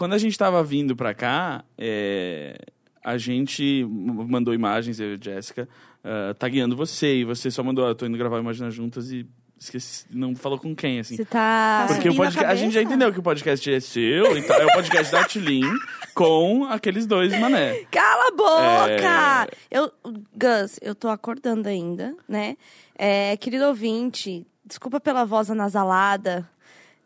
quando 0.00 0.14
a 0.14 0.18
gente 0.18 0.38
tava 0.38 0.64
vindo 0.64 0.96
pra 0.96 1.12
cá, 1.12 1.62
é, 1.76 2.56
a 3.04 3.18
gente 3.18 3.84
mandou 3.86 4.54
imagens, 4.54 4.98
eu 4.98 5.10
e 5.10 5.14
a 5.14 5.18
Jéssica, 5.20 5.68
uh, 6.02 6.32
tagueando 6.36 6.74
você. 6.74 7.16
E 7.16 7.24
você 7.24 7.50
só 7.50 7.62
mandou, 7.62 7.86
ah, 7.86 7.94
tô 7.94 8.06
indo 8.06 8.16
gravar 8.16 8.38
Imagina 8.38 8.70
Juntas 8.70 9.12
e 9.12 9.26
esqueci, 9.58 10.06
não 10.10 10.34
falou 10.34 10.58
com 10.58 10.74
quem, 10.74 11.00
assim. 11.00 11.16
Você 11.16 11.26
tá. 11.26 11.84
Porque 11.86 12.08
o 12.08 12.12
subindo 12.12 12.22
a 12.22 12.24
podcast, 12.24 12.50
a 12.50 12.54
gente 12.54 12.72
já 12.72 12.80
entendeu 12.80 13.12
que 13.12 13.18
o 13.18 13.22
podcast 13.22 13.70
é 13.70 13.78
seu, 13.78 14.38
então 14.38 14.56
é 14.56 14.64
o 14.64 14.72
podcast 14.72 15.12
da 15.12 15.22
Tilin 15.24 15.70
com 16.14 16.64
aqueles 16.64 17.04
dois 17.04 17.38
mané. 17.38 17.84
Cala 17.90 18.28
a 18.28 18.30
boca! 18.30 19.48
É. 19.52 19.78
Eu, 19.78 19.92
Gus, 20.34 20.78
eu 20.80 20.94
tô 20.94 21.10
acordando 21.10 21.68
ainda, 21.68 22.16
né? 22.26 22.56
É, 22.96 23.36
querido 23.36 23.66
ouvinte, 23.66 24.46
desculpa 24.64 24.98
pela 24.98 25.26
voz 25.26 25.50
anasalada. 25.50 26.48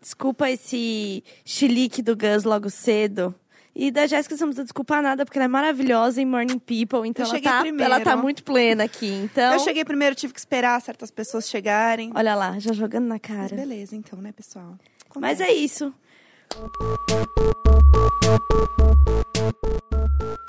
Desculpa 0.04 0.50
esse 0.50 1.24
chilique 1.46 2.02
do 2.02 2.14
Gus 2.14 2.44
logo 2.44 2.68
cedo. 2.68 3.34
E 3.74 3.90
da 3.90 4.06
Jéssica 4.06 4.36
você 4.36 4.42
não 4.42 4.50
precisa 4.50 4.64
desculpar 4.64 5.02
nada, 5.02 5.24
porque 5.24 5.38
ela 5.38 5.46
é 5.46 5.48
maravilhosa 5.48 6.20
em 6.20 6.26
Morning 6.26 6.58
People, 6.58 7.08
então 7.08 7.24
ela 7.24 7.40
tá, 7.40 7.60
primeiro. 7.60 7.90
ela 7.90 8.04
tá 8.04 8.14
muito 8.14 8.44
plena 8.44 8.84
aqui. 8.84 9.08
Então, 9.08 9.54
Eu 9.54 9.58
cheguei 9.60 9.82
primeiro, 9.82 10.14
tive 10.14 10.34
que 10.34 10.38
esperar 10.38 10.78
certas 10.82 11.10
pessoas 11.10 11.48
chegarem. 11.48 12.12
olha 12.14 12.34
lá, 12.34 12.58
já 12.58 12.74
jogando 12.74 13.06
na 13.06 13.14
Mas 13.14 13.22
cara. 13.22 13.56
beleza, 13.56 13.96
então, 13.96 14.20
né, 14.20 14.30
pessoal? 14.30 14.76
Mas 15.16 15.40
é 15.40 15.50
isso. 15.50 15.90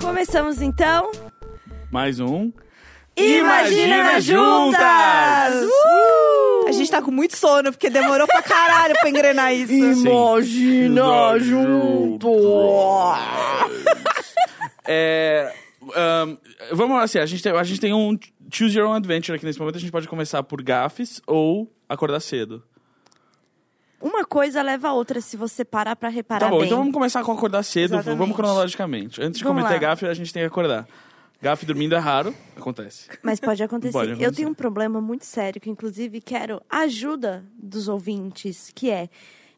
Começamos 0.02 0.60
então. 0.60 1.10
Mais 1.90 2.20
um. 2.20 2.52
Imagina 3.16 4.20
Juntas! 4.20 5.64
Uh! 5.64 6.68
A 6.68 6.72
gente 6.72 6.90
tá 6.90 7.00
com 7.00 7.10
muito 7.10 7.36
sono, 7.36 7.70
porque 7.72 7.88
demorou 7.88 8.26
pra 8.26 8.42
caralho 8.42 8.94
pra 9.00 9.08
engrenar 9.08 9.54
isso. 9.54 9.72
Imagina 9.72 11.38
junto! 11.38 12.28
É, 14.88 15.52
ahn, 15.94 16.36
vamos 16.72 16.96
lá, 16.96 17.04
assim, 17.04 17.18
a 17.18 17.26
gente, 17.26 17.42
tem, 17.42 17.52
a 17.52 17.64
gente 17.64 17.80
tem 17.80 17.92
um 17.94 18.18
Choose 18.52 18.76
Your 18.78 18.88
Own 18.88 18.94
Adventure 18.94 19.36
aqui 19.36 19.44
nesse 19.46 19.58
momento. 19.58 19.76
A 19.76 19.80
gente 19.80 19.90
pode 19.90 20.06
começar 20.08 20.42
por 20.42 20.62
gafes 20.62 21.20
ou 21.26 21.72
acordar 21.88 22.20
cedo. 22.20 22.62
Uma 24.00 24.24
coisa 24.24 24.60
leva 24.62 24.88
a 24.88 24.92
outra 24.92 25.20
se 25.20 25.36
você 25.36 25.64
parar 25.64 25.96
pra 25.96 26.08
reparar 26.08 26.46
tá 26.46 26.50
bom, 26.50 26.58
bem. 26.58 26.66
então 26.66 26.78
vamos 26.78 26.92
começar 26.92 27.24
com 27.24 27.32
acordar 27.32 27.62
cedo. 27.62 27.94
Exatamente. 27.94 28.18
Vamos 28.18 28.36
cronologicamente. 28.36 29.22
Antes 29.22 29.38
de 29.38 29.44
Vamos 29.44 29.62
cometer 29.62 29.82
lá. 29.82 29.90
gafe, 29.90 30.06
a 30.06 30.14
gente 30.14 30.32
tem 30.32 30.42
que 30.42 30.46
acordar. 30.46 30.86
Gafe 31.40 31.66
dormindo 31.66 31.94
é 31.94 31.98
raro, 31.98 32.34
acontece. 32.56 33.08
Mas 33.22 33.38
pode 33.38 33.62
acontecer. 33.62 33.92
Pode 33.92 34.10
Eu 34.10 34.14
acontecer. 34.16 34.36
tenho 34.36 34.48
um 34.48 34.54
problema 34.54 35.00
muito 35.00 35.24
sério, 35.26 35.60
que 35.60 35.68
inclusive 35.70 36.20
quero 36.20 36.60
a 36.68 36.78
ajuda 36.80 37.44
dos 37.58 37.88
ouvintes, 37.88 38.70
que 38.74 38.90
é 38.90 39.08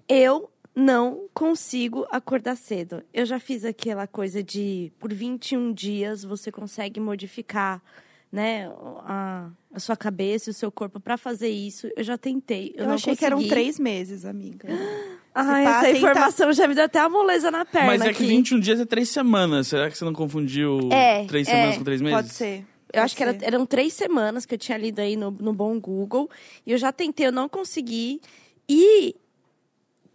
eu 0.09 0.51
não 0.75 1.27
consigo 1.35 2.07
acordar 2.11 2.57
cedo. 2.57 3.03
Eu 3.13 3.25
já 3.27 3.39
fiz 3.41 3.65
aquela 3.65 4.07
coisa 4.07 4.43
de 4.43 4.93
por 4.99 5.13
21 5.13 5.73
dias 5.73 6.25
você 6.25 6.51
consegue 6.53 7.01
modificar, 7.01 7.83
né, 8.31 8.69
a, 9.05 9.49
a 9.73 9.81
sua 9.81 9.97
cabeça 9.97 10.51
e 10.51 10.53
o 10.53 10.55
seu 10.55 10.71
corpo 10.71 11.01
pra 11.01 11.17
fazer 11.17 11.49
isso. 11.49 11.89
Eu 11.97 12.05
já 12.05 12.19
tentei. 12.19 12.73
Eu, 12.77 12.83
Eu, 12.83 12.89
não 12.89 12.95
achei 12.95 13.17
que 13.17 13.25
eram 13.25 13.39
consegui. 13.39 13.55
três 13.55 13.79
meses, 13.79 14.25
amiga. 14.25 14.69
Ah, 15.41 15.45
pá, 15.45 15.61
essa 15.61 15.81
tenta- 15.87 15.99
informação 15.99 16.53
já 16.53 16.67
me 16.69 16.75
deu 16.75 16.85
até 16.85 16.99
a 16.99 17.09
moleza 17.09 17.51
na 17.51 17.65
perna 17.65 17.87
Mas 17.89 18.01
é 18.03 18.05
que 18.07 18.11
aqui. 18.23 18.27
21 18.27 18.61
dias 18.61 18.81
é 18.81 18.85
três 18.85 19.09
semanas. 19.09 19.69
Será 19.69 19.91
que 19.91 19.97
você 19.99 20.05
não 20.05 20.13
confundiu 20.13 20.89
É, 20.93 21.25
três 21.27 21.47
é. 21.49 21.51
semanas 21.51 21.79
com 21.79 21.85
três 21.85 22.01
meses? 22.01 22.17
Pode 22.17 22.31
ser. 22.31 22.65
Eu 22.93 23.03
acho 23.03 23.15
que 23.17 23.23
era- 23.23 23.33
Pode 23.33 23.45
ser. 23.45 23.47
eram 23.55 23.67
três 23.67 23.93
semanas 23.93 24.47
que 24.47 24.55
eu 24.55 24.59
tinha 24.59 24.79
lido 24.79 24.99
aí 25.01 25.15
no, 25.17 25.31
no 25.31 25.53
bom 25.53 25.79
Google. 25.79 26.29
E 26.67 26.73
eu 26.73 26.79
já 26.79 26.91
tentei, 26.93 27.27
eu 27.27 27.33
não 27.33 27.49
consegui. 27.49 28.21
E 28.69 29.15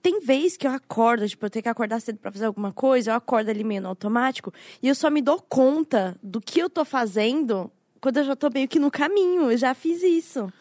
tem 0.01 0.19
vez 0.19 0.57
que 0.57 0.67
eu 0.67 0.71
acordo, 0.71 1.27
tipo, 1.29 1.45
eu 1.45 1.49
tenho 1.49 1.63
que 1.63 1.69
acordar 1.69 1.99
cedo 2.01 2.17
pra 2.17 2.31
fazer 2.31 2.45
alguma 2.45 2.73
coisa, 2.73 3.11
eu 3.11 3.15
acordo 3.15 3.49
ali 3.49 3.63
meio 3.63 3.81
no 3.81 3.87
automático. 3.89 4.51
E 4.81 4.87
eu 4.87 4.95
só 4.95 5.09
me 5.09 5.21
dou 5.21 5.39
conta 5.47 6.17
do 6.21 6.41
que 6.41 6.59
eu 6.59 6.69
tô 6.69 6.83
fazendo 6.83 7.71
quando 8.01 8.17
eu 8.17 8.25
já 8.25 8.35
tô 8.35 8.49
meio 8.49 8.67
que 8.67 8.79
no 8.79 8.91
caminho. 8.91 9.49
Eu 9.51 9.57
já 9.57 9.73
fiz 9.73 10.03
isso. 10.03 10.51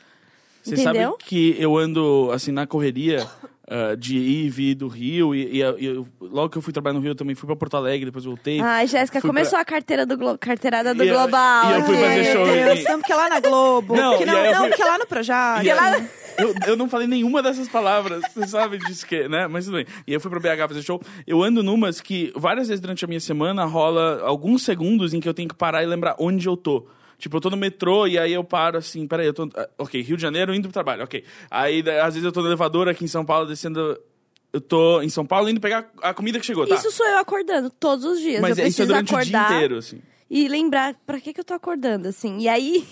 Você 0.63 0.75
Entendeu? 0.75 1.11
sabe 1.13 1.25
que 1.25 1.57
eu 1.59 1.77
ando, 1.77 2.31
assim, 2.33 2.53
na 2.53 2.69
correria 2.69 3.27
ah, 3.69 3.95
de 3.97 4.17
ir 4.19 4.47
e 4.47 4.51
vir 4.51 4.75
do 4.75 4.89
Rio. 4.89 5.35
E, 5.35 5.57
e 5.57 5.61
eu- 5.61 5.79
eu- 5.79 6.07
logo 6.21 6.49
que 6.51 6.59
eu 6.59 6.63
fui 6.63 6.73
trabalhar 6.73 6.95
no 6.95 7.01
Rio, 7.01 7.11
eu 7.13 7.15
também 7.15 7.35
fui 7.35 7.47
pra 7.47 7.55
Porto 7.57 7.77
Alegre, 7.77 8.07
depois 8.07 8.25
voltei. 8.25 8.61
Ai, 8.61 8.87
Jéssica, 8.87 9.21
começou 9.21 9.53
pra- 9.53 9.61
a 9.61 9.65
carteira 9.65 10.05
do 10.07 10.17
Glo- 10.17 10.37
carteirada 10.39 10.95
do 10.95 11.03
E 11.05 11.09
eu- 11.09 11.15
Global. 11.17 11.71
e 11.71 11.75
eu 11.75 11.83
fui 11.85 11.97
fazer 11.97 12.25
show 12.33 12.45
Deus, 12.47 12.85
não, 12.85 12.99
porque 12.99 13.13
é 13.13 13.17
lá 13.17 13.29
na 13.29 13.41
Globo. 13.41 13.97
Não, 13.97 14.11
porque 14.11 14.25
e 14.25 14.27
não, 14.27 14.39
eu 14.39 14.53
não, 14.53 14.59
fui- 14.61 14.69
porque 14.69 14.83
é 14.83 14.87
lá 14.87 14.99
no 14.99 15.07
Projac. 15.07 15.65
E 15.65 15.71
aí, 15.71 16.09
eu, 16.39 16.55
eu 16.69 16.77
não 16.77 16.89
falei 16.89 17.07
nenhuma 17.07 17.43
dessas 17.43 17.69
palavras, 17.69 18.23
você 18.35 18.47
sabe 18.49 18.79
disso 18.79 19.07
que, 19.07 19.29
né? 19.29 19.47
Mas 19.47 19.65
tudo 19.67 19.75
bem. 19.77 19.87
E 20.07 20.13
eu 20.13 20.21
fui 20.21 20.31
pra 20.31 20.41
BH 20.41 20.69
fazer 20.69 20.83
show. 20.83 21.01
Eu 21.27 21.43
ando 21.43 21.63
numas 21.63 22.01
que 22.01 22.33
várias 22.37 22.69
vezes 22.69 22.81
durante 22.81 23.05
a 23.05 23.09
minha 23.09 23.21
semana 23.21 23.65
rola 23.65 24.23
alguns 24.25 24.63
segundos 24.65 25.15
em 25.15 25.21
que 25.21 25.29
eu 25.29 25.35
tenho 25.35 25.49
que 25.49 25.55
parar 25.55 25.83
e 25.83 25.87
lembrar 25.87 26.17
onde 26.19 26.47
eu 26.49 26.57
tô. 26.57 26.87
Tipo, 27.23 27.37
eu 27.37 27.41
tô 27.41 27.51
no 27.51 27.57
metrô 27.57 28.05
e 28.09 28.19
aí 28.19 28.33
eu 28.33 28.43
paro 28.43 28.77
assim, 28.79 29.07
peraí, 29.07 29.27
eu 29.29 29.33
tô. 29.33 29.49
ah, 29.55 29.69
Ok, 29.79 30.03
Rio 30.03 30.17
de 30.17 30.23
Janeiro 30.23 30.53
indo 30.53 30.65
pro 30.65 30.73
trabalho, 30.73 31.05
ok. 31.05 31.23
Aí 31.49 31.81
às 32.03 32.15
vezes 32.15 32.25
eu 32.25 32.33
tô 32.33 32.41
no 32.41 32.49
elevador 32.49 32.89
aqui 32.89 33.05
em 33.05 33.09
São 33.09 33.25
Paulo 33.25 33.47
descendo. 33.47 33.97
Eu 34.53 34.61
tô 34.61 35.01
em 35.01 35.09
São 35.09 35.25
Paulo 35.25 35.49
indo 35.49 35.61
pegar 35.61 35.89
a 36.03 36.13
comida 36.13 36.41
que 36.41 36.45
chegou, 36.45 36.67
tá? 36.67 36.75
Isso 36.75 36.91
sou 36.91 37.07
eu 37.07 37.19
acordando 37.19 37.71
todos 37.71 38.05
os 38.05 38.19
dias. 38.21 38.41
Mas 38.41 38.59
eu 38.59 38.65
é- 38.65 38.67
isso 38.69 38.83
é 38.83 38.85
preciso 38.85 38.89
durante 38.89 39.15
acordar 39.15 39.45
o 39.45 39.49
dia 39.49 39.57
inteiro, 39.57 39.77
assim. 39.79 40.01
e 40.29 40.49
lembrar 40.49 40.95
pra 41.07 41.21
que, 41.21 41.33
que 41.33 41.39
eu 41.39 41.45
tô 41.45 41.55
acordando, 41.55 42.09
assim. 42.09 42.39
E 42.41 42.49
aí. 42.49 42.85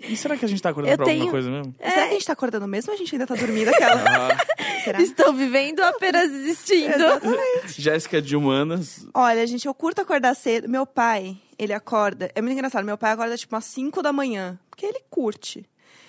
E 0.00 0.16
será 0.16 0.38
que 0.38 0.44
a 0.46 0.48
gente 0.48 0.62
tá 0.62 0.70
acordando 0.70 0.92
Eu 0.94 0.96
pra 0.96 1.04
tenho- 1.04 1.18
alguma 1.24 1.32
coisa 1.32 1.50
mesmo? 1.50 1.74
Será 1.78 1.94
que 1.94 2.08
a 2.08 2.12
gente 2.12 2.26
tá 2.26 2.32
acordando 2.32 2.66
mesmo 2.66 2.90
ou 2.90 2.94
a 2.94 2.98
gente 2.98 3.14
ainda 3.14 3.26
tá 3.26 3.34
dormindo 3.34 3.68
aquela? 3.68 4.02
Ah, 4.08 4.36
Será? 4.84 5.02
Estou 5.02 5.34
vivendo 5.34 5.80
apenas 5.80 6.30
existindo. 6.32 6.94
Jéssica 7.76 8.22
de 8.22 8.34
Humanas. 8.36 9.06
Olha, 9.12 9.46
gente, 9.46 9.66
eu 9.66 9.74
curto 9.74 10.00
acordar 10.00 10.34
cedo. 10.34 10.68
Meu 10.68 10.86
pai, 10.86 11.36
ele 11.58 11.72
acorda. 11.72 12.30
É 12.34 12.40
muito 12.40 12.54
engraçado. 12.54 12.84
Meu 12.84 12.98
pai 12.98 13.12
acorda 13.12 13.36
tipo 13.36 13.54
umas 13.54 13.64
5 13.64 14.02
da 14.02 14.12
manhã. 14.12 14.58
Porque 14.70 14.84
ele 14.86 15.00
curte. 15.10 15.64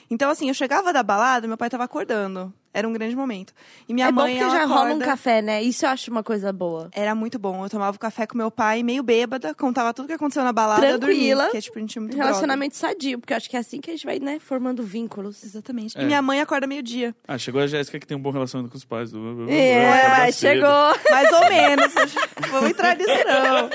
Então, 0.10 0.30
assim, 0.30 0.48
eu 0.48 0.54
chegava 0.54 0.94
da 0.94 1.04
balada, 1.04 1.48
meu 1.50 1.58
pai 1.58 1.70
tava 1.70 1.84
acordando. 1.84 2.54
Era 2.74 2.88
um 2.88 2.94
grande 2.94 3.14
momento. 3.16 3.52
E 3.90 3.94
minha 3.94 4.08
é 4.08 4.12
bom 4.12 4.22
mãe, 4.22 4.36
porque 4.38 4.44
ela 4.50 4.60
já 4.60 4.66
rola 4.66 4.82
um 4.82 4.86
acorda- 4.90 5.06
café, 5.06 5.42
né? 5.42 5.62
Isso 5.64 5.84
eu 5.86 5.90
acho 5.90 6.10
uma 6.12 6.24
coisa 6.24 6.54
boa. 6.54 6.90
Era 6.94 7.14
muito 7.16 7.38
bom. 7.38 7.66
Eu 7.66 7.70
tomava 7.70 7.98
café 7.98 8.26
com 8.28 8.38
meu 8.38 8.50
pai, 8.52 8.84
meio 8.84 9.02
bêbada, 9.04 9.54
contava 9.56 9.94
tudo 9.94 10.08
que 10.08 10.14
aconteceu 10.14 10.44
na 10.46 10.54
balada. 10.54 10.88
eu 10.88 10.98
Tranquila. 11.00 11.44
dormia, 11.46 11.52
que 11.52 11.58
é 11.58 11.62
tipo, 11.62 11.78
a 11.78 11.82
gente 11.82 11.98
é 11.98 12.02
muito 12.02 12.16
Relacionamento 12.16 12.76
sadio, 12.78 13.20
porque 13.20 13.34
eu 13.34 13.38
acho 13.38 13.50
que 13.50 13.58
é 13.58 13.60
assim 13.60 13.82
que 13.82 13.90
a 13.90 13.94
gente 13.96 14.06
vai, 14.06 14.20
né, 14.20 14.40
formando 14.40 14.82
vínculos. 14.84 15.38
brother. 15.40 15.50
Exatamente. 15.50 15.98
É. 15.98 16.02
E 16.04 16.06
minha 16.06 16.22
mãe 16.22 16.40
acorda 16.40 16.68
meio-dia. 16.68 17.14
Ah, 17.28 17.38
chegou 17.38 17.60
a 17.60 17.68
Jéssica 17.68 18.00
que 18.00 18.08
tem 18.08 18.16
um 18.16 18.22
bom 18.22 18.32
relacionamento 18.32 18.72
com 18.72 18.78
os 18.78 18.86
pais. 18.86 19.12
Do... 19.12 19.50
É, 19.50 20.32
chegou. 20.32 20.70
Mais 21.10 21.32
ou 21.34 21.50
menos. 21.50 21.94
Vamos 22.52 22.70
entrar 22.70 22.96
nisso, 22.96 23.10
não. 23.28 23.70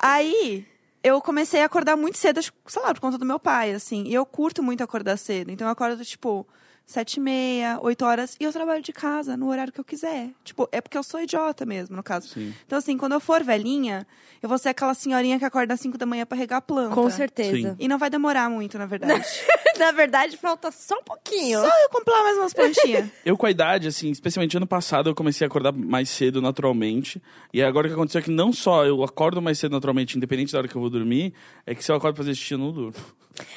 Aí, 0.00 0.64
eu 1.04 1.20
comecei 1.20 1.60
a 1.62 1.66
acordar 1.66 1.96
muito 1.96 2.16
cedo, 2.16 2.40
sei 2.42 2.82
lá, 2.82 2.94
por 2.94 3.00
conta 3.00 3.18
do 3.18 3.26
meu 3.26 3.38
pai, 3.38 3.72
assim. 3.72 4.04
E 4.04 4.14
eu 4.14 4.24
curto 4.24 4.62
muito 4.62 4.82
acordar 4.82 5.18
cedo. 5.18 5.50
Então, 5.50 5.66
eu 5.66 5.72
acordo, 5.72 6.02
tipo, 6.02 6.46
sete 6.86 7.16
e 7.16 7.20
meia, 7.20 7.78
oito 7.82 8.04
horas. 8.04 8.36
E 8.38 8.44
eu 8.44 8.52
trabalho 8.52 8.82
de 8.82 8.92
casa, 8.92 9.36
no 9.36 9.48
horário 9.48 9.72
que 9.72 9.80
eu 9.80 9.84
quiser. 9.84 10.30
Tipo, 10.44 10.68
é 10.70 10.80
porque 10.80 10.96
eu 10.96 11.02
sou 11.02 11.20
idiota 11.20 11.64
mesmo, 11.64 11.96
no 11.96 12.02
caso. 12.02 12.28
Sim. 12.28 12.54
Então, 12.66 12.78
assim, 12.78 12.96
quando 12.96 13.12
eu 13.12 13.20
for 13.20 13.42
velhinha, 13.42 14.06
eu 14.42 14.48
vou 14.48 14.58
ser 14.58 14.70
aquela 14.70 14.94
senhorinha 14.94 15.38
que 15.38 15.44
acorda 15.44 15.74
às 15.74 15.80
cinco 15.80 15.96
da 15.96 16.06
manhã 16.06 16.26
pra 16.26 16.36
regar 16.36 16.58
a 16.58 16.62
planta. 16.62 16.94
Com 16.94 17.08
certeza. 17.10 17.76
E 17.78 17.88
não 17.88 17.98
vai 17.98 18.10
demorar 18.10 18.48
muito, 18.50 18.78
na 18.78 18.86
verdade. 18.86 19.24
Na 19.76 19.90
verdade, 19.90 20.36
falta 20.36 20.70
só 20.70 20.94
um 20.96 21.02
pouquinho. 21.02 21.58
Só 21.58 21.66
eu 21.66 21.88
comprar 21.90 22.22
mais 22.22 22.38
umas 22.38 22.54
plantinhas. 22.54 23.10
Eu, 23.24 23.36
com 23.36 23.44
a 23.44 23.50
idade, 23.50 23.88
assim, 23.88 24.08
especialmente 24.08 24.56
ano 24.56 24.68
passado, 24.68 25.08
eu 25.10 25.14
comecei 25.16 25.44
a 25.44 25.48
acordar 25.48 25.72
mais 25.72 26.08
cedo 26.08 26.40
naturalmente. 26.40 27.20
E 27.52 27.60
agora 27.60 27.88
o 27.88 27.90
que 27.90 27.94
aconteceu 27.94 28.20
é 28.20 28.22
que 28.22 28.30
não 28.30 28.52
só 28.52 28.84
eu 28.86 29.02
acordo 29.02 29.42
mais 29.42 29.58
cedo 29.58 29.72
naturalmente, 29.72 30.16
independente 30.16 30.52
da 30.52 30.58
hora 30.58 30.68
que 30.68 30.76
eu 30.76 30.80
vou 30.80 30.88
dormir, 30.90 31.34
é 31.66 31.74
que 31.74 31.82
se 31.82 31.90
eu 31.90 31.96
acordo 31.96 32.14
pra 32.14 32.22
fazer 32.22 32.36
xixi, 32.36 32.54
eu 32.54 32.58
não 32.58 32.70
durmo. 32.70 32.94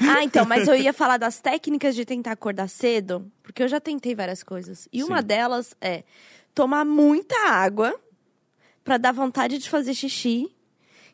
Ah, 0.01 0.23
então, 0.23 0.45
mas 0.45 0.67
eu 0.67 0.75
ia 0.79 0.93
falar 0.93 1.17
das 1.17 1.39
técnicas 1.39 1.95
de 1.95 2.05
tentar 2.05 2.31
acordar 2.31 2.67
cedo, 2.67 3.31
porque 3.43 3.63
eu 3.63 3.67
já 3.67 3.79
tentei 3.79 4.15
várias 4.15 4.43
coisas. 4.43 4.87
E 4.91 5.03
uma 5.03 5.21
Sim. 5.21 5.27
delas 5.27 5.75
é 5.79 6.03
tomar 6.53 6.85
muita 6.85 7.35
água 7.49 7.93
pra 8.83 8.97
dar 8.97 9.11
vontade 9.11 9.57
de 9.57 9.69
fazer 9.69 9.93
xixi 9.93 10.49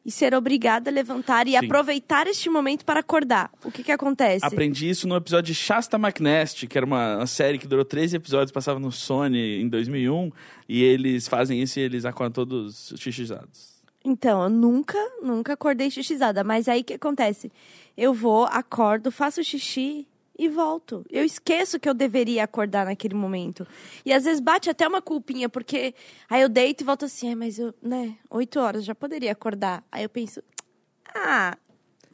e 0.05 0.11
ser 0.11 0.33
obrigada 0.35 0.89
a 0.89 0.93
levantar 0.93 1.47
e 1.47 1.51
Sim. 1.51 1.57
aproveitar 1.57 2.27
este 2.27 2.49
momento 2.49 2.83
para 2.83 2.99
acordar. 2.99 3.49
O 3.63 3.71
que 3.71 3.83
que 3.83 3.91
acontece? 3.91 4.45
Aprendi 4.45 4.89
isso 4.89 5.07
no 5.07 5.15
episódio 5.15 5.53
de 5.53 5.59
Shasta 5.59 5.97
McNest, 5.97 6.67
que 6.67 6.77
era 6.77 6.85
uma, 6.85 7.17
uma 7.17 7.27
série 7.27 7.57
que 7.57 7.67
durou 7.67 7.85
13 7.85 8.17
episódios, 8.17 8.51
passava 8.51 8.79
no 8.79 8.91
Sony 8.91 9.61
em 9.61 9.67
2001. 9.69 10.31
E 10.67 10.83
eles 10.83 11.27
fazem 11.27 11.61
isso 11.61 11.79
e 11.79 11.83
eles 11.83 12.05
acordam 12.05 12.45
todos 12.45 12.93
xixizados. 12.97 13.72
Então, 14.03 14.43
eu 14.43 14.49
nunca, 14.49 14.97
nunca 15.21 15.53
acordei 15.53 15.89
xixizada. 15.89 16.43
Mas 16.43 16.67
aí 16.67 16.81
o 16.81 16.83
que 16.83 16.93
acontece? 16.93 17.51
Eu 17.95 18.13
vou, 18.13 18.45
acordo, 18.45 19.11
faço 19.11 19.43
xixi 19.43 20.07
e 20.37 20.49
volto. 20.49 21.05
Eu 21.09 21.23
esqueço 21.23 21.79
que 21.79 21.87
eu 21.87 21.93
deveria 21.93 22.43
acordar 22.43 22.85
naquele 22.85 23.13
momento. 23.13 23.65
E 24.05 24.11
às 24.11 24.25
vezes 24.25 24.39
bate 24.39 24.69
até 24.69 24.87
uma 24.87 25.01
culpinha, 25.01 25.47
porque 25.47 25.93
aí 26.29 26.41
eu 26.41 26.49
deito 26.49 26.83
e 26.83 26.85
volto 26.85 27.05
assim, 27.05 27.29
"Ai, 27.29 27.35
mas 27.35 27.59
eu, 27.59 27.73
né, 27.81 28.15
oito 28.29 28.59
horas, 28.59 28.83
já 28.83 28.95
poderia 28.95 29.31
acordar. 29.31 29.83
Aí 29.91 30.03
eu 30.03 30.09
penso, 30.09 30.43
ah, 31.13 31.55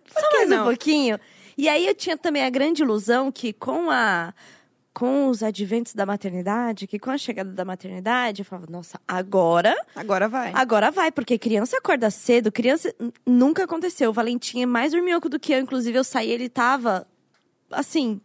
só 0.08 0.32
mais 0.34 0.50
não? 0.50 0.62
um 0.62 0.68
pouquinho. 0.68 1.20
E 1.58 1.68
aí 1.68 1.88
eu 1.88 1.96
tinha 1.96 2.18
também 2.18 2.44
a 2.44 2.50
grande 2.50 2.84
ilusão 2.84 3.32
que 3.32 3.52
com 3.54 3.90
a 3.90 4.34
com 5.00 5.30
os 5.30 5.42
adventos 5.42 5.94
da 5.94 6.06
maternidade, 6.06 6.86
que 6.86 7.00
com 7.00 7.10
a 7.10 7.18
chegada 7.18 7.52
da 7.52 7.64
maternidade, 7.64 8.42
eu 8.42 8.46
falava, 8.46 8.68
nossa, 8.70 9.00
agora, 9.08 9.74
Agora 9.96 10.28
vai. 10.28 10.52
agora 10.54 10.92
vai, 10.92 11.10
porque 11.10 11.38
criança 11.38 11.78
acorda 11.78 12.10
cedo, 12.12 12.52
criança 12.52 12.94
nunca 13.26 13.64
aconteceu. 13.64 14.10
O 14.10 14.14
Valentim 14.14 14.62
é 14.62 14.66
mais 14.66 14.92
dorminhoco 14.92 15.30
do 15.30 15.40
que 15.40 15.54
eu, 15.54 15.60
inclusive 15.60 15.98
eu 15.98 16.04
saí, 16.04 16.30
ele 16.30 16.50
tava 16.50 17.08
assim, 17.72 18.20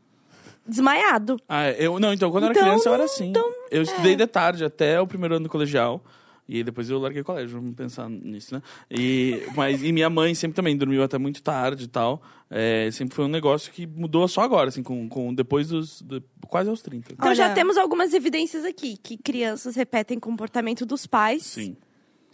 desmaiado. 0.66 1.36
Ah, 1.48 1.70
eu 1.70 2.00
não, 2.00 2.12
então 2.12 2.28
quando 2.32 2.44
eu 2.44 2.50
era 2.50 2.58
Então, 2.58 2.68
criança 2.68 2.88
eu 2.88 2.94
era 2.94 3.04
assim. 3.04 3.32
eu 3.70 3.82
estudei 3.82 4.16
de 4.16 4.26
tarde 4.26 4.64
até 4.64 5.00
o 5.00 5.06
primeiro 5.06 5.36
ano 5.36 5.44
do 5.44 5.50
colegial. 5.50 6.02
E 6.48 6.62
depois 6.62 6.90
eu 6.90 6.98
larguei 6.98 7.22
o 7.22 7.24
colégio, 7.24 7.58
vamos 7.58 7.74
pensar 7.74 8.08
nisso, 8.10 8.54
né? 8.54 8.62
E, 8.90 9.42
mas, 9.56 9.82
e 9.82 9.90
minha 9.92 10.10
mãe 10.10 10.34
sempre 10.34 10.54
também 10.54 10.76
dormiu 10.76 11.02
até 11.02 11.16
muito 11.16 11.42
tarde 11.42 11.84
e 11.84 11.88
tal. 11.88 12.22
É, 12.50 12.90
sempre 12.92 13.14
foi 13.14 13.24
um 13.24 13.28
negócio 13.28 13.72
que 13.72 13.86
mudou 13.86 14.28
só 14.28 14.42
agora, 14.42 14.68
assim, 14.68 14.82
com, 14.82 15.08
com 15.08 15.32
depois 15.34 15.68
dos. 15.68 16.02
de- 16.02 16.22
quase 16.46 16.68
aos 16.68 16.82
30. 16.82 17.14
Então 17.14 17.34
já 17.34 17.46
Olha- 17.46 17.54
temos 17.54 17.78
algumas 17.78 18.12
evidências 18.12 18.64
aqui, 18.64 18.98
que 19.02 19.16
crianças 19.16 19.74
repetem 19.74 20.20
comportamento 20.20 20.84
dos 20.84 21.06
pais 21.06 21.44
Sim. 21.44 21.76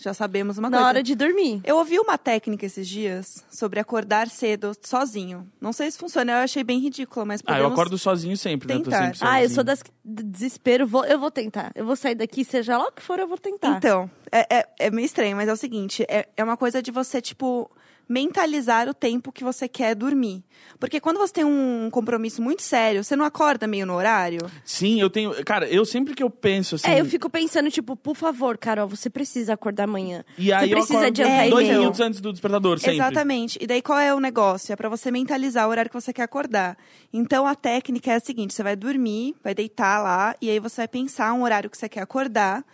Já 0.03 0.15
sabemos 0.15 0.57
uma 0.57 0.71
na 0.71 0.79
coisa. 0.79 0.89
hora 0.89 1.03
de 1.03 1.15
dormir. 1.15 1.61
Eu 1.63 1.77
ouvi 1.77 1.99
uma 1.99 2.17
técnica 2.17 2.65
esses 2.65 2.89
dias 2.89 3.45
sobre 3.51 3.79
acordar 3.79 4.29
cedo 4.29 4.73
sozinho. 4.83 5.47
Não 5.61 5.73
sei 5.75 5.91
se 5.91 5.99
funciona, 5.99 6.33
eu 6.33 6.37
achei 6.39 6.65
bem 6.65 6.79
ridículo, 6.81 7.27
mas 7.27 7.41
Ah, 7.43 7.53
podemos... 7.53 7.67
eu 7.67 7.73
acordo 7.73 7.99
sozinho 7.99 8.37
sempre, 8.37 8.67
né? 8.67 8.79
Tô 8.79 8.85
tentar. 8.85 9.15
sempre 9.15 9.19
Ah, 9.29 9.43
eu 9.43 9.51
sou 9.51 9.63
das 9.63 9.83
que- 9.83 9.91
desespero, 10.03 10.87
vou, 10.87 11.05
eu 11.05 11.19
vou 11.19 11.31
tentar. 11.31 11.71
Eu 11.75 11.85
vou 11.85 11.97
sair 11.97 12.15
daqui, 12.15 12.45
seja 12.45 12.79
lá 12.79 12.87
o 12.87 12.93
que 12.93 13.03
for, 13.03 13.19
eu 13.19 13.29
vou 13.29 13.37
tentar. 13.39 13.77
Então, 13.77 14.11
é, 14.33 14.57
é, 14.61 14.67
é 14.79 14.91
meio 14.91 15.05
estranho, 15.05 15.37
mas 15.37 15.49
é 15.49 15.53
o 15.53 15.57
seguinte: 15.57 16.03
é, 16.09 16.27
é 16.37 16.43
uma 16.43 16.57
coisa 16.57 16.83
de 16.83 16.91
você, 16.91 17.21
tipo, 17.21 17.71
mentalizar 18.11 18.89
o 18.89 18.93
tempo 18.93 19.31
que 19.31 19.45
você 19.45 19.69
quer 19.69 19.95
dormir. 19.95 20.43
Porque 20.81 20.99
quando 20.99 21.19
você 21.19 21.33
tem 21.33 21.45
um 21.45 21.89
compromisso 21.93 22.43
muito 22.43 22.61
sério, 22.61 23.05
você 23.05 23.15
não 23.15 23.25
acorda 23.25 23.69
meio 23.69 23.87
no 23.87 23.95
horário? 23.95 24.41
Sim, 24.65 25.01
eu 25.01 25.09
tenho. 25.09 25.33
Cara, 25.45 25.69
eu 25.69 25.85
sempre 25.85 26.13
que 26.13 26.23
eu 26.23 26.29
penso 26.29 26.75
assim. 26.75 26.89
É, 26.91 27.01
eu 27.01 27.05
fico 27.05 27.31
pensando, 27.31 27.71
tipo, 27.71 27.95
por 27.95 28.17
favor, 28.17 28.59
Carol, 28.59 28.89
você 28.89 29.09
precisa 29.09 29.55
acordar 29.55 29.85
amanhã. 29.85 30.25
E 30.37 30.53
aí 30.53 30.69
você 30.69 30.75
eu 30.75 30.79
precisa 30.79 31.07
adiantar 31.07 31.49
dois 31.51 31.67
e-mail. 31.67 31.81
minutos 31.81 32.01
antes 32.01 32.21
do 32.21 32.33
despertador, 32.33 32.81
sempre. 32.81 32.97
Exatamente. 32.97 33.59
E 33.61 33.67
daí 33.67 33.81
qual 33.81 34.01
é 34.01 34.13
o 34.13 34.19
negócio? 34.19 34.73
É 34.73 34.77
pra 34.77 34.89
você 34.89 35.13
mentalizar 35.13 35.69
o 35.69 35.71
horário 35.71 35.89
que 35.89 36.01
você 36.01 36.13
quer 36.13 36.23
acordar. 36.23 36.77
Então 37.13 37.47
a 37.47 37.55
técnica 37.55 38.11
é 38.11 38.17
a 38.17 38.21
seguinte: 38.21 38.53
você 38.53 38.65
vai 38.65 38.75
dormir, 38.75 39.37
vai 39.45 39.55
deitar 39.55 40.03
lá, 40.03 40.35
e 40.43 40.51
aí 40.51 40.59
você 40.59 40.79
vai 40.79 40.89
pensar 40.89 41.33
um 41.33 41.45
horário 41.45 41.71
que 41.71 41.79
você 41.79 41.89
quer 41.89 42.01
acordar. 42.01 42.65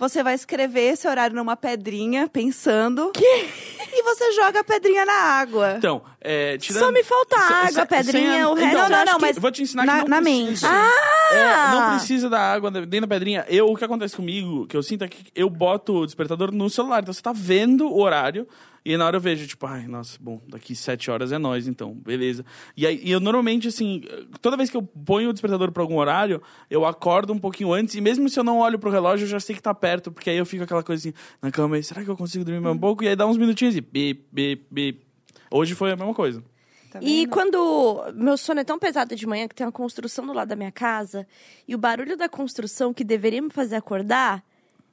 Você 0.00 0.22
vai 0.22 0.34
escrever 0.34 0.92
esse 0.94 1.06
horário 1.06 1.36
numa 1.36 1.56
pedrinha, 1.56 2.26
pensando. 2.26 3.12
E 3.16 4.02
você 4.02 4.32
joga 4.32 4.60
a 4.60 4.64
pedrinha 4.64 5.04
na 5.04 5.12
água. 5.12 5.74
Então, 5.76 6.00
é, 6.20 6.56
tirando... 6.58 6.84
Só 6.84 6.90
me 6.90 7.04
falta 7.04 7.36
Se- 7.38 7.52
água, 7.52 7.70
se- 7.82 7.86
pedrinha, 7.86 8.32
sem- 8.32 8.44
o 8.46 8.54
resto 8.54 8.68
Então, 8.70 8.88
eu 8.88 8.94
acho 8.96 9.14
que- 9.16 9.20
mas 9.20 9.36
Eu 9.36 9.42
vou 9.42 9.50
te 9.52 9.62
ensinar 9.62 9.84
na- 9.84 9.92
que 10.02 10.08
não 10.08 10.16
na 10.16 10.22
precisa. 10.22 10.68
mente. 10.70 10.84
É, 11.32 11.70
não 11.70 11.90
precisa 11.90 12.30
da 12.30 12.40
água 12.40 12.70
dentro 12.70 13.00
da 13.02 13.06
pedrinha. 13.06 13.44
Eu, 13.48 13.68
o 13.70 13.76
que 13.76 13.84
acontece 13.84 14.16
comigo, 14.16 14.66
que 14.66 14.76
eu 14.76 14.82
sinto 14.82 15.04
é 15.04 15.08
que 15.08 15.24
eu 15.34 15.50
boto 15.50 15.92
o 15.94 16.06
despertador 16.06 16.50
no 16.50 16.70
celular. 16.70 17.02
Então 17.02 17.12
você 17.12 17.20
tá 17.22 17.32
vendo 17.34 17.86
o 17.86 18.00
horário. 18.00 18.48
E 18.84 18.96
na 18.96 19.04
hora 19.06 19.16
eu 19.16 19.20
vejo, 19.20 19.46
tipo, 19.46 19.66
ai, 19.66 19.86
nossa, 19.86 20.16
bom, 20.20 20.40
daqui 20.48 20.74
sete 20.74 21.10
horas 21.10 21.32
é 21.32 21.38
nós, 21.38 21.68
então, 21.68 21.92
beleza. 21.94 22.44
E 22.76 22.86
aí, 22.86 23.00
e 23.04 23.10
eu 23.10 23.20
normalmente, 23.20 23.68
assim, 23.68 24.02
toda 24.40 24.56
vez 24.56 24.70
que 24.70 24.76
eu 24.76 24.82
ponho 24.82 25.28
o 25.28 25.32
despertador 25.32 25.70
pra 25.70 25.82
algum 25.82 25.98
horário, 25.98 26.42
eu 26.70 26.86
acordo 26.86 27.32
um 27.32 27.38
pouquinho 27.38 27.72
antes, 27.72 27.94
e 27.94 28.00
mesmo 28.00 28.28
se 28.28 28.38
eu 28.40 28.44
não 28.44 28.58
olho 28.58 28.78
pro 28.78 28.90
relógio, 28.90 29.24
eu 29.24 29.28
já 29.28 29.40
sei 29.40 29.54
que 29.54 29.62
tá 29.62 29.74
perto, 29.74 30.10
porque 30.10 30.30
aí 30.30 30.38
eu 30.38 30.46
fico 30.46 30.64
aquela 30.64 30.82
coisa 30.82 31.08
assim, 31.08 31.16
na 31.42 31.50
cama, 31.50 31.78
e 31.78 31.82
será 31.82 32.02
que 32.02 32.08
eu 32.08 32.16
consigo 32.16 32.44
dormir 32.44 32.60
mais 32.60 32.74
um 32.74 32.78
pouco? 32.78 33.04
E 33.04 33.08
aí 33.08 33.16
dá 33.16 33.26
uns 33.26 33.36
minutinhos 33.36 33.76
e 33.76 33.80
bip, 33.80 34.26
bip, 34.32 34.66
bip. 34.70 35.06
Hoje 35.50 35.74
foi 35.74 35.92
a 35.92 35.96
mesma 35.96 36.14
coisa. 36.14 36.42
Tá 36.90 36.98
E 37.02 37.26
quando 37.26 38.04
meu 38.14 38.36
sono 38.36 38.60
é 38.60 38.64
tão 38.64 38.78
pesado 38.78 39.14
de 39.14 39.26
manhã 39.26 39.46
que 39.46 39.54
tem 39.54 39.64
uma 39.66 39.72
construção 39.72 40.26
do 40.26 40.32
lado 40.32 40.48
da 40.48 40.56
minha 40.56 40.72
casa 40.72 41.26
e 41.68 41.74
o 41.74 41.78
barulho 41.78 42.16
da 42.16 42.28
construção 42.28 42.92
que 42.92 43.04
deveria 43.04 43.40
me 43.40 43.50
fazer 43.50 43.76
acordar 43.76 44.42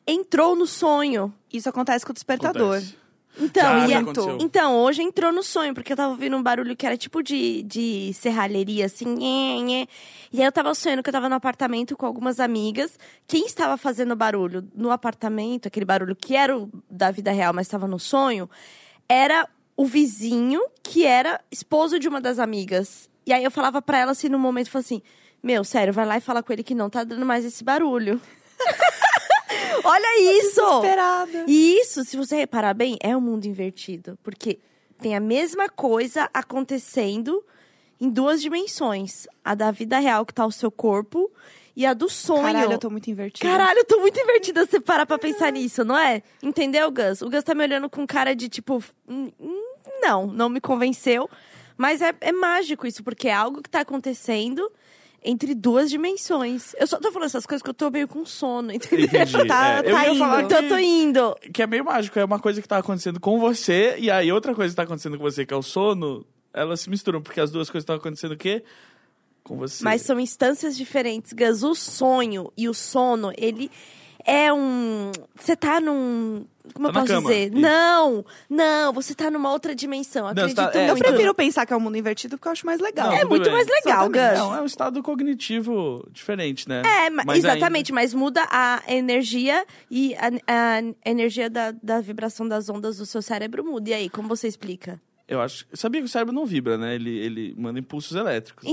entrou 0.05 0.55
no 0.55 0.67
sonho. 0.67 1.33
Isso 1.51 1.67
acontece 1.67 2.05
com 2.05 2.11
o 2.11 2.13
despertador. 2.13 2.77
Acontece. 2.77 3.06
Então, 3.39 3.63
Já, 3.63 3.87
já 3.87 3.97
a- 3.97 4.01
aconteceu. 4.01 4.37
então, 4.41 4.75
hoje 4.77 5.01
entrou 5.03 5.31
no 5.31 5.43
sonho, 5.43 5.73
porque 5.73 5.93
eu 5.93 5.97
tava 5.97 6.09
ouvindo 6.11 6.35
um 6.35 6.41
barulho 6.41 6.75
que 6.75 6.85
era 6.85 6.97
tipo 6.97 7.21
de, 7.21 7.61
de 7.63 8.11
serralheria, 8.13 8.85
assim, 8.87 9.05
nhê, 9.05 9.61
nhê. 9.61 9.87
E 10.33 10.39
aí 10.41 10.45
eu 10.47 10.51
tava 10.51 10.73
sonhando 10.73 11.03
que 11.03 11.09
eu 11.09 11.13
tava 11.13 11.29
no 11.29 11.35
apartamento 11.35 11.95
com 11.95 12.05
algumas 12.05 12.39
amigas. 12.39 12.97
Quem 13.27 13.45
estava 13.45 13.77
fazendo 13.77 14.15
barulho 14.15 14.67
no 14.73 14.89
apartamento, 14.91 15.67
aquele 15.67 15.85
barulho 15.85 16.15
que 16.15 16.35
era 16.35 16.57
o 16.57 16.69
da 16.89 17.11
vida 17.11 17.31
real, 17.31 17.53
mas 17.53 17.67
estava 17.67 17.87
no 17.87 17.99
sonho, 17.99 18.49
era 19.07 19.47
o 19.75 19.85
vizinho 19.85 20.61
que 20.81 21.05
era 21.05 21.39
esposo 21.51 21.99
de 21.99 22.07
uma 22.07 22.19
das 22.19 22.39
amigas. 22.39 23.07
E 23.25 23.31
aí 23.33 23.43
eu 23.43 23.51
falava 23.51 23.81
pra 23.81 23.99
ela 23.99 24.11
assim 24.13 24.29
no 24.29 24.39
momento, 24.39 24.67
eu 24.67 24.71
falava 24.71 24.85
assim: 24.87 25.01
Meu, 25.43 25.63
sério, 25.63 25.93
vai 25.93 26.05
lá 26.05 26.17
e 26.17 26.21
fala 26.21 26.41
com 26.41 26.51
ele 26.51 26.63
que 26.63 26.73
não 26.73 26.89
tá 26.89 27.03
dando 27.03 27.25
mais 27.25 27.45
esse 27.45 27.63
barulho. 27.63 28.19
Olha 29.83 30.37
isso! 30.39 30.61
Desesperada. 30.61 31.43
E 31.47 31.79
isso, 31.79 32.03
se 32.03 32.17
você 32.17 32.35
reparar 32.35 32.73
bem, 32.73 32.97
é 33.01 33.15
um 33.15 33.21
mundo 33.21 33.45
invertido. 33.45 34.17
Porque 34.23 34.59
tem 34.99 35.15
a 35.15 35.19
mesma 35.19 35.69
coisa 35.69 36.29
acontecendo 36.33 37.43
em 37.99 38.09
duas 38.09 38.41
dimensões. 38.41 39.27
A 39.43 39.55
da 39.55 39.71
vida 39.71 39.99
real, 39.99 40.25
que 40.25 40.33
tá 40.33 40.45
o 40.45 40.51
seu 40.51 40.69
corpo, 40.71 41.31
e 41.75 41.85
a 41.85 41.93
do 41.93 42.09
sonho. 42.09 42.41
Caralho, 42.43 42.71
eu 42.73 42.77
tô 42.79 42.89
muito 42.89 43.09
invertida. 43.09 43.47
Caralho, 43.47 43.79
eu 43.79 43.85
tô 43.85 43.99
muito 43.99 44.19
invertida 44.19 44.65
se 44.65 44.71
você 44.71 44.79
parar 44.79 45.05
pra 45.05 45.17
pensar 45.19 45.51
nisso, 45.51 45.83
não 45.85 45.97
é? 45.97 46.23
Entendeu, 46.41 46.89
Gus? 46.91 47.21
O 47.21 47.29
Gus 47.29 47.43
tá 47.43 47.53
me 47.53 47.63
olhando 47.63 47.89
com 47.89 48.05
cara 48.07 48.35
de 48.35 48.49
tipo. 48.49 48.83
"Hum, 49.07 49.31
hum, 49.39 49.63
Não, 50.01 50.27
não 50.27 50.47
me 50.49 50.59
convenceu. 50.61 51.29
Mas 51.75 52.01
é, 52.01 52.13
é 52.21 52.31
mágico 52.31 52.87
isso, 52.87 53.03
porque 53.03 53.27
é 53.27 53.33
algo 53.33 53.61
que 53.61 53.69
tá 53.69 53.81
acontecendo 53.81 54.71
entre 55.29 55.53
duas 55.53 55.89
dimensões. 55.89 56.73
Eu 56.79 56.87
só 56.87 56.97
tô 56.99 57.11
falando 57.11 57.25
essas 57.27 57.45
coisas 57.45 57.61
que 57.61 57.69
eu 57.69 57.73
tô 57.73 57.89
meio 57.91 58.07
com 58.07 58.25
sono, 58.25 58.71
entendeu? 58.73 59.05
Entendi. 59.05 59.47
Tá- 59.47 59.81
É, 59.83 59.89
eu 59.89 59.91
tá 59.93 60.05
ia 60.05 60.09
indo. 60.11 60.19
falar 60.19 60.43
Então 60.43 60.61
eu 60.63 60.69
tô 60.69 60.77
indo. 60.77 61.35
que 61.53 61.61
é 61.61 61.67
meio 61.67 61.83
mágico. 61.85 62.17
É 62.17 62.23
uma 62.25 62.39
coisa 62.39 62.61
que 62.61 62.67
tá 62.67 62.77
acontecendo 62.77 63.19
com 63.19 63.39
você, 63.39 63.95
e 63.99 64.09
aí 64.09 64.31
outra 64.31 64.55
coisa 64.55 64.71
que 64.71 64.75
tá 64.77 64.83
acontecendo 64.83 65.17
com 65.17 65.23
você, 65.23 65.45
que 65.45 65.53
é 65.53 65.57
o 65.57 65.61
sono, 65.61 66.25
elas 66.53 66.79
se 66.81 66.89
misturam, 66.89 67.21
porque 67.21 67.39
as 67.41 67.51
duas 67.51 67.69
coisas 67.69 67.83
estão 67.83 67.95
acontecendo 67.97 68.31
o 68.31 68.37
quê? 68.37 68.63
Com 69.43 69.57
você. 69.57 69.83
Mas 69.83 70.01
são 70.01 70.19
instâncias 70.19 70.75
diferentes, 70.75 71.33
Gus. 71.33 71.63
O 71.63 71.75
sonho 71.75 72.51
e 72.57 72.67
o 72.67 72.73
sono, 72.73 73.31
ele 73.37 73.69
é 74.25 74.51
um. 74.51 75.11
Você 75.35 75.55
tá 75.55 75.79
num. 75.79 76.45
Como 76.73 76.91
Tá 76.91 76.99
eu 76.99 77.03
posso 77.03 77.13
cama. 77.13 77.29
dizer? 77.29 77.47
Isso. 77.51 77.59
Não, 77.61 78.25
não, 78.49 78.93
você 78.93 79.13
tá 79.15 79.29
numa 79.31 79.51
outra 79.51 79.73
dimensão. 79.75 80.23
Não, 80.23 80.31
Acredito 80.31 80.55
tá- 80.55 80.71
é, 80.73 80.83
Eu 80.85 80.87
muito. 80.95 81.03
prefiro 81.05 81.33
pensar 81.33 81.65
que 81.65 81.73
é 81.73 81.75
um 81.75 81.79
mundo 81.79 81.97
invertido 81.97 82.37
porque 82.37 82.47
eu 82.47 82.51
acho 82.51 82.65
mais 82.65 82.79
legal. 82.79 83.07
Não, 83.07 83.17
É 83.17 83.25
muito 83.25 83.43
bem. 83.43 83.53
mais 83.53 83.67
legal. 83.67 84.07
Gus. 84.09 84.37
Não, 84.39 84.55
é 84.55 84.61
um 84.61 84.65
estado 84.65 85.01
cognitivo 85.03 86.07
diferente, 86.11 86.67
né? 86.67 86.81
É, 86.85 87.09
ma- 87.09 87.23
Mas 87.25 87.39
exatamente, 87.39 87.91
mas 87.91 88.13
muda 88.13 88.45
a 88.49 88.81
energia 88.87 89.65
e 89.89 90.15
a, 90.15 90.29
a 90.47 91.09
energia 91.09 91.49
da, 91.49 91.71
da 91.71 92.01
vibração 92.01 92.47
das 92.47 92.69
ondas 92.69 92.97
do 92.97 93.05
seu 93.05 93.21
cérebro 93.21 93.63
muda. 93.63 93.89
E 93.89 93.93
aí, 93.93 94.09
como 94.09 94.27
você 94.27 94.47
explica? 94.47 94.91
ainda- 94.91 95.01
eu 95.27 95.41
acho. 95.41 95.65
Eu 95.69 95.75
sabia 95.77 95.99
que 96.01 96.05
o 96.05 96.09
cérebro 96.09 96.33
não 96.33 96.45
vibra, 96.45 96.77
né? 96.77 96.95
Ele, 96.95 97.09
ele 97.17 97.53
manda 97.57 97.77
impulsos 97.79 98.15
elétricos. 98.15 98.63
né? 98.63 98.69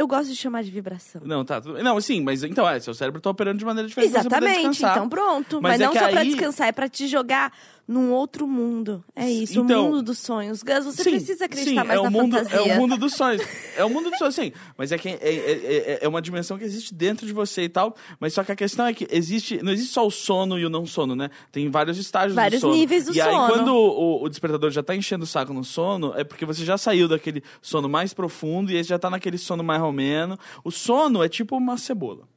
Eu 0.00 0.06
gosto 0.06 0.30
de 0.30 0.36
chamar 0.36 0.62
de 0.62 0.70
vibração. 0.70 1.20
Não, 1.24 1.44
tá. 1.44 1.60
tudo. 1.60 1.82
Não, 1.82 2.00
sim, 2.00 2.22
mas 2.22 2.42
então, 2.42 2.66
é, 2.66 2.80
seu 2.80 2.94
cérebro 2.94 3.20
tá 3.20 3.28
operando 3.28 3.58
de 3.58 3.64
maneira 3.66 3.86
diferente. 3.86 4.10
pra 4.12 4.20
Exatamente, 4.20 4.82
então 4.82 5.08
pronto. 5.10 5.60
Mas 5.60 5.72
Mas, 5.72 5.80
é 5.82 5.84
não 5.84 5.92
só 5.92 6.08
pra 6.08 6.20
aí- 6.20 6.28
descansar, 6.30 6.68
é 6.68 6.72
pra 6.72 6.88
te 6.88 7.06
jogar 7.06 7.52
num 7.86 8.12
outro 8.12 8.46
mundo. 8.46 9.04
É 9.16 9.28
isso, 9.30 9.60
Então- 9.60 9.82
o 9.88 9.90
mundo 9.90 10.02
dos 10.02 10.18
sonhos. 10.18 10.62
Gus, 10.62 10.84
você 10.84 11.02
Sim, 11.02 11.10
precisa 11.10 11.44
acreditar 11.46 11.82
sim, 11.82 11.86
mais 11.88 11.98
é 11.98 12.02
na 12.02 12.08
o 12.08 12.12
mundo, 12.12 12.36
fantasia. 12.36 12.58
É 12.58 12.76
o 12.76 12.80
mundo 12.80 12.96
dos 12.96 13.14
sonhos. 13.14 13.42
É 13.76 13.84
o 13.84 13.88
mundo 13.90 14.10
dos 14.10 14.18
sonhos, 14.18 14.34
sim. 14.34 14.52
Mas 14.76 14.92
é 14.92 14.98
que 14.98 15.08
é, 15.08 15.18
é, 15.22 15.76
é- 15.94 15.98
é 16.02 16.08
uma 16.08 16.20
dimensão 16.20 16.58
que 16.58 16.64
existe 16.64 16.92
dentro 16.94 17.26
de 17.26 17.32
você 17.32 17.62
e 17.62 17.68
tal. 17.68 17.94
Mas 18.18 18.34
só 18.34 18.44
que 18.44 18.52
a 18.52 18.56
questão 18.56 18.86
é 18.86 18.92
que 18.92 19.06
existe. 19.10 19.62
Não 19.62 19.72
existe 19.72 19.92
só 19.92 20.06
o 20.06 20.10
sono 20.10 20.58
e 20.58 20.66
o 20.66 20.70
não 20.70 20.84
sono, 20.84 21.16
né? 21.16 21.30
Tem 21.50 21.68
vários 21.70 21.96
estágios 21.98 22.34
Vários 22.34 22.60
do 22.60 22.66
sono. 22.66 22.74
níveis 22.74 23.06
do 23.06 23.14
e 23.14 23.20
aí, 23.20 23.32
sono. 23.32 23.46
quando 23.52 23.74
o, 23.74 24.22
o 24.22 24.28
despertador 24.28 24.70
já 24.70 24.82
tá 24.82 24.94
enchendo 24.94 25.24
o 25.24 25.26
saco 25.26 25.52
no 25.54 25.64
sono, 25.64 26.12
é 26.16 26.22
porque 26.24 26.44
você 26.44 26.64
já 26.64 26.76
saiu 26.76 27.08
daquele 27.08 27.42
sono 27.62 27.88
mais 27.88 28.12
profundo 28.12 28.70
e 28.70 28.76
aí 28.76 28.82
já 28.82 28.98
tá 28.98 29.08
naquele 29.08 29.38
sono 29.38 29.64
mais 29.64 29.80
romeno. 29.80 30.38
O 30.62 30.70
sono 30.70 31.22
é 31.22 31.28
tipo 31.28 31.56
uma 31.56 31.78
cebola. 31.78 32.28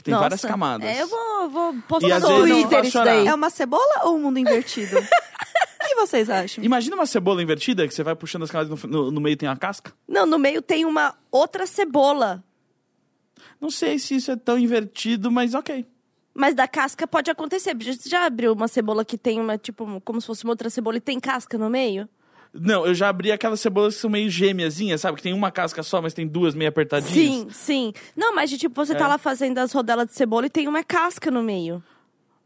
Que 0.00 0.04
tem 0.04 0.12
Nossa, 0.12 0.22
várias 0.22 0.40
camadas. 0.40 0.88
É, 0.88 1.02
eu 1.02 1.08
vou, 1.08 1.50
vou 1.50 1.74
postar 1.86 2.20
no 2.20 2.38
Twitter 2.38 2.84
isso 2.84 2.92
chorar. 2.92 3.04
daí. 3.04 3.26
É 3.26 3.34
uma 3.34 3.50
cebola 3.50 4.04
ou 4.04 4.16
um 4.16 4.22
mundo 4.22 4.38
invertido? 4.38 4.96
o 4.98 5.86
que 5.86 5.94
vocês 5.94 6.30
acham? 6.30 6.64
Imagina 6.64 6.96
uma 6.96 7.04
cebola 7.04 7.42
invertida 7.42 7.86
que 7.86 7.92
você 7.92 8.02
vai 8.02 8.16
puxando 8.16 8.44
as 8.44 8.50
camadas 8.50 8.82
no, 8.82 8.88
no, 8.88 9.10
no 9.10 9.20
meio 9.20 9.36
tem 9.36 9.46
a 9.46 9.54
casca. 9.54 9.92
Não, 10.08 10.24
no 10.24 10.38
meio 10.38 10.62
tem 10.62 10.86
uma 10.86 11.14
outra 11.30 11.66
cebola. 11.66 12.42
Não 13.60 13.70
sei 13.70 13.98
se 13.98 14.16
isso 14.16 14.30
é 14.30 14.36
tão 14.36 14.58
invertido, 14.58 15.30
mas 15.30 15.52
ok. 15.52 15.86
Mas 16.32 16.54
da 16.54 16.66
casca 16.66 17.06
pode 17.06 17.30
acontecer. 17.30 17.76
Você 17.76 18.08
já 18.08 18.24
abriu 18.24 18.54
uma 18.54 18.68
cebola 18.68 19.04
que 19.04 19.18
tem 19.18 19.38
uma, 19.38 19.58
tipo, 19.58 20.00
como 20.00 20.18
se 20.18 20.26
fosse 20.26 20.44
uma 20.44 20.52
outra 20.52 20.70
cebola 20.70 20.96
e 20.96 21.00
tem 21.00 21.20
casca 21.20 21.58
no 21.58 21.68
meio? 21.68 22.08
Não, 22.52 22.84
eu 22.84 22.94
já 22.94 23.08
abri 23.08 23.30
aquelas 23.30 23.60
cebolas 23.60 23.94
que 23.94 24.00
são 24.00 24.10
meio 24.10 24.28
gêmeazinhas, 24.28 25.00
sabe? 25.00 25.16
Que 25.16 25.22
tem 25.22 25.32
uma 25.32 25.52
casca 25.52 25.82
só, 25.84 26.02
mas 26.02 26.12
tem 26.12 26.26
duas 26.26 26.54
meio 26.54 26.68
apertadinhas. 26.68 27.12
Sim, 27.14 27.48
sim. 27.50 27.92
Não, 28.16 28.34
mas 28.34 28.50
de 28.50 28.58
tipo, 28.58 28.74
você 28.74 28.92
É. 28.92 28.96
tá 28.96 29.06
lá 29.06 29.18
fazendo 29.18 29.58
as 29.58 29.72
rodelas 29.72 30.06
de 30.06 30.14
cebola 30.14 30.46
e 30.46 30.50
tem 30.50 30.66
uma 30.66 30.82
casca 30.82 31.30
no 31.30 31.42
meio. 31.42 31.82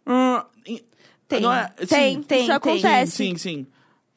Hum, 0.07 0.43
em- 0.67 0.85
Tem. 1.27 1.41
Não 1.41 1.51
é, 1.53 1.69
Tem, 1.89 2.17
sim, 2.17 2.23
tem, 2.23 2.43
Isso 2.43 2.53
acontece. 2.53 3.13
Sim, 3.13 3.37
sim, 3.37 3.37
sim. 3.37 3.67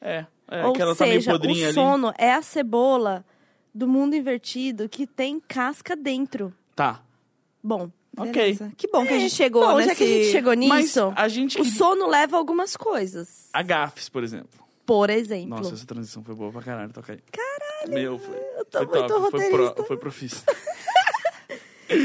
É, 0.00 0.26
é 0.50 0.66
Ou 0.66 0.74
que 0.74 0.82
ela 0.82 0.94
tá 0.94 1.06
meio 1.06 1.20
seja, 1.22 1.32
podrinha 1.32 1.64
o 1.64 1.64
ali. 1.66 1.74
sono 1.74 2.12
é 2.18 2.34
a 2.34 2.42
cebola 2.42 3.24
do 3.74 3.88
mundo 3.88 4.14
invertido 4.14 4.88
que 4.90 5.06
tem 5.06 5.40
casca 5.40 5.96
dentro. 5.96 6.52
Tá. 6.76 7.00
Bom. 7.64 7.90
Ok. 8.16 8.32
Beleza. 8.32 8.72
Que 8.76 8.88
bom 8.88 9.06
que 9.06 9.14
a 9.14 9.18
gente 9.18 9.34
chegou 9.34 9.66
Bom, 9.66 9.76
nesse... 9.76 9.88
já 9.88 9.94
que 9.94 10.04
a 10.04 10.06
gente 10.06 10.30
chegou 10.32 10.54
Mas 10.56 10.84
nisso, 10.84 11.12
a 11.16 11.28
gente. 11.28 11.60
o 11.60 11.64
sono 11.64 12.06
leva 12.08 12.36
a 12.36 12.38
algumas 12.38 12.76
coisas. 12.76 13.48
Agafes, 13.54 14.08
por 14.10 14.22
exemplo. 14.22 14.67
Por 14.88 15.10
exemplo. 15.10 15.50
Nossa, 15.50 15.74
essa 15.74 15.84
transição 15.84 16.24
foi 16.24 16.34
boa 16.34 16.50
pra 16.50 16.62
caralho, 16.62 16.90
toca 16.90 17.12
aí. 17.12 17.18
Caralho! 17.30 17.92
Meu, 17.92 18.18
foi. 18.18 18.38
eu 18.56 18.64
tô 18.64 18.78
foi 18.78 18.86
muito 18.86 19.06
top, 19.06 19.30
foi, 19.30 19.50
pro, 19.50 19.84
foi 19.84 19.96
profício. 19.98 20.42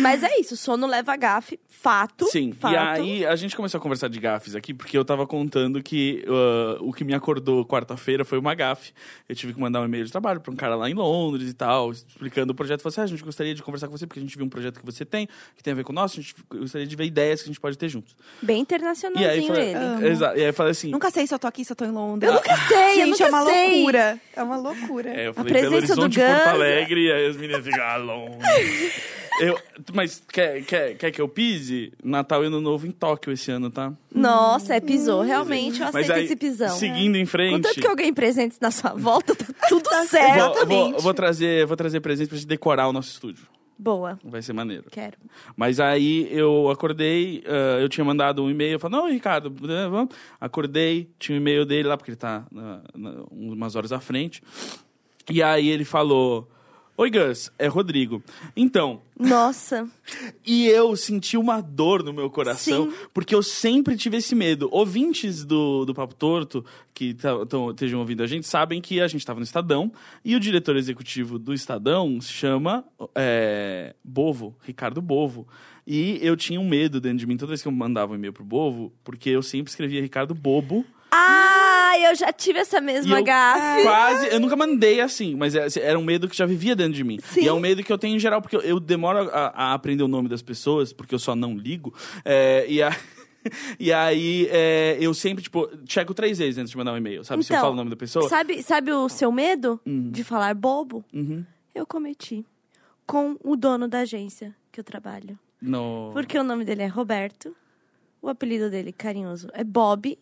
Mas 0.02 0.24
é 0.24 0.40
isso, 0.40 0.56
sono 0.56 0.88
leva 0.88 1.14
a 1.14 1.18
gafe, 1.18 1.60
fato. 1.68 2.26
Sim, 2.28 2.54
fato. 2.54 2.74
e 2.74 2.78
aí 2.78 3.26
a 3.26 3.36
gente 3.36 3.56
começou 3.56 3.78
a 3.78 3.82
conversar 3.82 4.08
de 4.08 4.20
gafes 4.20 4.56
aqui, 4.56 4.74
porque 4.74 4.98
eu 4.98 5.04
tava 5.04 5.28
contando 5.28 5.82
que 5.84 6.24
uh, 6.28 6.88
o 6.88 6.94
que 6.94 7.04
me 7.04 7.14
acordou 7.14 7.66
quarta-feira 7.66 8.24
foi 8.24 8.38
uma 8.38 8.56
gafe. 8.56 8.94
Eu 9.28 9.36
tive 9.36 9.54
que 9.54 9.60
mandar 9.60 9.82
um 9.82 9.86
e-mail 9.86 10.06
de 10.06 10.12
trabalho 10.12 10.40
pra 10.40 10.52
um 10.52 10.56
cara 10.56 10.76
lá 10.76 10.90
em 10.90 10.94
Londres 10.94 11.50
e 11.50 11.54
tal, 11.54 11.92
explicando 11.92 12.54
o 12.54 12.56
projeto. 12.56 12.82
Falei 12.82 12.94
assim, 12.94 13.02
ah, 13.02 13.04
a 13.04 13.08
gente 13.08 13.24
gostaria 13.24 13.54
de 13.54 13.62
conversar 13.62 13.88
com 13.88 13.98
você, 13.98 14.08
porque 14.08 14.20
a 14.20 14.24
gente 14.24 14.36
viu 14.38 14.46
um 14.46 14.50
projeto 14.50 14.80
que 14.80 14.86
você 14.86 15.04
tem, 15.04 15.28
que 15.56 15.64
tem 15.64 15.74
a 15.74 15.76
ver 15.76 15.84
com 15.84 15.92
o 15.92 15.96
nosso, 15.96 16.20
a 16.20 16.24
gente 16.24 16.36
gostaria 16.50 16.88
de 16.88 16.96
ver 16.96 17.06
ideias 17.06 17.42
que 17.42 17.50
a 17.50 17.52
gente 17.52 17.60
pode 17.60 17.78
ter 17.78 17.90
juntos. 17.90 18.16
Bem 18.42 18.56
E 18.56 18.58
aí, 18.58 18.62
internacionalzinho 18.62 19.48
falei, 19.48 19.70
ele. 19.70 19.78
Amo. 19.78 20.06
Exato, 20.06 20.38
e 20.38 20.42
aí 20.42 20.48
eu 20.48 20.54
falei 20.54 20.72
assim... 20.72 20.92
Nunca 20.92 21.12
sei 21.12 21.28
se 21.28 21.34
eu 21.34 21.40
tô 21.40 21.48
aqui, 21.48 21.66
se 21.66 21.72
eu 21.72 21.76
tô 21.76 21.86
em 21.86 21.92
Londres. 21.92 22.32
Eu 22.32 22.36
nunca 22.36 22.56
sei, 22.68 22.92
eu 22.92 22.96
Gente, 22.96 23.10
nunca 23.10 23.24
é 23.26 23.30
uma 23.30 23.46
sei. 23.46 23.74
loucura. 23.76 24.22
É 24.36 24.44
uma 24.44 24.58
loucura. 24.58 25.10
É, 25.10 25.28
eu 25.28 25.32
A 25.32 25.34
falei 25.34 25.54
Belo 25.54 25.72
presença 25.72 25.96
do 25.96 26.02
Horizonte, 26.04 26.20
Porto 26.20 26.48
Alegre, 26.48 27.08
e 27.08 27.12
aí 27.12 27.26
as 27.28 27.38
meninas 27.38 27.64
ficam 27.64 27.84
ah, 27.84 27.98
longe. 27.98 28.34
Eu, 29.42 29.60
mas 29.94 30.22
quer, 30.32 30.64
quer, 30.64 30.96
quer 30.98 31.12
que 31.12 31.20
eu 31.20 31.28
pise? 31.28 31.92
Natal 32.04 32.44
e 32.44 32.48
Ano 32.48 32.62
Novo 32.62 32.86
em 32.86 32.92
Tóquio 32.92 33.34
esse 33.34 33.50
ano, 33.52 33.70
tá? 33.70 33.92
Nossa, 34.14 34.76
é 34.76 34.80
pisou. 34.80 35.22
Realmente, 35.22 35.82
eu 35.82 35.88
aceito 35.88 36.12
aí, 36.14 36.26
esse 36.26 36.36
pisão. 36.36 36.70
seguindo 36.78 37.16
em 37.16 37.26
frente... 37.26 37.54
Contanto 37.56 37.82
que 37.82 37.88
alguém 37.88 38.14
presente 38.14 38.58
na 38.62 38.70
sua 38.72 38.94
volta, 38.94 39.36
tá 39.36 39.46
tudo 39.68 39.90
Vou- 39.90 40.06
certo. 40.08 40.66
Vou, 40.68 41.00
vou 41.00 41.14
trazer, 41.14 41.66
vou 41.66 41.76
trazer 41.76 42.00
presente 42.00 42.30
pra 42.30 42.38
gente 42.38 42.48
decorar 42.48 42.88
o 42.88 42.94
nosso 42.94 43.10
estúdio. 43.10 43.46
Boa, 43.78 44.20
Vai 44.24 44.42
ser 44.42 44.54
maneiro. 44.54 44.86
quero. 44.92 45.18
Mas 45.58 45.80
aí 45.80 46.28
eu 46.32 46.70
acordei, 46.70 47.44
ah, 47.48 47.80
eu 47.82 47.90
tinha 47.90 48.06
mandado 48.06 48.44
um 48.44 48.50
e-mail, 48.50 48.74
eu 48.74 48.80
falei, 48.80 48.98
não, 49.00 49.10
Ricardo, 49.12 49.50
né, 49.68 49.88
vamos. 49.90 50.16
Acordei, 50.40 51.10
tinha 51.20 51.36
um 51.36 51.42
e-mail 51.42 51.66
dele 51.66 51.88
lá, 51.90 51.98
porque 51.98 52.12
ele 52.12 52.16
tá 52.18 52.46
na- 52.52 52.82
na- 52.96 53.24
umas 53.32 53.76
horas 53.76 53.92
à 53.92 54.00
frente. 54.00 54.42
E 55.30 55.42
aí 55.42 55.68
ele 55.70 55.84
falou, 55.84 56.48
oi 56.96 57.10
Gus, 57.10 57.52
é 57.58 57.68
Rodrigo. 57.68 58.24
Então, 58.56 59.02
Nossa, 59.20 59.90
e 60.46 60.68
eu 60.68 60.96
senti 60.96 61.38
uma 61.38 61.62
dor 61.62 62.04
no 62.04 62.14
meu 62.14 62.30
coração, 62.30 62.90
Sim. 62.90 62.98
porque 63.14 63.34
eu 63.34 63.42
sempre 63.44 63.96
tive 63.98 64.18
esse 64.18 64.36
medo. 64.36 64.70
Ouvintes 64.72 65.44
do, 65.44 65.86
do 65.86 65.94
Papo 65.94 66.14
Torto, 66.16 66.64
que 66.94 67.14
tá- 67.14 67.34
estejam 67.72 68.00
ouvindo 68.00 68.24
a 68.24 68.28
gente, 68.28 68.48
sabem 68.48 68.80
que 68.82 69.02
a 69.02 69.08
gente 69.08 69.22
estava 69.22 69.40
no 69.40 69.44
Estadão, 69.44 69.92
e 70.24 70.36
o 70.36 70.40
diretor 70.40 70.76
executivo 70.76 71.40
do 71.40 71.54
Estadão 71.54 72.20
se 72.22 72.32
chama 72.32 72.84
é, 73.16 73.96
Bovo, 74.04 74.56
Ricardo 74.64 75.02
Bovo. 75.02 75.48
E 75.86 76.18
eu 76.22 76.38
tinha 76.38 76.62
um 76.62 76.68
medo 76.68 77.02
dentro 77.02 77.18
de 77.18 77.28
mim, 77.28 77.36
toda 77.36 77.50
vez 77.50 77.62
que 77.62 77.68
eu 77.68 77.72
mandava 77.72 78.14
um 78.14 78.16
e-mail 78.16 78.32
pro 78.32 78.44
Bovo, 78.46 78.94
porque 79.04 79.30
eu 79.30 79.42
sempre 79.44 79.70
escrevia 79.70 80.02
Ricardo 80.02 80.34
Bobo. 80.34 80.86
Ah, 81.16 81.94
eu 82.10 82.16
já 82.16 82.32
tive 82.34 82.60
essa 82.60 82.82
mesma 82.82 83.20
eu 83.20 83.24
gafe. 83.24 83.84
quase, 83.84 84.28
eu 84.34 84.40
nunca 84.40 84.56
mandei 84.56 85.00
assim, 85.00 85.36
mas 85.36 85.54
é- 85.56 85.68
era 85.82 85.98
um 85.98 86.04
medo 86.04 86.28
que 86.28 86.36
já 86.36 86.46
vivia 86.46 86.76
dentro 86.76 86.94
de 86.94 87.04
mim. 87.04 87.20
Sim. 87.24 87.42
E 87.42 87.48
é 87.48 87.54
um 87.54 87.60
medo 87.60 87.84
que 87.84 87.92
eu 87.94 87.98
tenho 87.98 88.16
em 88.16 88.20
geral, 88.20 88.42
porque 88.42 88.56
eu, 88.56 88.62
eu 88.62 88.80
demoro 88.80 89.20
a, 89.32 89.48
a 89.56 89.74
aprender 89.74 90.04
o 90.04 90.08
nome 90.08 90.28
das 90.28 90.42
pessoas, 90.42 90.92
porque 90.92 91.14
eu 91.14 91.20
só 91.20 91.36
não 91.36 91.56
ligo. 91.56 91.94
É, 92.26 92.66
e, 92.68 92.82
a- 92.82 92.96
e 93.80 93.94
aí 93.94 94.48
é, 94.52 94.98
eu 95.00 95.14
sempre, 95.14 95.44
tipo, 95.44 95.70
checo 95.88 96.14
três 96.14 96.38
vezes 96.40 96.58
antes 96.58 96.72
de 96.72 96.78
mandar 96.78 96.94
um 96.94 96.98
e-mail, 96.98 97.24
sabe? 97.24 97.44
Se 97.44 97.52
eu 97.54 97.56
Então, 97.56 97.62
falo 97.66 97.74
o 97.74 97.78
nome 97.78 97.90
da 97.90 97.96
pessoa. 97.96 98.28
Sabe, 98.28 98.64
sabe 98.64 98.92
o 98.92 99.08
seu 99.08 99.32
medo 99.32 99.80
de 99.86 100.24
falar 100.24 100.54
bobo? 100.56 101.04
Uhum. 101.14 101.46
Eu 101.76 101.86
cometi 101.86 102.46
com 103.06 103.38
o 103.44 103.56
dono 103.56 103.88
da 103.88 104.00
agência 104.00 104.56
que 104.72 104.80
eu 104.80 104.84
trabalho. 104.84 105.38
No... 105.62 106.10
Porque 106.14 106.38
o 106.38 106.44
nome 106.44 106.66
dele 106.66 106.84
é 106.84 106.88
Roberto, 106.88 107.56
o 108.22 108.30
apelido 108.30 108.70
dele 108.70 108.92
carinhoso 108.92 109.48
é 109.54 109.64
Bob. 109.64 110.18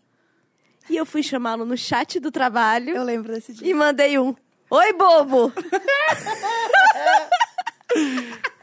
E 0.92 0.98
eu 0.98 1.06
fui 1.06 1.24
chamá-lo 1.24 1.64
no 1.66 1.78
chat 1.78 2.20
do 2.20 2.30
trabalho 2.30 2.94
Eu 2.96 3.04
lembro 3.04 3.32
desse 3.34 3.54
dia. 3.54 3.66
e 3.68 3.74
mandei 3.74 4.20
um 4.20 4.36
Oi, 4.70 4.94
bobo! 4.94 5.52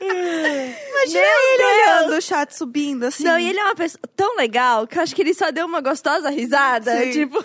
Imagina 0.00 1.20
Meu 1.22 1.40
ele 1.40 1.56
Deus! 1.58 1.70
olhando 2.00 2.16
o 2.16 2.22
chat 2.22 2.54
subindo, 2.54 3.04
assim. 3.04 3.24
Não, 3.24 3.38
e 3.38 3.48
ele 3.48 3.58
é 3.58 3.64
uma 3.64 3.74
pessoa 3.74 4.00
tão 4.16 4.36
legal 4.36 4.86
que 4.86 4.98
eu 4.98 5.02
acho 5.02 5.14
que 5.14 5.22
ele 5.22 5.34
só 5.34 5.50
deu 5.50 5.66
uma 5.66 5.80
gostosa 5.80 6.30
risada. 6.30 6.96
Sim. 7.04 7.10
Tipo, 7.12 7.44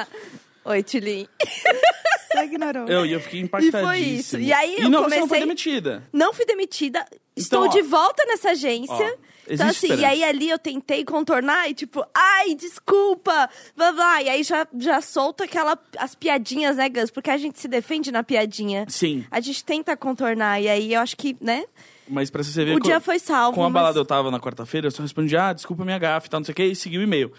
Oi, 0.66 0.82
Tilin. 0.82 1.28
Só 2.32 2.42
ignorou. 2.42 2.88
Eu, 2.88 3.06
e 3.06 3.12
eu 3.12 3.20
fiquei 3.20 3.40
impactadíssimo. 3.40 3.82
E 3.82 3.86
foi 3.86 3.98
isso. 4.00 4.38
E 4.40 4.52
aí 4.52 4.76
eu 4.82 4.88
não, 4.90 5.04
você 5.04 5.20
não 5.20 5.28
foi 5.28 5.38
comecei- 5.38 5.40
demitida. 5.40 6.02
Não 6.12 6.32
fui 6.32 6.44
demitida, 6.44 7.06
estou 7.36 7.66
Então, 7.66 7.70
ó. 7.70 7.72
de 7.72 7.82
volta 7.82 8.24
nessa 8.26 8.50
agência. 8.50 8.92
Ó, 8.94 9.16
então, 9.48 9.66
existe 9.68 9.92
assim, 9.92 10.00
e 10.02 10.04
aí 10.04 10.24
ali 10.24 10.48
eu 10.48 10.58
tentei 10.58 11.04
contornar 11.04 11.68
e 11.70 11.74
tipo, 11.74 12.04
ai, 12.14 12.54
desculpa, 12.54 13.48
blá 13.76 13.92
blá. 13.92 14.22
E 14.22 14.28
aí 14.28 14.42
já, 14.42 14.66
já 14.78 15.00
solta 15.00 15.44
aquela, 15.44 15.78
as 15.98 16.14
piadinhas, 16.14 16.76
né, 16.76 16.88
Gus? 16.88 17.10
Porque 17.10 17.30
a 17.30 17.36
gente 17.36 17.58
se 17.58 17.68
defende 17.68 18.10
na 18.12 18.22
piadinha. 18.22 18.84
Sim, 18.88 19.24
A 19.30 19.40
gente 19.40 19.64
tenta 19.64 19.96
contornar, 19.96 20.60
e 20.60 20.68
aí 20.68 20.94
eu 20.94 21.00
acho 21.00 21.16
que, 21.16 21.36
né? 21.40 21.64
mas 22.06 22.28
pra 22.30 22.42
você 22.44 22.64
ver... 22.64 22.76
O 22.76 22.80
co- 22.80 22.86
dia 22.86 23.00
foi 23.00 23.18
salvo. 23.18 23.54
Com 23.54 23.62
a 23.64 23.70
mas- 23.70 23.74
balada 23.74 23.98
eu 23.98 24.04
tava 24.04 24.30
na 24.30 24.38
quarta-feira, 24.38 24.86
eu 24.88 24.90
só 24.90 25.02
respondi, 25.02 25.34
ah, 25.36 25.52
desculpa 25.54 25.84
minha 25.84 25.98
gafe 25.98 26.26
e 26.26 26.30
tal, 26.30 26.40
não 26.40 26.44
sei 26.44 26.52
o 26.52 26.56
que, 26.56 26.64
e 26.64 26.76
segui 26.76 26.98
o 26.98 27.02
e-mail. 27.02 27.32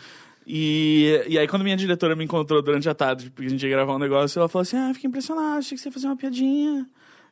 E, 0.48 1.24
e 1.28 1.40
aí, 1.40 1.48
quando 1.48 1.64
minha 1.64 1.76
diretora 1.76 2.16
me 2.16 2.24
encontrou 2.24 2.62
durante 2.62 2.88
a 2.88 2.94
tarde, 2.94 3.30
porque 3.32 3.48
a 3.48 3.50
gente 3.50 3.64
ia 3.64 3.70
gravar 3.70 3.96
um 3.96 4.00
negócio, 4.00 4.40
ela 4.40 4.48
falou 4.48 4.62
assim, 4.64 4.78
ah, 4.78 4.92
fiquei 4.94 5.08
impressionada, 5.08 5.58
achei 5.58 5.76
que 5.76 5.82
você 5.82 5.90
ia 5.90 5.92
fazer 5.94 6.08
uma 6.08 6.16
piadinha. 6.16 6.86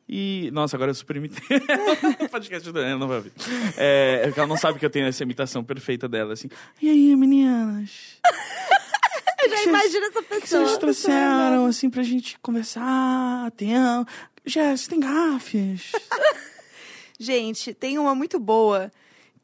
E, 0.08 0.50
nossa, 0.52 0.76
agora 0.76 0.90
eu 0.90 0.94
super 0.94 1.16
imitei. 1.16 1.58
o 2.20 2.28
podcast 2.28 2.70
dela 2.70 2.98
não 2.98 3.08
vai 3.08 3.18
ouvir. 3.18 3.32
É, 3.76 4.24
é 4.24 4.32
ela 4.36 4.46
não 4.46 4.56
sabe 4.56 4.78
que 4.78 4.84
eu 4.84 4.90
tenho 4.90 5.06
essa 5.06 5.22
imitação 5.22 5.64
perfeita 5.64 6.08
dela, 6.08 6.34
assim. 6.34 6.48
E 6.80 6.88
aí, 6.88 7.16
meninas? 7.16 8.18
Eu 9.44 9.50
já 9.50 9.62
imagino 9.64 10.06
essa 10.06 10.20
O 10.20 10.22
que 10.22 10.40
pessoa. 10.40 10.64
vocês 10.64 10.78
trouxeram, 10.78 11.66
assim, 11.66 11.90
pra 11.90 12.02
gente 12.02 12.38
conversar? 12.38 13.50
Tem... 13.50 13.74
Jéssica, 14.46 14.90
tem 14.90 15.00
gafes? 15.00 15.92
Gente, 17.20 17.74
tem 17.74 17.98
uma 17.98 18.14
muito 18.14 18.38
boa 18.38 18.90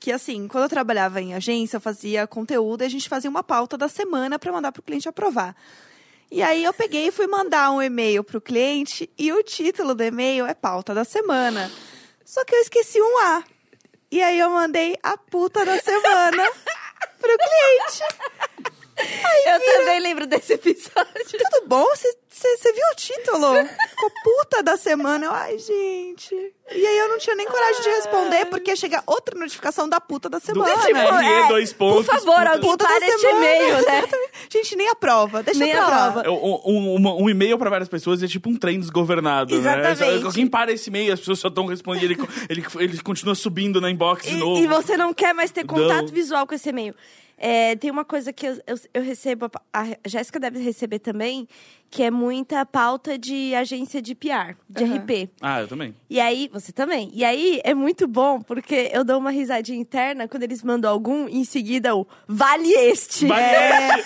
que 0.01 0.11
assim, 0.11 0.49
quando 0.49 0.65
eu 0.65 0.69
trabalhava 0.69 1.21
em 1.21 1.35
agência, 1.35 1.77
eu 1.77 1.81
fazia 1.81 2.27
conteúdo 2.27 2.83
e 2.83 2.87
a 2.87 2.89
gente 2.89 3.09
fazia 3.09 3.29
uma 3.29 3.43
pauta 3.43 3.77
da 3.77 3.87
semana 3.87 4.39
para 4.39 4.51
mandar 4.51 4.73
para 4.73 4.81
o 4.81 4.83
cliente 4.83 5.09
aprovar. 5.09 5.55
E 6.31 6.43
aí 6.43 6.63
eu 6.63 6.73
peguei 6.73 7.09
e 7.09 7.13
fui 7.13 7.27
mandar 7.27 7.73
um 7.73 7.83
e-mail 7.83 8.23
para 8.23 8.39
o 8.39 8.41
cliente 8.41 9.11
e 9.19 9.33
o 9.33 9.43
título 9.43 9.95
do 9.95 10.05
e-mail 10.05 10.47
é 10.47 10.55
pauta 10.55 10.95
da 10.95 11.05
semana. 11.05 11.71
Só 12.25 12.45
que 12.45 12.55
eu 12.55 12.61
esqueci 12.61 13.01
um 13.01 13.19
A. 13.19 13.45
E 14.13 14.23
aí 14.23 14.39
eu 14.39 14.51
mandei 14.51 14.97
a 15.03 15.17
puta 15.17 15.65
da 15.65 15.79
semana 15.79 16.51
pro 17.21 17.37
cliente. 17.37 18.05
Eu 19.47 19.61
também 19.61 20.01
lembro 20.01 20.27
desse 20.27 20.53
episódio. 20.53 21.25
Tudo 21.27 21.67
bom? 21.67 21.87
Você 21.95 22.73
viu 22.73 22.87
o 22.93 22.95
título? 22.95 23.47
Ficou 24.01 24.11
puta 24.25 24.63
da 24.63 24.77
semana. 24.77 25.27
Eu, 25.27 25.33
ai, 25.33 25.59
gente. 25.59 26.35
E 26.73 26.87
aí 26.87 26.99
eu 26.99 27.09
não 27.09 27.19
tinha 27.19 27.35
nem 27.37 27.47
coragem 27.47 27.83
de 27.83 27.89
responder, 27.91 28.47
porque 28.47 28.71
ia 28.71 28.77
chegar 28.77 29.03
outra 29.07 29.39
notificação 29.39 29.89
da 29.89 30.01
puta 30.01 30.29
da 30.31 30.41
semana. 30.41 30.71
Tipo, 30.87 30.99
RE, 31.17 31.49
dois 31.49 31.73
pontos, 31.73 32.07
Por 32.07 32.15
favor, 32.15 32.35
puta- 32.37 32.51
alguém 32.51 32.71
Puta 32.71 32.85
da 32.85 32.91
para 32.95 33.07
este 33.07 33.21
semana. 33.21 33.47
e-mail, 33.47 33.75
né? 33.87 34.03
Gente, 34.51 34.77
nem 34.77 34.89
a 34.89 34.95
prova. 34.95 35.43
Deixa 35.43 35.61
Nem 35.61 35.73
pra 35.73 35.85
a 35.85 35.89
lá. 35.91 36.13
prova. 36.13 36.27
É, 36.27 36.31
Um, 36.31 36.97
um- 36.97 37.23
um 37.25 37.29
e-mail 37.31 37.59
pra 37.59 37.69
várias 37.69 37.89
pessoas 37.89 38.23
é 38.23 38.27
tipo 38.29 38.49
um 38.49 38.57
trem 38.57 38.79
desgovernado, 38.81 39.55
Exatamente. 39.55 40.01
né? 40.01 40.23
Alguém 40.25 40.47
para 40.47 40.73
esse 40.73 40.89
e-mail, 40.89 41.13
as 41.13 41.19
pessoas 41.21 41.39
só 41.41 41.49
estão 41.49 41.67
respondendo, 41.67 42.05
ele, 42.05 42.17
ele, 42.49 42.65
ele 42.79 43.03
continua 43.03 43.35
subindo 43.35 43.81
na 43.81 43.91
inbox 43.91 44.25
de 44.27 44.35
E, 44.35 44.37
novo. 44.39 44.63
e 44.63 44.67
você 44.67 44.97
não 44.97 45.13
quer 45.13 45.35
mais 45.35 45.51
ter 45.51 45.67
contato 45.67 46.07
Não. 46.07 46.15
visual 46.15 46.47
com 46.47 46.55
esse 46.55 46.69
e-mail. 46.69 46.95
É, 47.43 47.75
tem 47.75 47.91
uma 47.91 48.05
coisa 48.05 48.35
que 48.35 48.47
eu, 48.47 48.61
eu, 48.67 48.79
eu 48.93 49.03
recebo, 49.03 49.51
a 49.73 49.87
Jéssica 50.07 50.39
deve 50.39 50.59
receber 50.59 50.99
também, 50.99 51.49
que 51.91 52.03
é 52.03 52.11
muita 52.11 52.67
pauta 52.67 53.19
de 53.19 53.55
agência 53.55 54.03
de 54.03 54.15
PR, 54.15 54.57
de 54.69 54.85
Aham. 54.85 54.97
RP. 54.99 55.31
Ah, 55.41 55.63
eu 55.63 55.69
também. 55.69 55.95
E 56.11 56.21
aí, 56.21 56.51
você 56.53 56.71
também. 56.71 57.11
E 57.15 57.25
aí 57.25 57.59
é 57.65 57.73
muito 57.73 58.07
bom, 58.07 58.43
porque 58.43 58.91
eu 58.93 59.03
dou 59.05 59.19
uma 59.19 59.31
risadinha 59.31 59.81
interna 59.81 60.29
quando 60.29 60.43
eles 60.43 60.63
mandam 60.63 60.91
algum 60.91 61.27
e 61.31 61.39
em 61.39 61.45
seguida 61.45 61.97
o 61.97 62.07
vale 62.29 62.69
este. 62.69 63.27
Vale 63.27 64.03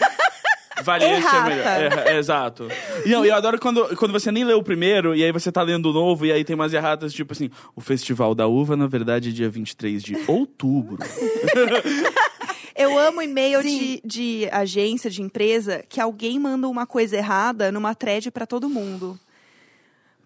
Vale 0.82 1.04
esse 1.04 1.14
é 1.14 1.16
Errata. 1.16 1.48
melhor. 1.48 2.06
É, 2.08 2.12
é, 2.14 2.18
exato. 2.18 2.68
E 3.04 3.08
não, 3.08 3.24
eu 3.24 3.34
adoro 3.34 3.58
quando, 3.60 3.96
quando 3.96 4.12
você 4.12 4.32
nem 4.32 4.44
leu 4.44 4.58
o 4.58 4.62
primeiro, 4.62 5.14
e 5.14 5.22
aí 5.22 5.30
você 5.30 5.52
tá 5.52 5.62
lendo 5.62 5.90
o 5.90 5.92
novo, 5.92 6.26
e 6.26 6.32
aí 6.32 6.44
tem 6.44 6.54
umas 6.54 6.72
erratas, 6.72 7.12
tipo 7.12 7.32
assim, 7.32 7.50
o 7.76 7.80
Festival 7.80 8.34
da 8.34 8.46
Uva, 8.46 8.76
na 8.76 8.86
verdade, 8.86 9.28
é 9.28 9.32
dia 9.32 9.48
23 9.48 10.02
de 10.02 10.16
outubro. 10.26 10.98
Eu 12.76 12.98
amo 12.98 13.22
e-mail 13.22 13.62
de, 13.62 14.00
de 14.04 14.48
agência, 14.50 15.08
de 15.10 15.22
empresa, 15.22 15.84
que 15.88 16.00
alguém 16.00 16.38
manda 16.38 16.68
uma 16.68 16.86
coisa 16.86 17.16
errada 17.16 17.70
numa 17.70 17.94
thread 17.94 18.30
pra 18.30 18.46
todo 18.46 18.68
mundo. 18.68 19.18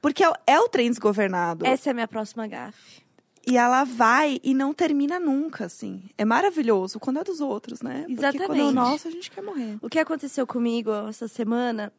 Porque 0.01 0.23
é, 0.25 0.29
o- 0.31 0.35
é 0.47 0.59
o 0.61 0.69
trem 0.69 0.89
desgovernado. 0.89 1.67
Essa 1.67 1.89
é 1.89 1.93
a 1.93 1.95
minha 1.95 2.09
próxima 2.09 2.47
gafe. 2.47 3.03
E 3.47 3.57
ela 3.57 3.83
vai 3.85 4.39
e 4.45 4.53
não 4.55 4.73
termina 4.75 5.19
nunca, 5.19 5.65
assim. 5.67 6.03
É 6.19 6.25
maravilhoso 6.25 7.01
quando 7.01 7.19
é 7.19 7.25
dos 7.25 7.41
outros, 7.41 7.81
né? 7.83 8.05
Porque 8.07 8.15
quando 8.17 8.25
é 8.25 8.29
o 8.29 8.43
Exatamente. 8.45 8.75
nosso, 8.75 9.09
a 9.09 9.11
gente 9.11 9.31
quer 9.31 9.43
morrer. 9.43 9.77
O 9.81 9.89
que 9.89 9.99
aconteceu 9.99 10.47
comigo 10.47 10.91
essa 11.09 11.27
semana 11.29 11.93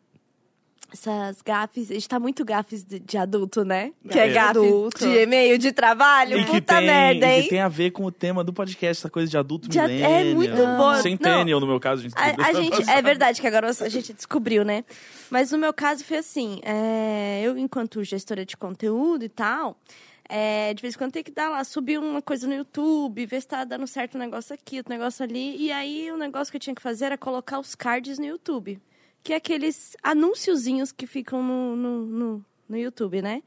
essas 0.93 1.41
gafes. 1.41 1.91
A 1.91 1.93
gente 1.93 2.09
tá 2.09 2.19
muito 2.19 2.43
gafes 2.43 2.83
de, 2.83 2.99
de 2.99 3.17
adulto, 3.17 3.63
né? 3.63 3.91
Gafe 4.03 4.13
que 4.13 4.19
é 4.19 4.29
gafes 4.29 4.57
adulto. 4.57 4.99
de 4.99 5.17
e-mail, 5.23 5.57
de 5.57 5.71
trabalho. 5.71 6.37
E 6.39 6.45
Puta 6.45 6.75
tem, 6.75 6.85
merda, 6.85 7.27
e 7.27 7.29
hein? 7.37 7.43
que 7.43 7.49
tem 7.49 7.59
a 7.59 7.67
ver 7.67 7.91
com 7.91 8.05
o 8.05 8.11
tema 8.11 8.43
do 8.43 8.51
podcast, 8.53 9.01
essa 9.01 9.09
coisa 9.09 9.29
de 9.29 9.37
adulto 9.37 9.67
De 9.69 9.79
a- 9.79 9.89
é 9.89 10.33
muito 10.33 10.55
bom. 10.55 10.95
Centennial, 11.01 11.59
no 11.59 11.67
meu 11.67 11.79
caso, 11.79 12.01
a 12.01 12.03
gente 12.03 12.13
A, 12.17 12.47
a 12.47 12.53
gente, 12.53 12.89
é 12.89 13.01
verdade 13.01 13.39
que 13.41 13.47
agora 13.47 13.69
a 13.69 13.89
gente 13.89 14.13
descobriu, 14.13 14.63
né? 14.65 14.83
Mas 15.29 15.51
no 15.51 15.57
meu 15.57 15.73
caso 15.73 16.03
foi 16.03 16.17
assim: 16.17 16.59
é, 16.63 17.41
eu, 17.43 17.57
enquanto 17.57 18.03
gestora 18.03 18.45
de 18.45 18.57
conteúdo 18.57 19.23
e 19.23 19.29
tal, 19.29 19.77
é, 20.27 20.73
de 20.73 20.81
vez 20.81 20.93
em 20.93 20.97
quando 20.97 21.11
tem 21.11 21.23
que 21.23 21.31
dar 21.31 21.49
lá, 21.49 21.63
subir 21.63 21.99
uma 21.99 22.21
coisa 22.21 22.47
no 22.47 22.53
YouTube, 22.53 23.25
ver 23.25 23.41
se 23.41 23.47
tá 23.47 23.63
dando 23.63 23.87
certo 23.87 24.15
um 24.15 24.19
negócio 24.19 24.53
aqui, 24.53 24.77
outro 24.77 24.93
negócio 24.93 25.23
ali. 25.23 25.55
E 25.57 25.71
aí 25.71 26.11
o 26.11 26.17
negócio 26.17 26.51
que 26.51 26.57
eu 26.57 26.61
tinha 26.61 26.75
que 26.75 26.81
fazer 26.81 27.05
era 27.05 27.17
colocar 27.17 27.59
os 27.59 27.73
cards 27.75 28.19
no 28.19 28.25
YouTube. 28.25 28.79
Que 29.23 29.33
é 29.33 29.35
aqueles 29.35 29.95
anúnciozinhos 30.01 30.91
que 30.91 31.05
ficam 31.05 31.43
no, 31.43 31.75
no, 31.75 32.05
no, 32.05 32.45
no 32.69 32.77
YouTube, 32.77 33.21
né? 33.21 33.43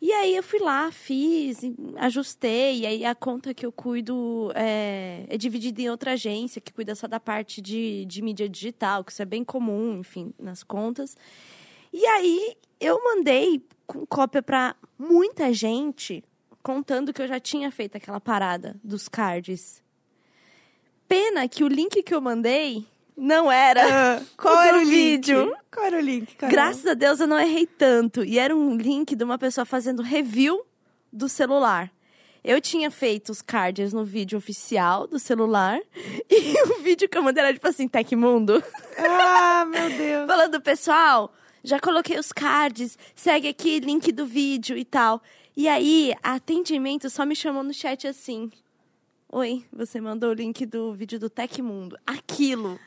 E 0.00 0.12
aí 0.12 0.36
eu 0.36 0.42
fui 0.42 0.60
lá, 0.60 0.92
fiz, 0.92 1.60
ajustei, 1.96 2.80
e 2.80 2.86
aí 2.86 3.04
a 3.04 3.14
conta 3.14 3.54
que 3.54 3.64
eu 3.64 3.72
cuido 3.72 4.52
é, 4.54 5.24
é 5.26 5.38
dividida 5.38 5.80
em 5.80 5.88
outra 5.88 6.12
agência, 6.12 6.60
que 6.60 6.72
cuida 6.72 6.94
só 6.94 7.08
da 7.08 7.18
parte 7.18 7.62
de, 7.62 8.04
de 8.04 8.20
mídia 8.20 8.48
digital, 8.48 9.02
que 9.02 9.10
isso 9.10 9.22
é 9.22 9.24
bem 9.24 9.42
comum, 9.42 9.98
enfim, 9.98 10.34
nas 10.38 10.62
contas. 10.62 11.16
E 11.92 12.04
aí 12.04 12.56
eu 12.78 13.02
mandei 13.02 13.64
cópia 14.08 14.42
para 14.42 14.76
muita 14.98 15.52
gente, 15.52 16.22
contando 16.62 17.12
que 17.12 17.22
eu 17.22 17.28
já 17.28 17.40
tinha 17.40 17.70
feito 17.70 17.96
aquela 17.96 18.20
parada 18.20 18.78
dos 18.84 19.08
cards. 19.08 19.82
Pena 21.08 21.48
que 21.48 21.64
o 21.64 21.68
link 21.68 22.02
que 22.02 22.14
eu 22.14 22.20
mandei 22.20 22.84
não 23.16 23.50
era 23.50 24.18
Ah, 24.18 24.22
qual 24.36 24.54
o 24.56 24.60
era 24.60 24.76
o 24.78 24.84
vídeo. 24.84 25.38
vídeo? 25.44 25.56
Qual 25.72 25.86
era 25.86 25.96
o 25.96 26.00
link, 26.00 26.34
Carol? 26.36 26.52
Graças 26.52 26.86
a 26.86 26.94
Deus 26.94 27.20
eu 27.20 27.26
não 27.26 27.38
errei 27.38 27.66
tanto. 27.66 28.24
E 28.24 28.38
era 28.38 28.54
um 28.54 28.76
link 28.76 29.14
de 29.14 29.24
uma 29.24 29.38
pessoa 29.38 29.64
fazendo 29.64 30.02
review 30.02 30.64
do 31.12 31.28
celular. 31.28 31.90
Eu 32.44 32.60
tinha 32.60 32.90
feito 32.92 33.30
os 33.30 33.42
cards 33.42 33.92
no 33.92 34.04
vídeo 34.04 34.38
oficial 34.38 35.06
do 35.06 35.18
celular. 35.18 35.80
E 36.30 36.62
o 36.72 36.82
vídeo 36.82 37.08
que 37.08 37.16
eu 37.16 37.22
mandei 37.22 37.42
era 37.42 37.52
tipo 37.52 37.66
assim, 37.66 37.88
Tecmundo. 37.88 38.62
Ah, 38.98 39.64
meu 39.68 39.88
Deus. 39.90 40.26
Falando, 40.26 40.60
pessoal, 40.60 41.32
já 41.64 41.80
coloquei 41.80 42.18
os 42.18 42.32
cards, 42.32 42.96
segue 43.14 43.48
aqui, 43.48 43.80
link 43.80 44.12
do 44.12 44.26
vídeo 44.26 44.76
e 44.76 44.84
tal. 44.84 45.22
E 45.56 45.66
aí, 45.68 46.12
atendimento 46.22 47.08
só 47.10 47.24
me 47.24 47.34
chamou 47.34 47.62
no 47.62 47.72
chat 47.72 48.06
assim. 48.06 48.50
Oi, 49.32 49.64
você 49.72 50.00
mandou 50.00 50.30
o 50.30 50.34
link 50.34 50.64
do 50.66 50.92
vídeo 50.94 51.18
do 51.18 51.28
Tecmundo. 51.30 51.96
Aquilo 52.06 52.78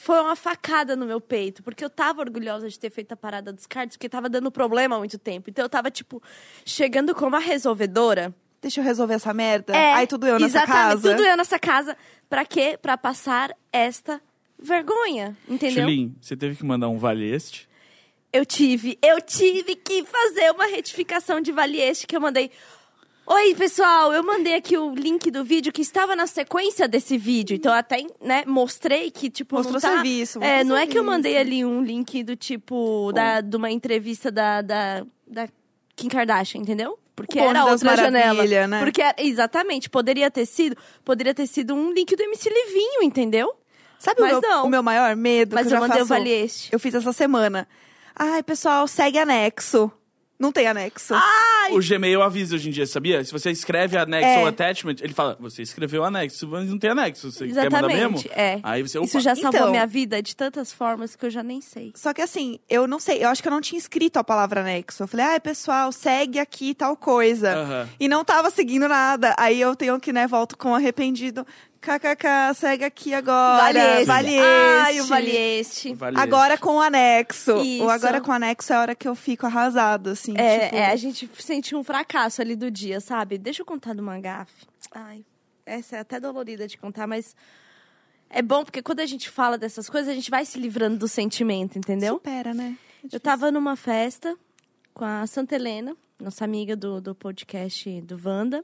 foi 0.00 0.18
uma 0.20 0.34
facada 0.34 0.96
no 0.96 1.04
meu 1.04 1.20
peito, 1.20 1.62
porque 1.62 1.84
eu 1.84 1.90
tava 1.90 2.22
orgulhosa 2.22 2.68
de 2.68 2.78
ter 2.78 2.90
feito 2.90 3.12
a 3.12 3.16
parada 3.16 3.52
dos 3.52 3.66
cards, 3.66 3.96
porque 3.96 4.08
tava 4.08 4.30
dando 4.30 4.50
problema 4.50 4.96
há 4.96 4.98
muito 4.98 5.18
tempo. 5.18 5.50
Então 5.50 5.62
eu 5.64 5.68
tava, 5.68 5.90
tipo, 5.90 6.22
chegando 6.64 7.14
como 7.14 7.36
a 7.36 7.38
resolvedora. 7.38 8.34
Deixa 8.62 8.80
eu 8.80 8.84
resolver 8.84 9.14
essa 9.14 9.32
merda. 9.34 9.76
É, 9.76 9.92
Aí 9.92 10.06
tudo 10.06 10.26
eu 10.26 10.40
nessa 10.40 10.66
casa. 10.66 11.10
tudo 11.10 11.22
eu 11.22 11.36
nessa 11.36 11.58
casa. 11.58 11.96
Pra 12.28 12.46
quê? 12.46 12.78
Pra 12.80 12.96
passar 12.96 13.54
esta 13.72 14.20
vergonha, 14.58 15.36
entendeu? 15.48 15.84
Chilin, 15.86 16.14
você 16.20 16.36
teve 16.36 16.56
que 16.56 16.64
mandar 16.64 16.88
um 16.88 16.98
vale 16.98 17.30
este? 17.30 17.68
Eu 18.32 18.46
tive, 18.46 18.98
eu 19.02 19.20
tive 19.20 19.76
que 19.76 20.04
fazer 20.04 20.50
uma 20.52 20.66
retificação 20.66 21.40
de 21.40 21.52
vale 21.52 21.78
este 21.78 22.06
que 22.06 22.16
eu 22.16 22.20
mandei. 22.20 22.50
Oi, 23.32 23.54
pessoal, 23.54 24.12
eu 24.12 24.24
mandei 24.24 24.54
aqui 24.56 24.76
o 24.76 24.92
link 24.92 25.30
do 25.30 25.44
vídeo 25.44 25.72
que 25.72 25.82
estava 25.82 26.16
na 26.16 26.26
sequência 26.26 26.88
desse 26.88 27.16
vídeo. 27.16 27.54
Então, 27.54 27.70
eu 27.70 27.78
até, 27.78 28.04
né, 28.20 28.42
mostrei 28.44 29.08
que, 29.08 29.30
tipo, 29.30 29.54
Mostrou 29.54 29.74
não 29.74 29.80
tá... 29.80 29.88
serviço, 29.88 30.42
É, 30.42 30.64
não 30.64 30.76
é 30.76 30.80
que 30.80 30.98
eu 30.98 31.04
serviço. 31.04 31.04
mandei 31.04 31.38
ali 31.38 31.64
um 31.64 31.80
link 31.80 32.24
do 32.24 32.34
tipo, 32.34 33.12
da, 33.14 33.40
de 33.40 33.56
uma 33.56 33.70
entrevista 33.70 34.32
da, 34.32 34.60
da, 34.62 35.06
da 35.28 35.48
Kim 35.94 36.08
Kardashian, 36.08 36.60
entendeu? 36.62 36.98
Porque 37.14 37.38
O 37.38 37.44
era 37.44 37.66
outra 37.66 37.96
janela. 37.96 38.44
Né? 38.66 38.80
Porque, 38.80 39.00
era- 39.00 39.14
exatamente, 39.22 39.88
poderia 39.88 40.28
ter 40.28 40.44
sido, 40.44 40.76
poderia 41.04 41.32
ter 41.32 41.46
sido 41.46 41.72
um 41.72 41.92
link 41.92 42.16
do 42.16 42.22
MC 42.24 42.48
Livinho, 42.48 43.02
entendeu? 43.04 43.54
Sabe 44.00 44.22
o 44.22 44.24
Mas 44.24 44.32
meu, 44.32 44.40
não. 44.40 44.64
o 44.66 44.68
meu 44.68 44.82
maior 44.82 45.14
medo? 45.14 45.54
Mas 45.54 45.68
que 45.68 45.72
eu, 45.72 45.76
eu, 45.76 45.80
mandei 45.82 46.02
o 46.02 46.06
faço? 46.06 46.18
vale 46.18 46.30
este. 46.30 46.72
Eu 46.72 46.80
fiz 46.80 46.96
essa 46.96 47.12
semana. 47.12 47.68
Ai, 48.16 48.42
pessoal, 48.42 48.88
segue 48.88 49.18
anexo. 49.20 49.92
Não 50.40 50.50
tem 50.50 50.66
anexo. 50.66 51.12
Ai, 51.14 51.72
O 51.72 51.78
Gmail 51.86 52.22
avisa 52.22 52.54
hoje 52.56 52.68
em 52.70 52.72
dia, 52.72 52.86
sabia? 52.86 53.22
Se 53.22 53.30
você 53.30 53.50
escreve 53.50 53.98
anexo 53.98 54.26
É. 54.26 54.38
ou 54.40 54.46
attachment, 54.46 54.96
ele 55.02 55.12
fala, 55.12 55.36
você 55.38 55.60
escreveu 55.60 56.02
anexo, 56.02 56.48
mas 56.48 56.68
não 56.70 56.78
tem 56.78 56.90
anexo. 56.90 57.30
Você 57.30 57.46
quer 57.48 57.70
mandar 57.70 57.86
mesmo? 57.88 58.16
Exatamente, 58.16 58.30
é. 58.32 58.58
Aí 58.62 58.82
você, 58.82 58.96
opa, 58.98 59.06
Isso 59.06 59.20
já 59.20 59.34
salvou 59.36 59.60
Então- 59.60 59.70
minha 59.70 59.86
vida 59.86 60.22
de 60.22 60.34
tantas 60.34 60.72
formas 60.72 61.14
que 61.14 61.26
eu 61.26 61.30
já 61.30 61.42
nem 61.42 61.60
sei. 61.60 61.92
Só 61.94 62.14
que 62.14 62.22
assim, 62.22 62.58
eu 62.70 62.86
não 62.88 62.98
sei, 62.98 63.22
eu 63.22 63.28
acho 63.28 63.42
que 63.42 63.48
eu 63.48 63.52
não 63.52 63.60
tinha 63.60 63.78
escrito 63.78 64.16
a 64.16 64.24
palavra 64.24 64.62
anexo. 64.62 65.02
Eu 65.02 65.06
falei, 65.06 65.26
ai, 65.26 65.40
pessoal, 65.40 65.92
segue 65.92 66.38
aqui 66.38 66.74
tal 66.74 66.96
coisa. 66.96 67.52
Aham. 67.54 67.88
E 68.00 68.08
não 68.08 68.24
tava 68.24 68.50
seguindo 68.50 68.88
nada. 68.88 69.34
Aí 69.38 69.60
eu 69.60 69.76
tenho 69.76 70.00
que, 70.00 70.10
né, 70.12 70.26
volto 70.26 70.56
com 70.56 70.74
arrependido. 70.74 71.46
KKK, 71.80 72.54
segue 72.54 72.84
aqui 72.84 73.14
agora. 73.14 73.78
este. 73.94 74.04
Vale 74.04 74.38
Ai, 74.38 74.90
este. 74.90 75.00
o 75.00 75.06
vale 75.06 75.30
este. 75.36 75.94
vale 75.94 76.18
Agora 76.18 76.58
com 76.58 76.76
o 76.76 76.80
anexo. 76.80 77.56
Isso. 77.62 77.84
O 77.84 77.88
agora 77.88 78.20
com 78.20 78.30
o 78.30 78.34
anexo 78.34 78.72
é 78.72 78.76
a 78.76 78.80
hora 78.80 78.94
que 78.94 79.08
eu 79.08 79.14
fico 79.14 79.46
arrasada, 79.46 80.12
assim. 80.12 80.34
É, 80.36 80.64
tipo, 80.64 80.76
é, 80.76 80.86
a 80.90 80.96
gente 80.96 81.30
sentiu 81.38 81.78
um 81.78 81.84
fracasso 81.84 82.42
ali 82.42 82.54
do 82.54 82.70
dia, 82.70 83.00
sabe? 83.00 83.38
Deixa 83.38 83.62
eu 83.62 83.66
contar 83.66 83.94
de 83.94 84.00
uma 84.00 84.20
gafe. 84.20 84.66
Ai, 84.92 85.24
essa 85.64 85.96
é 85.96 86.00
até 86.00 86.20
dolorida 86.20 86.68
de 86.68 86.76
contar, 86.76 87.06
mas 87.06 87.34
é 88.28 88.42
bom 88.42 88.62
porque 88.62 88.82
quando 88.82 89.00
a 89.00 89.06
gente 89.06 89.30
fala 89.30 89.56
dessas 89.56 89.88
coisas, 89.88 90.10
a 90.10 90.14
gente 90.14 90.30
vai 90.30 90.44
se 90.44 90.58
livrando 90.58 90.98
do 90.98 91.08
sentimento, 91.08 91.78
entendeu? 91.78 92.14
Supera, 92.14 92.52
né? 92.52 92.76
Eu 93.10 93.18
tava 93.18 93.50
numa 93.50 93.74
festa 93.74 94.36
com 94.92 95.04
a 95.06 95.26
Santa 95.26 95.54
Helena, 95.54 95.96
nossa 96.20 96.44
amiga 96.44 96.76
do, 96.76 97.00
do 97.00 97.14
podcast 97.14 98.00
do 98.02 98.20
Wanda. 98.22 98.62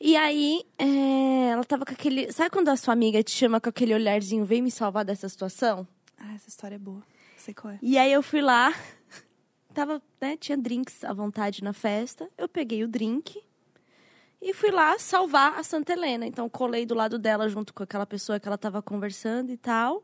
E 0.00 0.16
aí, 0.16 0.64
é, 0.78 1.50
ela 1.50 1.62
tava 1.62 1.84
com 1.84 1.92
aquele. 1.92 2.32
Sabe 2.32 2.48
quando 2.48 2.70
a 2.70 2.76
sua 2.76 2.94
amiga 2.94 3.22
te 3.22 3.32
chama 3.32 3.60
com 3.60 3.68
aquele 3.68 3.92
olharzinho, 3.92 4.46
vem 4.46 4.62
me 4.62 4.70
salvar 4.70 5.04
dessa 5.04 5.28
situação? 5.28 5.86
Ah, 6.16 6.34
essa 6.34 6.48
história 6.48 6.76
é 6.76 6.78
boa. 6.78 7.02
Sei 7.36 7.52
qual 7.52 7.74
é. 7.74 7.78
E 7.82 7.98
aí 7.98 8.10
eu 8.10 8.22
fui 8.22 8.40
lá, 8.40 8.72
tava, 9.74 10.02
né, 10.18 10.38
tinha 10.38 10.56
drinks 10.56 11.04
à 11.04 11.12
vontade 11.12 11.62
na 11.62 11.74
festa. 11.74 12.30
Eu 12.38 12.48
peguei 12.48 12.82
o 12.82 12.88
drink 12.88 13.42
e 14.40 14.54
fui 14.54 14.70
lá 14.70 14.98
salvar 14.98 15.58
a 15.58 15.62
Santa 15.62 15.92
Helena. 15.92 16.26
Então 16.26 16.48
colei 16.48 16.86
do 16.86 16.94
lado 16.94 17.18
dela 17.18 17.46
junto 17.50 17.74
com 17.74 17.82
aquela 17.82 18.06
pessoa 18.06 18.40
que 18.40 18.48
ela 18.48 18.56
tava 18.56 18.80
conversando 18.80 19.52
e 19.52 19.56
tal. 19.58 20.02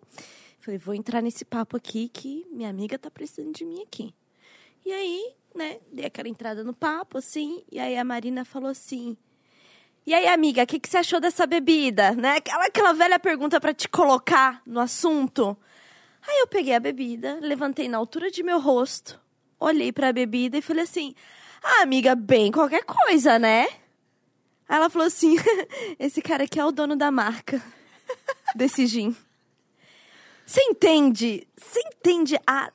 Falei, 0.59 0.77
vou 0.79 0.95
entrar 0.95 1.23
nesse 1.23 1.45
papo 1.45 1.75
aqui 1.75 2.11
que 2.11 2.47
minha 2.51 2.69
amiga 2.69 2.99
tá 2.99 3.11
precisando 3.11 3.55
de 3.55 3.65
mim 3.65 3.83
aqui. 3.83 4.15
E 4.85 4.93
aí, 4.93 5.35
né, 5.55 5.79
dei 5.91 6.05
aquela 6.05 6.29
entrada 6.29 6.63
no 6.63 6.75
papo, 6.75 7.17
assim, 7.17 7.65
e 7.73 7.79
aí 7.79 7.97
a 7.97 8.05
Marina 8.05 8.45
falou 8.45 8.69
assim. 8.69 9.17
E 10.07 10.15
aí, 10.15 10.29
amiga, 10.29 10.63
o 10.63 10.67
que, 10.67 10.79
que 10.79 10.89
você 10.89 10.99
achou 10.99 11.19
dessa 11.19 11.49
bebida? 11.49 12.13
Né? 12.13 12.37
Aquela, 12.37 12.67
aquela 12.67 12.93
velha 12.93 13.19
pergunta 13.19 13.61
pra 13.61 13.75
te 13.75 13.89
colocar 13.89 14.63
no 14.65 14.79
assunto. 14.79 15.57
Aí 16.25 16.39
eu 16.39 16.47
peguei 16.47 16.75
a 16.75 16.81
bebida, 16.81 17.39
levantei 17.41 17.89
na 17.89 17.99
altura 17.99 18.31
de 18.31 18.41
meu 18.45 18.61
rosto, 18.61 19.21
olhei 19.59 19.91
pra 19.91 20.13
bebida 20.13 20.57
e 20.57 20.63
falei 20.63 20.85
assim: 20.85 21.13
Ah, 21.61 21.83
amiga, 21.83 22.15
bem 22.15 22.53
qualquer 22.53 22.85
coisa, 22.85 23.37
né? 23.37 23.67
Aí 24.69 24.77
ela 24.77 24.89
falou 24.89 25.09
assim: 25.09 25.35
Esse 25.99 26.23
cara 26.23 26.45
aqui 26.45 26.61
é 26.61 26.65
o 26.65 26.71
dono 26.71 26.95
da 26.95 27.11
marca 27.11 27.61
desse 28.55 28.87
gin. 28.87 29.17
Você 30.45 30.63
entende? 30.63 31.49
Você 31.57 31.81
entende 31.81 32.39
a. 32.47 32.71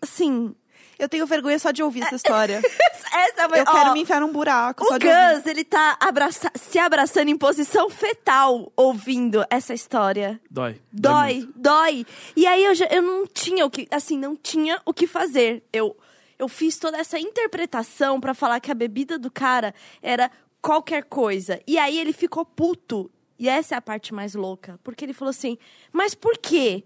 Assim. 0.00 0.54
Eu 0.98 1.08
tenho 1.08 1.26
vergonha 1.26 1.58
só 1.58 1.70
de 1.70 1.82
ouvir 1.82 2.02
essa 2.02 2.16
história. 2.16 2.60
Essa 3.12 3.48
foi, 3.48 3.60
Eu 3.60 3.64
quero 3.64 3.90
ó, 3.90 3.92
me 3.92 4.00
enfiar 4.02 4.20
num 4.20 4.32
buraco 4.32 4.84
O 4.84 4.88
só 4.88 4.98
de 4.98 5.06
ouvir. 5.06 5.34
Gus, 5.36 5.46
ele 5.46 5.64
tá 5.64 5.96
abraça- 6.00 6.50
se 6.54 6.78
abraçando 6.78 7.28
em 7.28 7.36
posição 7.36 7.88
fetal 7.88 8.70
ouvindo 8.76 9.44
essa 9.48 9.72
história. 9.72 10.38
Dói. 10.50 10.80
Dói, 10.92 11.34
muito. 11.34 11.52
dói. 11.58 12.06
E 12.34 12.46
aí 12.46 12.64
eu, 12.64 12.74
já, 12.74 12.84
eu 12.86 13.00
não 13.00 13.26
tinha 13.26 13.64
o 13.64 13.70
que, 13.70 13.86
assim, 13.90 14.18
não 14.18 14.36
tinha 14.36 14.80
o 14.84 14.92
que 14.92 15.06
fazer. 15.06 15.62
Eu, 15.72 15.96
eu 16.38 16.48
fiz 16.48 16.76
toda 16.78 16.98
essa 16.98 17.18
interpretação 17.18 18.20
pra 18.20 18.34
falar 18.34 18.60
que 18.60 18.70
a 18.70 18.74
bebida 18.74 19.18
do 19.18 19.30
cara 19.30 19.74
era 20.02 20.30
qualquer 20.60 21.04
coisa. 21.04 21.60
E 21.66 21.78
aí 21.78 21.98
ele 21.98 22.12
ficou 22.12 22.44
puto. 22.44 23.10
E 23.38 23.48
essa 23.48 23.74
é 23.74 23.78
a 23.78 23.82
parte 23.82 24.12
mais 24.14 24.34
louca. 24.34 24.78
Porque 24.82 25.04
ele 25.04 25.12
falou 25.12 25.30
assim, 25.30 25.56
mas 25.92 26.14
por 26.14 26.36
quê? 26.38 26.84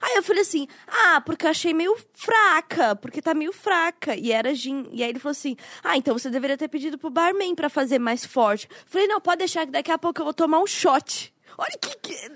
Aí 0.00 0.16
eu 0.16 0.22
falei 0.22 0.42
assim, 0.42 0.66
ah, 0.86 1.20
porque 1.20 1.46
eu 1.46 1.50
achei 1.50 1.74
meio 1.74 1.96
fraca, 2.14 2.94
porque 2.96 3.20
tá 3.20 3.34
meio 3.34 3.52
fraca. 3.52 4.14
E 4.16 4.32
era 4.32 4.54
gin. 4.54 4.86
E 4.92 5.02
aí 5.02 5.10
ele 5.10 5.18
falou 5.18 5.32
assim, 5.32 5.56
ah, 5.82 5.96
então 5.96 6.16
você 6.16 6.30
deveria 6.30 6.56
ter 6.56 6.68
pedido 6.68 6.96
pro 6.98 7.10
barman 7.10 7.54
pra 7.54 7.68
fazer 7.68 7.98
mais 7.98 8.24
forte. 8.24 8.68
Falei, 8.86 9.06
não, 9.06 9.20
pode 9.20 9.38
deixar 9.38 9.66
que 9.66 9.72
daqui 9.72 9.90
a 9.90 9.98
pouco 9.98 10.20
eu 10.20 10.24
vou 10.24 10.34
tomar 10.34 10.60
um 10.60 10.66
shot. 10.66 11.32
Olha 11.56 11.76
que... 11.80 11.96
que... 11.98 12.32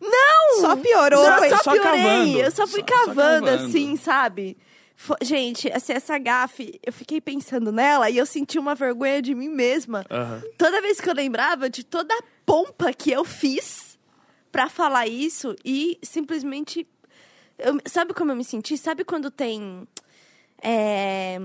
Não! 0.00 0.60
Só 0.60 0.76
piorou. 0.76 1.22
Não, 1.22 1.38
foi 1.38 1.50
só, 1.50 1.56
só 1.58 1.72
piorei. 1.72 2.02
cavando. 2.02 2.38
Eu 2.38 2.50
só 2.50 2.66
fui 2.66 2.80
Só- 2.80 2.96
só 2.96 3.06
cavando, 3.06 3.46
cavando. 3.46 3.66
assim, 3.66 3.96
sabe? 3.96 4.56
Gente, 5.22 5.70
assim, 5.72 5.92
essa 5.94 6.18
gafe, 6.18 6.78
eu 6.84 6.92
fiquei 6.92 7.20
pensando 7.20 7.72
nela 7.72 8.10
e 8.10 8.18
eu 8.18 8.26
senti 8.26 8.58
uma 8.58 8.74
vergonha 8.74 9.22
de 9.22 9.34
mim 9.34 9.48
mesma. 9.48 10.04
Toda 10.58 10.80
vez 10.82 11.00
que 11.00 11.08
eu 11.08 11.14
lembrava 11.14 11.70
de 11.70 11.82
toda 11.84 12.14
a 12.14 12.22
pompa 12.44 12.92
que 12.92 13.10
eu 13.10 13.24
fiz 13.24 13.89
pra 14.50 14.68
falar 14.68 15.06
isso 15.06 15.54
e 15.64 15.98
simplesmente 16.02 16.86
eu- 17.58 17.78
sabe 17.86 18.14
como 18.14 18.32
eu 18.32 18.36
me 18.36 18.44
senti? 18.44 18.76
Sabe 18.76 19.04
quando 19.04 19.30
tem 19.30 19.86
é, 20.62 21.40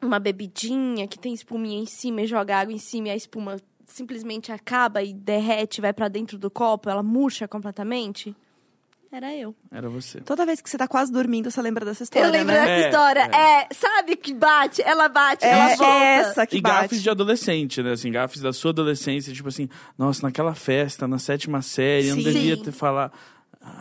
uma 0.00 0.18
bebidinha 0.18 1.06
que 1.06 1.18
tem 1.18 1.32
espuminha 1.32 1.80
em 1.80 1.86
cima 1.86 2.22
e 2.22 2.26
joga 2.26 2.58
água 2.58 2.72
em 2.72 2.78
cima 2.78 3.08
e 3.08 3.10
a 3.10 3.16
espuma 3.16 3.60
simplesmente 3.86 4.50
acaba 4.50 5.02
e 5.02 5.12
derrete, 5.12 5.80
vai 5.80 5.92
pra 5.92 6.08
dentro 6.08 6.38
do 6.38 6.50
copo, 6.50 6.88
ela 6.88 7.02
murcha 7.02 7.46
completamente? 7.46 8.34
Era 9.12 9.34
eu. 9.36 9.54
Era 9.70 9.90
você. 9.90 10.20
Toda 10.22 10.46
vez 10.46 10.62
que 10.62 10.70
você 10.70 10.78
tá 10.78 10.88
quase 10.88 11.12
dormindo, 11.12 11.50
você 11.50 11.60
lembra 11.60 11.84
dessa 11.84 12.02
história, 12.02 12.26
Eu 12.26 12.32
lembro 12.32 12.54
né? 12.54 12.60
dessa 12.60 12.70
É, 12.72 12.88
história. 12.88 13.20
É. 13.30 13.68
sabe 13.74 14.16
que 14.16 14.32
bate? 14.32 14.80
Ela 14.80 15.06
bate, 15.08 15.44
ela 15.44 15.70
É, 15.72 15.76
volta. 15.76 15.92
é 15.92 16.14
essa 16.14 16.46
que 16.46 16.56
e 16.56 16.60
bate. 16.62 16.74
gafes 16.82 17.02
de 17.02 17.10
adolescente, 17.10 17.82
né? 17.82 17.92
Assim, 17.92 18.10
gafes 18.10 18.40
da 18.40 18.54
sua 18.54 18.70
adolescência, 18.70 19.30
tipo 19.34 19.48
assim, 19.48 19.68
nossa, 19.98 20.26
naquela 20.26 20.54
festa, 20.54 21.06
na 21.06 21.18
sétima 21.18 21.60
série, 21.60 22.08
eu 22.08 22.16
não 22.16 22.22
Sim. 22.22 22.32
devia 22.32 22.56
ter 22.56 22.72
falado. 22.72 23.12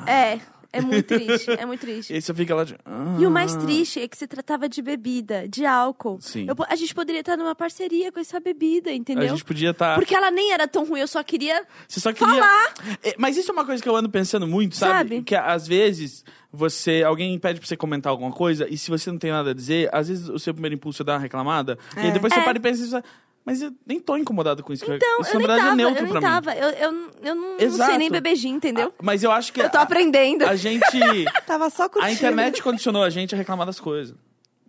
É, 0.05 0.37
é 0.73 0.81
muito 0.81 1.05
triste, 1.05 1.51
é 1.51 1.65
muito 1.65 1.81
triste. 1.81 2.12
E 2.12 2.15
aí 2.15 2.21
você 2.21 2.34
fica 2.34 2.55
lá 2.55 2.63
de. 2.63 2.75
ah. 2.86 3.17
E 3.19 3.25
o 3.25 3.31
mais 3.31 3.55
triste 3.55 3.99
é 4.01 4.07
que 4.07 4.17
se 4.17 4.27
tratava 4.27 4.69
de 4.69 4.81
bebida, 4.81 5.47
de 5.47 5.65
álcool. 5.65 6.19
Sim. 6.21 6.45
Eu 6.47 6.55
a 6.67 6.75
gente 6.75 6.93
poderia 6.95 7.19
estar 7.21 7.36
numa 7.38 7.53
parceria 7.55 8.12
com 8.12 8.19
essa 8.19 8.39
bebida, 8.39 8.89
A 8.89 8.93
entendeu? 8.93 9.27
gente 9.29 9.43
podia 9.43 9.71
estar. 9.71 9.95
Porque 9.95 10.15
ela 10.15 10.31
nem 10.31 10.51
era 10.53 10.67
tão 10.67 10.86
ruim, 10.86 10.99
eu 11.01 11.07
só 11.07 11.21
queria. 11.23 11.65
Você 11.88 11.99
só 11.99 12.13
queria. 12.13 12.34
Falar. 12.36 12.73
É, 13.03 13.15
Mas 13.17 13.36
isso 13.38 13.51
é 13.51 13.53
uma 13.53 13.65
coisa 13.65 13.81
que 13.84 13.89
eu 13.89 13.95
ando 13.95 14.10
pensando 14.10 14.47
muito, 14.47 14.75
sabe? 14.75 14.91
Sabe? 15.15 15.21
Que 15.23 15.36
às 15.36 15.67
vezes 15.67 16.23
você. 16.51 17.03
Alguém 17.05 17.38
pede 17.39 17.60
pra 17.60 17.67
você 17.67 17.75
comentar 17.77 18.10
alguma 18.12 18.31
coisa, 18.31 18.67
e 18.69 18.77
se 18.77 18.89
você 18.89 19.12
não 19.12 19.17
tem 19.17 19.31
nada 19.31 19.51
a 19.51 19.53
dizer, 19.53 19.89
às 19.93 20.07
vezes 20.07 20.29
o 20.29 20.39
seu 20.39 20.53
primeiro 20.53 20.75
impulso 20.75 21.01
é 21.01 21.05
dar 21.05 21.13
uma 21.13 21.19
reclamada. 21.19 21.77
E 21.97 22.07
É. 22.07 22.12
depois 22.12 22.34
você 22.34 22.39
É. 22.39 22.43
para 22.43 22.57
e 22.57 22.62
pensa. 22.62 23.03
Mas 23.45 23.62
eu 23.62 23.71
nem 23.88 23.99
tô 23.99 24.15
incomodado 24.17 24.63
com 24.63 24.71
isso. 24.71 24.84
Então, 24.86 25.21
isso 25.21 25.32
eu 25.32 25.39
na 25.39 25.39
nem 25.39 25.47
verdade 25.47 25.62
tava, 25.62 25.71
é 25.73 25.75
neutro 25.75 25.97
eu 25.99 26.04
nem 26.04 26.12
pra 26.12 26.21
mim. 26.21 26.27
tava. 26.27 26.54
Eu, 26.56 26.69
eu, 26.69 27.10
eu 27.23 27.36
não, 27.36 27.58
não 27.58 27.86
sei 27.88 27.97
nem 27.97 28.12
beber 28.12 28.36
gin, 28.36 28.49
entendeu? 28.49 28.93
Ah, 28.97 29.01
Mas 29.01 29.23
eu 29.23 29.32
acho 29.32 29.51
que. 29.51 29.62
eu 29.62 29.69
tô 29.69 29.77
a- 29.77 29.82
aprendendo. 29.82 30.45
A 30.45 30.56
gente. 30.56 30.82
Tava 31.47 31.69
só 31.71 31.89
curtindo. 31.89 32.06
A 32.08 32.12
internet 32.13 32.62
condicionou 32.62 33.04
a 33.04 33.10
gente 33.10 33.34
a 33.34 33.38
reclamar 33.38 33.65
das 33.65 33.80
coisas. 33.80 34.15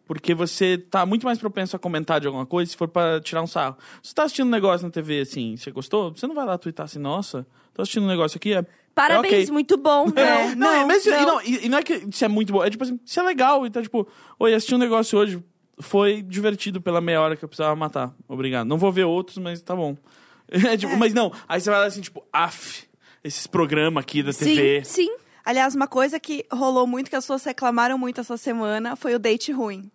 Porque 0.06 0.34
você 0.34 0.76
tá 0.78 1.06
muito 1.06 1.24
mais 1.26 1.38
propenso 1.38 1.76
a 1.76 1.78
comentar 1.78 2.20
de 2.20 2.26
alguma 2.26 2.44
coisa 2.46 2.70
se 2.70 2.76
for 2.76 2.88
pra 2.88 3.20
tirar 3.20 3.42
um 3.42 3.46
sarro. 3.46 3.76
Se 4.02 4.08
você 4.08 4.14
tá 4.14 4.22
assistindo 4.24 4.46
um 4.46 4.50
negócio 4.50 4.86
na 4.86 4.90
TV 4.92 5.20
assim, 5.20 5.56
você 5.56 5.70
gostou? 5.70 6.10
Você 6.14 6.26
não 6.26 6.34
vai 6.34 6.44
lá 6.44 6.58
twittar 6.58 6.84
assim, 6.84 6.98
nossa, 6.98 7.46
tô 7.72 7.82
assistindo 7.82 8.04
um 8.04 8.08
negócio 8.08 8.36
aqui, 8.36 8.52
é. 8.54 8.64
Parabéns, 8.94 9.32
é 9.34 9.36
ok. 9.44 9.52
muito 9.52 9.76
bom. 9.78 10.06
Não, 10.06 10.48
Não, 10.48 10.54
não, 10.56 10.72
é, 10.72 10.84
mas, 10.86 11.06
não. 11.06 11.22
E, 11.22 11.26
não, 11.26 11.42
e- 11.42 11.66
e 11.66 11.68
não 11.68 11.78
é 11.78 11.82
que 11.82 11.94
isso 12.10 12.24
é 12.24 12.28
muito 12.28 12.52
bom, 12.52 12.62
é 12.64 12.68
tipo 12.68 12.84
assim, 12.84 12.98
isso 13.04 13.20
é 13.20 13.22
legal. 13.22 13.64
Então, 13.66 13.80
tipo, 13.82 14.06
oi, 14.38 14.52
assisti 14.52 14.74
um 14.74 14.78
negócio 14.78 15.18
hoje, 15.18 15.42
foi 15.82 16.22
divertido 16.22 16.80
pela 16.80 17.00
meia 17.00 17.20
hora 17.20 17.36
que 17.36 17.44
eu 17.44 17.48
precisava 17.48 17.74
matar. 17.76 18.14
Obrigado. 18.28 18.66
Não 18.66 18.78
vou 18.78 18.90
ver 18.90 19.04
outros, 19.04 19.38
mas 19.38 19.60
tá 19.60 19.74
bom. 19.76 19.96
É, 20.52 20.76
tipo, 20.76 20.94
Mas 20.98 21.14
não, 21.14 21.32
aí 21.48 21.58
você 21.58 21.70
vai 21.70 21.80
lá 21.80 21.86
assim, 21.86 22.02
tipo, 22.02 22.22
af, 22.30 22.86
esses 23.24 23.46
programas 23.46 24.02
aqui 24.02 24.22
da 24.22 24.34
sim, 24.34 24.44
TV. 24.44 24.84
sim. 24.84 25.08
Aliás, 25.42 25.74
uma 25.74 25.86
coisa 25.86 26.20
que 26.20 26.44
rolou 26.52 26.86
muito, 26.86 27.08
que 27.08 27.16
as 27.16 27.24
pessoas 27.24 27.42
reclamaram 27.44 27.96
muito 27.96 28.20
essa 28.20 28.36
semana, 28.36 28.94
foi 28.94 29.14
o 29.14 29.18
date 29.18 29.50
ruim. 29.50 29.90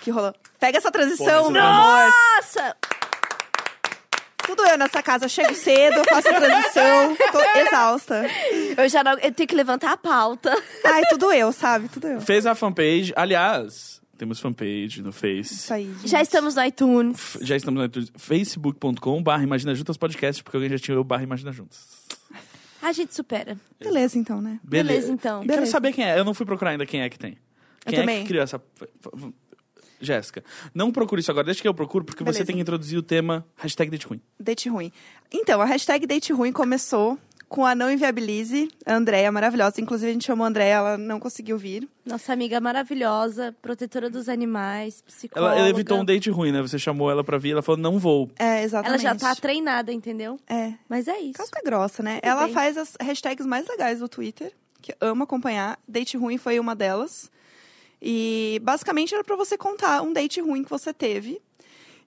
Que 0.00 0.10
rolou. 0.10 0.34
Pega 0.58 0.78
essa 0.78 0.90
transição, 0.90 1.44
Porra, 1.44 1.50
meu 1.52 1.62
amor. 1.62 2.12
Nossa! 2.36 2.76
Tudo 4.38 4.64
eu 4.66 4.76
nessa 4.76 5.00
casa. 5.02 5.28
Chego 5.28 5.54
cedo, 5.54 6.02
faço 6.08 6.28
a 6.28 6.40
transição. 6.40 7.16
Tô 7.30 7.60
exausta. 7.60 8.26
Eu 8.76 8.88
já 8.88 9.04
não, 9.04 9.12
eu 9.12 9.32
tenho 9.32 9.46
que 9.48 9.54
levantar 9.54 9.92
a 9.92 9.96
pauta. 9.96 10.50
Ai, 10.84 11.02
tudo 11.08 11.32
eu, 11.32 11.52
sabe? 11.52 11.88
Tudo 11.88 12.08
eu. 12.08 12.20
Fez 12.20 12.46
a 12.46 12.54
fanpage, 12.54 13.12
aliás, 13.14 13.99
temos 14.20 14.38
fanpage 14.38 15.00
no 15.00 15.12
Face. 15.12 15.54
Isso 15.54 15.72
aí. 15.72 15.86
gente. 15.94 16.08
Já 16.08 16.20
estamos 16.20 16.54
no 16.54 16.62
iTunes. 16.62 17.38
Já 17.40 17.56
estamos 17.56 17.80
no 17.80 17.86
iTunes, 17.86 18.12
facebook.com 18.18 19.22
barra 19.22 19.42
Imagina 19.42 19.74
Juntas 19.74 19.96
Podcast, 19.96 20.44
porque 20.44 20.58
alguém 20.58 20.68
já 20.68 20.78
tinha 20.78 21.00
o 21.00 21.02
barra 21.02 21.22
Imagina 21.22 21.50
Juntas. 21.50 21.88
A 22.82 22.92
gente 22.92 23.14
supera. 23.14 23.58
Beleza, 23.78 24.18
então, 24.18 24.42
né? 24.42 24.60
Beleza, 24.62 25.10
então. 25.10 25.36
Eu 25.36 25.40
Quero 25.40 25.54
Beleza. 25.54 25.72
saber 25.72 25.92
quem 25.94 26.04
é. 26.04 26.18
Eu 26.18 26.24
não 26.24 26.34
fui 26.34 26.44
procurar 26.44 26.72
ainda 26.72 26.84
quem 26.84 27.00
é 27.00 27.08
que 27.08 27.18
tem. 27.18 27.38
Quem 27.86 27.98
é 27.98 28.00
também. 28.00 28.22
que 28.22 28.28
criou 28.28 28.44
essa... 28.44 28.62
Jéssica, 30.02 30.42
não 30.74 30.90
procure 30.90 31.20
isso 31.20 31.30
agora. 31.30 31.44
Deixa 31.44 31.62
que 31.62 31.68
eu 31.68 31.74
procuro, 31.74 32.04
porque 32.04 32.22
você 32.22 32.32
Beleza. 32.32 32.44
tem 32.46 32.56
que 32.56 32.62
introduzir 32.62 32.98
o 32.98 33.02
tema 33.02 33.46
hashtag 33.56 33.90
date 33.90 34.06
ruim. 34.06 34.20
Date 34.38 34.68
ruim. 34.68 34.92
Então, 35.32 35.60
a 35.60 35.64
hashtag 35.64 36.06
date 36.06 36.32
ruim 36.32 36.52
começou 36.52 37.18
com 37.50 37.66
a 37.66 37.74
Não 37.74 37.90
Inviabilize, 37.90 38.68
a 38.86 38.94
Andréia, 38.94 39.30
maravilhosa. 39.32 39.80
Inclusive, 39.80 40.08
a 40.08 40.12
gente 40.12 40.24
chamou 40.24 40.44
a 40.44 40.48
Andréia, 40.48 40.74
ela 40.74 40.96
não 40.96 41.18
conseguiu 41.18 41.58
vir. 41.58 41.86
Nossa 42.06 42.32
amiga 42.32 42.60
maravilhosa, 42.60 43.52
protetora 43.60 44.08
dos 44.08 44.28
animais, 44.28 45.02
psicóloga. 45.02 45.54
Ela, 45.54 45.60
ela 45.62 45.68
evitou 45.68 45.98
um 45.98 46.04
date 46.04 46.30
ruim, 46.30 46.52
né? 46.52 46.62
Você 46.62 46.78
chamou 46.78 47.10
ela 47.10 47.24
pra 47.24 47.38
vir, 47.38 47.50
ela 47.50 47.60
falou, 47.60 47.80
não 47.80 47.98
vou. 47.98 48.30
É, 48.38 48.44
Ela 48.44 48.62
exatamente. 48.62 49.02
já 49.02 49.14
tá 49.16 49.34
treinada, 49.34 49.92
entendeu? 49.92 50.38
É. 50.48 50.74
Mas 50.88 51.08
é 51.08 51.18
isso. 51.18 51.32
Casca 51.38 51.60
grossa, 51.64 52.04
né? 52.04 52.20
Tudo 52.20 52.30
ela 52.30 52.44
bem. 52.44 52.54
faz 52.54 52.76
as 52.76 52.96
hashtags 53.02 53.44
mais 53.44 53.66
legais 53.66 53.98
do 53.98 54.08
Twitter, 54.08 54.52
que 54.80 54.92
eu 54.92 55.08
amo 55.08 55.24
acompanhar. 55.24 55.76
Date 55.88 56.16
ruim 56.16 56.38
foi 56.38 56.60
uma 56.60 56.76
delas. 56.76 57.28
E 58.00 58.60
basicamente 58.62 59.12
era 59.12 59.24
pra 59.24 59.34
você 59.34 59.58
contar 59.58 60.02
um 60.02 60.12
date 60.12 60.40
ruim 60.40 60.62
que 60.62 60.70
você 60.70 60.94
teve. 60.94 61.42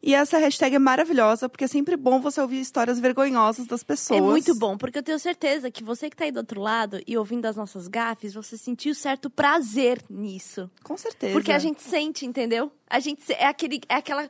E 0.06 0.14
essa 0.14 0.38
hashtag 0.38 0.76
é 0.76 0.80
maravilhosa, 0.80 1.48
porque 1.48 1.64
é 1.64 1.68
sempre 1.68 1.96
bom 1.96 2.20
você 2.20 2.42
ouvir 2.42 2.60
histórias 2.60 3.00
vergonhosas 3.00 3.66
das 3.66 3.84
pessoas. 3.84 4.20
É 4.20 4.22
muito 4.22 4.54
bom, 4.54 4.78
porque 4.78 4.98
eu 5.00 5.04
tenho 5.04 5.18
certeza 5.18 5.72
que 5.72 5.82
você 5.82 6.10
que 6.10 6.16
tá 6.18 6.26
aí 6.26 6.32
do 6.32 6.40
outro 6.40 6.60
lado 6.60 7.00
e 7.08 7.18
ouvindo 7.18 7.46
as 7.46 7.56
nossas 7.56 7.88
gafes, 7.88 8.34
você 8.34 8.58
sentiu 8.58 8.94
certo 8.94 9.30
prazer 9.30 10.02
nisso. 10.10 10.70
Com 10.84 10.98
certeza. 10.98 11.32
Porque 11.32 11.54
a 11.54 11.58
gente 11.60 11.82
sente, 11.82 12.26
entendeu? 12.26 12.70
A 12.90 13.00
gente 13.00 13.24
se- 13.24 13.32
é 13.34 13.46
aquele 13.48 13.80
é 13.88 13.96
aquela 13.96 14.24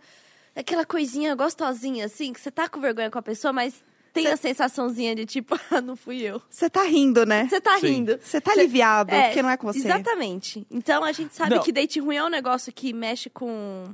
é 0.55 0.59
aquela 0.59 0.85
coisinha 0.85 1.33
gostosinha 1.33 2.05
assim, 2.05 2.31
que 2.31 2.39
você 2.39 2.51
tá 2.51 2.69
com 2.69 2.79
vergonha 2.79 3.09
com 3.09 3.17
a 3.17 3.23
pessoa, 3.23 3.51
mas 3.51 3.73
tem 4.13 4.25
Cê- 4.27 4.31
a 4.33 4.37
sensaçãozinha 4.37 5.15
de 5.15 5.25
tipo, 5.25 5.57
ah, 5.71 5.81
não 5.81 5.95
fui 5.95 6.21
eu. 6.21 6.39
Você 6.51 6.69
tá 6.69 6.83
rindo, 6.83 7.25
né? 7.25 7.47
Você 7.49 7.59
tá 7.59 7.79
Sim. 7.79 7.87
rindo. 7.87 8.19
Você 8.23 8.39
tá 8.39 8.51
aliviado, 8.51 9.09
porque 9.09 9.41
não 9.41 9.49
é 9.49 9.57
com 9.57 9.65
você. 9.73 9.79
Exatamente. 9.79 10.67
Então 10.69 11.03
a 11.03 11.11
gente 11.11 11.33
sabe 11.33 11.55
Não. 11.55 11.63
que 11.63 11.71
date 11.71 11.99
ruim 11.99 12.17
é 12.17 12.23
um 12.23 12.29
negócio 12.29 12.71
que 12.71 12.93
mexe 12.93 13.27
com 13.27 13.85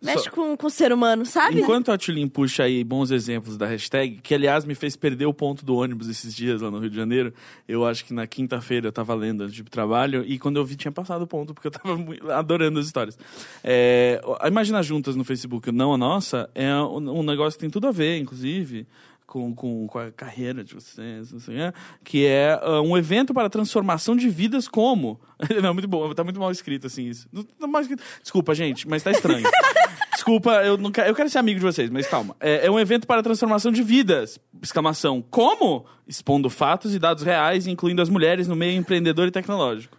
mexe 0.00 0.24
Só- 0.24 0.30
com, 0.30 0.56
com 0.56 0.66
o 0.66 0.70
ser 0.70 0.92
humano, 0.92 1.26
sabe? 1.26 1.60
Enquanto 1.60 1.90
a 1.90 1.98
Tulin 1.98 2.28
puxa 2.28 2.64
aí 2.64 2.82
bons 2.84 3.10
exemplos 3.10 3.56
da 3.56 3.66
hashtag, 3.66 4.20
que 4.22 4.34
aliás 4.34 4.64
me 4.64 4.74
fez 4.74 4.96
perder 4.96 5.26
o 5.26 5.34
ponto 5.34 5.64
do 5.64 5.76
ônibus 5.76 6.08
esses 6.08 6.34
dias 6.34 6.60
lá 6.60 6.70
no 6.70 6.78
Rio 6.78 6.90
de 6.90 6.96
Janeiro. 6.96 7.32
Eu 7.66 7.84
acho 7.84 8.04
que 8.04 8.14
na 8.14 8.26
quinta-feira 8.26 8.88
eu 8.88 8.92
tava 8.92 9.14
lendo 9.14 9.42
antes 9.42 9.54
de 9.54 9.64
trabalho 9.64 10.24
e 10.26 10.38
quando 10.38 10.56
eu 10.56 10.64
vi 10.64 10.76
tinha 10.76 10.92
passado 10.92 11.22
o 11.22 11.26
ponto, 11.26 11.52
porque 11.52 11.68
eu 11.68 11.72
tava 11.72 11.98
adorando 12.32 12.78
as 12.78 12.86
histórias. 12.86 13.18
É, 13.62 14.20
a 14.40 14.48
Imagina 14.48 14.82
Juntas 14.82 15.16
no 15.16 15.24
Facebook, 15.24 15.70
não 15.72 15.92
a 15.92 15.98
nossa, 15.98 16.48
é 16.54 16.74
um, 16.74 17.22
negócio 17.22 17.58
que 17.58 17.60
tem 17.60 17.70
tudo 17.70 17.88
a 17.88 17.92
ver, 17.92 18.18
inclusive. 18.18 18.86
Com, 19.26 19.54
com, 19.54 19.86
com 19.86 19.98
a 19.98 20.10
carreira 20.10 20.64
de 20.64 20.74
vocês, 20.74 21.30
não 21.30 21.38
sei, 21.38 21.54
o 21.54 21.58
quê, 21.58 21.78
que 22.02 22.24
é 22.24 22.58
ah, 22.62 22.80
um 22.80 22.96
evento 22.96 23.34
para 23.34 23.50
transformação 23.50 24.16
de 24.16 24.26
vidas 24.26 24.66
como. 24.66 25.20
Não, 25.62 25.74
muito 25.74 25.86
bom, 25.86 26.14
tá 26.14 26.24
muito 26.24 26.40
mal 26.40 26.50
escrito 26.50 26.86
assim 26.86 27.10
isso. 27.10 27.28
Não 27.60 27.68
mal 27.68 27.82
escrito. 27.82 28.02
Desculpa, 28.22 28.54
gente, 28.54 28.88
mas 28.88 29.02
tá 29.02 29.10
estranho. 29.10 29.46
Desculpa, 30.18 30.50
eu, 30.64 30.76
não 30.76 30.90
quero, 30.90 31.08
eu 31.08 31.14
quero 31.14 31.30
ser 31.30 31.38
amigo 31.38 31.60
de 31.60 31.64
vocês, 31.64 31.88
mas 31.90 32.04
calma. 32.08 32.34
É, 32.40 32.66
é 32.66 32.70
um 32.70 32.76
evento 32.80 33.06
para 33.06 33.20
a 33.20 33.22
transformação 33.22 33.70
de 33.70 33.84
vidas! 33.84 34.36
Exclamação. 34.60 35.22
Como? 35.30 35.86
Expondo 36.08 36.50
fatos 36.50 36.92
e 36.92 36.98
dados 36.98 37.22
reais, 37.22 37.68
incluindo 37.68 38.02
as 38.02 38.08
mulheres 38.08 38.48
no 38.48 38.56
meio 38.56 38.76
empreendedor 38.76 39.28
e 39.28 39.30
tecnológico. 39.30 39.96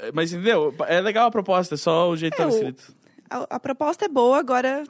É, 0.00 0.10
Mas 0.10 0.32
entendeu? 0.32 0.74
É 0.88 1.00
legal 1.00 1.28
a 1.28 1.30
proposta, 1.30 1.76
é 1.76 1.78
só 1.78 2.10
o 2.10 2.16
jeito 2.16 2.34
que 2.34 2.42
É, 2.42 2.48
escrito. 2.48 2.92
A, 3.30 3.46
a 3.48 3.60
proposta 3.60 4.06
é 4.06 4.08
boa, 4.08 4.40
agora 4.40 4.82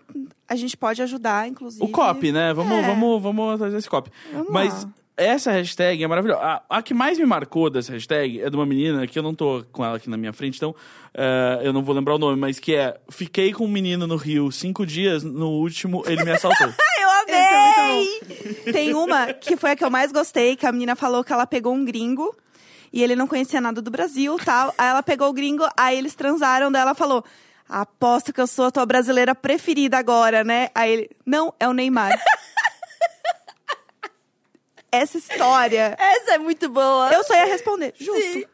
a 0.49 0.57
gente 0.57 0.79
pode 0.79 1.03
ajudar, 1.03 1.47
inclusive. 1.47 1.85
O 1.85 1.89
copy, 1.89 2.33
né? 2.33 2.55
Vamos, 2.55 2.73
É. 2.73 2.87
vamos, 2.87 3.23
vamos 3.23 3.59
trazer 3.59 3.77
esse 3.77 3.91
copy. 3.91 4.11
Vamos 4.33 4.51
Mas 4.51 4.85
lá. 4.85 4.91
Essa 5.17 5.53
hashtag 5.53 6.03
é 6.03 6.09
maravilhosa. 6.09 6.43
A, 6.43 6.79
a 6.79 6.83
que 6.83 6.93
mais 6.93 7.19
me 7.19 7.25
marcou 7.25 7.71
dessa 7.71 7.93
hashtag 7.93 8.41
é 8.41 8.51
de 8.51 8.57
uma 8.57 8.67
menina 8.67 9.07
que 9.07 9.19
eu 9.19 9.23
não 9.23 9.35
tô 9.35 9.65
com 9.71 9.85
ela 9.85 9.97
aqui 9.97 10.11
na 10.11 10.17
minha 10.17 10.33
frente, 10.33 10.57
então 10.57 10.75
eh, 11.15 11.61
eu 11.63 11.73
não 11.73 11.83
vou 11.83 11.95
lembrar 11.95 12.17
o 12.17 12.19
nome, 12.19 12.37
mas 12.37 12.59
que 12.59 12.75
é 12.75 12.99
Fiquei 13.09 13.53
com 13.53 13.65
um 13.65 13.69
menino 13.69 14.07
no 14.07 14.17
Rio 14.17 14.51
cinco 14.51 14.85
dias, 14.85 15.23
no 15.23 15.51
último 15.51 16.03
ele 16.07 16.25
me 16.25 16.33
assaltou. 16.33 16.67
Eu 17.01 17.35
é 17.35 17.81
amei! 17.81 18.73
Tem 18.73 18.95
uma 18.95 19.33
que 19.33 19.57
foi 19.57 19.71
a 19.71 19.77
que 19.77 19.85
eu 19.85 19.91
mais 19.91 20.13
gostei, 20.13 20.57
que 20.57 20.67
a 20.67 20.73
menina 20.73 20.95
falou 20.95 21.25
que 21.25 21.33
ela 21.33 21.47
pegou 21.47 21.73
um 21.73 21.85
gringo 21.85 22.37
e 22.93 23.03
ele 23.03 23.17
não 23.17 23.27
conhecia 23.27 23.61
nada 23.61 23.81
do 23.81 23.91
Brasil 23.91 24.37
tal. 24.45 24.75
Aí 24.77 24.89
ela 24.89 25.03
pegou 25.03 25.29
o 25.29 25.33
gringo, 25.33 25.67
aí 25.77 25.97
eles 25.97 26.15
transaram, 26.15 26.71
daí 26.71 26.83
ela 26.83 26.95
falou. 26.95 27.25
Aposto 27.67 28.31
que 28.31 28.41
eu 28.41 28.47
sou 28.47 28.67
a 28.67 28.71
tua 28.71 28.85
brasileira 28.85 29.35
preferida 29.35 29.97
agora, 29.97 30.45
né? 30.45 30.69
Aí 30.75 30.93
ele, 30.93 31.11
não, 31.25 31.53
é 31.59 31.67
o 31.67 31.73
Neymar. 31.73 32.13
Essa 34.95 35.19
história, 35.19 35.97
Essa 35.99 36.35
é 36.35 36.39
muito 36.39 36.69
boa. 36.69 37.11
eu 37.13 37.23
só 37.25 37.35
ia 37.35 37.47
responder, 37.47 37.93
justo. 37.99 38.21
Sim. 38.33 38.45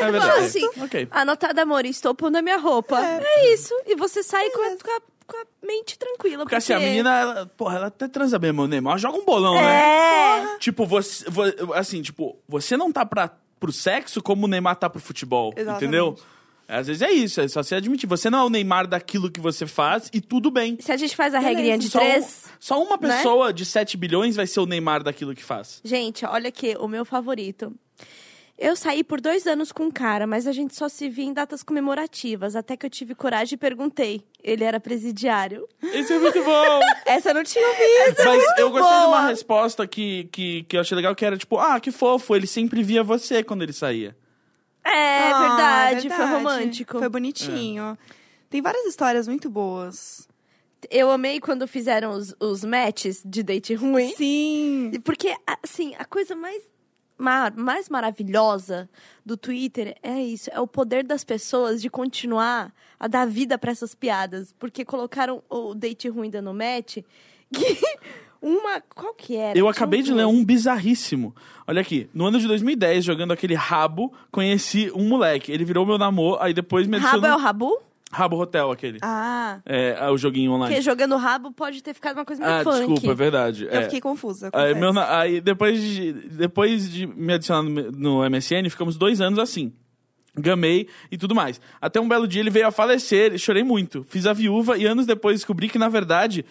É 0.00 0.10
verdade. 0.10 0.44
Assim, 0.44 0.68
Ok. 0.82 1.08
Anotada, 1.10 1.62
amor, 1.62 1.84
estou 1.86 2.14
pondo 2.14 2.36
a 2.36 2.42
minha 2.42 2.58
roupa. 2.58 2.98
É, 3.00 3.52
isso. 3.52 3.74
E 3.86 3.94
você 3.94 4.22
sai 4.22 4.48
com 4.50 4.60
a, 4.62 4.70
com, 4.78 4.90
a, 4.90 5.00
com 5.26 5.36
a 5.36 5.44
mente 5.66 5.98
tranquila. 5.98 6.44
Porque 6.44 6.54
assim, 6.56 6.72
a 6.72 6.78
menina, 6.80 7.18
ela, 7.20 7.46
porra, 7.56 7.76
ela 7.76 7.86
até 7.86 8.08
transa 8.08 8.38
bem, 8.38 8.52
meu 8.52 8.66
Neymar. 8.66 8.92
Ela 8.92 8.98
joga 9.00 9.18
um 9.18 9.24
bolão, 9.24 9.54
né? 9.54 10.50
É. 10.54 10.58
Tipo, 10.58 10.84
você, 10.86 11.24
vo- 11.30 11.72
assim, 11.74 12.02
tipo, 12.02 12.36
você 12.48 12.76
não 12.76 12.92
tá 12.92 13.04
pra, 13.06 13.30
pro 13.60 13.72
sexo 13.72 14.22
como 14.22 14.46
o 14.46 14.48
Neymar 14.48 14.76
tá 14.76 14.88
pro 14.90 15.00
futebol, 15.00 15.52
Exatamente. 15.56 15.84
entendeu? 15.84 16.18
Às 16.66 16.86
vezes 16.86 17.02
é 17.02 17.10
isso, 17.10 17.40
é 17.40 17.48
só 17.48 17.62
se 17.62 17.74
admitir. 17.74 18.06
Você 18.08 18.30
não 18.30 18.38
é 18.40 18.44
o 18.44 18.48
Neymar 18.50 18.86
daquilo 18.86 19.30
que 19.30 19.40
você 19.40 19.66
faz 19.66 20.08
e 20.12 20.20
tudo 20.20 20.50
bem. 20.50 20.76
Se 20.80 20.90
a 20.92 20.96
gente 20.96 21.14
faz 21.14 21.34
a 21.34 21.38
Beleza. 21.38 21.56
regrinha 21.56 21.78
de 21.78 21.88
Só, 21.90 21.98
um- 21.98 22.02
três. 22.02 22.44
só 22.58 22.82
uma 22.82 22.96
né? 22.96 23.16
pessoa 23.16 23.52
de 23.52 23.64
7 23.66 23.96
bilhões 23.96 24.36
vai 24.36 24.46
ser 24.46 24.60
o 24.60 24.66
Neymar 24.66 25.02
daquilo 25.02 25.34
que 25.34 25.44
faz. 25.44 25.80
Gente, 25.84 26.24
olha 26.24 26.48
aqui, 26.48 26.76
o 26.80 26.88
meu 26.88 27.04
favorito. 27.04 27.72
Eu 28.56 28.76
saí 28.76 29.02
por 29.02 29.20
dois 29.20 29.48
anos 29.48 29.72
com 29.72 29.86
um 29.86 29.90
cara, 29.90 30.28
mas 30.28 30.46
a 30.46 30.52
gente 30.52 30.76
só 30.76 30.88
se 30.88 31.08
via 31.08 31.24
em 31.24 31.32
datas 31.32 31.60
comemorativas. 31.64 32.54
Até 32.54 32.76
que 32.76 32.86
eu 32.86 32.90
tive 32.90 33.12
coragem 33.14 33.54
e 33.56 33.58
perguntei. 33.58 34.22
Ele 34.42 34.62
era 34.62 34.78
presidiário. 34.78 35.66
Esse 35.82 36.12
é 36.12 36.18
muito 36.20 36.42
bom! 36.44 36.80
Essa 37.04 37.30
eu 37.30 37.34
não 37.34 37.42
tinha 37.42 37.66
ouvido. 37.66 38.16
Mas 38.24 38.58
eu 38.58 38.70
gostei 38.70 38.90
de 38.92 38.96
uma 39.06 39.06
boa. 39.08 39.26
resposta 39.26 39.86
que, 39.88 40.28
que, 40.30 40.62
que 40.68 40.76
eu 40.76 40.80
achei 40.80 40.94
legal, 40.94 41.14
que 41.16 41.24
era 41.24 41.36
tipo, 41.36 41.58
ah, 41.58 41.80
que 41.80 41.90
fofo, 41.90 42.34
ele 42.36 42.46
sempre 42.46 42.80
via 42.82 43.02
você 43.02 43.42
quando 43.42 43.62
ele 43.62 43.72
saía. 43.72 44.16
É, 44.84 45.30
Ah, 45.32 45.40
verdade, 45.48 46.08
foi 46.08 46.18
verdade. 46.18 46.32
romântico. 46.32 46.98
Foi 46.98 47.08
bonitinho. 47.08 47.96
Tem 48.50 48.60
várias 48.62 48.84
histórias 48.86 49.26
muito 49.26 49.48
boas. 49.50 50.28
Eu 50.90 51.10
amei 51.10 51.40
quando 51.40 51.66
fizeram 51.66 52.10
os, 52.12 52.34
os 52.38 52.62
matches 52.64 53.22
de 53.24 53.42
date 53.42 53.74
ruim. 53.74 54.14
Sim. 54.14 54.92
Porque, 55.02 55.34
assim, 55.62 55.94
a 55.98 56.04
coisa 56.04 56.36
mais, 56.36 56.62
ma- 57.16 57.50
mais 57.56 57.88
maravilhosa 57.88 58.88
do 59.24 59.36
Twitter 59.36 59.96
é 60.02 60.20
isso. 60.22 60.50
É 60.52 60.60
o 60.60 60.66
poder 60.66 61.02
das 61.02 61.24
pessoas 61.24 61.80
de 61.80 61.88
continuar 61.88 62.72
a 63.00 63.08
dar 63.08 63.26
vida 63.26 63.56
pra 63.56 63.72
essas 63.72 63.94
piadas. 63.94 64.52
Porque 64.58 64.84
colocaram 64.84 65.42
o 65.48 65.74
date 65.74 66.08
ruim 66.08 66.28
dando 66.30 66.52
match. 66.52 66.98
Que 67.54 67.76
uma... 68.44 68.80
Qual 68.94 69.14
que 69.14 69.36
era? 69.36 69.58
Eu 69.58 69.68
acabei 69.68 70.02
de 70.02 70.12
ler 70.12 70.26
um 70.26 70.44
bizarríssimo. 70.44 71.34
Olha 71.66 71.80
aqui, 71.80 72.08
no 72.12 72.26
ano 72.26 72.38
de 72.38 72.46
2010, 72.46 73.04
jogando 73.04 73.32
aquele 73.32 73.54
rabo, 73.54 74.12
conheci 74.30 74.90
um 74.94 75.08
moleque. 75.08 75.50
Ele 75.50 75.64
virou 75.64 75.86
meu 75.86 75.96
namoro, 75.98 76.38
aí 76.42 76.52
depois 76.52 76.86
me 76.86 76.96
adicionou... 76.96 77.22
Rabo 77.22 77.34
é 77.34 77.36
o 77.36 77.40
Rabu? 77.40 77.78
Rabo 78.12 78.40
Hotel, 78.40 78.70
aquele. 78.70 78.98
Ah, 79.02 79.58
É, 79.66 80.08
o 80.08 80.16
joguinho 80.16 80.52
online. 80.52 80.72
Porque 80.72 80.82
jogando 80.82 81.16
rabo 81.16 81.50
pode 81.50 81.82
ter 81.82 81.92
ficado 81.94 82.16
uma 82.18 82.24
coisa 82.24 82.42
meio 82.44 82.54
Ah, 82.60 82.62
funk. 82.62 82.76
desculpa, 82.78 83.10
é 83.10 83.14
verdade. 83.14 83.64
eu 83.64 83.70
É. 83.70 83.82
fiquei 83.84 84.00
confusa. 84.00 84.50
Aí, 84.52 84.72
meu 84.74 84.92
aí 85.00 85.40
depois, 85.40 85.80
de, 85.82 86.12
depois 86.12 86.88
de 86.88 87.06
me 87.08 87.32
adicionar 87.32 87.62
no, 87.62 87.90
no 87.90 88.30
MSN, 88.30 88.68
ficamos 88.70 88.96
dois 88.96 89.20
anos 89.20 89.38
assim. 89.40 89.72
Gamei 90.36 90.88
e 91.10 91.16
tudo 91.16 91.34
mais. 91.34 91.60
Até 91.80 92.00
um 92.00 92.08
belo 92.08 92.26
dia 92.26 92.40
ele 92.40 92.50
veio 92.50 92.66
a 92.66 92.72
falecer 92.72 93.38
chorei 93.38 93.62
muito. 93.62 94.04
Fiz 94.08 94.26
a 94.26 94.32
viúva 94.32 94.76
e 94.76 94.84
anos 94.84 95.06
depois 95.06 95.36
descobri 95.40 95.68
que, 95.68 95.78
na 95.78 95.88
verdade, 95.88 96.44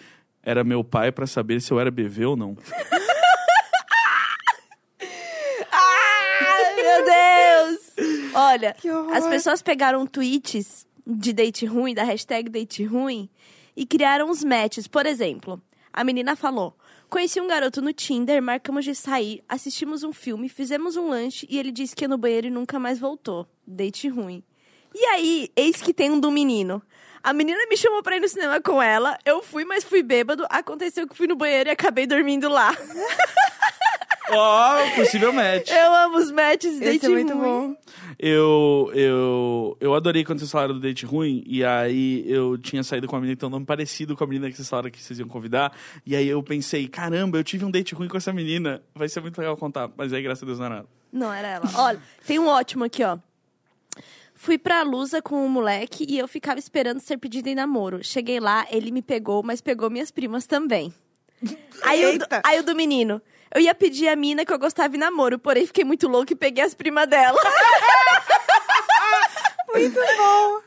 era 0.44 0.62
meu 0.62 0.84
pai 0.84 1.10
pra 1.10 1.26
saber 1.26 1.60
se 1.60 1.72
eu 1.72 1.80
era 1.80 1.90
bebê 1.90 2.24
ou 2.24 2.36
não. 2.36 2.56
Ai, 5.72 6.74
meu 6.76 7.04
Deus! 7.04 8.34
Olha, 8.34 8.76
as 9.14 9.26
pessoas 9.26 9.62
pegaram 9.62 10.06
tweets 10.06 10.86
de 11.06 11.32
date 11.32 11.64
ruim, 11.66 11.94
da 11.94 12.02
hashtag 12.04 12.50
date 12.50 12.84
ruim, 12.84 13.28
e 13.76 13.86
criaram 13.86 14.28
uns 14.28 14.44
matches. 14.44 14.86
Por 14.86 15.06
exemplo, 15.06 15.60
a 15.92 16.04
menina 16.04 16.36
falou: 16.36 16.76
Conheci 17.08 17.40
um 17.40 17.46
garoto 17.46 17.80
no 17.80 17.92
Tinder, 17.92 18.42
marcamos 18.42 18.84
de 18.84 18.94
sair, 18.94 19.42
assistimos 19.48 20.02
um 20.02 20.12
filme, 20.12 20.48
fizemos 20.48 20.96
um 20.96 21.08
lanche 21.08 21.46
e 21.48 21.58
ele 21.58 21.70
disse 21.70 21.94
que 21.94 22.04
ia 22.04 22.08
no 22.08 22.18
banheiro 22.18 22.48
e 22.48 22.50
nunca 22.50 22.78
mais 22.78 22.98
voltou. 22.98 23.46
Date 23.66 24.08
ruim. 24.08 24.42
E 24.94 25.04
aí, 25.06 25.48
eis 25.56 25.82
que 25.82 25.92
tem 25.92 26.10
um 26.10 26.20
do 26.20 26.30
menino. 26.30 26.82
A 27.24 27.32
menina 27.32 27.58
me 27.70 27.76
chamou 27.78 28.02
pra 28.02 28.18
ir 28.18 28.20
no 28.20 28.28
cinema 28.28 28.60
com 28.60 28.82
ela. 28.82 29.18
Eu 29.24 29.42
fui, 29.42 29.64
mas 29.64 29.82
fui 29.82 30.02
bêbado. 30.02 30.44
Aconteceu 30.50 31.08
que 31.08 31.16
fui 31.16 31.26
no 31.26 31.34
banheiro 31.34 31.70
e 31.70 31.72
acabei 31.72 32.06
dormindo 32.06 32.50
lá. 32.50 32.76
Ó, 34.30 34.90
possível 34.94 35.32
match. 35.32 35.70
Eu 35.70 35.94
amo 35.94 36.18
os 36.18 36.30
matches 36.30 36.78
de 36.78 36.84
Esse 36.84 36.98
date 36.98 37.06
é 37.06 37.08
muito 37.08 37.32
ruim. 37.32 37.42
bom. 37.42 37.76
Eu, 38.18 38.90
eu, 38.94 39.76
eu 39.80 39.94
adorei 39.94 40.22
quando 40.22 40.38
vocês 40.40 40.50
falaram 40.50 40.74
do 40.74 40.80
date 40.80 41.06
ruim, 41.06 41.42
e 41.46 41.64
aí 41.64 42.24
eu 42.30 42.58
tinha 42.58 42.82
saído 42.82 43.06
com 43.06 43.16
uma 43.16 43.20
menina 43.20 43.36
que 43.36 43.40
tem 43.40 43.46
um 43.48 43.52
nome 43.52 43.64
parecido 43.64 44.14
com 44.14 44.24
a 44.24 44.26
menina 44.26 44.50
que 44.50 44.56
vocês 44.56 44.68
falaram 44.68 44.90
que 44.90 45.02
vocês 45.02 45.18
iam 45.18 45.28
convidar, 45.28 45.72
e 46.06 46.14
aí 46.14 46.28
eu 46.28 46.42
pensei, 46.42 46.86
caramba, 46.88 47.38
eu 47.38 47.44
tive 47.44 47.64
um 47.64 47.70
date 47.70 47.94
ruim 47.94 48.08
com 48.08 48.16
essa 48.16 48.32
menina, 48.32 48.82
vai 48.94 49.08
ser 49.08 49.20
muito 49.20 49.38
legal 49.38 49.56
contar, 49.56 49.90
mas 49.96 50.12
aí 50.12 50.22
graças 50.22 50.42
a 50.42 50.46
Deus 50.46 50.58
não 50.58 50.66
era 50.66 50.76
ela. 50.76 50.86
Não 51.12 51.32
era 51.32 51.48
ela. 51.48 51.70
Olha, 51.74 52.00
tem 52.26 52.38
um 52.38 52.46
ótimo 52.46 52.84
aqui, 52.84 53.02
ó. 53.02 53.18
Fui 54.44 54.58
pra 54.58 54.82
Lusa 54.82 55.22
com 55.22 55.36
um 55.42 55.48
moleque 55.48 56.04
e 56.06 56.18
eu 56.18 56.28
ficava 56.28 56.58
esperando 56.58 57.00
ser 57.00 57.16
pedido 57.16 57.48
em 57.48 57.54
namoro. 57.54 58.04
Cheguei 58.04 58.38
lá, 58.38 58.66
ele 58.70 58.90
me 58.90 59.00
pegou, 59.00 59.42
mas 59.42 59.62
pegou 59.62 59.88
minhas 59.88 60.10
primas 60.10 60.46
também. 60.46 60.92
Aí, 61.82 62.04
o, 62.04 62.18
do- 62.18 62.26
aí 62.44 62.58
o 62.58 62.62
do 62.62 62.74
menino. 62.76 63.22
Eu 63.54 63.62
ia 63.62 63.74
pedir 63.74 64.06
a 64.08 64.16
mina 64.16 64.44
que 64.44 64.52
eu 64.52 64.58
gostava 64.58 64.96
em 64.96 64.98
namoro, 64.98 65.38
porém 65.38 65.66
fiquei 65.66 65.82
muito 65.84 66.06
louco 66.08 66.32
e 66.32 66.36
peguei 66.36 66.62
as 66.62 66.74
primas 66.74 67.08
dela. 67.08 67.40
Muito 69.72 69.98
bom. 70.16 70.60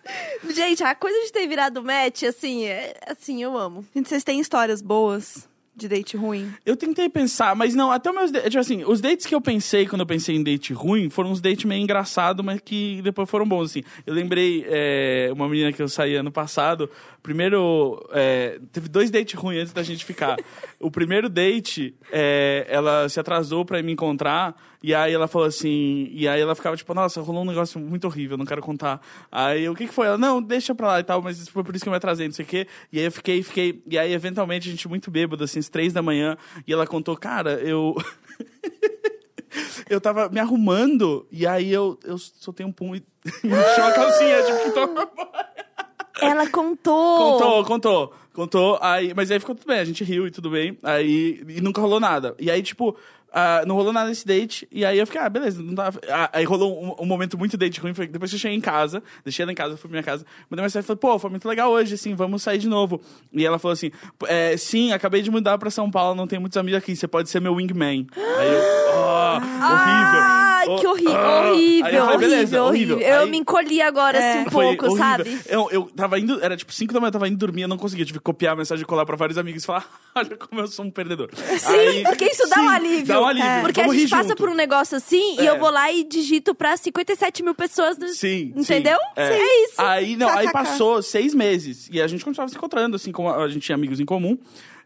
Gente, 0.51 0.83
a 0.83 0.93
coisa 0.93 1.17
de 1.25 1.31
ter 1.31 1.47
virado 1.47 1.83
match, 1.83 2.23
assim, 2.23 2.65
é, 2.65 2.93
assim, 3.07 3.41
eu 3.41 3.57
amo. 3.57 3.85
Gente, 3.95 4.09
vocês 4.09 4.23
têm 4.23 4.39
histórias 4.39 4.81
boas 4.81 5.46
de 5.77 5.87
date 5.87 6.17
ruim? 6.17 6.51
Eu 6.65 6.75
tentei 6.75 7.07
pensar, 7.07 7.55
mas 7.55 7.75
não, 7.75 7.91
até 7.91 8.11
meus. 8.11 8.31
Tipo 8.31 8.57
assim, 8.57 8.83
os 8.83 8.99
dates 8.99 9.25
que 9.25 9.35
eu 9.35 9.39
pensei 9.39 9.85
quando 9.85 10.01
eu 10.01 10.05
pensei 10.07 10.35
em 10.35 10.43
date 10.43 10.73
ruim 10.73 11.09
foram 11.09 11.31
uns 11.31 11.39
dates 11.39 11.65
meio 11.65 11.81
engraçados, 11.81 12.43
mas 12.43 12.59
que 12.59 12.99
depois 13.03 13.29
foram 13.29 13.47
bons, 13.47 13.71
assim. 13.71 13.83
Eu 14.05 14.13
lembrei 14.13 14.65
é, 14.67 15.29
uma 15.31 15.47
menina 15.47 15.71
que 15.71 15.81
eu 15.81 15.87
saí 15.87 16.15
ano 16.15 16.31
passado. 16.31 16.89
Primeiro. 17.21 18.03
é, 18.11 18.59
teve 18.71 18.89
dois 18.89 19.11
dates 19.11 19.39
ruins 19.39 19.61
antes 19.61 19.73
da 19.73 19.83
gente 19.83 20.03
ficar. 20.03 20.37
o 20.79 20.89
primeiro 20.89 21.29
date, 21.29 21.95
é, 22.11 22.65
ela 22.67 23.07
se 23.07 23.19
atrasou 23.19 23.63
pra 23.63 23.81
me 23.83 23.91
encontrar. 23.91 24.55
E 24.81 24.93
aí 24.93 25.13
ela 25.13 25.27
falou 25.27 25.47
assim. 25.47 26.07
E 26.11 26.27
aí 26.27 26.39
ela 26.39 26.55
ficava 26.55 26.75
tipo, 26.75 26.93
nossa, 26.93 27.21
rolou 27.21 27.43
um 27.43 27.47
negócio 27.47 27.79
muito 27.79 28.05
horrível, 28.05 28.37
não 28.37 28.45
quero 28.45 28.61
contar. 28.61 29.01
Aí 29.31 29.67
o 29.67 29.75
que, 29.75 29.87
que 29.87 29.93
foi? 29.93 30.07
Ela, 30.07 30.17
não, 30.17 30.41
deixa 30.41 30.75
pra 30.75 30.87
lá 30.87 30.99
e 30.99 31.03
tal, 31.03 31.21
mas 31.21 31.47
foi 31.47 31.63
por 31.63 31.75
isso 31.75 31.83
que 31.83 31.89
eu 31.89 31.91
me 31.91 31.97
atrasei, 31.97 32.27
não 32.27 32.33
sei 32.33 32.45
o 32.45 32.47
quê. 32.47 32.67
E 32.91 32.99
aí 32.99 33.05
eu 33.05 33.11
fiquei, 33.11 33.43
fiquei. 33.43 33.83
E 33.89 33.97
aí, 33.97 34.13
eventualmente, 34.13 34.67
a 34.67 34.71
gente 34.71 34.87
muito 34.87 35.09
bêbado, 35.09 35.43
assim, 35.43 35.59
às 35.59 35.69
três 35.69 35.93
da 35.93 36.01
manhã. 36.01 36.37
E 36.65 36.73
ela 36.73 36.85
contou, 36.85 37.15
cara, 37.17 37.53
eu. 37.53 37.95
eu 39.89 39.99
tava 39.99 40.29
me 40.29 40.39
arrumando, 40.39 41.25
e 41.31 41.47
aí 41.47 41.71
eu, 41.71 41.97
eu 42.03 42.17
soltei 42.17 42.65
um 42.65 42.71
pum 42.71 42.93
e 42.95 43.03
encheu 43.43 43.85
a 43.85 43.91
calcinha, 43.91 44.43
tipo, 44.43 44.63
que 44.63 44.71
tomar 44.71 45.09
Ela 46.21 46.49
contou. 46.49 47.37
Contou, 47.37 47.63
contou. 47.65 48.13
Contou, 48.37 48.77
aí, 48.83 49.13
mas 49.15 49.31
aí 49.31 49.39
ficou 49.39 49.55
tudo 49.55 49.67
bem, 49.67 49.79
a 49.79 49.83
gente 49.83 50.03
riu 50.03 50.27
e 50.27 50.31
tudo 50.31 50.51
bem. 50.51 50.77
Aí 50.83 51.43
e 51.47 51.59
nunca 51.59 51.81
rolou 51.81 51.99
nada. 51.99 52.35
E 52.39 52.51
aí, 52.51 52.61
tipo, 52.61 52.95
ah, 53.31 53.63
não 53.67 53.75
rolou 53.75 53.91
nada 53.93 54.09
nesse 54.09 54.25
date. 54.25 54.67
E 54.71 54.85
aí 54.85 54.97
eu 54.97 55.05
fiquei, 55.05 55.21
ah, 55.21 55.29
beleza, 55.29 55.61
não 55.61 55.75
tava. 55.75 55.99
Ah, 56.09 56.29
aí 56.33 56.45
rolou 56.45 56.81
um, 56.99 57.03
um 57.03 57.05
momento 57.05 57.37
muito 57.37 57.57
date 57.57 57.79
ruim. 57.79 57.93
Foi 57.93 58.07
depois 58.07 58.31
que 58.31 58.35
eu 58.35 58.39
cheguei 58.39 58.57
em 58.57 58.61
casa, 58.61 59.03
deixei 59.23 59.43
ela 59.43 59.51
em 59.51 59.55
casa, 59.55 59.75
fui 59.77 59.89
pra 59.89 59.91
minha 59.91 60.03
casa. 60.03 60.25
Mandei 60.49 60.63
mensagem 60.63 60.83
e 60.83 60.87
falei, 60.87 60.99
pô, 60.99 61.19
foi 61.19 61.29
muito 61.29 61.47
legal 61.47 61.71
hoje, 61.71 61.93
assim, 61.95 62.15
vamos 62.15 62.41
sair 62.43 62.57
de 62.57 62.67
novo. 62.67 63.01
E 63.33 63.45
ela 63.45 63.59
falou 63.59 63.73
assim: 63.73 63.91
é, 64.25 64.55
sim, 64.57 64.91
acabei 64.93 65.21
de 65.21 65.29
mudar 65.31 65.57
pra 65.57 65.69
São 65.69 65.89
Paulo, 65.91 66.15
não 66.15 66.27
tenho 66.27 66.41
muitos 66.41 66.57
amigos 66.57 66.77
aqui, 66.79 66.95
você 66.95 67.07
pode 67.07 67.29
ser 67.29 67.39
meu 67.39 67.55
wingman. 67.55 68.07
Aí 68.15 68.47
eu, 68.53 68.61
oh, 68.95 69.35
horrível. 69.37 70.21
Ai, 70.21 70.47
Oh, 70.69 70.75
que 70.79 70.87
horrível, 70.87 71.13
horrível, 71.13 71.85
Aí 71.85 71.95
eu 71.95 72.05
falei, 72.05 72.15
horrível, 72.29 72.63
horrível. 72.65 72.95
horrível. 72.97 72.99
Eu 72.99 73.21
Aí- 73.21 73.29
me 73.31 73.37
encolhi 73.37 73.81
agora, 73.81 74.17
assim, 74.19 74.39
um 74.39 74.45
pouco, 74.45 74.85
horrível. 74.87 74.97
sabe? 74.97 75.39
Eu, 75.45 75.69
eu 75.71 75.83
tava 75.95 76.19
indo, 76.19 76.43
era 76.43 76.57
tipo 76.57 76.73
5 76.73 76.93
da 76.93 76.99
manhã, 76.99 77.07
eu 77.07 77.13
tava 77.13 77.27
indo 77.27 77.37
dormir, 77.37 77.61
eu 77.61 77.67
não 77.69 77.77
conseguia. 77.77 78.03
Eu 78.03 78.07
tive 78.07 78.19
que 78.19 78.23
copiar 78.25 78.51
a 78.51 78.55
mensagem 78.57 78.83
e 78.83 78.85
colar 78.85 79.05
pra 79.05 79.15
vários 79.15 79.37
amigos 79.37 79.63
e 79.63 79.65
falar: 79.65 79.87
olha 80.15 80.35
como 80.35 80.59
eu 80.59 80.67
sou 80.67 80.83
um 80.83 80.91
perdedor. 80.91 81.29
Sim, 81.33 82.03
porque 82.03 82.25
isso 82.25 82.49
dá 82.49 82.59
um 82.59 82.63
sim, 82.69 82.75
alívio. 82.75 83.05
Dá 83.05 83.16
um 83.21 83.25
alívio. 83.25 83.49
É. 83.49 83.61
Porque 83.61 83.81
Vamos 83.81 83.95
a 83.95 83.99
gente 83.99 84.09
passa 84.09 84.29
junto. 84.29 84.37
por 84.37 84.49
um 84.49 84.53
negócio 84.53 84.97
assim 84.97 85.35
e 85.39 85.47
É. 85.47 85.49
eu 85.49 85.59
vou 85.59 85.69
lá 85.69 85.91
e 85.91 86.03
digito 86.03 86.53
pra 86.55 86.75
57 86.77 87.43
mil 87.43 87.53
pessoas. 87.55 87.97
No... 87.97 88.07
Sim. 88.09 88.53
Entendeu? 88.55 88.97
sim, 88.97 89.21
É 89.21 89.63
isso. 89.65 89.73
Aí, 89.77 90.15
não, 90.15 90.29
aí 90.29 90.51
passou 90.51 91.01
seis 91.01 91.33
meses 91.33 91.89
e 91.91 92.01
a 92.01 92.07
gente 92.07 92.23
continuava 92.23 92.49
se 92.49 92.57
encontrando, 92.57 92.95
assim, 92.95 93.11
como 93.11 93.29
a 93.29 93.47
gente 93.47 93.63
tinha 93.63 93.75
amigos 93.75 93.99
em 93.99 94.05
comum. 94.05 94.37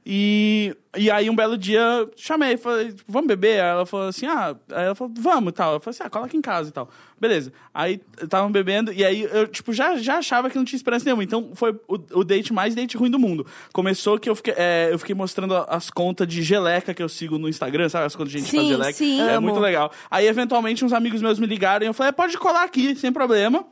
E, 0.04 0.76
e 0.98 1.12
aí, 1.12 1.30
um 1.30 1.36
belo 1.36 1.56
dia, 1.56 2.10
chamei, 2.16 2.58
falei, 2.58 2.92
tipo, 2.92 3.12
vamos 3.12 3.28
beber? 3.28 3.62
Aí 3.62 3.70
ela 3.70 3.86
falou 3.86 4.08
assim, 4.08 4.26
ah, 4.26 4.56
aí 4.72 4.86
ela 4.86 4.96
falou, 4.96 5.14
vamos 5.16 5.52
e 5.52 5.54
tal. 5.54 5.74
Eu 5.74 5.80
falei 5.80 5.96
assim, 5.96 6.04
ah, 6.04 6.10
cola 6.10 6.26
aqui 6.26 6.36
em 6.36 6.42
casa 6.42 6.70
e 6.70 6.72
tal. 6.72 6.90
Beleza. 7.20 7.54
Aí, 7.72 8.02
estavam 8.20 8.52
bebendo 8.52 8.92
e 8.92 9.06
aí 9.06 9.22
eu, 9.32 9.48
tipo, 9.48 9.72
já, 9.72 9.96
já 9.98 10.18
achava 10.18 10.50
que 10.50 10.58
não 10.58 10.66
tinha 10.66 10.76
esperança 10.78 11.06
nenhuma. 11.06 11.24
Então, 11.24 11.52
foi 11.54 11.72
o, 11.88 12.00
o 12.14 12.24
date 12.24 12.52
mais 12.52 12.74
date 12.74 12.98
ruim 12.98 13.12
do 13.12 13.20
mundo. 13.20 13.46
Começou 13.72 14.18
que 14.18 14.28
eu 14.28 14.36
fiquei, 14.36 14.56
é, 14.58 14.90
eu 14.92 14.98
fiquei 14.98 15.14
mostrando 15.14 15.56
as 15.56 15.92
contas 15.92 16.28
de 16.28 16.42
geleca 16.42 16.96
que 16.96 17.04
eu 17.04 17.10
sigo 17.10 17.38
no 17.38 17.48
Instagram, 17.48 17.88
sabe? 17.88 18.06
As 18.06 18.16
contas 18.16 18.32
de 18.32 18.40
gente 18.40 18.50
que 18.50 18.56
faz 18.58 18.68
Sim, 18.68 18.74
geleca. 18.74 18.94
sim. 18.94 19.22
É 19.22 19.36
Amo. 19.36 19.48
muito 19.48 19.60
legal. 19.60 19.92
Aí, 20.10 20.26
eventualmente, 20.28 20.84
uns 20.84 20.94
amigos 20.94 21.22
meus 21.22 21.38
me 21.38 21.46
ligaram 21.46 21.86
e 21.86 21.88
eu 21.88 21.94
falei, 21.94 22.10
"É, 22.10 22.12
pode 22.12 22.36
colar 22.40 22.64
aqui, 22.64 22.96
sem 22.96 23.14
problema. 23.14 23.64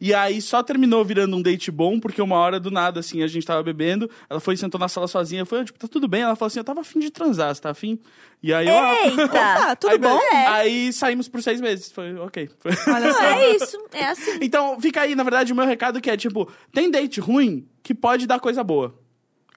E 0.00 0.14
aí 0.14 0.40
só 0.40 0.62
terminou 0.62 1.04
virando 1.04 1.36
um 1.36 1.42
date 1.42 1.70
bom, 1.70 2.00
porque 2.00 2.20
uma 2.22 2.36
hora 2.36 2.58
do 2.58 2.70
nada, 2.70 3.00
assim, 3.00 3.22
a 3.22 3.26
gente 3.26 3.46
tava 3.46 3.62
bebendo, 3.62 4.08
ela 4.30 4.40
foi 4.40 4.54
e 4.54 4.56
sentou 4.56 4.78
na 4.78 4.88
sala 4.88 5.06
sozinha, 5.06 5.42
eu 5.42 5.46
falei, 5.46 5.64
tipo, 5.64 5.78
tá 5.78 5.86
tudo 5.88 6.08
bem? 6.08 6.22
Ela 6.22 6.34
falou 6.36 6.46
assim, 6.48 6.58
eu 6.60 6.64
tava 6.64 6.80
afim 6.80 6.98
de 7.00 7.10
transar, 7.10 7.54
você 7.54 7.60
tá 7.60 7.70
afim? 7.70 7.98
E 8.42 8.52
aí 8.52 8.66
eu... 8.68 8.74
ah, 8.78 9.06
Eita! 9.06 9.28
Tá, 9.64 9.76
tudo 9.76 9.90
aí, 9.92 9.98
bom? 9.98 10.18
É. 10.32 10.46
Aí 10.46 10.92
saímos 10.92 11.28
por 11.28 11.42
seis 11.42 11.60
meses, 11.60 11.90
foi 11.92 12.14
ok. 12.16 12.50
Foi- 12.58 12.72
Olha 12.94 13.06
Não, 13.06 13.14
só. 13.14 13.22
é 13.24 13.56
isso, 13.56 13.78
é 13.92 14.06
assim. 14.06 14.38
então 14.40 14.80
fica 14.80 15.00
aí, 15.02 15.14
na 15.14 15.22
verdade, 15.22 15.52
o 15.52 15.56
meu 15.56 15.66
recado 15.66 16.00
que 16.00 16.10
é, 16.10 16.16
tipo, 16.16 16.50
tem 16.72 16.90
date 16.90 17.20
ruim 17.20 17.66
que 17.82 17.94
pode 17.94 18.26
dar 18.26 18.40
coisa 18.40 18.62
boa. 18.64 18.94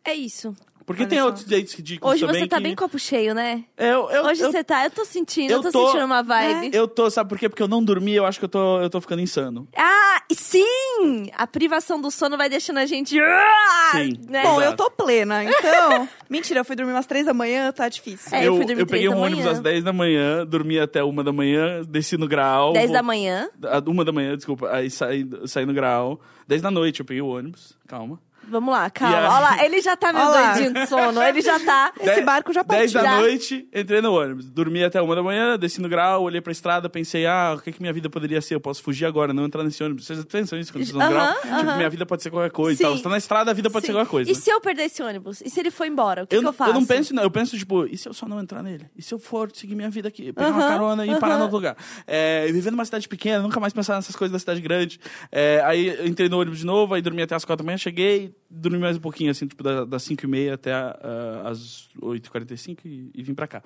É 0.03 0.13
isso. 0.13 0.55
Porque 0.87 1.01
Olha 1.01 1.09
tem 1.09 1.19
só. 1.19 1.25
outros 1.25 1.43
dates 1.43 1.73
ridículos 1.73 2.13
Hoje 2.15 2.25
também 2.25 2.43
você 2.43 2.47
tá 2.47 2.57
que... 2.57 2.63
bem 2.63 2.73
copo 2.73 2.97
cheio, 2.97 3.35
né? 3.35 3.65
Eu, 3.77 4.09
eu, 4.09 4.23
Hoje 4.23 4.41
eu, 4.41 4.49
você 4.49 4.63
tá, 4.63 4.85
eu 4.85 4.89
tô 4.89 5.03
sentindo, 5.03 5.51
eu, 5.51 5.61
tô, 5.61 5.69
tô- 5.69 5.85
sentindo 5.87 6.05
uma 6.05 6.23
vibe. 6.23 6.69
eu 6.73 6.87
tô, 6.87 7.09
sabe 7.09 7.27
por 7.29 7.37
quê? 7.37 7.49
Porque 7.49 7.61
eu 7.61 7.67
não 7.67 7.83
dormi, 7.83 8.13
eu 8.15 8.25
acho 8.25 8.39
que 8.39 8.45
eu 8.45 8.49
tô, 8.49 8.79
eu 8.81 8.89
tô 8.89 9.01
ficando 9.01 9.21
insano. 9.21 9.67
Ah, 9.75 10.21
e 10.31 10.33
sim! 10.33 11.29
A 11.35 11.45
privação 11.45 11.99
do 11.99 12.09
sono 12.09 12.37
vai 12.37 12.47
deixando 12.49 12.77
a 12.77 12.85
gente. 12.85 13.19
ah, 13.19 13.89
Sim. 13.91 14.13
Né? 14.29 14.43
Bom, 14.43 14.61
Exato. 14.61 14.71
eu 14.71 14.77
tô 14.77 14.89
plena, 14.89 15.43
então. 15.43 16.07
Mentira, 16.29 16.61
eu 16.61 16.65
fui 16.65 16.73
dormir 16.75 16.93
umas 16.93 17.05
três 17.05 17.25
da 17.25 17.33
manhã, 17.33 17.69
tá 17.73 17.89
difícil. 17.89 18.33
É, 18.37 18.39
eu 18.41 18.45
eu, 18.53 18.55
fui 18.55 18.65
dormir 18.65 18.81
eu 18.81 18.87
peguei 18.87 19.09
um 19.09 19.17
ônibus 19.19 19.45
às 19.45 19.59
10 19.59 19.83
da 19.83 19.91
manhã, 19.91 20.45
dormi 20.45 20.79
até 20.79 21.03
uma 21.03 21.21
da 21.21 21.33
manhã, 21.33 21.83
desci 21.83 22.15
no 22.17 22.29
grau. 22.29 22.71
10 22.71 22.85
vou- 22.85 22.93
da 22.93 23.03
manhã. 23.03 23.49
Uma 23.85 24.05
da 24.05 24.13
manhã, 24.13 24.37
desculpa. 24.37 24.69
Aí 24.71 24.89
saí, 24.89 25.27
saí 25.47 25.65
no 25.65 25.73
grau. 25.73 26.19
10 26.47 26.61
da 26.61 26.71
noite 26.71 27.01
eu 27.01 27.05
peguei 27.05 27.21
o 27.21 27.27
ônibus. 27.27 27.77
Calma. 27.87 28.19
Vamos 28.49 28.73
lá, 28.73 28.89
calma. 28.89 29.17
Aí- 29.17 29.25
Olha 29.25 29.39
lá, 29.39 29.65
ele 29.65 29.81
já 29.81 29.95
tá 29.95 30.13
meio 30.13 30.25
doidinho 30.31 30.73
de 30.73 30.87
sono. 30.87 31.21
Ele 31.21 31.41
já 31.41 31.59
tá. 31.59 31.91
Esse 31.99 32.05
Dez- 32.05 32.25
barco 32.25 32.53
já 32.53 32.63
10 32.63 32.93
partiu. 32.93 33.09
da 33.09 33.15
Já. 33.15 33.21
noite, 33.21 33.67
entrei 33.73 34.01
no 34.01 34.13
ônibus. 34.13 34.49
Dormi 34.49 34.83
até 34.83 35.01
uma 35.01 35.15
da 35.15 35.21
manhã, 35.23 35.57
desci 35.57 35.81
no 35.81 35.89
grau, 35.89 36.23
olhei 36.23 36.39
pra 36.41 36.51
estrada, 36.51 36.89
pensei, 36.89 37.25
ah, 37.25 37.55
o 37.57 37.61
que, 37.61 37.71
que 37.71 37.81
minha 37.81 37.91
vida 37.93 38.09
poderia 38.09 38.41
ser? 38.41 38.55
Eu 38.55 38.59
posso 38.61 38.81
fugir 38.81 39.05
agora, 39.05 39.33
não 39.33 39.45
entrar 39.45 39.63
nesse 39.63 39.83
ônibus. 39.83 40.05
Vocês 40.05 40.23
pensam 40.25 40.57
nisso 40.57 40.71
quando 40.71 40.85
vocês 40.85 40.95
estão 40.95 41.05
no 41.07 41.13
grau? 41.13 41.27
Aham, 41.27 41.59
Tipo, 41.59 41.75
minha 41.77 41.89
vida 41.89 42.05
pode 42.05 42.23
ser 42.23 42.29
qualquer 42.29 42.51
coisa 42.51 42.81
e 42.81 42.85
tal. 42.85 42.95
Você 42.97 43.03
tá 43.03 43.09
na 43.09 43.17
estrada, 43.17 43.51
a 43.51 43.53
vida 43.53 43.69
pode 43.69 43.85
Sim. 43.85 43.91
ser 43.91 43.97
qualquer 43.97 44.09
coisa. 44.11 44.31
E 44.31 44.33
né? 44.33 44.39
se 44.39 44.49
eu 44.49 44.61
perder 44.61 44.83
esse 44.83 45.01
ônibus? 45.03 45.41
E 45.41 45.49
se 45.49 45.59
ele 45.59 45.71
for 45.71 45.85
embora? 45.85 46.23
O 46.23 46.27
que, 46.27 46.35
eu, 46.35 46.41
que 46.41 46.47
eu 46.47 46.53
faço? 46.53 46.71
eu 46.71 46.73
não 46.75 46.85
penso, 46.85 47.13
não. 47.13 47.23
Eu 47.23 47.31
penso, 47.31 47.57
tipo, 47.57 47.85
e 47.85 47.97
se 47.97 48.07
eu 48.07 48.13
só 48.13 48.27
não 48.27 48.39
entrar 48.39 48.63
nele? 48.63 48.85
E 48.95 49.01
se 49.01 49.13
eu 49.13 49.19
for 49.19 49.49
seguir 49.53 49.75
minha 49.75 49.89
vida 49.89 50.07
aqui, 50.07 50.31
pegar 50.31 50.49
uma 50.49 50.59
Aham, 50.59 50.69
carona 50.69 51.05
e 51.05 51.09
parar 51.19 51.33
aham. 51.33 51.37
no 51.37 51.43
outro 51.43 51.57
lugar? 51.57 51.75
É, 52.05 52.45
viver 52.51 52.71
numa 52.71 52.85
cidade 52.85 53.07
pequena, 53.07 53.41
nunca 53.41 53.59
mais 53.59 53.73
pensar 53.73 53.95
nessas 53.95 54.15
coisas 54.15 54.31
da 54.31 54.39
cidade 54.39 54.61
grande. 54.61 54.99
É, 55.31 55.61
aí 55.65 55.87
eu 55.87 56.07
entrei 56.07 56.29
no 56.29 56.39
ônibus 56.39 56.59
de 56.59 56.65
novo, 56.65 56.93
aí 56.93 57.01
dormi 57.01 57.21
até 57.21 57.35
as 57.35 57.43
quatro 57.43 57.63
da 57.63 57.67
manhã, 57.67 57.77
cheguei, 57.77 58.33
dormi 58.49 58.77
mais 58.79 58.97
um 58.97 58.99
pouquinho, 58.99 59.31
assim, 59.31 59.47
tipo, 59.47 59.63
da- 59.63 59.85
das 59.85 60.03
cinco 60.03 60.25
e 60.25 60.27
meia 60.27 60.53
até 60.55 60.73
ah, 60.73 61.43
as 61.45 61.89
8h45 62.01 62.79
e, 62.85 63.11
e 63.13 63.23
vim 63.23 63.33
pra 63.33 63.47
cá. 63.47 63.61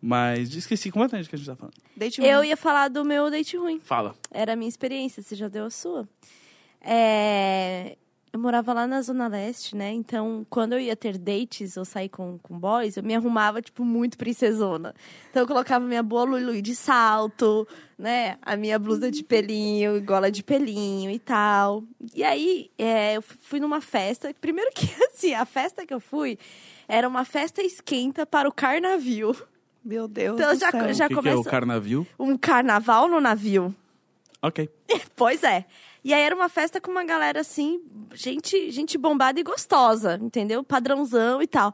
Mas 0.00 0.54
esqueci 0.54 0.90
completamente 0.90 1.26
o 1.26 1.28
que 1.30 1.36
a 1.36 1.38
gente 1.38 1.46
tá 1.46 1.54
falando. 1.54 1.74
Date 1.96 2.20
Eu 2.20 2.38
ruim. 2.38 2.48
ia 2.48 2.56
falar 2.56 2.88
do 2.88 3.04
meu 3.04 3.30
date 3.30 3.56
ruim. 3.56 3.78
Fala. 3.80 4.14
Era 4.32 4.54
a 4.54 4.56
minha 4.56 4.68
experiência, 4.68 5.22
você 5.22 5.36
já 5.36 5.46
deu 5.48 5.64
a 5.66 5.70
sua. 5.70 6.08
É, 6.80 7.96
Eu 8.32 8.40
morava 8.40 8.72
lá 8.72 8.86
na 8.86 9.02
Zona 9.02 9.28
Leste, 9.28 9.76
né? 9.76 9.92
Então, 9.92 10.46
quando 10.48 10.72
eu 10.72 10.80
ia 10.80 10.96
ter 10.96 11.18
dates 11.18 11.76
ou 11.76 11.84
sair 11.84 12.08
com, 12.08 12.38
com 12.42 12.58
boys, 12.58 12.96
eu 12.96 13.02
me 13.02 13.14
arrumava, 13.14 13.60
tipo, 13.60 13.84
muito 13.84 14.16
princesona. 14.16 14.94
Então, 15.30 15.42
eu 15.42 15.46
colocava 15.46 15.84
minha 15.84 16.02
boa 16.02 16.24
Lui 16.24 16.62
de 16.62 16.74
salto, 16.74 17.68
né? 17.98 18.38
A 18.40 18.56
minha 18.56 18.78
blusa 18.78 19.10
de 19.10 19.22
pelinho, 19.22 20.02
gola 20.02 20.30
de 20.30 20.42
pelinho 20.42 21.10
e 21.10 21.18
tal. 21.18 21.84
E 22.14 22.24
aí, 22.24 22.70
é, 22.78 23.18
eu 23.18 23.22
fui 23.22 23.60
numa 23.60 23.82
festa. 23.82 24.34
Primeiro 24.40 24.70
que, 24.74 24.86
assim, 25.12 25.34
a 25.34 25.44
festa 25.44 25.84
que 25.86 25.92
eu 25.92 26.00
fui 26.00 26.38
era 26.88 27.06
uma 27.06 27.26
festa 27.26 27.60
esquenta 27.62 28.24
para 28.24 28.48
o 28.48 28.52
carnavio. 28.52 29.36
Meu 29.84 30.08
Deus 30.08 30.40
Então, 30.40 30.54
do 30.54 30.58
já- 30.58 30.70
céu. 30.70 30.94
já- 30.94 31.04
o 31.04 31.08
que, 31.08 31.14
que 31.20 31.28
é 31.28 31.32
o 31.32 31.34
começa- 31.34 31.50
carnavio? 31.50 32.06
Um 32.18 32.38
carnaval 32.38 33.08
no 33.08 33.20
navio. 33.20 33.74
Ok. 34.40 34.70
Pois 35.14 35.42
é. 35.44 35.66
E 36.04 36.12
aí 36.12 36.22
era 36.22 36.34
uma 36.34 36.48
festa 36.48 36.80
com 36.80 36.90
uma 36.90 37.04
galera 37.04 37.40
assim, 37.40 37.80
gente, 38.14 38.70
gente 38.70 38.98
bombada 38.98 39.38
e 39.38 39.42
gostosa, 39.42 40.18
entendeu? 40.20 40.64
Padrãozão 40.64 41.40
e 41.40 41.46
tal. 41.46 41.72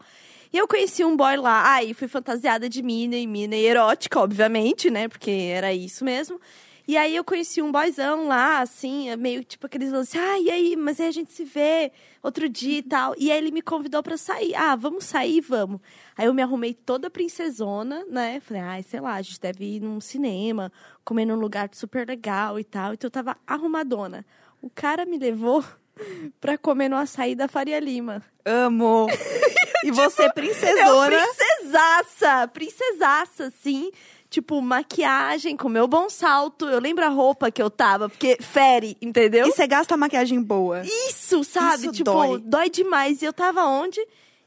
E 0.53 0.57
eu 0.57 0.69
conheci 0.69 1.05
um 1.05 1.17
boy 1.17 1.37
lá, 1.37 1.75
aí 1.75 1.95
fui 1.95 2.09
fantasiada 2.09 2.69
de 2.69 2.83
mina 2.83 3.17
e 3.17 3.27
mina 3.27 3.57
e 3.57 3.65
erótica, 3.65 4.21
obviamente, 4.21 4.91
né? 4.91 5.09
Porque 5.09 5.31
era 5.31 5.73
isso 5.73 6.05
mesmo. 6.05 6.41
E 6.87 6.97
aí 6.97 7.15
eu 7.15 7.23
conheci 7.23 7.61
um 7.61 7.71
boyzão 7.71 8.27
lá, 8.27 8.61
assim, 8.61 9.15
meio 9.17 9.45
tipo 9.45 9.67
aqueles 9.67 9.93
lances, 9.93 10.19
ah, 10.19 10.39
e 10.41 10.51
aí, 10.51 10.75
mas 10.75 10.99
aí 10.99 11.09
a 11.09 11.13
gente 11.13 11.31
se 11.31 11.45
vê 11.45 11.93
outro 12.23 12.49
dia 12.49 12.79
e 12.79 12.83
tal. 12.83 13.15
E 13.19 13.31
aí 13.31 13.39
ele 13.39 13.51
me 13.51 13.63
convidou 13.63 14.03
pra 14.03 14.17
sair. 14.17 14.55
Ah, 14.55 14.75
vamos 14.77 15.05
sair, 15.05 15.41
vamos. 15.41 15.81
Aí 16.17 16.27
eu 16.27 16.35
me 16.35 16.43
arrumei 16.43 16.75
toda 16.75 17.09
princesona, 17.11 18.05
né? 18.11 18.41
Falei, 18.41 18.63
ai, 18.63 18.83
sei 18.83 19.01
lá, 19.01 19.15
a 19.15 19.23
gente 19.23 19.41
deve 19.41 19.65
ir 19.77 19.81
num 19.81 20.01
cinema, 20.01 20.73
comer 21.05 21.25
num 21.25 21.37
lugar 21.37 21.69
super 21.73 22.07
legal 22.07 22.59
e 22.59 22.65
tal. 22.65 22.95
Então 22.95 23.07
eu 23.09 23.13
tava 23.13 23.37
arrumadona. 23.47 24.25
O 24.61 24.69
cara 24.71 25.05
me 25.07 25.19
levou 25.19 25.65
pra 26.41 26.59
comer 26.59 26.89
no 26.89 26.97
açaí 26.97 27.35
da 27.35 27.49
Faria 27.49 27.79
Lima. 27.81 28.23
Amo. 28.45 29.07
E 29.85 29.93
você, 29.93 30.25
Eu, 30.27 30.33
princesona. 30.33 31.07
princesaça! 31.09 32.49
Princesaça, 32.49 33.53
sim. 33.63 33.93
Tipo, 34.31 34.61
maquiagem, 34.61 35.57
com 35.57 35.69
meu 35.71 35.89
bom 35.89 36.09
salto. 36.11 36.67
Eu 36.67 36.79
lembro 36.81 37.05
a 37.05 37.09
roupa 37.09 37.51
que 37.51 37.63
eu 37.63 37.71
tava, 37.71 38.09
porque 38.11 38.37
fere, 38.41 38.97
entendeu? 39.01 39.47
E 39.47 39.51
você 39.53 39.67
gasta 39.67 39.97
maquiagem 39.97 40.43
boa. 40.43 40.83
Isso, 40.85 41.43
sabe? 41.45 41.85
Isso 41.85 41.93
tipo, 41.93 42.11
dói. 42.11 42.39
dói. 42.41 42.69
demais. 42.71 43.23
E 43.23 43.25
eu 43.25 43.33
tava 43.33 43.65
onde? 43.65 44.01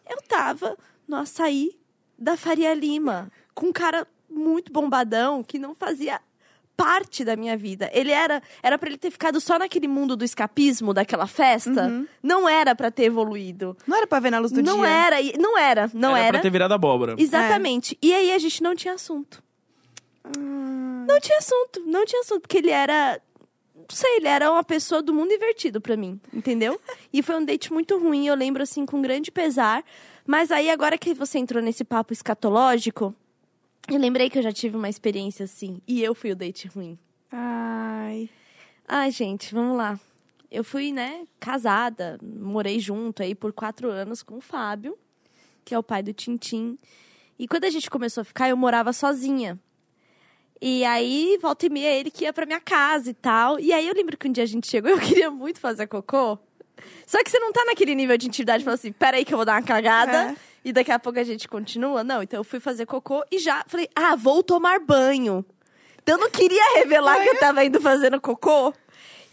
Eu 0.08 0.22
tava 0.28 0.78
no 1.08 1.16
açaí 1.16 1.72
da 2.18 2.38
Faria 2.38 2.74
Lima. 2.76 3.32
Com 3.56 3.68
um 3.68 3.74
cara 3.74 4.08
muito 4.30 4.72
bombadão 4.72 5.44
que 5.44 5.58
não 5.58 5.74
fazia 5.74 6.22
parte 6.78 7.24
da 7.26 7.36
minha 7.36 7.58
vida. 7.58 7.90
Ele 7.94 8.12
era 8.12 8.42
era 8.64 8.78
para 8.78 8.90
ele 8.90 8.98
ter 8.98 9.12
ficado 9.12 9.40
só 9.42 9.60
naquele 9.60 9.88
mundo 9.88 10.16
do 10.16 10.24
escapismo 10.24 10.94
daquela 10.94 11.28
festa. 11.28 11.88
Uhum. 11.88 12.08
Não 12.24 12.48
era 12.48 12.76
pra 12.76 12.90
ter 12.90 13.04
evoluído. 13.06 13.76
Não 13.86 13.98
era 13.98 14.08
pra 14.08 14.20
ver 14.20 14.32
na 14.32 14.40
luz 14.40 14.52
do 14.52 14.62
não 14.64 14.78
dia. 14.78 14.88
era, 14.88 15.22
e- 15.22 15.38
não 15.38 15.58
era, 15.58 15.90
não 15.94 16.12
era, 16.16 16.26
era. 16.26 16.34
pra 16.34 16.42
ter 16.42 16.50
virado 16.52 16.74
abóbora. 16.74 17.16
Exatamente. 17.18 17.98
E 18.02 18.14
aí 18.14 18.32
a 18.32 18.38
gente 18.40 18.64
não 18.64 18.76
tinha 18.76 18.94
assunto. 18.94 19.44
Não 20.24 21.20
tinha 21.20 21.38
assunto, 21.38 21.84
não 21.86 22.06
tinha 22.06 22.22
assunto, 22.22 22.42
porque 22.42 22.58
ele 22.58 22.70
era. 22.70 23.22
Não 23.76 23.86
sei, 23.90 24.18
ele 24.18 24.28
era 24.28 24.52
uma 24.52 24.64
pessoa 24.64 25.02
do 25.02 25.14
mundo 25.14 25.34
invertido 25.34 25.82
pra 25.82 25.98
mim, 25.98 26.20
entendeu? 26.32 26.80
e 27.12 27.22
foi 27.22 27.36
um 27.36 27.44
date 27.44 27.74
muito 27.74 27.98
ruim, 27.98 28.28
eu 28.28 28.36
lembro 28.36 28.62
assim, 28.64 28.86
com 28.86 29.02
grande 29.02 29.32
pesar. 29.32 29.84
Mas 30.26 30.52
aí, 30.52 30.70
agora 30.70 30.98
que 30.98 31.14
você 31.14 31.40
entrou 31.40 31.62
nesse 31.62 31.84
papo 31.84 32.14
escatológico, 32.14 33.14
eu 33.90 33.98
lembrei 33.98 34.30
que 34.30 34.38
eu 34.38 34.44
já 34.44 34.52
tive 34.52 34.78
uma 34.78 34.90
experiência 34.90 35.46
assim, 35.46 35.82
e 35.88 36.04
eu 36.04 36.14
fui 36.14 36.32
o 36.32 36.36
date 36.36 36.68
ruim. 36.68 36.98
Ai. 37.32 38.30
Ai, 38.88 39.10
gente, 39.10 39.54
vamos 39.54 39.76
lá. 39.76 40.00
Eu 40.50 40.64
fui, 40.64 40.92
né, 40.92 41.26
casada, 41.40 42.20
morei 42.22 42.78
junto 42.78 43.24
aí 43.24 43.34
por 43.34 43.54
quatro 43.54 43.90
anos 43.90 44.22
com 44.22 44.38
o 44.38 44.42
Fábio, 44.42 44.98
que 45.64 45.74
é 45.74 45.80
o 45.80 45.84
pai 45.84 46.04
do 46.04 46.14
Tintim. 46.14 46.78
E 47.40 47.48
quando 47.48 47.64
a 47.64 47.70
gente 47.70 47.90
começou 47.90 48.22
a 48.22 48.26
ficar, 48.26 48.50
eu 48.50 48.58
morava 48.58 48.94
sozinha. 48.94 49.58
E 50.62 50.86
aí, 50.86 51.40
volta 51.42 51.66
e 51.66 51.70
meia, 51.70 52.00
ele 52.00 52.12
que 52.12 52.24
ia 52.24 52.32
pra 52.32 52.46
minha 52.46 52.60
casa 52.60 53.10
e 53.10 53.14
tal. 53.14 53.60
E 53.60 53.74
aí, 53.74 53.88
eu 53.88 53.96
lembro 53.96 54.16
que 54.16 54.28
um 54.28 54.32
dia 54.32 54.44
a 54.44 54.48
gente 54.48 54.68
chegou 54.68 54.92
e 54.92 54.94
eu 54.96 55.00
queria 55.00 55.32
muito 55.32 55.60
fazer 55.60 55.88
cocô. 55.88 56.38
Só 57.06 57.24
que 57.24 57.30
você 57.30 57.40
não 57.40 57.52
tá 57.52 57.66
naquele 57.66 57.96
nível 57.96 58.18
de 58.18 58.28
intimidade, 58.28 58.60
de 58.60 58.66
falar 58.66 58.76
assim, 58.76 58.92
peraí 58.92 59.26
que 59.26 59.34
eu 59.34 59.38
vou 59.38 59.46
dar 59.46 59.54
uma 59.54 59.64
cagada. 59.64 60.32
É. 60.32 60.36
E 60.64 60.72
daqui 60.72 60.92
a 60.92 61.00
pouco 61.00 61.18
a 61.18 61.24
gente 61.24 61.48
continua. 61.48 62.04
Não, 62.04 62.22
então 62.22 62.40
eu 62.40 62.44
fui 62.44 62.60
fazer 62.60 62.86
cocô 62.86 63.26
e 63.32 63.40
já 63.40 63.64
falei, 63.68 63.90
ah, 63.96 64.16
vou 64.16 64.44
tomar 64.44 64.80
banho. 64.80 65.44
Então 66.02 66.16
eu 66.16 66.22
não 66.22 66.30
queria 66.30 66.76
revelar 66.76 67.20
que 67.22 67.30
eu 67.30 67.40
tava 67.40 67.66
indo 67.66 67.82
fazendo 67.82 68.22
cocô. 68.22 68.74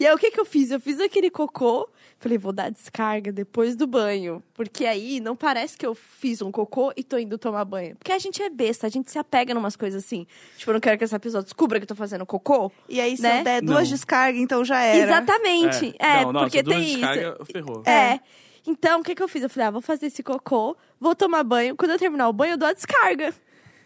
E 0.01 0.07
aí 0.07 0.15
o 0.15 0.19
que 0.19 0.31
que 0.31 0.41
eu 0.41 0.45
fiz? 0.45 0.71
Eu 0.71 0.81
fiz 0.81 1.01
aquele 1.01 1.31
cocô, 1.31 1.89
falei, 2.19 2.37
vou 2.39 2.53
dar 2.53 2.71
descarga 2.71 3.31
depois 3.33 3.77
do 3.77 3.87
banho. 3.87 4.43
Porque 4.55 4.85
aí 4.85 5.21
não 5.21 5.37
parece 5.37 5.77
que 5.77 5.87
eu 5.87 5.95
fiz 5.95 6.43
um 6.43 6.51
cocô 6.51 6.93
e 6.97 7.03
tô 7.05 7.17
indo 7.19 7.39
tomar 7.39 7.65
banho. 7.65 7.95
Porque 7.97 8.13
a 8.13 8.19
gente 8.19 8.43
é 8.43 8.51
besta, 8.51 8.87
a 8.87 8.91
gente 8.91 9.11
se 9.11 9.19
apega 9.19 9.55
numas 9.55 9.77
coisas 9.77 10.05
assim. 10.05 10.27
Tipo, 10.57 10.71
eu 10.71 10.75
não 10.75 10.81
quero 10.81 10.99
que 10.99 11.05
essa 11.05 11.19
pessoa 11.21 11.43
descubra 11.43 11.79
que 11.79 11.85
eu 11.85 11.89
tô 11.89 11.95
fazendo 11.95 12.27
cocô. 12.27 12.73
E 12.89 13.01
aí, 13.01 13.17
se 13.17 13.23
Né? 13.23 13.41
eu 13.41 13.45
der 13.45 13.63
Não. 13.63 13.75
duas 13.75 13.89
descargas, 13.89 14.41
então 14.41 14.65
já 14.65 14.83
era. 14.83 15.05
Exatamente. 15.05 15.95
É, 15.99 16.25
não, 16.25 16.33
nossa, 16.33 16.45
porque 16.47 16.63
duas 16.63 16.77
tem 16.77 16.87
isso. 16.89 16.97
descarga, 16.99 17.45
ferrou. 17.45 17.83
É. 17.87 18.21
Então, 18.67 19.01
o 19.01 19.03
que, 19.05 19.15
que 19.15 19.23
eu 19.23 19.29
fiz? 19.29 19.43
Eu 19.43 19.49
falei, 19.49 19.69
ah, 19.69 19.71
vou 19.71 19.81
fazer 19.81 20.07
esse 20.07 20.23
cocô, 20.23 20.77
vou 21.01 21.15
tomar 21.15 21.43
banho. 21.43 21.75
Quando 21.77 21.93
eu 21.93 21.99
terminar 21.99 22.29
o 22.29 22.33
banho, 22.33 22.53
eu 22.55 22.59
dou 22.59 22.69
a 22.69 22.73
descarga. 22.73 23.33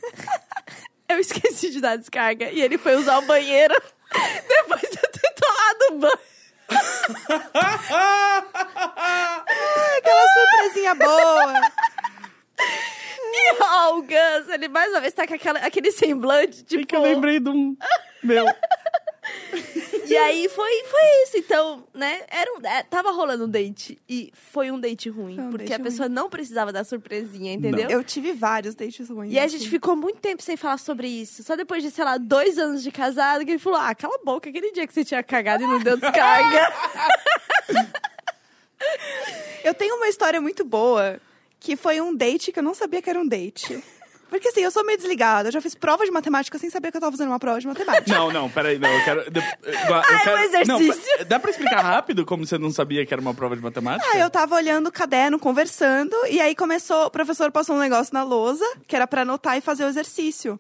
eu 1.09 1.19
esqueci 1.19 1.71
de 1.71 1.81
dar 1.81 1.93
a 1.93 1.97
descarga. 1.97 2.51
E 2.51 2.61
ele 2.61 2.79
foi 2.79 2.97
usar 2.97 3.19
o 3.19 3.27
banheiro 3.27 3.75
depois 4.49 4.81
de 4.81 4.97
eu 4.97 5.11
ter 5.11 5.35
tomado 5.35 6.01
banho. 6.01 6.19
Aquela 9.99 10.27
surpresinha 10.35 10.95
boa. 10.95 11.61
E 13.35 13.57
ó, 13.61 13.97
o 13.97 14.03
Gus, 14.03 14.49
ele 14.53 14.69
mais 14.69 14.91
uma 14.91 15.01
vez 15.01 15.15
tá 15.15 15.27
com 15.27 15.35
aquela, 15.35 15.59
aquele 15.61 15.91
semblante, 15.91 16.63
tipo... 16.65 16.87
Que 16.87 16.95
eu 16.95 17.03
lembrei 17.03 17.41
de 17.41 17.49
um 17.49 17.77
meu. 18.23 18.47
E 20.13 20.17
aí 20.17 20.49
foi, 20.49 20.85
foi 20.85 21.23
isso. 21.23 21.39
Então, 21.39 21.85
né? 21.95 22.23
Era 22.29 22.51
um, 22.53 22.67
é, 22.67 22.83
tava 22.83 23.13
rolando 23.13 23.47
um 23.47 23.49
date. 23.49 23.99
E 24.07 24.31
foi 24.35 24.71
um 24.71 24.79
date 24.79 25.09
ruim. 25.09 25.41
Um 25.41 25.51
porque 25.51 25.69
date 25.69 25.81
a 25.81 25.83
pessoa 25.83 26.09
não 26.09 26.29
precisava 26.29 26.71
dar 26.73 26.85
surpresinha, 26.85 27.55
entendeu? 27.55 27.89
Eu 27.89 28.05
tive 28.05 28.33
vários 28.33 28.75
dates 28.75 29.09
ruins. 29.09 29.33
E 29.33 29.39
a 29.39 29.45
assim. 29.45 29.57
gente 29.59 29.71
ficou 29.71 29.97
muito 29.97 30.19
tempo 30.19 30.43
sem 30.43 30.57
falar 30.57 30.79
sobre 30.79 31.09
isso. 31.09 31.43
Só 31.43 31.57
depois 31.57 31.83
de, 31.83 31.91
sei 31.91 32.05
lá, 32.05 32.19
dois 32.19 32.59
anos 32.59 32.83
de 32.83 32.91
casado, 32.91 33.45
que 33.45 33.53
ele 33.53 33.59
falou: 33.59 33.79
Ah, 33.79 33.95
cala 33.95 34.17
a 34.17 34.25
boca, 34.25 34.51
aquele 34.51 34.73
dia 34.73 34.87
que 34.87 34.93
você 34.93 35.05
tinha 35.05 35.23
cagado 35.23 35.65
e 35.65 35.67
não 35.67 35.79
deu 35.79 35.97
descarga. 35.97 36.73
Eu 39.65 39.73
tenho 39.75 39.95
uma 39.97 40.09
história 40.09 40.41
muito 40.41 40.65
boa, 40.65 41.21
que 41.61 41.77
foi 41.77 42.01
um 42.01 42.15
date 42.15 42.51
que 42.51 42.59
eu 42.59 42.63
não 42.65 42.75
sabia 42.75 43.01
que 43.01 43.09
era 43.09 43.21
um 43.21 43.27
date. 43.27 43.81
Porque 44.33 44.49
assim, 44.49 44.63
eu 44.63 44.71
sou 44.71 44.83
meio 44.83 44.97
desligada. 44.97 45.49
Eu 45.49 45.53
já 45.53 45.61
fiz 45.61 45.75
prova 45.75 46.07
de 46.07 46.11
matemática 46.11 46.59
sem 46.59 46.71
saber 46.71 46.91
que 46.91 46.97
eu 46.97 47.01
tava 47.03 47.13
fazendo 47.13 47.29
uma 47.29 47.39
prova 47.39 47.61
de 47.61 47.67
matemática. 47.67 48.17
Não, 48.17 48.33
não, 48.33 48.49
peraí, 48.49 48.79
não, 48.79 48.89
eu 48.89 49.05
quero. 49.05 49.31
de- 49.31 49.41
eu 49.41 49.95
Ah, 49.95 50.03
é 50.11 50.19
quero- 50.25 50.37
um 50.37 50.41
exercício. 50.41 51.05
Não, 51.19 51.25
dá 51.27 51.39
pra 51.39 51.51
explicar 51.51 51.83
rápido 51.83 52.25
como 52.25 52.47
você 52.47 52.57
não 52.57 52.71
sabia 52.71 53.05
que 53.05 53.13
era 53.13 53.21
uma 53.21 53.35
prova 53.35 53.55
de 53.55 53.61
matemática? 53.63 54.09
Ah, 54.11 54.19
eu 54.19 54.31
tava 54.31 54.55
olhando 54.55 54.87
o 54.87 54.91
caderno, 54.91 55.39
conversando, 55.39 56.17
e 56.31 56.41
aí 56.41 56.55
começou, 56.57 57.05
o 57.05 57.11
professor 57.11 57.53
passou 57.53 57.77
um 57.77 57.79
negócio 57.79 58.15
na 58.15 58.23
lousa, 58.23 58.65
que 58.89 58.97
era 58.97 59.07
pra 59.07 59.21
anotar 59.21 59.59
e 59.59 59.61
fazer 59.61 59.85
o 59.85 59.89
exercício. 59.89 60.59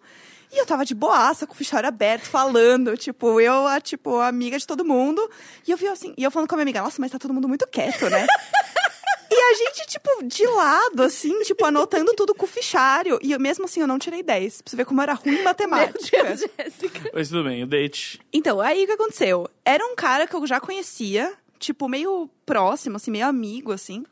E 0.53 0.59
eu 0.59 0.67
tava 0.67 0.85
de 0.85 0.95
boaça, 0.95 1.47
com 1.47 1.55
o 1.55 1.57
fichário 1.57 1.89
aberto, 1.89 2.25
falando, 2.27 2.95
tipo, 2.99 3.41
eu, 3.41 3.67
a, 3.67 3.81
tipo, 3.81 4.19
amiga 4.21 4.59
de 4.59 4.67
todo 4.67 4.85
mundo. 4.85 5.27
E 5.67 5.71
eu 5.71 5.79
vi 5.79 5.89
assim, 5.89 6.13
e 6.15 6.23
eu 6.23 6.31
falando 6.31 6.47
com 6.47 6.55
a 6.55 6.59
minha 6.59 6.65
amiga, 6.65 6.83
nossa, 6.83 7.01
mas 7.01 7.11
tá 7.11 7.19
todo 7.19 7.33
mundo 7.33 7.49
muito 7.49 7.67
quieto, 7.67 8.11
né? 8.11 8.27
E 9.33 9.41
a 9.41 9.55
gente, 9.55 9.87
tipo, 9.89 10.25
de 10.25 10.47
lado, 10.47 11.03
assim, 11.03 11.43
tipo, 11.43 11.65
anotando 11.65 12.13
tudo 12.15 12.35
com 12.35 12.45
o 12.45 12.49
fichário. 12.49 13.19
E 13.23 13.33
eu, 13.33 13.41
mesmo 13.41 13.65
assim, 13.65 13.81
eu 13.81 13.87
não 13.87 13.99
tirei 13.99 14.23
10. 14.23 14.63
Pra 14.63 14.71
você 14.71 14.77
ver 14.77 14.85
como 14.85 15.01
era 15.01 15.15
ruim 15.15 15.33
em 15.33 15.35
Meu 15.37 15.45
matemática. 15.45 16.23
Deus, 16.23 16.45
Jéssica. 16.59 17.11
Mas 17.13 17.29
tudo 17.29 17.45
bem, 17.45 17.63
o 17.63 17.67
date. 17.67 18.21
Então, 18.33 18.61
aí 18.61 18.85
o 18.85 18.87
que 18.87 18.93
aconteceu? 18.93 19.49
Era 19.65 19.85
um 19.87 19.95
cara 19.95 20.27
que 20.27 20.35
eu 20.35 20.47
já 20.47 20.61
conhecia, 20.61 21.33
tipo, 21.59 21.89
meio 21.89 22.29
próximo, 22.45 22.97
assim, 22.97 23.11
meio 23.11 23.27
amigo, 23.27 23.73
assim. 23.73 24.05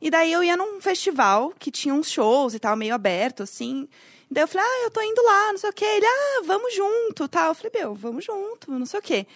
E 0.00 0.10
daí 0.10 0.32
eu 0.32 0.42
ia 0.42 0.56
num 0.56 0.80
festival 0.80 1.52
que 1.58 1.70
tinha 1.70 1.94
uns 1.94 2.10
shows 2.10 2.54
e 2.54 2.58
tal, 2.58 2.74
meio 2.74 2.94
aberto, 2.94 3.42
assim. 3.42 3.88
Daí 4.30 4.44
eu 4.44 4.48
falei, 4.48 4.66
ah, 4.66 4.84
eu 4.84 4.90
tô 4.90 5.02
indo 5.02 5.22
lá, 5.22 5.52
não 5.52 5.58
sei 5.58 5.70
o 5.70 5.72
quê. 5.72 5.84
Ele, 5.84 6.06
ah, 6.06 6.42
vamos 6.44 6.74
junto, 6.74 7.28
tal. 7.28 7.48
Eu 7.48 7.54
falei, 7.54 7.72
meu, 7.74 7.94
vamos 7.94 8.24
junto, 8.24 8.70
não 8.70 8.86
sei 8.86 9.00
o 9.00 9.02
quê. 9.02 9.26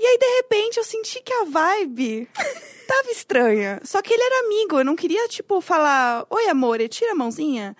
E 0.00 0.06
aí, 0.06 0.18
de 0.18 0.26
repente, 0.36 0.76
eu 0.78 0.84
senti 0.84 1.20
que 1.22 1.32
a 1.32 1.44
vibe 1.44 2.28
tava 2.86 3.10
estranha. 3.10 3.80
Só 3.84 4.00
que 4.00 4.14
ele 4.14 4.22
era 4.22 4.46
amigo, 4.46 4.78
eu 4.78 4.84
não 4.84 4.94
queria, 4.94 5.26
tipo, 5.28 5.60
falar, 5.60 6.24
oi, 6.30 6.46
amor, 6.48 6.78
tira 6.88 7.12
a 7.12 7.14
mãozinha. 7.16 7.76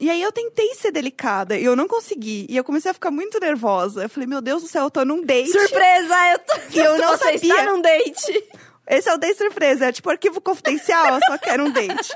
E 0.00 0.10
aí 0.10 0.20
eu 0.20 0.32
tentei 0.32 0.74
ser 0.74 0.90
delicada 0.90 1.56
e 1.56 1.64
eu 1.64 1.76
não 1.76 1.86
consegui. 1.86 2.46
E 2.50 2.56
eu 2.56 2.64
comecei 2.64 2.90
a 2.90 2.94
ficar 2.94 3.10
muito 3.12 3.38
nervosa. 3.40 4.02
Eu 4.02 4.08
falei, 4.10 4.26
meu 4.28 4.40
Deus 4.40 4.62
do 4.62 4.68
céu, 4.68 4.84
eu 4.84 4.90
tô 4.90 5.04
num 5.04 5.22
date. 5.24 5.52
Surpresa, 5.52 6.32
eu 6.32 6.38
tô. 6.40 6.54
E 6.72 6.78
eu 6.80 6.98
não 6.98 7.16
Você 7.16 7.38
sabia. 7.38 7.54
está 7.54 7.64
num 7.72 7.80
date. 7.80 8.44
Esse 8.88 9.08
é 9.08 9.14
o 9.14 9.18
date 9.18 9.38
surpresa, 9.38 9.86
é 9.86 9.92
tipo 9.92 10.10
arquivo 10.10 10.40
confidencial, 10.42 11.14
eu 11.14 11.20
só 11.26 11.38
quero 11.38 11.64
um 11.64 11.70
date. 11.70 12.12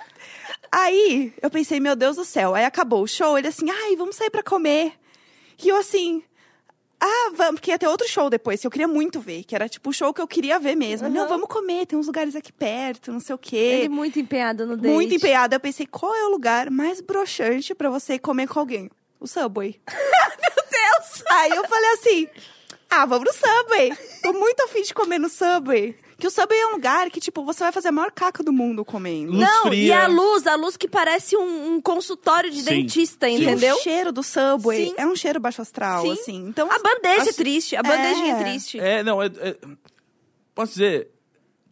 Aí 0.71 1.33
eu 1.41 1.49
pensei, 1.51 1.81
meu 1.81 1.97
Deus 1.97 2.17
do 2.17 2.25
céu. 2.25 2.55
Aí 2.55 2.65
acabou 2.65 3.03
o 3.03 3.09
show, 3.09 3.39
ele 3.39 3.49
assim, 3.49 3.71
ai, 3.71 3.97
vamos 3.97 4.17
sair 4.17 4.29
pra 4.29 4.43
comer. 4.43 4.93
E 5.63 5.69
eu 5.69 5.77
assim, 5.77 6.23
ah, 7.01 7.31
vamos, 7.35 7.61
porque 7.61 7.71
ia 7.71 7.79
ter 7.79 7.87
outro 7.87 8.09
show 8.09 8.29
depois, 8.29 8.61
que 8.61 8.67
eu 8.67 8.71
queria 8.71 8.89
muito 8.89 9.21
ver, 9.21 9.45
que 9.45 9.55
era 9.55 9.69
tipo 9.69 9.91
o 9.91 9.93
show 9.93 10.13
que 10.13 10.21
eu 10.21 10.27
queria 10.27 10.59
ver 10.59 10.75
mesmo. 10.75 11.07
Uhum. 11.07 11.15
Não, 11.15 11.29
vamos 11.29 11.49
comer, 11.49 11.87
tem 11.87 11.99
uns 11.99 12.07
lugares 12.07 12.35
aqui 12.35 12.53
perto, 12.53 13.13
não 13.13 13.21
sei 13.21 13.35
o 13.35 13.39
quê. 13.39 13.57
Ele 13.57 13.89
muito 13.89 14.19
empenhado 14.19 14.67
no 14.67 14.77
date. 14.77 14.93
Muito 14.93 15.15
empenhada. 15.15 15.55
Eu 15.57 15.61
pensei, 15.61 15.87
qual 15.87 16.15
é 16.15 16.25
o 16.25 16.31
lugar 16.31 16.71
mais 16.71 17.01
broxante 17.01 17.75
pra 17.75 17.89
você 17.89 18.19
comer 18.19 18.49
com 18.49 18.59
alguém? 18.59 18.91
O 19.21 19.27
Subway. 19.27 19.81
Meu 19.89 20.65
Deus! 20.71 21.25
Aí 21.31 21.51
eu 21.51 21.69
falei 21.69 21.91
assim, 21.93 22.29
ah, 22.91 23.07
vamos 23.07 23.29
no 23.29 23.33
Subway. 23.33 23.93
Tô 24.23 24.33
muito 24.33 24.63
afim 24.65 24.83
de 24.83 24.93
comer 24.93 25.19
no 25.19 25.29
Subway. 25.29 25.97
Que 26.19 26.27
o 26.27 26.31
Subway 26.33 26.59
é 26.59 26.67
um 26.67 26.73
lugar 26.73 27.09
que, 27.11 27.21
tipo, 27.21 27.45
você 27.45 27.61
vai 27.63 27.71
fazer 27.71 27.89
a 27.89 27.93
maior 27.93 28.11
caca 28.11 28.43
do 28.43 28.53
mundo 28.53 28.85
comendo. 28.85 29.31
Luz 29.33 29.41
Não, 29.49 29.67
e 29.67 29.69
fria. 29.69 30.03
a 30.03 30.07
luz, 30.09 30.47
a 30.49 30.57
luz 30.57 30.77
que 30.77 30.89
parece 30.89 31.37
um, 31.37 31.75
um 31.75 31.81
consultório 31.81 32.51
de 32.51 32.61
Sim. 32.61 32.71
dentista, 32.71 33.29
entendeu? 33.29 33.77
E 33.77 33.79
o 33.79 33.83
cheiro 33.83 34.11
do 34.11 34.23
Subway 34.25 34.89
Sim. 34.89 34.95
é 34.97 35.07
um 35.07 35.15
cheiro 35.15 35.39
baixo 35.39 35.63
astral, 35.63 36.03
Sim. 36.03 36.13
assim. 36.13 36.37
Então, 36.49 36.69
A 36.73 36.79
bandeja 36.81 37.31
é 37.31 37.33
triste, 37.33 37.77
a 37.77 37.83
bandejinha 37.85 38.35
é 38.35 38.41
é. 38.41 38.43
triste. 38.43 38.81
É, 38.81 39.03
não, 39.05 39.23
é, 39.23 39.27
é- 39.27 39.57
posso 40.57 40.73
dizer, 40.73 41.09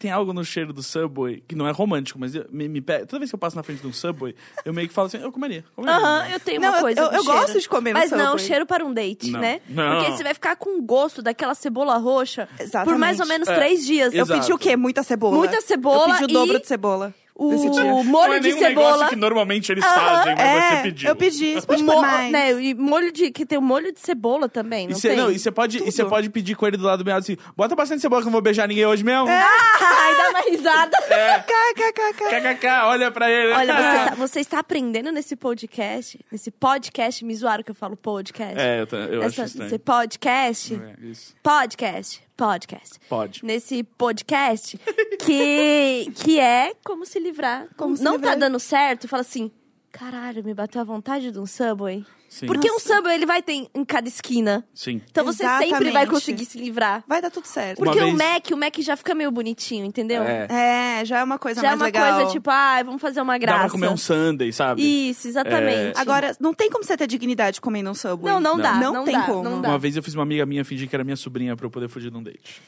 tem 0.06 0.12
algo 0.12 0.32
no 0.32 0.44
cheiro 0.44 0.72
do 0.72 0.82
Subway 0.84 1.42
que 1.48 1.56
não 1.56 1.66
é 1.66 1.72
romântico, 1.72 2.16
mas 2.18 2.32
eu- 2.34 2.46
me, 2.50 2.68
me 2.68 2.80
pega. 2.80 3.04
Toda 3.06 3.18
vez 3.18 3.30
que 3.30 3.34
eu 3.34 3.38
passo 3.38 3.56
na 3.56 3.62
frente 3.64 3.80
de 3.80 3.86
um 3.88 3.92
Subway, 3.92 4.34
eu 4.64 4.72
meio 4.72 4.86
que 4.86 4.94
falo 4.94 5.06
assim, 5.08 5.18
eu 5.18 5.32
comeria. 5.32 5.64
comeria. 5.74 5.98
Aham, 5.98 6.28
eu 6.28 6.38
tenho 6.40 6.60
Não, 6.60 6.68
uma 6.68 6.76
eu- 6.78 6.80
coisa 6.82 7.00
eu- 7.00 7.04
eu 7.06 7.24
cheiro. 7.24 7.38
gosto 7.40 7.60
de 7.60 7.68
comer 7.68 7.92
no 7.92 7.98
Mas 7.98 8.10
não, 8.12 8.18
Subway. 8.32 8.38
cheiro 8.46 8.66
para 8.66 8.84
um 8.84 8.94
date, 8.94 9.30
Não, 9.32 9.40
né? 9.40 9.60
não. 9.68 9.96
Porque 9.98 10.12
você 10.16 10.22
vai 10.22 10.34
ficar 10.34 10.54
com 10.56 10.80
gosto 10.80 11.20
daquela 11.22 11.54
cebola 11.56 11.96
roxa 11.96 12.46
por 12.56 12.62
Exatamente. 12.62 12.98
mais 13.00 13.18
ou 13.20 13.26
menos 13.26 13.48
É, 13.48 13.54
três 13.56 13.84
dias. 13.84 14.14
Eu 14.14 14.22
Exato. 14.24 14.40
pedi 14.40 14.52
o 14.52 14.58
quê? 14.58 14.76
Muita 14.76 15.02
cebola. 15.02 15.36
Muita 15.36 15.60
cebola 15.60 16.08
Eu 16.14 16.18
pedi 16.20 16.24
o 16.24 16.38
dobro 16.38 16.56
e 16.56 16.60
de 16.60 16.66
cebola. 16.68 17.14
O 17.38 18.02
molho 18.02 18.32
é 18.32 18.40
de 18.40 18.48
nenhum 18.48 18.60
negócio 18.62 18.90
cebola. 18.92 19.08
que 19.10 19.16
normalmente 19.16 19.70
eles 19.70 19.84
fazem, 19.84 20.34
mas 20.34 20.40
É, 20.46 20.70
você 20.76 20.82
pediu. 20.82 21.08
eu 21.10 21.16
pedi. 21.16 21.52
Você 21.54 21.66
pode 21.66 21.84
Mo- 21.84 22.00
mais. 22.00 22.32
né, 22.32 22.52
e 22.62 22.74
molho 22.74 23.12
de. 23.12 23.30
Que 23.30 23.44
tem 23.44 23.58
o 23.58 23.62
molho 23.62 23.92
de 23.92 24.00
cebola 24.00 24.48
também, 24.48 24.86
E 24.86 24.88
não 24.88 24.96
você, 24.98 25.08
tem? 25.08 25.16
não, 25.18 25.30
e 25.30 25.38
você 25.38 25.50
pode, 25.52 25.76
e 25.82 25.92
você 25.92 26.02
pode 26.06 26.30
pedir 26.30 26.54
com 26.56 26.66
ele 26.66 26.78
do 26.78 26.84
lado 26.84 27.00
do 27.02 27.04
meado 27.04 27.18
assim, 27.18 27.36
bota 27.54 27.76
bastante 27.76 28.00
cebola 28.00 28.22
que 28.22 28.26
eu 28.26 28.30
não 28.30 28.32
vou 28.32 28.40
beijar 28.40 28.66
ninguém 28.66 28.86
hoje 28.86 29.04
mesmo. 29.04 29.26
Ai, 29.28 30.16
dá 30.16 30.30
uma 30.30 30.40
risada. 30.50 30.96
É. 31.10 31.38
KKKK. 31.46 32.40
KKK, 32.40 32.66
olha 32.84 33.10
pra 33.10 33.30
ele. 33.30 33.52
Olha, 33.52 33.74
você, 33.76 34.08
tá- 34.10 34.14
você 34.16 34.40
está 34.40 34.58
aprendendo 34.60 35.12
nesse 35.12 35.36
podcast, 35.36 36.18
nesse 36.32 36.50
podcast, 36.50 37.22
me 37.24 37.34
zoaram 37.34 37.62
que 37.62 37.70
eu 37.70 37.74
falo 37.74 37.96
podcast. 37.96 38.58
É, 38.58 38.80
eu, 38.90 38.98
eu 39.12 39.22
acho 39.22 39.42
estranho. 39.42 39.66
esse 39.68 39.78
podcast, 39.78 40.74
É, 40.74 41.06
isso. 41.06 41.34
podcast, 41.42 42.22
podcast. 42.36 42.98
Pode. 43.08 43.44
Nesse 43.44 43.82
podcast, 43.82 44.78
que, 45.24 46.10
que 46.14 46.38
é 46.38 46.74
como 46.84 47.06
se 47.06 47.18
livrar. 47.18 47.68
Como 47.76 47.96
se 47.96 48.02
não 48.02 48.12
livrar. 48.12 48.34
tá 48.34 48.38
dando 48.40 48.60
certo, 48.60 49.08
fala 49.08 49.22
assim, 49.22 49.50
caralho, 49.90 50.44
me 50.44 50.52
bateu 50.52 50.80
a 50.80 50.84
vontade 50.84 51.30
de 51.30 51.38
um 51.38 51.46
Subway. 51.46 52.04
Sim. 52.36 52.46
Porque 52.46 52.68
um 52.70 52.74
Nossa. 52.74 52.94
Subway, 52.96 53.14
ele 53.14 53.24
vai 53.24 53.40
ter 53.40 53.52
em- 53.74 53.84
cada 53.86 54.06
esquina. 54.06 54.62
Sim. 54.74 55.00
Então 55.10 55.24
você 55.24 55.38
sempre 55.42 55.68
vai 55.70 55.78
Exatamente. 55.80 56.10
conseguir 56.10 56.44
se 56.44 56.58
livrar. 56.58 57.02
Vai 57.08 57.22
dar 57.22 57.30
tudo 57.30 57.46
certo. 57.46 57.78
Uma 57.78 57.86
Porque 57.86 57.98
o 57.98 58.14
vez- 58.14 58.16
Mac, 58.18 58.50
o 58.52 58.56
Mac 58.58 58.76
já 58.80 58.94
fica 58.94 59.14
meio 59.14 59.30
bonitinho, 59.30 59.86
entendeu? 59.86 60.22
É. 60.22 60.98
É, 61.00 61.04
já 61.06 61.20
é 61.20 61.24
uma 61.24 61.38
coisa 61.38 61.62
Já 61.62 61.68
é 61.68 61.70
mais 61.70 61.80
uma 61.80 61.86
legal. 61.86 62.16
coisa 62.18 62.32
tipo, 62.32 62.50
ah, 62.50 62.82
vamos 62.84 63.00
fazer 63.00 63.22
uma 63.22 63.32
Dá 63.34 63.38
graça. 63.38 63.60
pra 63.60 63.70
comer 63.70 63.88
um 63.88 63.96
sundae, 63.96 64.52
sabe? 64.52 64.82
Isso, 65.10 65.26
exatamente. 65.28 65.98
Agora, 65.98 66.36
não 66.38 66.52
tem 66.52 66.68
como 66.70 66.84
você 66.84 66.94
ter 66.94 67.06
dignidade 67.06 67.58
comendo 67.58 67.88
um 67.90 67.94
Subway. 67.94 68.30
Não, 68.30 68.38
não, 68.38 68.58
dá. 68.58 68.74
Não, 68.74 68.92
Não, 68.92 69.04
tem 69.04 69.14
dá, 69.18 69.22
como. 69.24 69.42
Não 69.42 69.60
dá. 69.62 69.68
Uma 69.70 69.78
vez 69.78 69.96
eu 69.96 70.02
fiz 70.02 70.12
uma 70.12 70.22
amiga 70.22 70.44
minha 70.44 70.62
fingir 70.62 70.88
que 70.90 70.94
era 70.94 71.04
minha 71.04 71.16
sobrinha 71.16 71.56
pra 71.56 71.64
eu 71.64 71.70
poder 71.70 71.88
fugir 71.88 72.10
de 72.10 72.16
um 72.18 72.22
date. 72.22 72.60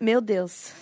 Meu 0.00 0.20
Deus. 0.20 0.72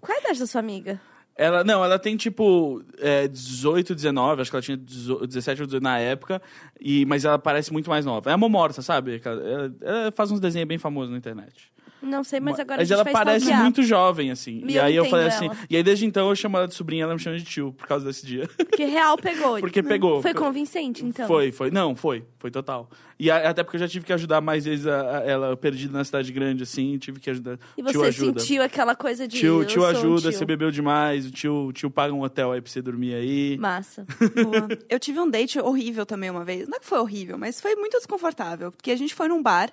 Qual 0.00 0.12
é 0.12 0.18
a 0.20 0.24
idade 0.24 0.40
da 0.40 0.46
sua 0.48 0.58
amiga? 0.60 1.00
Ela, 1.36 1.64
não, 1.64 1.84
ela 1.84 1.98
tem 1.98 2.16
tipo 2.16 2.80
é, 2.98 3.26
18, 3.26 3.94
19, 3.94 4.40
acho 4.42 4.50
que 4.50 4.56
ela 4.56 4.62
tinha 4.62 4.76
18, 4.76 5.26
17 5.26 5.60
ou 5.62 5.66
18 5.66 5.82
na 5.82 5.98
época, 5.98 6.40
e, 6.80 7.04
mas 7.06 7.24
ela 7.24 7.38
parece 7.38 7.72
muito 7.72 7.90
mais 7.90 8.04
nova. 8.06 8.30
É 8.30 8.32
a 8.32 8.36
Momorta, 8.36 8.80
sabe? 8.82 9.20
Ela- 9.24 9.74
ela 9.80 10.12
faz 10.12 10.30
uns 10.30 10.38
desenhos 10.38 10.68
bem 10.68 10.78
famosos 10.78 11.10
na 11.10 11.18
internet. 11.18 11.72
Não 12.04 12.22
sei, 12.24 12.40
mas 12.40 12.58
agora 12.60 12.80
mas 12.80 12.82
a 12.82 12.84
gente 12.84 12.92
ela 12.94 13.04
vai 13.04 13.12
parece 13.12 13.44
stalkear. 13.44 13.62
muito 13.62 13.82
jovem, 13.82 14.30
assim. 14.30 14.62
E 14.66 14.72
e 14.72 14.76
eu 14.76 14.82
aí 14.84 14.94
eu 14.96 15.02
entendo 15.02 15.10
falei 15.10 15.26
assim. 15.26 15.46
ela. 15.46 15.56
E 15.68 15.76
aí 15.76 15.82
desde 15.82 16.06
então 16.06 16.28
eu 16.28 16.36
chamo 16.36 16.56
ela 16.56 16.68
de 16.68 16.74
sobrinha, 16.74 17.04
ela 17.04 17.14
me 17.14 17.20
chama 17.20 17.36
de 17.38 17.44
tio, 17.44 17.72
por 17.72 17.86
causa 17.86 18.06
desse 18.06 18.26
dia. 18.26 18.48
Porque 18.56 18.84
real 18.84 19.16
pegou. 19.16 19.58
Porque 19.64 19.82
pegou. 19.82 20.20
Foi 20.22 20.34
convincente, 20.34 21.04
então. 21.04 21.26
Foi, 21.26 21.50
foi. 21.52 21.70
Não, 21.70 21.94
foi. 21.96 22.24
Foi 22.38 22.50
total. 22.50 22.90
E 23.18 23.30
a- 23.30 23.48
até 23.50 23.62
porque 23.62 23.76
eu 23.76 23.80
já 23.80 23.88
tive 23.88 24.04
que 24.04 24.12
ajudar 24.12 24.40
mais 24.40 24.64
vezes 24.64 24.86
a- 24.86 25.18
a- 25.18 25.20
ela 25.24 25.56
perdida 25.56 25.96
na 25.96 26.04
cidade 26.04 26.32
grande, 26.32 26.62
assim, 26.64 26.98
tive 26.98 27.20
que 27.20 27.30
ajudar. 27.30 27.58
E 27.78 27.82
tio 27.82 28.00
você 28.00 28.06
ajuda. 28.08 28.40
sentiu 28.40 28.62
aquela 28.62 28.94
coisa 28.96 29.26
de. 29.28 29.38
Tio, 29.38 29.62
eu 29.62 29.64
tio 29.64 29.80
sou 29.80 29.82
um 29.82 29.86
ajuda, 29.86 30.30
tio. 30.30 30.32
você 30.38 30.44
bebeu 30.44 30.70
demais, 30.70 31.26
o 31.26 31.30
tio, 31.30 31.70
tio 31.72 31.90
paga 31.90 32.12
um 32.12 32.22
hotel 32.22 32.52
aí 32.52 32.60
pra 32.60 32.70
você 32.70 32.82
dormir 32.82 33.14
aí. 33.14 33.56
Massa. 33.58 34.04
Boa. 34.34 34.68
Eu 34.88 34.98
tive 34.98 35.20
um 35.20 35.30
date 35.30 35.58
horrível 35.60 36.04
também 36.04 36.28
uma 36.28 36.44
vez. 36.44 36.66
Não 36.68 36.76
é 36.76 36.80
que 36.80 36.86
foi 36.86 36.98
horrível, 36.98 37.38
mas 37.38 37.60
foi 37.60 37.74
muito 37.76 37.96
desconfortável. 37.96 38.72
Porque 38.72 38.90
a 38.90 38.96
gente 38.96 39.14
foi 39.14 39.28
num 39.28 39.42
bar. 39.42 39.70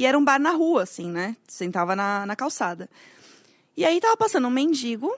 E 0.00 0.06
era 0.06 0.16
um 0.18 0.24
bar 0.24 0.40
na 0.40 0.52
rua, 0.52 0.84
assim, 0.84 1.10
né? 1.10 1.36
Sentava 1.46 1.94
na, 1.94 2.24
na 2.24 2.34
calçada. 2.34 2.88
E 3.76 3.84
aí 3.84 4.00
tava 4.00 4.16
passando 4.16 4.48
um 4.48 4.50
mendigo. 4.50 5.14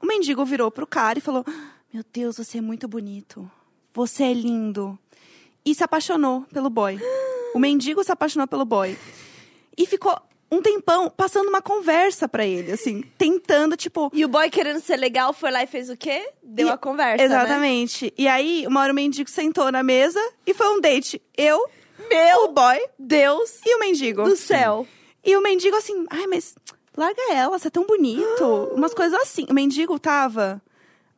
O 0.00 0.06
mendigo 0.06 0.42
virou 0.42 0.70
pro 0.70 0.86
cara 0.86 1.18
e 1.18 1.20
falou: 1.22 1.44
Meu 1.92 2.02
Deus, 2.10 2.38
você 2.38 2.56
é 2.56 2.60
muito 2.62 2.88
bonito. 2.88 3.48
Você 3.92 4.24
é 4.24 4.32
lindo. 4.32 4.98
E 5.62 5.74
se 5.74 5.84
apaixonou 5.84 6.46
pelo 6.50 6.70
boy. 6.70 6.98
O 7.54 7.58
mendigo 7.58 8.02
se 8.02 8.10
apaixonou 8.10 8.48
pelo 8.48 8.64
boy. 8.64 8.96
E 9.76 9.84
ficou 9.84 10.18
um 10.50 10.62
tempão 10.62 11.10
passando 11.14 11.48
uma 11.50 11.60
conversa 11.60 12.26
pra 12.26 12.46
ele, 12.46 12.72
assim, 12.72 13.02
tentando, 13.18 13.76
tipo, 13.76 14.10
E 14.14 14.24
o 14.24 14.28
boy 14.28 14.48
querendo 14.48 14.80
ser 14.80 14.96
legal 14.96 15.34
foi 15.34 15.50
lá 15.50 15.62
e 15.62 15.66
fez 15.66 15.90
o 15.90 15.96
quê? 15.96 16.26
Deu 16.42 16.68
E- 16.68 16.70
a 16.70 16.78
conversa. 16.78 17.18
Né? 17.18 17.24
Exatamente. 17.34 18.14
E 18.16 18.26
aí, 18.26 18.64
uma 18.66 18.80
hora 18.80 18.92
o 18.92 18.96
mendigo 18.96 19.28
sentou 19.28 19.70
na 19.70 19.82
mesa 19.82 20.18
e 20.46 20.54
foi 20.54 20.68
um 20.74 20.80
date. 20.80 21.20
Eu, 21.36 21.68
Meu 22.08 22.44
o 22.44 22.48
boy 22.48 22.78
Deus 22.98 23.60
e 23.64 23.74
o 23.76 23.80
mendigo. 23.80 24.24
do 24.24 24.36
céu. 24.36 24.86
E 25.24 25.36
o 25.36 25.42
mendigo 25.42 25.76
assim, 25.76 26.04
ai, 26.10 26.26
mas 26.26 26.54
larga 26.96 27.20
ela, 27.32 27.58
você 27.58 27.68
é 27.68 27.70
tão 27.70 27.86
bonito. 27.86 28.44
Umas 28.74 28.92
coisas 28.94 29.20
assim. 29.20 29.46
O 29.48 29.54
mendigo 29.54 29.98
tava 29.98 30.60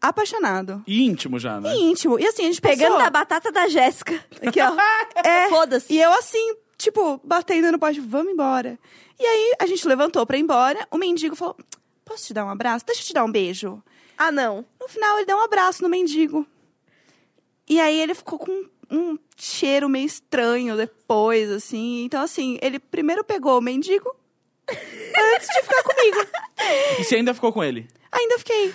apaixonado. 0.00 0.82
E 0.86 1.04
íntimo 1.04 1.38
já, 1.38 1.60
né? 1.60 1.74
E 1.74 1.80
íntimo. 1.82 2.18
E 2.18 2.26
assim, 2.26 2.42
a 2.42 2.46
gente 2.46 2.60
Pegando 2.60 2.88
passou... 2.92 3.04
da 3.04 3.10
batata 3.10 3.50
da 3.50 3.68
Jéssica. 3.68 4.22
Aqui, 4.46 4.60
ó. 4.60 4.74
É, 5.24 5.48
Foda-se. 5.48 5.92
E 5.92 6.00
eu 6.00 6.12
assim, 6.12 6.54
tipo, 6.76 7.18
batendo 7.24 7.72
no 7.72 7.78
poste, 7.78 8.00
vamos 8.00 8.32
embora. 8.32 8.78
E 9.18 9.24
aí, 9.24 9.54
a 9.60 9.66
gente 9.66 9.86
levantou 9.88 10.26
pra 10.26 10.36
ir 10.36 10.40
embora. 10.40 10.86
O 10.90 10.98
mendigo 10.98 11.34
falou, 11.34 11.56
posso 12.04 12.26
te 12.26 12.34
dar 12.34 12.44
um 12.44 12.50
abraço? 12.50 12.84
Deixa 12.84 13.00
eu 13.00 13.06
te 13.06 13.14
dar 13.14 13.24
um 13.24 13.32
beijo. 13.32 13.82
Ah, 14.18 14.30
não. 14.30 14.64
No 14.78 14.88
final, 14.88 15.16
ele 15.16 15.26
deu 15.26 15.36
um 15.36 15.40
abraço 15.42 15.82
no 15.82 15.88
mendigo. 15.88 16.46
E 17.66 17.80
aí, 17.80 17.98
ele 17.98 18.14
ficou 18.14 18.38
com 18.38 18.66
um 18.90 19.18
cheiro 19.36 19.88
meio 19.88 20.06
estranho 20.06 20.76
depois, 20.76 21.50
assim. 21.50 22.04
Então, 22.04 22.22
assim, 22.22 22.58
ele 22.62 22.78
primeiro 22.78 23.22
pegou 23.24 23.58
o 23.58 23.60
mendigo 23.62 24.14
antes 24.68 25.48
de 25.48 25.62
ficar 25.62 25.82
comigo. 25.82 26.18
E 26.98 27.04
você 27.04 27.16
ainda 27.16 27.34
ficou 27.34 27.52
com 27.52 27.62
ele? 27.62 27.88
Ainda 28.12 28.38
fiquei. 28.38 28.74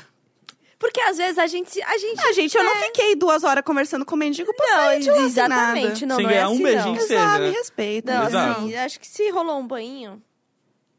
Porque 0.78 1.02
às 1.02 1.18
vezes 1.18 1.38
a 1.38 1.46
gente. 1.48 1.82
A 1.84 1.98
gente, 1.98 2.22
Ah, 2.22 2.32
gente, 2.32 2.56
eu 2.58 2.64
não 2.64 2.76
fiquei 2.78 3.14
duas 3.16 3.44
horas 3.44 3.64
conversando 3.66 4.06
com 4.06 4.16
o 4.16 4.18
mendigo 4.18 4.50
Não, 4.58 4.66
paciente 4.66 5.10
lá, 5.10 5.16
sem 5.18 5.26
exatamente. 5.26 6.06
nada. 6.06 6.06
Não, 6.06 6.16
Sem 6.16 6.24
não 6.26 6.30
é 6.32 6.34
ganhar 6.34 6.50
um 6.50 6.54
assim, 6.54 6.64
beijinho 6.64 6.86
não. 6.86 6.94
que 6.96 7.02
seja, 7.02 7.20
Exato, 7.20 7.40
né? 7.42 7.50
me 7.50 7.56
respeita. 7.56 8.14
Não, 8.14 8.28
Exato. 8.28 8.60
assim, 8.62 8.76
acho 8.76 9.00
que 9.00 9.08
se 9.08 9.30
rolou 9.30 9.60
um 9.60 9.68
banho, 9.68 10.22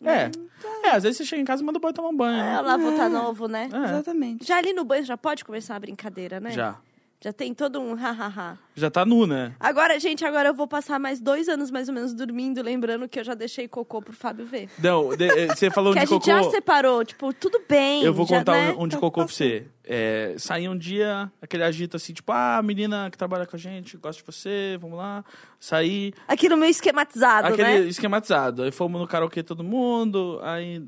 É. 0.05 0.31
É, 0.83 0.91
às 0.91 1.03
vezes 1.03 1.17
você 1.19 1.25
chega 1.25 1.41
em 1.41 1.45
casa 1.47 1.63
e 1.63 1.65
manda 1.65 1.79
o 1.79 1.81
boy 1.81 1.93
tomar 1.95 2.09
um 2.11 2.17
banho. 2.17 2.37
né? 2.37 2.55
ela 2.59 2.79
tá 2.97 3.09
novo, 3.09 3.49
né? 3.49 3.71
É, 3.73 3.85
Exatamente. 3.91 4.47
Já 4.47 4.59
ali 4.59 4.75
no 4.75 4.85
banho 4.85 5.05
já 5.05 5.17
pode 5.17 5.45
começar 5.47 5.73
uma 5.75 5.81
brincadeira, 5.81 6.41
né? 6.41 6.51
já. 6.51 6.77
Já 7.23 7.35
tem 7.35 7.53
todo 7.53 7.79
um 7.79 7.95
hahaha. 7.95 8.59
Já 8.75 8.91
tá 8.91 9.05
nu, 9.05 9.27
né? 9.27 9.55
Agora, 9.61 10.01
gente, 10.01 10.25
agora 10.25 10.49
eu 10.49 10.55
vou 10.55 10.67
passar 10.67 10.99
mais 10.99 11.21
dois 11.21 11.51
anos 11.51 11.71
mais 11.71 11.87
ou 11.87 11.95
menos 11.95 12.15
dormindo, 12.15 12.63
lembrando 12.63 13.07
que 13.07 13.21
eu 13.21 13.25
já 13.25 13.35
deixei 13.35 13.69
cocô 13.69 14.01
pro 14.01 14.15
Fábio 14.15 14.47
ver. 14.47 14.71
Não, 14.79 15.15
de- 15.15 15.25
eh, 15.29 15.49
você 15.49 15.71
falou 15.71 15.93
que 15.93 15.99
a 15.99 16.07
gente 16.07 16.13
cocô. 16.13 16.27
já 16.31 16.43
separou, 16.51 17.05
tipo, 17.05 17.31
tudo 17.35 17.61
bem. 17.69 18.03
Eu 18.05 18.15
vou 18.15 18.27
já, 18.27 18.39
contar 18.39 18.53
né? 18.53 18.73
um, 18.73 18.85
um 18.85 18.89
de 18.89 18.97
cocô 18.97 19.23
pra 19.27 19.35
você. 19.35 19.67
É, 19.85 20.35
saí 20.39 20.67
um 20.67 20.79
dia, 20.79 21.31
aquele 21.43 21.63
agito 21.63 21.95
assim, 21.99 22.15
tipo, 22.15 22.33
ah, 22.33 22.57
a 22.57 22.63
menina 22.63 23.11
que 23.11 23.19
trabalha 23.19 23.45
com 23.45 23.55
a 23.55 23.59
gente, 23.59 23.99
gosta 23.99 24.23
de 24.23 24.27
você, 24.27 24.79
vamos 24.81 24.97
lá. 24.97 25.23
Saí, 25.59 26.15
Aquilo 26.27 26.57
meio 26.57 26.71
esquematizado, 26.71 27.49
aquele 27.49 27.63
né? 27.65 27.79
esquematizado. 27.81 28.63
Aí 28.63 28.71
fomos 28.73 28.99
no 28.99 29.07
karaokê 29.07 29.43
todo 29.43 29.63
mundo, 29.63 30.41
aí 30.43 30.83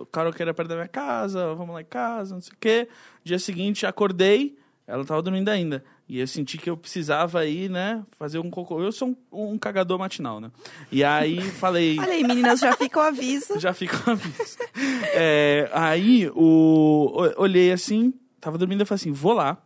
o 0.00 0.06
karaokê 0.06 0.40
era 0.42 0.54
perto 0.54 0.70
da 0.70 0.76
minha 0.76 0.88
casa, 0.88 1.54
vamos 1.54 1.74
lá 1.74 1.82
em 1.82 1.84
casa, 1.84 2.34
não 2.34 2.40
sei 2.40 2.54
o 2.54 2.56
quê. 2.58 2.88
Dia 3.22 3.38
seguinte, 3.38 3.84
acordei, 3.84 4.56
ela 4.86 5.04
tava 5.04 5.20
dormindo 5.22 5.48
ainda. 5.48 5.84
E 6.08 6.20
eu 6.20 6.26
senti 6.26 6.56
que 6.58 6.70
eu 6.70 6.76
precisava 6.76 7.44
ir, 7.46 7.68
né, 7.68 8.02
fazer 8.18 8.38
um 8.38 8.48
cocô. 8.50 8.80
Eu 8.80 8.92
sou 8.92 9.08
um, 9.32 9.52
um 9.54 9.58
cagador 9.58 9.98
matinal, 9.98 10.40
né? 10.40 10.50
E 10.92 11.02
aí 11.02 11.40
falei... 11.40 11.98
Olha 11.98 12.12
aí, 12.12 12.22
meninas, 12.22 12.60
já 12.60 12.72
fica 12.76 13.00
o 13.00 13.02
aviso. 13.02 13.58
Já 13.60 13.72
fica 13.74 13.96
um 14.08 14.12
aviso. 14.12 14.56
É, 15.14 15.68
aí, 15.72 16.28
o, 16.34 17.12
o- 17.14 17.42
olhei 17.42 17.72
assim, 17.72 18.12
tava 18.40 18.56
dormindo 18.58 18.82
e 18.82 18.84
falei 18.84 19.00
assim, 19.00 19.12
vou 19.12 19.32
lá. 19.32 19.58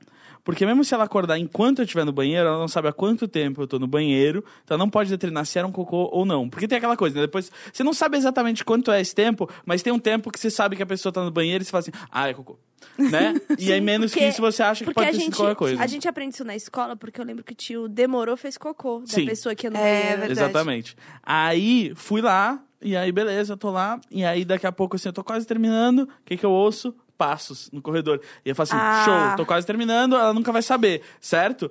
Porque 0.43 0.65
mesmo 0.65 0.83
se 0.83 0.95
ela 0.95 1.05
acordar 1.05 1.37
enquanto 1.39 1.81
eu 1.81 1.85
estiver 1.85 2.05
no 2.07 2.13
banheiro, 2.13 2.49
ela 2.49 2.59
não 2.59 2.67
sabe 2.67 2.89
há 2.89 2.93
quanto 2.95 3.29
tempo 3.29 3.61
eu 3.61 3.67
tô 3.67 3.79
no 3.79 3.87
banheiro, 3.87 4.43
então 4.65 4.75
ela 4.75 4.83
não 4.83 4.89
pode 4.89 5.11
determinar 5.11 5.45
se 5.45 5.59
era 5.59 5.69
um 5.69 5.71
cocô 5.73 6.09
ou 6.11 6.25
não. 6.25 6.49
Porque 6.49 6.67
tem 6.67 6.79
aquela 6.79 6.97
coisa, 6.97 7.15
né? 7.17 7.21
Depois, 7.27 7.53
você 7.71 7.85
não 7.85 7.93
sabe 7.93 8.17
exatamente 8.17 8.65
quanto 8.65 8.91
é 8.91 9.03
esse 9.03 9.15
tempo, 9.15 9.49
mas 9.67 9.83
tem 9.83 9.93
um 9.93 9.99
tempo 9.99 10.31
que 10.33 10.41
você 10.41 10.51
sabe 10.51 10.77
que 10.77 10.83
a 10.83 10.87
pessoa 10.87 11.13
tá 11.13 11.23
no 11.23 11.31
banheiro 11.31 11.61
e 11.63 11.65
você 11.67 11.71
fala 11.71 11.81
assim, 11.83 11.91
ah, 12.11 12.29
é 12.31 12.33
cocô. 12.33 12.59
Né? 12.99 13.35
e 13.59 13.73
aí, 13.73 13.81
menos 13.81 14.11
Porque- 14.11 14.25
que 14.27 14.31
isso, 14.31 14.41
você 14.43 14.63
acha 14.63 14.85
que 14.85 14.93
pode 14.93 15.11
ter 15.13 15.21
sido 15.21 15.37
qualquer 15.37 15.55
coisa. 15.57 15.83
a 15.83 15.87
gente 15.87 16.07
aprende 16.09 16.35
isso 16.35 16.45
na 16.45 16.55
escola, 16.55 16.95
porque 16.97 17.21
eu 17.21 17.25
lembro 17.25 17.43
que 17.45 17.53
o 17.53 17.57
tio 17.57 17.89
demorou, 17.89 18.37
fez 18.37 18.59
cocô 18.59 19.03
Sim. 19.07 19.25
da 19.25 19.31
pessoa 19.31 19.55
que 19.55 19.67
ia 19.67 19.71
no 19.71 19.77
É. 19.79 20.29
Exatamente. 20.31 20.97
Aí, 21.23 21.93
fui 21.95 22.21
lá, 22.21 22.63
e 22.83 22.97
aí, 22.97 23.11
beleza, 23.13 23.57
tô 23.57 23.71
lá. 23.71 24.01
E 24.11 24.25
aí, 24.25 24.45
daqui 24.45 24.67
a 24.67 24.73
pouco, 24.73 24.97
assim, 24.97 25.09
eu 25.09 25.13
tô 25.13 25.23
quase 25.25 25.47
terminando. 25.47 26.01
O 26.03 26.09
que 26.25 26.37
que 26.37 26.45
eu 26.45 26.51
ouço? 26.51 26.95
Passos 27.17 27.71
no 27.73 27.83
corredor. 27.83 28.21
E 28.45 28.49
eu 28.51 28.55
falo 28.55 28.65
assim, 28.69 28.77
Ah. 28.79 29.03
show, 29.05 29.37
tô 29.37 29.47
quase 29.47 29.67
terminando, 29.67 30.17
ela 30.17 30.33
nunca 30.33 30.51
vai 30.53 30.63
saber, 30.63 31.03
certo? 31.21 31.71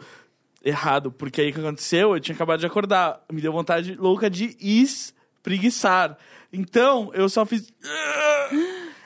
Errado, 0.64 1.12
porque 1.12 1.42
aí 1.42 1.50
o 1.50 1.54
que 1.54 1.60
aconteceu? 1.60 2.14
Eu 2.14 2.20
tinha 2.20 2.36
acabado 2.36 2.60
de 2.60 2.66
acordar. 2.66 3.22
Me 3.32 3.42
deu 3.42 3.52
vontade 3.52 3.96
louca 3.96 4.30
de 4.30 4.56
espreguiçar. 4.60 6.18
Então, 6.52 7.12
eu 7.14 7.30
só 7.30 7.46
fiz... 7.46 7.72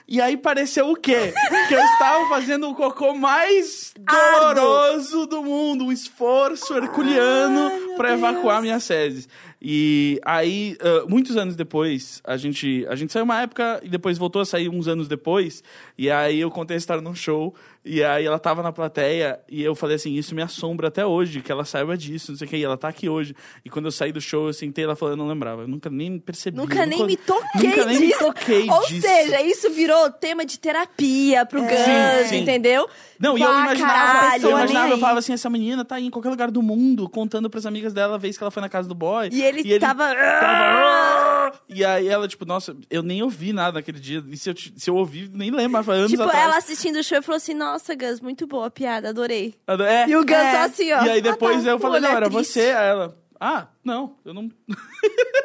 E 0.08 0.20
aí 0.20 0.36
pareceu 0.36 0.90
o 0.90 0.96
quê? 0.96 1.34
Que 1.68 1.74
eu 1.74 1.80
estava 1.80 2.28
fazendo 2.28 2.70
o 2.70 2.76
cocô 2.76 3.14
mais 3.14 3.94
doloroso 3.98 5.26
do 5.26 5.44
mundo. 5.44 5.86
Um 5.86 5.92
esforço 5.92 6.76
herculeano 6.76 7.93
Deus. 7.98 8.12
evacuar 8.14 8.62
minhas 8.62 8.86
fezes. 8.86 9.28
E 9.62 10.20
aí, 10.26 10.76
ah, 10.82 11.06
muitos 11.08 11.38
anos 11.38 11.56
depois, 11.56 12.22
a 12.24 12.36
gente, 12.36 12.86
a 12.90 12.96
gente 12.96 13.14
saiu 13.14 13.24
uma 13.24 13.42
época 13.42 13.80
e 13.84 13.90
depois 13.90 14.18
voltou 14.18 14.42
a 14.42 14.46
sair 14.46 14.68
uns 14.68 14.88
anos 14.88 15.08
depois. 15.08 15.64
E 15.98 16.10
aí 16.10 16.40
eu 16.40 16.52
contei 16.52 16.76
a 16.76 16.78
história 16.78 17.02
num 17.02 17.16
show. 17.16 17.54
E 17.86 18.02
aí 18.02 18.26
ela 18.26 18.40
tava 18.40 18.64
na 18.64 18.72
plateia 18.72 19.40
e 19.50 19.62
eu 19.62 19.76
falei 19.76 19.98
assim: 19.98 20.14
Isso 20.14 20.34
me 20.34 20.42
assombra 20.42 20.88
até 20.88 21.06
hoje, 21.06 21.42
que 21.42 21.52
ela 21.52 21.66
saiba 21.66 21.98
disso, 21.98 22.32
não 22.32 22.38
sei 22.38 22.48
o 22.48 22.50
que. 22.50 22.56
E 22.56 22.64
ela 22.64 22.78
tá 22.78 22.88
aqui 22.88 23.10
hoje. 23.10 23.36
E 23.66 23.70
quando 23.70 23.86
eu 23.86 23.92
saí 23.92 24.14
do 24.14 24.22
show, 24.22 24.48
eu 24.48 24.54
sentei 24.54 24.86
ela 24.86 24.96
falando, 24.96 25.14
eu 25.16 25.18
não 25.18 25.28
lembrava. 25.28 25.64
Eu 25.64 25.68
nunca 25.68 25.90
nem 25.90 26.18
percebi. 26.18 26.56
Nunca 26.56 26.86
nem 26.86 27.06
me 27.06 27.18
toquei 27.18 27.70
nunca 27.70 27.86
nem 27.86 28.00
me 28.00 28.08
disso. 28.08 28.20
toquei 28.20 28.70
Ou 28.70 28.86
disso. 28.88 29.02
seja, 29.02 29.42
isso 29.42 29.70
virou 29.72 30.10
tema 30.12 30.46
de 30.46 30.58
terapia 30.58 31.46
pro 31.46 31.60
Sim, 31.60 32.30
sim. 32.30 32.38
entendeu? 32.38 32.88
Não, 33.20 33.38
e 33.38 33.42
eu 33.42 33.50
imaginava, 33.50 34.20
caralho. 34.20 34.44
eu 34.44 34.50
imaginava, 34.52 34.94
eu 34.94 34.98
falava 34.98 35.20
assim, 35.20 35.34
essa 35.34 35.50
menina 35.50 35.84
tá 35.84 36.00
em 36.00 36.10
qualquer 36.10 36.30
lugar 36.30 36.52
do 36.52 36.62
mundo, 36.62 37.10
contando 37.10 37.50
pras 37.50 37.66
amigas 37.66 37.83
dela 37.92 38.16
a 38.16 38.18
vez 38.20 38.38
que 38.38 38.44
ela 38.44 38.52
foi 38.52 38.62
na 38.62 38.70
casa 38.70 38.88
do 38.88 38.94
boy. 38.94 39.30
E 39.32 39.42
ele 39.42 39.80
tava- 39.80 40.14
tava- 40.16 41.60
E 41.68 41.84
aí 41.84 42.08
ela, 42.08 42.28
tipo, 42.28 42.46
nossa, 42.46 42.76
eu 42.90 43.02
nem 43.04 43.24
ouvi 43.24 43.52
nada 43.52 43.74
naquele 43.80 44.00
dia. 44.00 44.24
E 44.30 44.38
se 44.38 44.50
eu, 44.50 44.54
se 44.56 44.90
eu 44.90 44.96
ouvi, 44.96 45.28
nem 45.34 45.50
lembro, 45.52 45.72
mas 45.74 45.86
foi 45.86 45.96
anos 45.98 46.12
Tipo, 46.12 46.24
atrás. 46.24 46.44
ela 46.46 46.58
assistindo 46.58 46.98
o 47.00 47.04
show 47.04 47.18
e 47.18 47.22
falou 47.22 47.38
assim: 47.38 47.54
Nossa, 47.54 47.96
Gus, 47.96 48.22
muito 48.22 48.46
boa 48.48 48.68
a 48.68 48.72
piada, 48.72 49.10
adorei. 49.10 49.56
É. 49.68 50.08
E 50.08 50.16
o 50.16 50.22
Gus 50.24 50.32
É. 50.36 50.52
só 50.52 50.58
assim, 50.66 50.92
ó. 50.94 51.04
E 51.04 51.10
aí 51.10 51.22
depois 51.22 51.62
Ah, 51.62 51.64
tá. 51.64 51.70
eu 51.72 51.80
falei, 51.80 51.98
Olha, 52.02 52.10
não, 52.10 52.16
era 52.18 52.30
triste. 52.30 52.54
você. 52.54 52.62
Aí 52.72 52.88
ela, 52.88 53.18
ah, 53.40 53.68
não, 53.84 54.16
eu 54.24 54.34
não. 54.34 54.50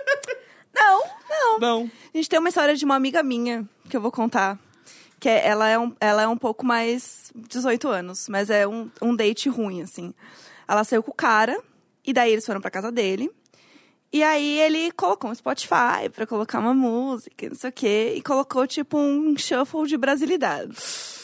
Não, 0.74 1.03
não. 1.28 1.59
Não. 1.59 1.91
A 2.14 2.16
gente 2.16 2.28
tem 2.28 2.39
uma 2.39 2.49
história 2.49 2.76
de 2.76 2.84
uma 2.84 2.95
amiga 2.95 3.22
minha 3.22 3.68
que 3.89 3.97
eu 3.97 4.01
vou 4.01 4.12
contar. 4.12 4.59
Que 5.18 5.28
é- 5.28 5.47
ela, 5.49 5.68
é 5.68 5.76
um, 5.78 5.93
ela 6.01 6.22
é 6.22 6.28
um 6.28 6.36
pouco 6.36 6.64
mais 6.64 7.32
18 7.34 7.89
anos, 7.89 8.28
mas 8.28 8.49
é 8.51 8.66
um, 8.66 8.89
um 9.03 9.16
date 9.16 9.49
ruim, 9.49 9.82
assim. 9.82 10.14
Ela 10.68 10.84
saiu 10.84 11.03
com 11.03 11.11
o 11.11 11.14
cara, 11.14 11.59
e 12.09 12.12
daí 12.14 12.32
eles 12.32 12.46
foram 12.46 12.59
pra 12.59 12.70
casa 12.70 12.90
dele. 12.90 13.30
E 14.11 14.22
aí 14.22 14.61
ele 14.61 14.90
colocou 14.92 15.30
um 15.30 15.34
Spotify 15.34 16.09
pra 16.11 16.26
colocar 16.26 16.59
uma 16.59 16.72
música, 16.72 17.44
e 17.44 17.48
não 17.50 17.54
sei 17.54 17.68
o 17.68 17.72
quê, 17.72 18.14
e 18.16 18.22
colocou 18.22 18.66
tipo 18.66 18.96
um 18.96 19.36
shuffle 19.36 19.86
de 19.86 19.98
brasilidades. 19.98 21.18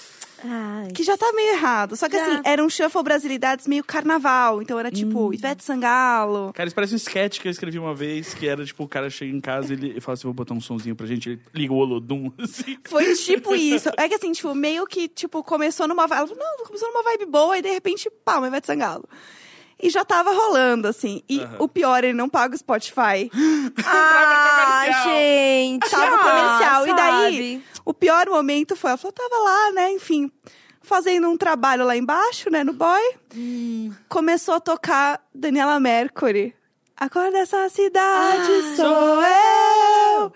Ai. 0.47 0.91
Que 0.93 1.03
já 1.03 1.17
tá 1.17 1.33
meio 1.33 1.55
errado. 1.55 1.97
Só 1.97 2.07
que 2.07 2.19
Já. 2.19 2.23
assim, 2.23 2.43
era 2.45 2.63
um 2.63 2.69
shuffle 2.69 3.03
brasilidades 3.03 3.67
meio 3.67 3.83
carnaval. 3.83 4.61
Então 4.61 4.79
era 4.79 4.91
tipo 4.91 5.33
Ivete 5.33 5.65
Sangalo. 5.65 6.53
Cara, 6.53 6.67
isso 6.67 6.75
parece 6.75 6.93
um 6.93 6.99
sketch 6.99 7.41
que 7.41 7.49
eu 7.49 7.51
escrevi 7.51 7.79
uma 7.79 7.95
vez, 7.95 8.35
que 8.35 8.47
era 8.47 8.63
tipo, 8.63 8.85
o 8.85 8.89
cara 8.89 9.09
chega 9.09 9.35
em 9.35 9.41
casa 9.41 9.73
e 9.73 9.77
ele 9.77 10.01
fala 10.03 10.13
assim, 10.13 10.25
vou 10.25 10.35
botar 10.35 10.53
um 10.53 10.61
sonzinho 10.61 10.95
pra 10.95 11.07
gente, 11.07 11.31
ele 11.31 11.41
liga 11.55 11.73
o 11.73 11.77
Olodum, 11.77 12.31
assim. 12.39 12.77
Foi 12.85 13.15
tipo 13.15 13.55
isso. 13.55 13.89
É 13.97 14.07
que 14.07 14.17
assim, 14.17 14.33
tipo, 14.33 14.55
meio 14.55 14.87
que, 14.87 15.09
tipo, 15.09 15.43
começou 15.43 15.89
numa 15.89 16.07
vibe. 16.07 16.19
Ela 16.19 16.29
falou, 16.29 16.45
não, 16.45 16.67
começou 16.67 16.93
numa 16.93 17.03
vibe 17.05 17.25
boa 17.25 17.57
e 17.57 17.63
de 17.63 17.71
repente, 17.71 18.11
pá, 18.23 18.37
uma 18.37 18.49
Ivete 18.49 18.67
Sangalo. 18.67 19.09
E 19.85 19.91
já 19.91 20.03
tava 20.03 20.33
rolando, 20.33 20.89
assim. 20.89 21.23
E 21.29 21.41
Aham. 21.41 21.57
o 21.59 21.69
pior, 21.69 22.03
ele 22.03 22.15
não 22.15 22.27
paga 22.27 22.55
o 22.55 22.59
Spotify. 22.59 23.31
Ah, 23.87 25.03
gente. 25.05 25.91
Tava 25.91 26.17
ah, 26.17 26.19
comercial. 26.19 26.87
E 26.87 26.95
daí, 26.95 27.63
o 27.85 27.93
pior 27.93 28.27
momento 28.29 28.75
foi, 28.75 28.91
ela 28.91 28.97
falou, 28.97 29.13
tava 29.13 29.37
lá, 29.43 29.73
né, 29.73 29.93
enfim, 29.93 30.31
fazendo 30.81 31.29
um 31.29 31.37
trabalho 31.37 31.85
lá 31.85 31.97
embaixo, 31.97 32.51
né, 32.51 32.65
no 32.65 32.73
boy. 32.73 33.03
Começou 34.09 34.55
a 34.55 34.61
tocar 34.61 35.23
Daniela 35.35 35.79
Mercury. 35.79 36.55
Agora 36.97 37.31
dessa 37.31 37.69
cidade 37.69 38.51
Ah, 38.53 38.77
sou 38.77 39.23
eu. 39.23 40.33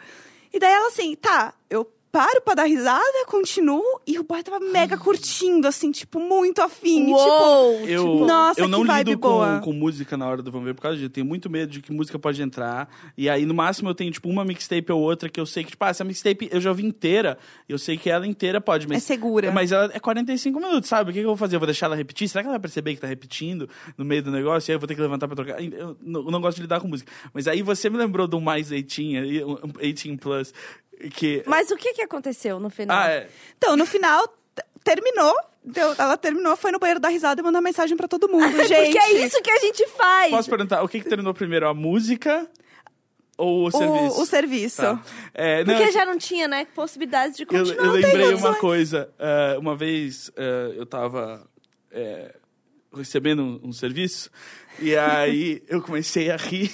E 0.53 0.59
daí 0.59 0.73
ela 0.73 0.89
assim, 0.89 1.15
tá, 1.15 1.55
eu 1.71 1.91
paro 2.11 2.41
pra 2.43 2.55
dar 2.55 2.65
risada, 2.65 3.27
continuo, 3.27 3.83
e 4.07 4.19
o 4.19 4.23
boy 4.25 4.43
tava 4.43 4.61
mega 4.61 4.97
curtindo, 4.97 5.67
assim, 5.69 5.91
tipo, 5.91 6.19
muito 6.19 6.61
afim. 6.61 7.07
Tipo, 7.07 7.19
Uou, 7.19 7.81
Eu, 7.87 8.03
tipo, 8.03 8.27
Nossa, 8.27 8.61
eu 8.61 8.69
não 8.69 8.81
que 8.83 8.87
vibe 8.87 9.11
lido 9.11 9.21
boa. 9.21 9.59
com, 9.59 9.67
com 9.67 9.73
música 9.73 10.17
na 10.17 10.27
hora 10.27 10.43
do 10.43 10.51
Vamos 10.51 10.67
Ver 10.67 10.75
por 10.75 10.83
causa 10.83 10.97
disso. 10.97 11.07
Eu 11.07 11.11
tenho 11.11 11.27
muito 11.27 11.49
medo 11.51 11.71
de 11.71 11.81
que 11.81 11.93
música 11.93 12.19
pode 12.19 12.41
entrar. 12.43 12.89
E 13.17 13.29
aí, 13.29 13.45
no 13.45 13.55
máximo, 13.55 13.89
eu 13.91 13.95
tenho, 13.95 14.11
tipo, 14.11 14.29
uma 14.29 14.45
mixtape 14.45 14.91
ou 14.91 15.01
outra 15.01 15.29
que 15.29 15.39
eu 15.39 15.47
sei 15.47 15.65
que, 15.65 15.71
tipo, 15.71 15.85
ah, 15.85 15.89
essa 15.89 16.05
mixtape 16.05 16.49
eu 16.51 16.61
já 16.61 16.71
ouvi 16.71 16.85
inteira. 16.85 17.39
Eu 17.69 17.79
sei 17.79 17.97
que 17.97 18.09
ela 18.11 18.27
inteira 18.27 18.61
pode, 18.61 18.89
mas... 18.89 18.99
É 18.99 19.01
segura. 19.01 19.53
Mas 19.53 19.73
ela 19.73 19.91
é 19.93 20.01
45 20.01 20.59
minutos, 20.61 20.89
sabe? 20.89 21.11
O 21.11 21.13
que, 21.13 21.21
que 21.21 21.25
eu 21.25 21.31
vou 21.31 21.37
fazer? 21.37 21.57
Eu 21.57 21.61
vou 21.61 21.67
deixar 21.67 21.87
ela 21.87 21.97
repetir? 21.97 22.29
Será 22.29 22.43
que 22.43 22.47
ela 22.49 22.55
vai 22.55 22.61
perceber 22.61 22.95
que 22.95 23.01
tá 23.01 23.07
repetindo 23.07 23.69
no 23.97 24.05
meio 24.05 24.23
do 24.23 24.31
negócio? 24.31 24.71
E 24.71 24.73
aí 24.73 24.77
eu 24.77 24.81
vou 24.81 24.87
ter 24.89 24.95
que 24.95 25.01
levantar 25.01 25.27
pra 25.27 25.37
trocar? 25.37 25.63
Eu 25.63 25.97
não, 26.03 26.25
eu 26.25 26.31
não 26.31 26.41
gosto 26.41 26.57
de 26.57 26.63
lidar 26.63 26.81
com 26.81 26.89
música. 26.89 27.11
Mas 27.33 27.47
aí 27.47 27.63
você 27.63 27.91
me 27.91 27.97
lembrou 27.97 28.27
do 28.27 28.41
Mais 28.41 28.69
18, 28.69 29.23
aí, 29.23 29.45
um 29.45 29.57
18 29.93 30.19
Plus, 30.19 30.53
que... 31.15 31.43
Mas 31.47 31.71
o 31.71 31.77
que 31.77 31.93
que 31.95 32.03
aconteceu 32.03 32.59
no 32.59 32.71
final? 32.71 32.97
Ah, 32.99 33.11
é. 33.11 33.29
Então, 33.57 33.77
no 33.77 33.87
final, 33.87 34.27
terminou. 34.83 35.35
Deu- 35.65 35.95
ela 35.99 36.17
terminou, 36.17 36.57
foi 36.57 36.73
no 36.73 36.79
banheiro 36.79 36.99
dar 37.01 37.09
risada 37.11 37.41
e 37.41 37.45
mandou 37.45 37.61
mensagem 37.61 37.97
pra 37.97 38.09
todo 38.09 38.29
mundo. 38.29 38.51
gente, 38.65 38.85
Porque 38.93 38.99
é 38.99 39.13
isso 39.27 39.43
que 39.43 39.51
a 39.51 39.59
gente 39.59 39.87
faz. 39.89 40.31
Posso 40.31 40.49
perguntar, 40.49 40.83
o 40.83 40.89
que 40.89 41.01
que 41.01 41.09
terminou 41.09 41.35
primeiro? 41.35 41.69
A 41.69 41.75
música 41.75 42.49
ou 43.37 43.67
o, 43.67 43.71
serviço? 43.71 44.19
O, 44.19 44.23
o 44.23 44.27
serviço. 44.27 44.83
Tá. 44.83 45.03
É, 45.35 45.65
não, 45.65 45.75
Porque 45.77 45.93
já 45.93 46.05
não 46.07 46.17
tinha, 46.19 46.49
né, 46.49 46.67
possibilidade 46.75 47.37
de 47.37 47.43
Eu, 47.43 47.47
continuar. 47.47 47.85
eu 47.87 47.93
tem 47.93 48.03
lembrei 48.03 48.35
uma 48.35 48.55
coisa. 48.57 49.11
eh, 49.19 49.57
uma 49.59 49.77
vez 49.77 50.31
eh, 50.37 50.73
eu 50.77 50.87
tava 50.87 51.47
eh, 51.93 52.35
recebendo 52.95 53.43
um, 53.43 53.61
um 53.69 53.73
serviço 53.73 54.31
e 54.81 54.97
aí 54.97 55.63
eu 55.69 55.83
comecei 55.83 56.31
a 56.31 56.37
rir 56.37 56.73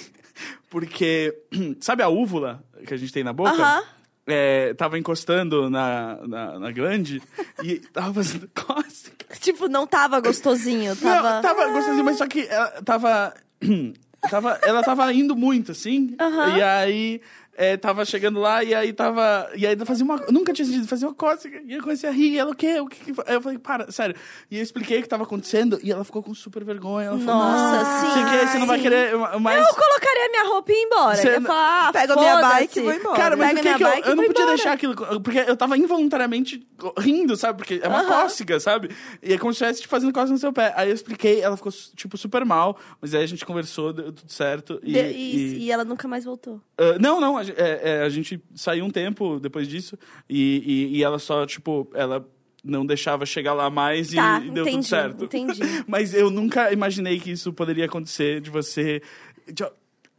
porque, 0.69 1.37
sabe 1.81 2.01
a 2.01 2.07
úvula 2.07 2.63
que 2.87 2.93
a 2.93 2.97
gente 2.97 3.11
tem 3.11 3.23
na 3.23 3.33
boca? 3.33 3.51
Aham. 3.51 3.83
Eh, 4.27 4.73
tava 4.73 4.97
encostando 4.97 5.69
na, 5.69 6.17
na, 6.27 6.59
na 6.59 6.71
glande 6.71 7.21
e 7.63 7.75
tava 7.77 8.15
fazendo 8.15 8.49
cócega. 8.55 9.15
Tipo, 9.39 9.67
não 9.67 9.85
tava 9.85 10.19
gostosinho, 10.19 10.95
tava... 10.95 11.35
Não, 11.35 11.41
tava 11.43 11.67
gostosinho, 11.67 12.03
mas 12.03 12.17
só 12.17 12.27
que 12.27 12.47
ela 12.47 12.71
tava. 12.83 13.33
tava 14.29 14.59
ela 14.63 14.81
tava 14.81 15.13
indo 15.13 15.35
muito, 15.35 15.71
assim. 15.71 16.15
E 16.57 16.61
aí 16.61 17.21
é, 17.57 17.77
tava 17.77 18.03
chegando 18.05 18.39
lá 18.39 18.63
e 18.63 18.73
aí 18.75 18.91
tava. 18.93 19.49
E 19.55 19.65
aí 19.65 19.75
fazia 19.85 20.03
uma. 20.05 20.17
Nunca 20.29 20.51
tinha 20.53 20.65
sentido, 20.65 20.87
fazia 20.87 21.07
uma 21.07 21.13
cócega. 21.13 21.61
E 21.65 21.73
eu 21.73 21.81
comecei 21.81 22.09
a 22.09 22.11
rir. 22.11 22.33
E 22.33 22.37
ela, 22.37 22.51
o 22.51 22.55
quê? 22.55 22.79
O 22.79 22.87
que, 22.87 22.97
que 23.05 23.13
foi? 23.13 23.23
Aí 23.27 23.33
eu 23.35 23.41
falei, 23.41 23.57
para, 23.57 23.91
sério. 23.91 24.15
E 24.51 24.57
eu 24.57 24.63
expliquei 24.63 24.99
o 24.99 25.01
que 25.01 25.07
tava 25.09 25.23
acontecendo 25.23 25.79
e 25.83 25.91
ela 25.91 26.03
ficou 26.03 26.21
com 26.21 26.33
super 26.33 26.63
vergonha. 26.63 27.07
Ela 27.07 27.19
falou, 27.19 27.43
Nossa, 27.43 27.83
"Não, 27.83 28.01
sim, 28.01 28.13
Sei 28.13 28.23
que, 28.39 28.47
você 28.51 28.57
não 28.59 28.67
vai 28.67 28.79
querer 28.81 29.15
mais. 29.39 29.59
Eu 29.67 29.73
colocaria 29.73 30.29
minha 30.29 30.47
roupa 30.47 30.71
e 30.71 30.75
ia 30.75 30.83
embora. 30.83 31.15
Você 31.15 31.27
Eu 31.27 31.31
ia 31.33 31.41
falar, 31.41 31.87
ah, 31.87 31.93
Pego 31.93 32.13
a 32.13 32.15
minha 32.17 32.41
bike 32.41 32.79
e 32.79 32.81
vou 32.83 32.93
embora. 32.93 33.15
Cara, 33.15 33.35
mas 33.37 33.47
Pega 33.53 33.59
o 33.59 33.63
que 33.63 33.77
que 33.77 33.83
eu, 33.83 33.87
eu 34.11 34.15
não 34.15 34.23
podia 34.25 34.41
embora. 34.41 34.55
deixar 34.55 34.71
aquilo. 34.73 34.95
Porque 35.21 35.39
eu 35.39 35.55
tava 35.57 35.77
involuntariamente 35.77 36.65
rindo, 36.97 37.35
sabe? 37.35 37.57
Porque 37.59 37.79
é 37.81 37.87
uma 37.87 37.99
Aham. 38.01 38.21
cócega, 38.23 38.59
sabe? 38.59 38.89
E 39.23 39.33
é 39.33 39.37
como 39.37 39.53
se 39.53 39.57
estivesse 39.63 39.81
te 39.81 39.87
fazendo 39.87 40.13
cócega 40.13 40.33
no 40.33 40.37
seu 40.39 40.51
pé. 40.53 40.73
Aí 40.75 40.89
eu 40.89 40.95
expliquei, 40.95 41.41
ela 41.41 41.55
ficou, 41.57 41.71
tipo, 41.95 42.17
super 42.17 42.43
mal. 42.45 42.77
Mas 43.01 43.13
aí 43.13 43.23
a 43.23 43.27
gente 43.27 43.45
conversou, 43.45 43.93
deu 43.93 44.11
tudo 44.11 44.31
certo. 44.31 44.79
E, 44.83 44.91
De- 44.93 44.99
e- 44.99 45.35
e, 45.35 45.57
e 45.65 45.71
ela 45.71 45.83
nunca 45.85 46.07
mais 46.07 46.25
voltou. 46.25 46.59
Ah, 46.77 46.97
não, 46.99 47.19
não, 47.19 47.37
é, 47.55 47.81
é, 47.83 48.01
a 48.03 48.09
gente 48.09 48.41
saiu 48.55 48.85
um 48.85 48.89
tempo 48.89 49.39
depois 49.39 49.67
disso 49.67 49.97
e, 50.29 50.89
e, 50.93 50.97
e 50.97 51.03
ela 51.03 51.19
só, 51.19 51.45
tipo, 51.45 51.89
ela 51.93 52.27
não 52.63 52.85
deixava 52.85 53.25
chegar 53.25 53.53
lá 53.53 53.69
mais 53.69 54.11
e, 54.11 54.15
Tá, 54.15 54.39
e 54.43 54.49
deu 54.49 54.63
entendi, 54.63 54.71
tudo 54.77 54.83
certo. 54.85 55.23
entendi. 55.25 55.61
Mas 55.87 56.13
eu 56.13 56.29
nunca 56.31 56.71
imaginei 56.73 57.19
que 57.19 57.31
isso 57.31 57.53
poderia 57.53 57.85
acontecer 57.85 58.41
de 58.41 58.49
você. 58.49 59.01
De, 59.47 59.63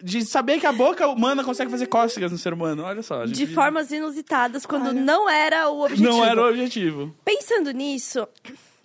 de 0.03 0.24
saber 0.24 0.61
que 0.61 0.66
a 0.66 0.72
boca 0.72 1.09
humana 1.09 1.43
consegue 1.43 1.70
fazer 1.70 1.87
cócegas 1.87 2.31
no 2.31 2.39
ser 2.39 2.53
humano. 2.53 2.83
Olha 2.85 3.03
só. 3.03 3.22
a 3.22 3.27
gente- 3.27 3.37
De 3.37 3.47
formas 3.49 3.91
inusitadas, 3.91 4.64
quando 4.66 4.89
Olha. 4.91 5.01
não 5.01 5.29
era 5.29 5.68
o 5.70 5.83
objetivo. 5.85 6.09
Não 6.09 6.24
era 6.24 6.41
o 6.41 6.49
objetivo. 6.49 7.14
Pensando 7.24 7.70
nisso, 7.72 8.29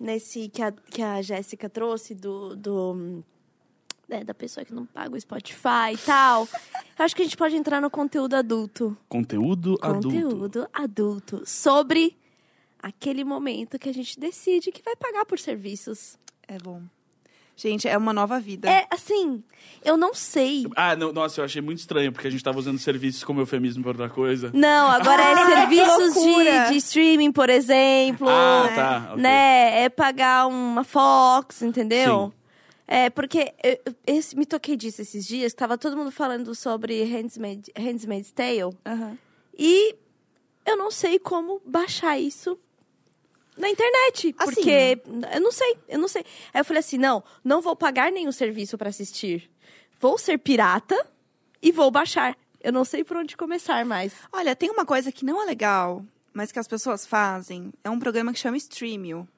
nesse 0.00 0.48
que 0.48 0.60
a, 0.62 0.72
que 0.72 1.02
a 1.02 1.22
Jéssica 1.22 1.68
trouxe 1.68 2.14
do. 2.14 2.56
do 2.56 3.22
né, 4.08 4.24
da 4.24 4.34
pessoa 4.34 4.64
que 4.64 4.74
não 4.74 4.84
paga 4.86 5.14
o 5.16 5.20
Spotify 5.20 5.92
e 5.94 5.98
tal. 5.98 6.48
eu 6.98 7.04
acho 7.04 7.14
que 7.16 7.22
a 7.22 7.24
gente 7.24 7.36
pode 7.36 7.56
entrar 7.56 7.80
no 7.80 7.90
conteúdo 7.90 8.34
adulto. 8.34 8.96
Conteúdo, 9.08 9.78
adulto. 9.80 10.08
Conteúdo 10.08 10.68
adulto. 10.72 11.42
Sobre 11.46 12.16
aquele 12.82 13.24
momento 13.24 13.78
que 13.78 13.88
a 13.88 13.94
gente 13.94 14.18
decide 14.18 14.70
que 14.72 14.82
vai 14.82 14.96
pagar 14.96 15.24
por 15.24 15.38
serviços. 15.38 16.18
É 16.46 16.58
bom. 16.58 16.82
Gente, 17.54 17.86
é 17.86 17.96
uma 17.96 18.12
nova 18.12 18.40
vida. 18.40 18.68
É, 18.68 18.86
assim, 18.90 19.42
eu 19.84 19.96
não 19.96 20.14
sei. 20.14 20.64
Ah, 20.74 20.96
não, 20.96 21.12
nossa, 21.12 21.40
eu 21.40 21.44
achei 21.44 21.60
muito 21.62 21.78
estranho, 21.78 22.10
porque 22.10 22.26
a 22.26 22.30
gente 22.30 22.42
tava 22.42 22.58
usando 22.58 22.78
serviços 22.78 23.22
como 23.22 23.40
eufemismo 23.40 23.82
pra 23.82 23.90
outra 23.92 24.08
coisa. 24.08 24.50
Não, 24.54 24.90
agora 24.90 25.22
é 25.22 25.32
Ah, 25.32 25.46
serviços 25.46 26.14
que 26.14 26.18
loucura. 26.20 26.64
de, 26.64 26.70
de 26.72 26.76
streaming, 26.78 27.30
por 27.30 27.50
exemplo. 27.50 28.26
Ah, 28.28 28.64
né? 28.68 28.74
tá. 28.74 29.06
ok. 29.12 29.22
né? 29.22 29.82
É 29.84 29.88
pagar 29.88 30.46
uma 30.48 30.82
Fox, 30.82 31.62
entendeu? 31.62 32.32
Sim. 32.34 32.41
É, 32.86 33.08
porque 33.10 33.54
eu, 33.62 34.20
me 34.36 34.44
toquei 34.44 34.76
disso 34.76 35.02
esses 35.02 35.26
dias, 35.26 35.54
tava 35.54 35.78
todo 35.78 35.96
mundo 35.96 36.10
falando 36.10 36.54
sobre 36.54 37.02
Handmaid, 37.04 37.70
Handmaid's 37.76 38.32
Tale. 38.32 38.76
Aham. 38.84 39.18
E 39.56 39.96
eu 40.66 40.76
não 40.76 40.90
sei 40.90 41.18
como 41.18 41.60
baixar 41.64 42.18
isso 42.18 42.58
na 43.56 43.68
internet. 43.68 44.34
Assim. 44.38 44.54
Porque 44.54 45.02
eu 45.34 45.40
não 45.40 45.52
sei, 45.52 45.76
eu 45.88 45.98
não 45.98 46.08
sei. 46.08 46.24
Aí 46.52 46.60
eu 46.60 46.64
falei 46.64 46.80
assim: 46.80 46.98
não, 46.98 47.22
não 47.44 47.60
vou 47.60 47.76
pagar 47.76 48.10
nenhum 48.10 48.32
serviço 48.32 48.76
pra 48.76 48.88
assistir. 48.88 49.50
Vou 50.00 50.18
ser 50.18 50.38
pirata 50.38 51.06
e 51.62 51.70
vou 51.70 51.90
baixar. 51.90 52.36
Eu 52.60 52.72
não 52.72 52.84
sei 52.84 53.04
por 53.04 53.16
onde 53.16 53.36
começar 53.36 53.84
mais. 53.84 54.12
Olha, 54.32 54.54
tem 54.54 54.70
uma 54.70 54.84
coisa 54.84 55.10
que 55.10 55.24
não 55.24 55.42
é 55.42 55.44
legal, 55.44 56.04
mas 56.32 56.52
que 56.52 56.58
as 56.58 56.68
pessoas 56.68 57.06
fazem. 57.06 57.72
É 57.82 57.90
um 57.90 57.98
programa 57.98 58.32
que 58.32 58.38
chama 58.38 58.56
Streamio. 58.56 59.28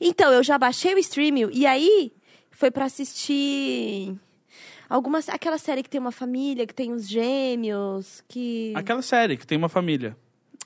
Então, 0.00 0.32
eu 0.32 0.42
já 0.42 0.56
baixei 0.56 0.94
o 0.94 0.98
Streamio 0.98 1.50
e 1.52 1.66
aí 1.66 2.12
foi 2.56 2.70
pra 2.70 2.86
assistir 2.86 4.14
algumas 4.88 5.28
aquela 5.28 5.58
série 5.58 5.82
que 5.82 5.90
tem 5.90 6.00
uma 6.00 6.12
família, 6.12 6.66
que 6.66 6.74
tem 6.74 6.92
os 6.92 7.08
gêmeos, 7.08 8.22
que 8.28 8.72
Aquela 8.74 9.02
série 9.02 9.36
que 9.36 9.46
tem 9.46 9.58
uma 9.58 9.68
família. 9.68 10.16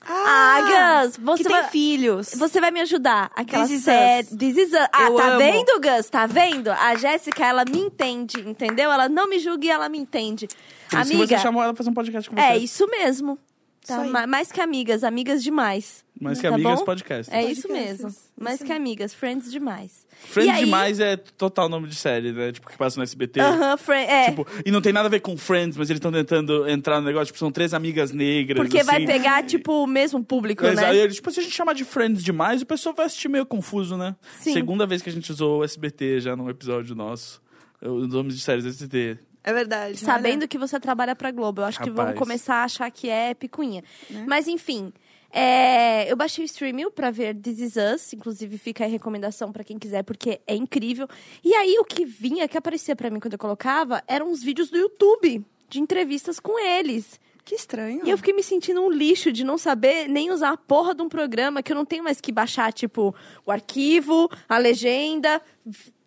Ah, 0.03 1.03
Gus, 1.05 1.17
você 1.17 1.43
que 1.43 1.49
tem 1.49 1.61
vai 1.61 1.69
filhos. 1.69 2.33
você 2.35 2.59
vai 2.59 2.71
me 2.71 2.81
ajudar. 2.81 3.29
Aquela 3.35 3.65
This 3.67 3.77
Is 3.77 3.83
série. 3.83 4.27
Us. 4.27 4.35
This 4.35 4.57
is 4.57 4.73
Us. 4.73 4.87
Ah, 4.91 5.03
Eu 5.03 5.15
tá 5.15 5.27
amo. 5.27 5.37
vendo, 5.37 5.79
Gus? 5.79 6.09
Tá 6.09 6.25
vendo? 6.25 6.71
A 6.71 6.95
Jéssica, 6.95 7.45
ela 7.45 7.63
me 7.65 7.77
entende, 7.77 8.39
entendeu? 8.39 8.91
Ela 8.91 9.07
não 9.07 9.29
me 9.29 9.37
julga 9.37 9.63
e 9.65 9.69
ela 9.69 9.87
me 9.89 9.99
entende. 9.99 10.47
Por 10.89 10.99
isso 11.01 11.13
Amiga, 11.13 11.27
que 11.27 11.35
você 11.35 11.43
chamou 11.43 11.61
ela 11.61 11.71
pra 11.73 11.77
fazer 11.77 11.91
um 11.91 11.93
podcast 11.93 12.27
com 12.27 12.35
você. 12.35 12.41
é 12.41 12.57
isso 12.57 12.87
mesmo. 12.87 13.37
Tá? 13.85 13.95
Isso 13.95 14.03
aí. 14.05 14.09
Ma- 14.11 14.27
Mais 14.27 14.51
que 14.51 14.61
amigas, 14.61 15.03
amigas 15.03 15.41
demais. 15.43 16.05
Mais 16.19 16.39
que 16.39 16.47
tá 16.47 16.53
amigas, 16.53 16.79
bom? 16.79 16.85
podcast. 16.85 17.33
É 17.33 17.43
isso 17.43 17.67
mesmo. 17.67 18.09
Isso 18.09 18.29
Mais 18.39 18.61
que 18.61 18.71
aí. 18.71 18.77
amigas, 18.77 19.11
friends 19.11 19.51
demais. 19.51 20.05
Friends 20.25 20.53
E 20.53 20.55
aí- 20.55 20.65
demais 20.65 20.99
é 20.99 21.17
total 21.17 21.67
nome 21.67 21.87
de 21.87 21.95
série, 21.95 22.31
né? 22.31 22.51
Tipo, 22.51 22.69
que 22.69 22.77
passa 22.77 22.97
no 22.99 23.03
SBT. 23.03 23.39
Aham, 23.39 23.77
friend, 23.77 24.11
é. 24.11 24.29
Tipo, 24.29 24.45
e 24.63 24.69
não 24.69 24.81
tem 24.81 24.93
nada 24.93 25.07
a 25.07 25.09
ver 25.09 25.19
com 25.21 25.35
Friends, 25.35 25.75
mas 25.75 25.89
eles 25.89 25.97
estão 25.97 26.11
tentando 26.11 26.69
entrar 26.69 26.99
no 27.01 27.07
negócio, 27.07 27.25
tipo, 27.27 27.39
são 27.39 27.51
três 27.51 27.73
amigas 27.73 28.11
negras. 28.11 28.57
Porque 28.67 28.83
vai 28.83 28.97
assim. 28.97 29.05
pegar, 29.07 29.43
tipo, 29.43 29.83
o 29.83 29.87
mesmo 29.87 30.23
público, 30.23 30.63
Exato. 30.63 30.87
né? 30.87 30.95
Eles, 30.97 31.15
tipo, 31.15 31.31
se 31.31 31.39
a 31.39 31.43
gente 31.43 31.55
chamar 31.55 31.73
de 31.73 31.83
Friends 31.83 32.23
demais, 32.23 32.61
o 32.61 32.65
pessoal 32.67 32.93
vai 32.93 33.07
assistir 33.07 33.29
meio 33.29 33.45
confuso, 33.47 33.97
né? 33.97 34.15
Sim. 34.39 34.53
Segunda 34.53 34.85
vez 34.85 35.01
que 35.01 35.09
a 35.09 35.13
gente 35.13 35.31
usou 35.31 35.61
o 35.61 35.63
SBT 35.63 36.19
já 36.19 36.35
num 36.35 36.49
episódio 36.51 36.93
nosso. 36.95 37.41
Os 37.81 38.07
nomes 38.09 38.35
de 38.35 38.41
séries 38.41 38.63
SBT. 38.63 39.17
É 39.43 39.51
verdade. 39.53 39.97
Sabendo 39.97 40.47
que 40.47 40.57
você 40.57 40.79
trabalha 40.79 41.15
pra 41.15 41.31
Globo. 41.31 41.61
Eu 41.61 41.65
acho 41.65 41.79
que 41.79 41.89
vão 41.89 42.05
Rapaz. 42.05 42.19
começar 42.19 42.55
a 42.55 42.63
achar 42.63 42.91
que 42.91 43.09
é 43.09 43.33
picuinha. 43.33 43.83
Né? 44.09 44.25
Mas, 44.27 44.47
enfim. 44.47 44.93
é, 45.31 46.11
eu 46.11 46.15
baixei 46.15 46.43
o 46.43 46.45
Streaming 46.45 46.91
pra 46.91 47.09
ver 47.09 47.35
This 47.35 47.59
Is 47.59 47.75
Us. 47.75 48.13
Inclusive, 48.13 48.57
fica 48.57 48.83
a 48.83 48.87
recomendação 48.87 49.51
pra 49.51 49.63
quem 49.63 49.79
quiser, 49.79 50.03
porque 50.03 50.41
é 50.45 50.55
incrível. 50.55 51.07
E 51.43 51.53
aí, 51.55 51.77
o 51.79 51.85
que 51.85 52.05
vinha, 52.05 52.47
que 52.47 52.57
aparecia 52.57 52.95
pra 52.95 53.09
mim 53.09 53.19
quando 53.19 53.33
eu 53.33 53.39
colocava, 53.39 54.03
eram 54.07 54.29
uns 54.29 54.43
vídeos 54.43 54.69
do 54.69 54.77
YouTube. 54.77 55.43
De 55.69 55.79
entrevistas 55.79 56.37
com 56.39 56.59
eles. 56.59 57.17
Que 57.45 57.55
estranho. 57.55 58.01
E 58.05 58.09
eu 58.09 58.17
fiquei 58.17 58.33
me 58.33 58.43
sentindo 58.43 58.81
um 58.81 58.91
lixo 58.91 59.31
de 59.31 59.43
não 59.43 59.57
saber 59.57 60.07
nem 60.07 60.29
usar 60.29 60.51
a 60.51 60.57
porra 60.57 60.93
de 60.93 61.01
um 61.01 61.09
programa 61.09 61.63
que 61.63 61.71
eu 61.71 61.75
não 61.75 61.85
tenho 61.85 62.03
mais 62.03 62.21
que 62.21 62.31
baixar, 62.31 62.71
tipo, 62.73 63.15
o 63.45 63.51
arquivo, 63.51 64.29
a 64.47 64.57
legenda, 64.59 65.41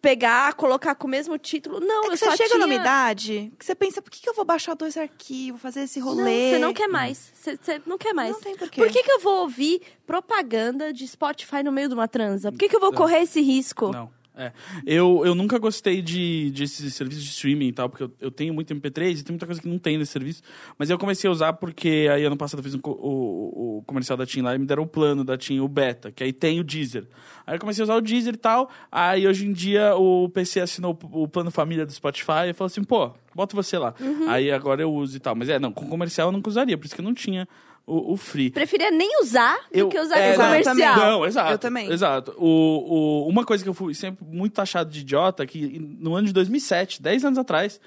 pegar, 0.05 0.53
colocar 0.55 0.95
com 0.95 1.07
o 1.07 1.11
mesmo 1.11 1.37
título. 1.39 1.81
Não, 1.81 2.05
É 2.05 2.07
eu 2.07 2.11
que 2.13 2.17
só 2.19 2.31
você 2.31 2.37
chega 2.37 2.51
tinha... 2.51 2.59
numa 2.67 2.75
idade 2.75 3.53
que 3.59 3.65
você 3.65 3.75
pensa, 3.75 4.03
por 4.03 4.11
que, 4.11 4.21
que 4.21 4.29
eu 4.29 4.35
vou 4.35 4.45
baixar 4.45 4.75
dois 4.75 4.97
arquivos, 4.97 5.61
fazer 5.61 5.81
esse 5.85 5.99
Não, 5.99 6.09
rolê? 6.09 6.51
você 6.53 6.59
não 6.59 6.73
quer 6.75 6.87
mais. 6.89 7.33
Você, 7.35 7.57
você 7.61 7.83
não 7.87 7.97
quer 7.99 8.13
mais. 8.13 8.33
Não 8.33 8.41
tem 8.41 8.57
porquê. 8.57 8.81
Por 8.81 8.91
que, 8.91 9.03
que 9.03 9.11
eu 9.11 9.21
vou 9.21 9.41
ouvir 9.43 9.81
propaganda 10.07 10.93
de 10.93 11.07
Spotify 11.09 11.63
no 11.63 11.73
meio 11.73 11.89
de 11.89 11.95
uma 11.95 12.07
transa? 12.07 12.53
Por 12.53 12.59
que, 12.59 12.69
que 12.69 12.77
eu 12.77 12.81
vou 12.81 12.91
Não. 12.91 12.99
correr 12.99 13.23
esse 13.23 13.41
risco? 13.41 13.91
Não. 13.91 14.11
É. 14.37 14.53
Eu, 14.85 15.23
eu 15.25 15.35
nunca 15.35 15.59
gostei 15.59 16.03
de, 16.03 16.51
desses 16.51 16.93
serviços 16.95 17.23
de 17.23 17.31
streaming 17.31 17.69
e 17.69 17.73
tal, 17.73 17.89
porque 17.89 18.03
eu, 18.03 18.13
eu 18.21 18.31
tenho 18.33 18.53
muito 18.53 18.75
MP3 18.75 19.21
e 19.21 19.23
tem 19.23 19.33
muita 19.33 19.47
coisa 19.47 19.61
que 19.61 19.69
não 19.69 19.79
tem 19.79 19.97
nesse 19.97 20.11
serviço. 20.11 20.43
Mas 20.77 20.91
eu 20.91 20.99
comecei 20.99 21.29
a 21.29 21.33
usar 21.33 21.53
porque 21.53 22.09
aí 22.13 22.25
ano 22.25 22.37
passado 22.37 22.59
eu 22.59 22.65
fiz 22.65 22.75
um 22.75 22.81
o, 22.85 23.79
o 23.79 23.83
comercial 23.83 24.17
da 24.17 24.27
TIM 24.27 24.43
lá 24.43 24.55
e 24.55 24.59
me 24.59 24.67
deram 24.67 24.83
o 24.83 24.87
plano 24.89 25.23
da 25.23 25.39
TIM, 25.39 25.61
o 25.61 25.69
beta, 25.69 26.11
que 26.11 26.25
aí 26.25 26.33
tem 26.33 26.59
o 26.59 26.65
Deezer. 26.65 27.07
Aí 27.47 27.55
eu 27.55 27.61
comecei 27.61 27.83
a 27.83 27.85
usar 27.85 27.95
o 27.95 28.01
Deezer 28.01 28.35
e 28.35 28.39
tal. 28.39 28.69
Aí 28.91 29.27
hoje 29.27 29.47
em 29.47 29.53
dia 29.53 29.95
o 29.95 30.29
PC 30.29 30.61
assinou 30.61 30.99
o, 31.13 31.29
plano 31.29 31.51
família 31.53 31.87
do 31.87 31.93
Spotify 31.93 32.49
e 32.51 32.53
falou 32.53 32.67
assim, 32.67 32.83
pô, 32.83 33.13
bota 33.35 33.55
você 33.55 33.79
lá. 33.79 33.95
Aí 34.27 34.51
agora 34.51 34.83
eu 34.83 34.93
uso 34.93 35.17
e 35.17 35.21
tal. 35.21 35.37
Mas 35.37 35.49
é, 35.49 35.61
não, 35.61 35.73
com 35.73 35.87
comercial 35.89 36.29
eu 36.29 36.33
nunca 36.33 36.49
usaria, 36.49 36.77
por 36.77 36.87
isso 36.87 36.95
que 36.95 37.01
eu 37.01 37.05
não 37.05 37.15
tinha 37.15 37.47
o, 37.87 38.13
o 38.13 38.17
free. 38.17 38.51
Preferia 38.51 38.91
nem 38.91 39.21
usar 39.23 39.59
Eu- 39.71 39.87
do 39.87 39.91
que 39.91 39.99
usar 39.99 40.19
é, 40.19 40.33
com 40.33 40.39
não, 40.39 40.47
comercial. 40.47 40.97
Não, 40.97 41.27
exato. 41.27 41.53
Eu 41.53 41.59
também. 41.59 41.91
Exato. 41.91 42.35
O, 42.39 43.25
o, 43.25 43.29
uma 43.29 43.45
coisa 43.45 43.63
que 43.63 43.69
eu 43.69 43.75
fui 43.75 43.95
sempre 43.95 44.25
muito 44.25 44.55
taxado 44.55 44.91
de 44.91 45.01
idiota, 45.01 45.47
que 45.47 45.79
no 45.79 46.15
ano 46.15 46.27
de 46.27 46.33
2007, 46.33 47.03
10 47.03 47.25
anos 47.27 47.39
atrás, 47.39 47.81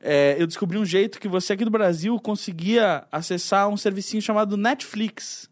é, 0.00 0.36
eu 0.38 0.46
descobri 0.46 0.76
um 0.76 0.84
jeito 0.84 1.20
que 1.20 1.28
você 1.28 1.52
aqui 1.52 1.64
do 1.64 1.70
Brasil 1.70 2.18
conseguia 2.20 3.04
acessar 3.10 3.68
um 3.68 3.76
servicinho 3.76 4.20
chamado 4.20 4.56
Netflix. 4.56 5.48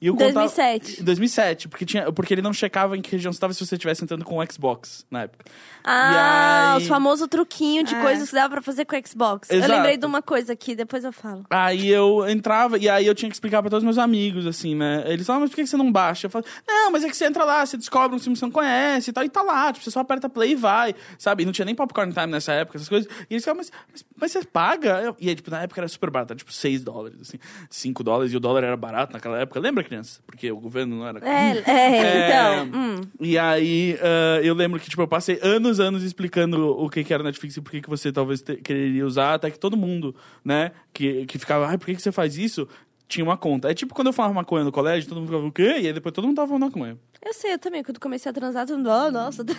E 0.00 0.06
eu 0.08 0.14
contava- 0.14 0.32
2007. 0.32 1.00
Em 1.00 1.04
2007, 1.04 1.68
porque, 1.68 1.84
tinha, 1.86 2.12
porque 2.12 2.34
ele 2.34 2.42
não 2.42 2.52
checava 2.52 2.96
em 2.96 3.00
que 3.00 3.10
região 3.12 3.32
você 3.32 3.36
estava 3.36 3.52
se 3.54 3.64
você 3.64 3.74
estivesse 3.76 4.04
entrando 4.04 4.24
com 4.24 4.38
o 4.38 4.52
Xbox 4.52 5.06
na 5.10 5.22
época. 5.22 5.44
Ah, 5.82 6.74
aí- 6.76 6.82
o 6.82 6.86
famoso 6.86 7.28
truquinho 7.28 7.84
de 7.84 7.94
É. 7.94 8.00
coisas 8.00 8.28
que 8.28 8.34
dava 8.34 8.48
pra 8.54 8.62
fazer 8.62 8.84
com 8.84 8.96
o 8.96 9.06
Xbox. 9.06 9.50
Exato. 9.50 9.70
Eu 9.70 9.76
lembrei 9.76 9.96
de 9.96 10.06
uma 10.06 10.22
coisa 10.22 10.52
aqui, 10.52 10.74
depois 10.74 11.04
eu 11.04 11.12
falo. 11.12 11.44
Aí 11.50 11.88
eu 11.88 12.28
entrava 12.28 12.78
e 12.78 12.88
aí 12.88 13.06
eu 13.06 13.14
tinha 13.14 13.28
que 13.28 13.36
explicar 13.36 13.60
pra 13.62 13.70
todos 13.70 13.82
os 13.82 13.84
meus 13.84 13.98
amigos, 13.98 14.46
assim, 14.46 14.74
né? 14.74 15.04
Eles 15.06 15.26
falavam, 15.26 15.42
mas 15.44 15.50
por 15.50 15.56
que 15.56 15.62
que 15.62 15.68
você 15.68 15.76
não 15.76 15.90
baixa? 15.92 16.26
Eu 16.26 16.30
falava, 16.30 16.48
não, 16.66 16.90
mas 16.90 17.04
é 17.04 17.08
que 17.08 17.16
você 17.16 17.26
entra 17.26 17.44
lá, 17.44 17.64
você 17.64 17.76
descobre 17.76 18.16
um 18.16 18.18
filme 18.18 18.34
que 18.34 18.40
você 18.40 18.46
não 18.46 18.52
conhece 18.52 19.10
e 19.10 19.12
tal, 19.12 19.24
e 19.24 19.28
tá 19.28 19.42
lá, 19.42 19.72
tipo, 19.72 19.84
você 19.84 19.90
só 19.90 20.00
aperta 20.00 20.28
play 20.28 20.52
e 20.52 20.54
vai, 20.54 20.94
sabe? 21.18 21.42
E 21.42 21.46
não 21.46 21.52
tinha 21.52 21.64
nem 21.66 21.74
popcorn 21.74 22.12
time 22.12 22.26
nessa 22.26 22.52
época, 22.52 22.78
essas 22.78 22.88
coisas. 22.88 23.10
E 23.30 23.34
eles 23.34 23.44
falavam, 23.44 23.58
mas, 23.62 23.72
mas, 23.92 24.04
mas 24.20 24.32
você 24.32 24.42
paga? 24.44 25.00
Eu- 25.02 25.16
E 25.20 25.28
aí, 25.28 25.34
tipo, 25.34 25.50
na 25.50 25.62
época 25.62 25.80
era 25.80 25.88
super 25.88 26.10
barato, 26.10 26.32
era 26.32 26.38
tipo 26.38 26.52
6 26.52 26.82
dólares, 26.82 27.18
assim, 27.20 27.38
5 27.70 28.02
dólares, 28.02 28.32
e 28.32 28.36
o 28.36 28.40
dólar 28.40 28.64
era 28.64 28.76
barato 28.76 29.12
naquela 29.12 29.38
época. 29.38 29.60
Lembra, 29.60 29.83
criança? 29.84 30.20
Porque 30.26 30.50
o 30.50 30.58
governo 30.58 30.96
não 30.96 31.06
era... 31.06 31.20
É, 31.20 31.62
é, 31.70 32.26
então. 32.66 32.80
hum. 32.80 33.00
E 33.20 33.38
aí, 33.38 33.96
ah, 34.02 34.40
eu 34.42 34.54
lembro 34.54 34.80
que, 34.80 34.90
tipo, 34.90 35.00
eu 35.02 35.08
passei 35.08 35.38
anos, 35.42 35.78
anos 35.78 36.02
explicando 36.02 36.70
o 36.70 36.90
que, 36.90 37.04
que 37.04 37.14
era 37.14 37.22
Netflix 37.22 37.56
e 37.56 37.60
por 37.60 37.70
que, 37.70 37.80
que 37.80 37.88
você 37.88 38.10
talvez 38.10 38.42
te- 38.42 38.56
quereria 38.56 39.06
usar, 39.06 39.34
até 39.34 39.50
que 39.50 39.58
todo 39.58 39.76
mundo, 39.76 40.14
né, 40.44 40.72
que, 40.92 41.24
que 41.26 41.38
ficava, 41.38 41.68
ai, 41.68 41.78
por 41.78 41.86
que, 41.86 41.94
que 41.94 42.02
você 42.02 42.10
faz 42.10 42.36
isso? 42.36 42.66
Tinha 43.06 43.24
uma 43.24 43.36
conta. 43.36 43.70
É 43.70 43.74
tipo 43.74 43.94
quando 43.94 44.06
eu 44.08 44.12
falava 44.12 44.34
maconha 44.34 44.64
no 44.64 44.72
colégio, 44.72 45.08
todo 45.08 45.18
mundo 45.18 45.28
ficava, 45.28 45.46
o 45.46 45.52
quê? 45.52 45.80
E 45.82 45.86
aí 45.86 45.92
depois 45.92 46.12
todo 46.12 46.26
mundo 46.26 46.36
tava 46.36 46.48
falando 46.48 46.64
maconha. 46.64 46.98
Eu 47.22 47.34
sei, 47.34 47.52
eu 47.52 47.58
também. 47.58 47.82
Quando 47.84 48.00
comecei 48.00 48.30
a 48.30 48.32
transar, 48.32 48.66
todo 48.66 48.78
mundo, 48.78 48.88
oh, 48.90 49.10
nossa. 49.10 49.44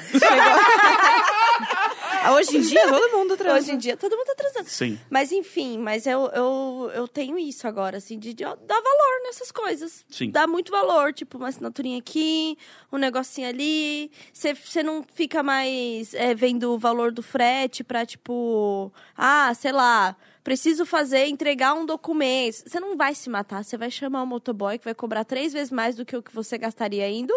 Hoje 2.34 2.58
em 2.58 2.62
dia, 2.62 2.88
todo 2.88 3.18
mundo 3.18 3.25
transa. 3.38 3.58
Hoje 3.58 3.72
em 3.72 3.78
dia 3.78 3.98
todo 3.98 4.16
mundo 4.16 4.28
tá 4.28 4.36
transando. 4.36 4.70
Sim. 4.70 5.00
Mas 5.10 5.32
enfim, 5.32 5.78
mas 5.78 6.06
eu, 6.06 6.28
eu, 6.34 6.92
eu 6.94 7.08
tenho 7.08 7.38
isso 7.38 7.68
agora, 7.68 7.98
assim, 7.98 8.18
de, 8.18 8.34
de 8.34 8.44
dar 8.44 8.82
valor 8.82 9.24
nessas 9.24 9.52
coisas. 9.52 10.06
Sim. 10.10 10.32
Dá 10.32 10.48
muito 10.48 10.72
valor, 10.72 11.14
tipo, 11.14 11.38
uma 11.38 11.50
assinaturinha 11.50 12.00
aqui, 12.00 12.58
um 12.92 12.98
negocinho 12.98 13.48
ali. 13.48 14.12
Você 14.34 14.84
não 14.84 15.04
fica 15.14 15.42
mais 15.44 16.14
é, 16.14 16.34
vendo 16.34 16.74
o 16.74 16.78
valor 16.78 17.12
do 17.12 17.22
frete 17.24 17.84
pra, 17.84 18.06
tipo, 18.06 18.92
ah, 19.18 19.54
sei 19.54 19.72
lá, 19.72 20.16
preciso 20.44 20.86
fazer, 20.86 21.26
entregar 21.28 21.74
um 21.74 21.86
documento. 21.86 22.64
Você 22.68 22.80
não 22.80 22.96
vai 22.96 23.16
se 23.16 23.30
matar, 23.30 23.64
você 23.64 23.78
vai 23.78 23.90
chamar 23.90 24.22
o 24.22 24.28
motoboy 24.28 24.78
que 24.78 24.86
vai 24.86 24.94
cobrar 24.94 25.26
três 25.26 25.52
vezes 25.52 25.72
mais 25.72 25.96
do 25.96 26.06
que 26.06 26.16
o 26.16 26.22
que 26.22 26.34
você 26.34 26.58
gastaria 26.58 27.10
indo. 27.10 27.34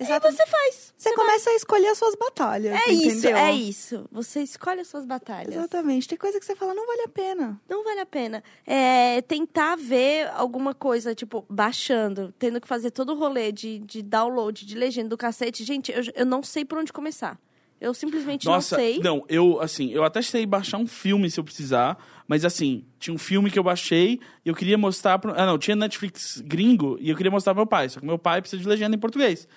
Exato. 0.00 0.26
E 0.26 0.32
você 0.32 0.46
faz. 0.46 0.94
Você 0.96 1.14
começa 1.14 1.50
a 1.50 1.54
escolher 1.54 1.88
as 1.88 1.98
suas 1.98 2.14
batalhas. 2.14 2.74
É 2.74 2.90
isso, 2.90 3.18
entendeu? 3.18 3.36
é 3.36 3.52
isso. 3.52 4.08
Você 4.10 4.40
escolhe 4.42 4.80
as 4.80 4.88
suas 4.88 5.04
batalhas. 5.04 5.54
Exatamente. 5.54 6.08
Tem 6.08 6.16
coisa 6.16 6.40
que 6.40 6.46
você 6.46 6.56
fala, 6.56 6.72
não 6.72 6.86
vale 6.86 7.02
a 7.02 7.08
pena. 7.08 7.60
Não 7.68 7.84
vale 7.84 8.00
a 8.00 8.06
pena. 8.06 8.42
É, 8.66 9.20
tentar 9.22 9.76
ver 9.76 10.30
alguma 10.34 10.72
coisa, 10.74 11.14
tipo, 11.14 11.44
baixando, 11.50 12.34
tendo 12.38 12.60
que 12.60 12.66
fazer 12.66 12.90
todo 12.90 13.12
o 13.12 13.18
rolê 13.18 13.52
de, 13.52 13.78
de 13.80 14.02
download, 14.02 14.64
de 14.64 14.74
legenda 14.74 15.10
do 15.10 15.18
cacete. 15.18 15.64
Gente, 15.64 15.92
eu, 15.92 16.02
eu 16.14 16.26
não 16.26 16.42
sei 16.42 16.64
por 16.64 16.78
onde 16.78 16.92
começar. 16.92 17.38
Eu 17.80 17.94
simplesmente 17.94 18.44
Nossa, 18.44 18.76
não 18.76 18.84
sei. 18.84 18.98
não, 18.98 19.24
eu, 19.26 19.58
assim, 19.58 19.90
eu 19.90 20.04
até 20.04 20.20
sei 20.20 20.44
baixar 20.44 20.76
um 20.76 20.86
filme 20.86 21.30
se 21.30 21.40
eu 21.40 21.44
precisar, 21.44 21.96
mas 22.28 22.44
assim, 22.44 22.84
tinha 22.98 23.14
um 23.14 23.18
filme 23.18 23.50
que 23.50 23.58
eu 23.58 23.62
baixei 23.62 24.20
e 24.44 24.50
eu 24.50 24.54
queria 24.54 24.76
mostrar 24.76 25.18
pro... 25.18 25.32
Ah, 25.34 25.46
não, 25.46 25.56
tinha 25.56 25.74
Netflix 25.74 26.42
gringo 26.44 26.98
e 27.00 27.08
eu 27.08 27.16
queria 27.16 27.30
mostrar 27.30 27.54
pro 27.54 27.62
meu 27.62 27.66
pai, 27.66 27.88
só 27.88 27.98
que 27.98 28.04
meu 28.04 28.18
pai 28.18 28.42
precisa 28.42 28.60
de 28.60 28.68
legenda 28.68 28.94
em 28.94 28.98
português. 28.98 29.48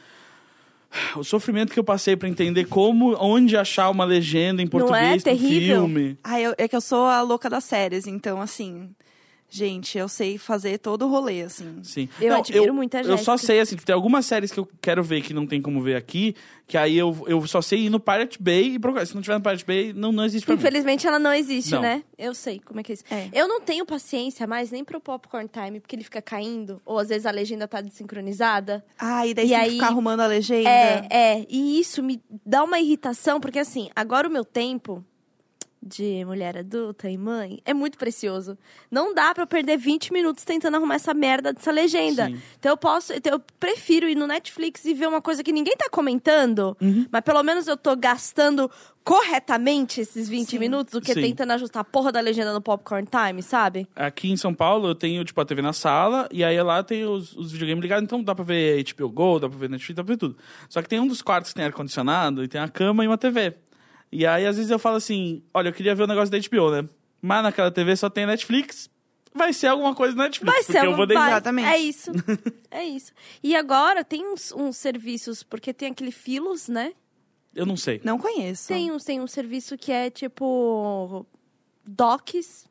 O 1.15 1.23
sofrimento 1.23 1.73
que 1.73 1.79
eu 1.79 1.83
passei 1.83 2.15
pra 2.15 2.29
entender 2.29 2.65
como, 2.65 3.15
onde 3.19 3.57
achar 3.57 3.89
uma 3.89 4.03
legenda 4.05 4.61
em 4.61 4.65
Não 4.71 4.79
é 4.79 4.81
português 4.81 5.23
terrível? 5.23 5.77
filme. 5.81 6.17
Ah, 6.23 6.39
eu- 6.39 6.53
é 6.57 6.67
que 6.67 6.75
eu 6.75 6.81
sou 6.81 7.05
a 7.05 7.21
louca 7.21 7.49
das 7.49 7.63
séries, 7.63 8.05
então, 8.07 8.41
assim... 8.41 8.89
Gente, 9.55 9.99
eu 9.99 10.07
sei 10.09 10.39
fazer 10.39 10.79
todo 10.79 11.05
o 11.05 11.07
rolê, 11.09 11.43
assim. 11.43 11.79
Sim. 11.83 12.09
Eu 12.19 12.33
admiro 12.35 12.73
muito 12.73 12.97
a 12.97 13.01
Eu 13.01 13.19
só 13.19 13.37
sei, 13.37 13.59
assim, 13.59 13.75
que 13.75 13.85
tem 13.85 13.93
algumas 13.93 14.25
séries 14.25 14.51
que 14.51 14.59
eu 14.59 14.67
quero 14.81 15.03
ver 15.03 15.21
que 15.21 15.31
não 15.31 15.45
tem 15.45 15.61
como 15.61 15.79
ver 15.79 15.95
aqui, 15.95 16.35
que 16.65 16.75
aí 16.75 16.97
eu, 16.97 17.15
eu 17.27 17.45
só 17.45 17.61
sei 17.61 17.81
ir 17.85 17.89
no 17.91 17.99
Pirate 17.99 18.41
Bay 18.41 18.73
e 18.75 18.79
procurar. 18.79 19.05
Se 19.05 19.13
não 19.13 19.21
tiver 19.21 19.35
no 19.35 19.41
Pirate 19.43 19.63
Bay, 19.63 19.93
não, 19.93 20.11
não 20.11 20.25
existe 20.25 20.43
pra 20.45 20.55
mim. 20.55 20.59
Infelizmente 20.59 21.05
ela 21.05 21.19
não 21.19 21.31
existe, 21.31 21.71
Não. 21.73 21.81
né? 21.81 22.03
Eu 22.17 22.33
sei 22.33 22.59
como 22.65 22.79
é 22.79 22.83
que 22.83 22.91
é 22.91 22.95
isso. 22.95 23.03
É. 23.11 23.29
Eu 23.31 23.47
não 23.47 23.61
tenho 23.61 23.85
paciência 23.85 24.47
mais 24.47 24.71
nem 24.71 24.83
pro 24.83 24.99
Popcorn 24.99 25.47
Time, 25.47 25.79
porque 25.79 25.95
ele 25.95 26.03
fica 26.03 26.19
caindo, 26.21 26.81
ou 26.83 26.97
às 26.97 27.09
vezes 27.09 27.27
a 27.27 27.31
legenda 27.31 27.67
tá 27.67 27.79
desincronizada. 27.79 28.83
Ah, 28.97 29.27
e 29.27 29.33
daí 29.35 29.45
E 29.45 29.49
você 29.49 29.53
aí- 29.55 29.67
que 29.69 29.73
ficar 29.75 29.87
arrumando 29.87 30.21
a 30.21 30.27
legenda. 30.27 30.67
É, 30.69 31.07
é. 31.11 31.45
E 31.47 31.79
isso 31.79 32.01
me 32.01 32.19
dá 32.45 32.63
uma 32.63 32.79
irritação, 32.79 33.39
porque 33.39 33.59
assim, 33.59 33.89
agora 33.95 34.27
o 34.27 34.31
meu 34.31 34.43
tempo 34.45 35.05
de 35.85 36.23
mulher 36.25 36.57
adulta 36.57 37.09
e 37.09 37.17
mãe 37.17 37.59
é 37.65 37.73
muito 37.73 37.97
precioso. 37.97 38.57
Não 38.89 39.13
dá 39.13 39.33
pra 39.33 39.43
eu 39.43 39.47
perder 39.47 39.77
20 39.77 40.13
minutos 40.13 40.43
tentando 40.43 40.75
arrumar 40.77 40.95
essa 40.95 41.13
merda 41.13 41.51
dessa 41.53 41.71
legenda. 41.71 42.27
Sim. 42.27 42.41
Então 42.59 42.71
eu 42.71 42.77
posso, 42.77 43.13
então 43.13 43.33
eu 43.33 43.41
prefiro 43.59 44.07
ir 44.07 44.15
no 44.15 44.25
Netflix 44.27 44.85
e 44.85 44.93
ver 44.93 45.07
uma 45.07 45.21
coisa 45.21 45.43
que 45.43 45.51
ninguém 45.51 45.75
tá 45.75 45.89
comentando, 45.89 46.77
Uhum. 46.81 47.05
mas 47.11 47.21
pelo 47.21 47.43
menos 47.43 47.67
eu 47.67 47.75
tô 47.77 47.95
gastando 47.95 48.69
corretamente 49.03 49.99
esses 50.01 50.29
20 50.29 50.51
Sim. 50.51 50.59
minutos 50.59 50.93
do 50.93 51.01
que 51.01 51.13
Sim. 51.13 51.21
tentando 51.21 51.51
ajustar 51.51 51.81
a 51.81 51.83
porra 51.83 52.11
da 52.11 52.19
legenda 52.21 52.53
no 52.53 52.61
Popcorn 52.61 53.05
Time, 53.07 53.43
sabe? 53.43 53.87
Aqui 53.95 54.31
em 54.31 54.37
São 54.37 54.53
Paulo 54.53 54.87
eu 54.87 54.95
tenho, 54.95 55.23
tipo, 55.25 55.39
a 55.41 55.45
TV 55.45 55.61
na 55.61 55.73
sala, 55.73 56.27
e 56.31 56.43
aí 56.43 56.59
lá 56.61 56.81
tem 56.81 57.03
os, 57.05 57.35
os 57.35 57.51
videogames 57.51 57.81
ligados, 57.81 58.03
então 58.03 58.23
dá 58.23 58.33
pra 58.33 58.43
ver 58.45 58.83
HBO 58.93 59.09
Go, 59.09 59.39
dá 59.39 59.49
pra 59.49 59.57
ver 59.57 59.69
Netflix, 59.69 59.95
dá 59.97 60.03
pra 60.03 60.13
ver 60.13 60.17
tudo. 60.17 60.37
Só 60.69 60.81
que 60.81 60.87
tem 60.89 60.99
um 60.99 61.07
dos 61.07 61.21
quartos 61.21 61.51
que 61.51 61.55
tem 61.55 61.65
ar-condicionado, 61.65 62.43
e 62.43 62.47
tem 62.47 62.61
a 62.61 62.67
cama 62.69 63.03
e 63.03 63.07
uma 63.07 63.17
TV. 63.17 63.53
E 64.13 64.25
aí, 64.27 64.45
às 64.45 64.55
vezes, 64.57 64.69
eu 64.69 64.77
falo 64.77 64.97
assim, 64.97 65.41
olha, 65.53 65.69
eu 65.69 65.73
queria 65.73 65.95
ver 65.95 66.03
o 66.03 66.07
negócio 66.07 66.29
da 66.31 66.37
HBO, 66.37 66.69
né? 66.71 66.87
Mas 67.21 67.41
naquela 67.43 67.71
TV 67.71 67.95
só 67.95 68.09
tem 68.09 68.25
Netflix, 68.25 68.89
vai 69.33 69.51
ser 69.53 69.67
alguma 69.67 69.95
coisa 69.95 70.15
na 70.15 70.25
Netflix, 70.25 70.53
Vai 70.53 70.61
porque 70.63 70.71
ser 70.73 70.77
eu 70.79 70.83
algum- 70.85 70.97
vou 70.97 71.07
deitar. 71.07 71.21
vai. 71.23 71.31
Exatamente. 71.31 71.67
É 71.67 71.77
isso. 71.79 72.11
é 72.69 72.83
isso. 72.83 73.11
E 73.41 73.55
agora 73.55 74.03
tem 74.03 74.25
uns, 74.25 74.51
uns 74.51 74.77
serviços, 74.77 75.41
porque 75.41 75.73
tem 75.73 75.89
aquele 75.91 76.11
Filos, 76.11 76.67
né? 76.67 76.93
Eu 77.55 77.65
não 77.65 77.75
sei. 77.77 78.01
Não 78.03 78.17
conheço. 78.17 78.67
Tem 78.67 78.91
um, 78.91 78.97
tem 78.97 79.19
um 79.21 79.27
serviço 79.27 79.77
que 79.77 79.91
é 79.91 80.09
tipo. 80.09 81.25
Docs. 81.85 82.65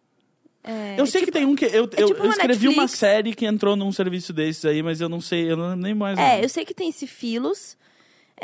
É, 0.64 0.94
eu 0.98 1.06
sei 1.06 1.24
que 1.24 1.30
tem 1.32 1.44
um 1.44 1.54
que. 1.56 1.64
Eu, 1.64 1.70
é 1.70 1.78
eu, 1.78 2.06
tipo 2.06 2.18
eu 2.20 2.24
uma 2.24 2.30
escrevi 2.30 2.68
uma 2.68 2.86
série 2.88 3.34
que 3.34 3.44
entrou 3.46 3.74
num 3.76 3.90
serviço 3.92 4.32
desses 4.32 4.64
aí, 4.64 4.82
mas 4.82 5.00
eu 5.00 5.08
não 5.08 5.20
sei, 5.20 5.50
eu 5.50 5.56
não 5.56 5.70
lembro 5.70 5.82
nem 5.82 5.94
mais. 5.94 6.18
É, 6.18 6.44
eu 6.44 6.48
sei 6.48 6.64
que 6.64 6.74
tem 6.74 6.88
esse 6.88 7.06
Filos. 7.06 7.76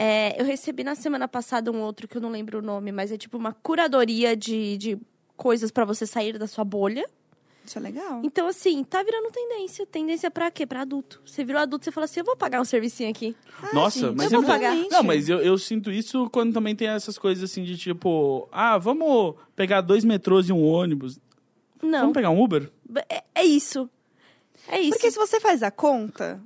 É, 0.01 0.41
eu 0.41 0.45
recebi 0.45 0.85
na 0.85 0.95
semana 0.95 1.27
passada 1.27 1.73
um 1.73 1.81
outro 1.81 2.07
que 2.07 2.17
eu 2.17 2.21
não 2.21 2.31
lembro 2.31 2.61
o 2.61 2.63
nome, 2.63 2.93
mas 2.93 3.11
é 3.11 3.19
tipo 3.19 3.37
uma 3.37 3.53
curadoria 3.53 4.37
de, 4.37 4.79
de 4.79 4.97
coisas 5.37 5.73
pra 5.73 5.85
você 5.85 6.07
sair 6.07 6.39
da 6.39 6.47
sua 6.47 6.63
bolha. 6.63 7.05
Isso 7.65 7.77
é 7.79 7.83
legal. 7.83 8.21
Então, 8.23 8.47
assim, 8.47 8.85
tá 8.85 9.03
virando 9.03 9.29
tendência. 9.33 9.85
Tendência 9.85 10.31
pra 10.31 10.53
quê? 10.53 10.65
Pra 10.65 10.83
adulto. 10.83 11.21
Você 11.27 11.43
virou 11.43 11.61
adulto, 11.61 11.85
você 11.85 11.91
fala 11.91 12.05
assim: 12.05 12.21
eu 12.21 12.25
vou 12.25 12.37
pagar 12.37 12.61
um 12.61 12.65
servicinho 12.65 13.11
aqui. 13.11 13.35
Nossa, 13.73 14.07
gente, 14.07 14.17
mas 14.17 14.31
eu 14.31 14.41
vou 14.41 14.49
pagar. 14.49 14.77
Não, 14.89 15.03
mas 15.03 15.29
eu, 15.29 15.41
eu 15.41 15.59
sinto 15.59 15.91
isso 15.91 16.31
quando 16.31 16.55
também 16.55 16.77
tem 16.77 16.87
essas 16.87 17.19
coisas 17.19 17.43
assim 17.43 17.65
de 17.65 17.77
tipo, 17.77 18.49
ah, 18.53 18.79
vamos 18.79 19.35
pegar 19.57 19.81
dois 19.81 20.05
metrôs 20.05 20.49
e 20.49 20.53
um 20.53 20.65
ônibus. 20.65 21.19
Não. 21.83 22.03
Vamos 22.03 22.15
pegar 22.15 22.31
um 22.31 22.41
Uber? 22.41 22.71
É, 23.09 23.25
é 23.35 23.45
isso. 23.45 23.91
É 24.69 24.81
isso. 24.81 24.91
Porque 24.91 25.11
se 25.11 25.19
você 25.19 25.41
faz 25.41 25.61
a 25.65 25.73
conta, 25.73 26.41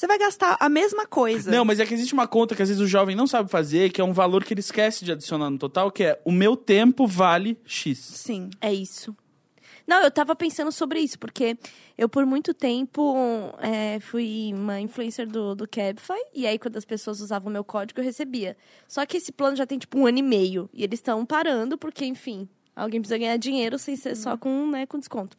você 0.00 0.06
vai 0.06 0.16
gastar 0.16 0.56
a 0.58 0.68
mesma 0.70 1.06
coisa. 1.06 1.50
Não, 1.50 1.62
mas 1.62 1.78
é 1.78 1.84
que 1.84 1.92
existe 1.92 2.14
uma 2.14 2.26
conta 2.26 2.56
que 2.56 2.62
às 2.62 2.70
vezes 2.70 2.82
o 2.82 2.86
jovem 2.86 3.14
não 3.14 3.26
sabe 3.26 3.50
fazer, 3.50 3.92
que 3.92 4.00
é 4.00 4.04
um 4.04 4.14
valor 4.14 4.42
que 4.42 4.54
ele 4.54 4.60
esquece 4.60 5.04
de 5.04 5.12
adicionar 5.12 5.50
no 5.50 5.58
total, 5.58 5.92
que 5.92 6.04
é 6.04 6.18
o 6.24 6.32
meu 6.32 6.56
tempo 6.56 7.06
vale 7.06 7.58
X. 7.66 7.98
Sim. 7.98 8.48
É 8.62 8.72
isso. 8.72 9.14
Não, 9.86 10.02
eu 10.02 10.10
tava 10.10 10.34
pensando 10.34 10.72
sobre 10.72 11.00
isso, 11.00 11.18
porque 11.18 11.54
eu 11.98 12.08
por 12.08 12.24
muito 12.24 12.54
tempo 12.54 13.14
é, 13.60 14.00
fui 14.00 14.52
uma 14.54 14.80
influencer 14.80 15.28
do, 15.28 15.54
do 15.54 15.68
Cabify, 15.68 16.14
e 16.32 16.46
aí 16.46 16.58
quando 16.58 16.78
as 16.78 16.86
pessoas 16.86 17.20
usavam 17.20 17.52
meu 17.52 17.62
código, 17.62 18.00
eu 18.00 18.04
recebia. 18.04 18.56
Só 18.88 19.04
que 19.04 19.18
esse 19.18 19.30
plano 19.30 19.54
já 19.54 19.66
tem 19.66 19.78
tipo 19.78 19.98
um 19.98 20.06
ano 20.06 20.16
e 20.16 20.22
meio, 20.22 20.70
e 20.72 20.82
eles 20.82 20.98
estão 20.98 21.26
parando, 21.26 21.76
porque, 21.76 22.06
enfim, 22.06 22.48
alguém 22.74 23.02
precisa 23.02 23.18
ganhar 23.18 23.36
dinheiro 23.36 23.78
sem 23.78 23.96
ser 23.96 24.16
só 24.16 24.34
com, 24.34 24.70
né, 24.70 24.86
com 24.86 24.98
desconto. 24.98 25.36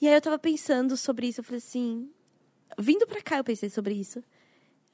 E 0.00 0.08
aí 0.08 0.14
eu 0.14 0.20
tava 0.22 0.38
pensando 0.38 0.96
sobre 0.96 1.26
isso, 1.26 1.40
eu 1.40 1.44
falei 1.44 1.58
assim, 1.58 2.08
vindo 2.78 3.06
pra 3.06 3.22
cá 3.22 3.38
eu 3.38 3.44
pensei 3.44 3.68
sobre 3.70 3.94
isso. 3.94 4.22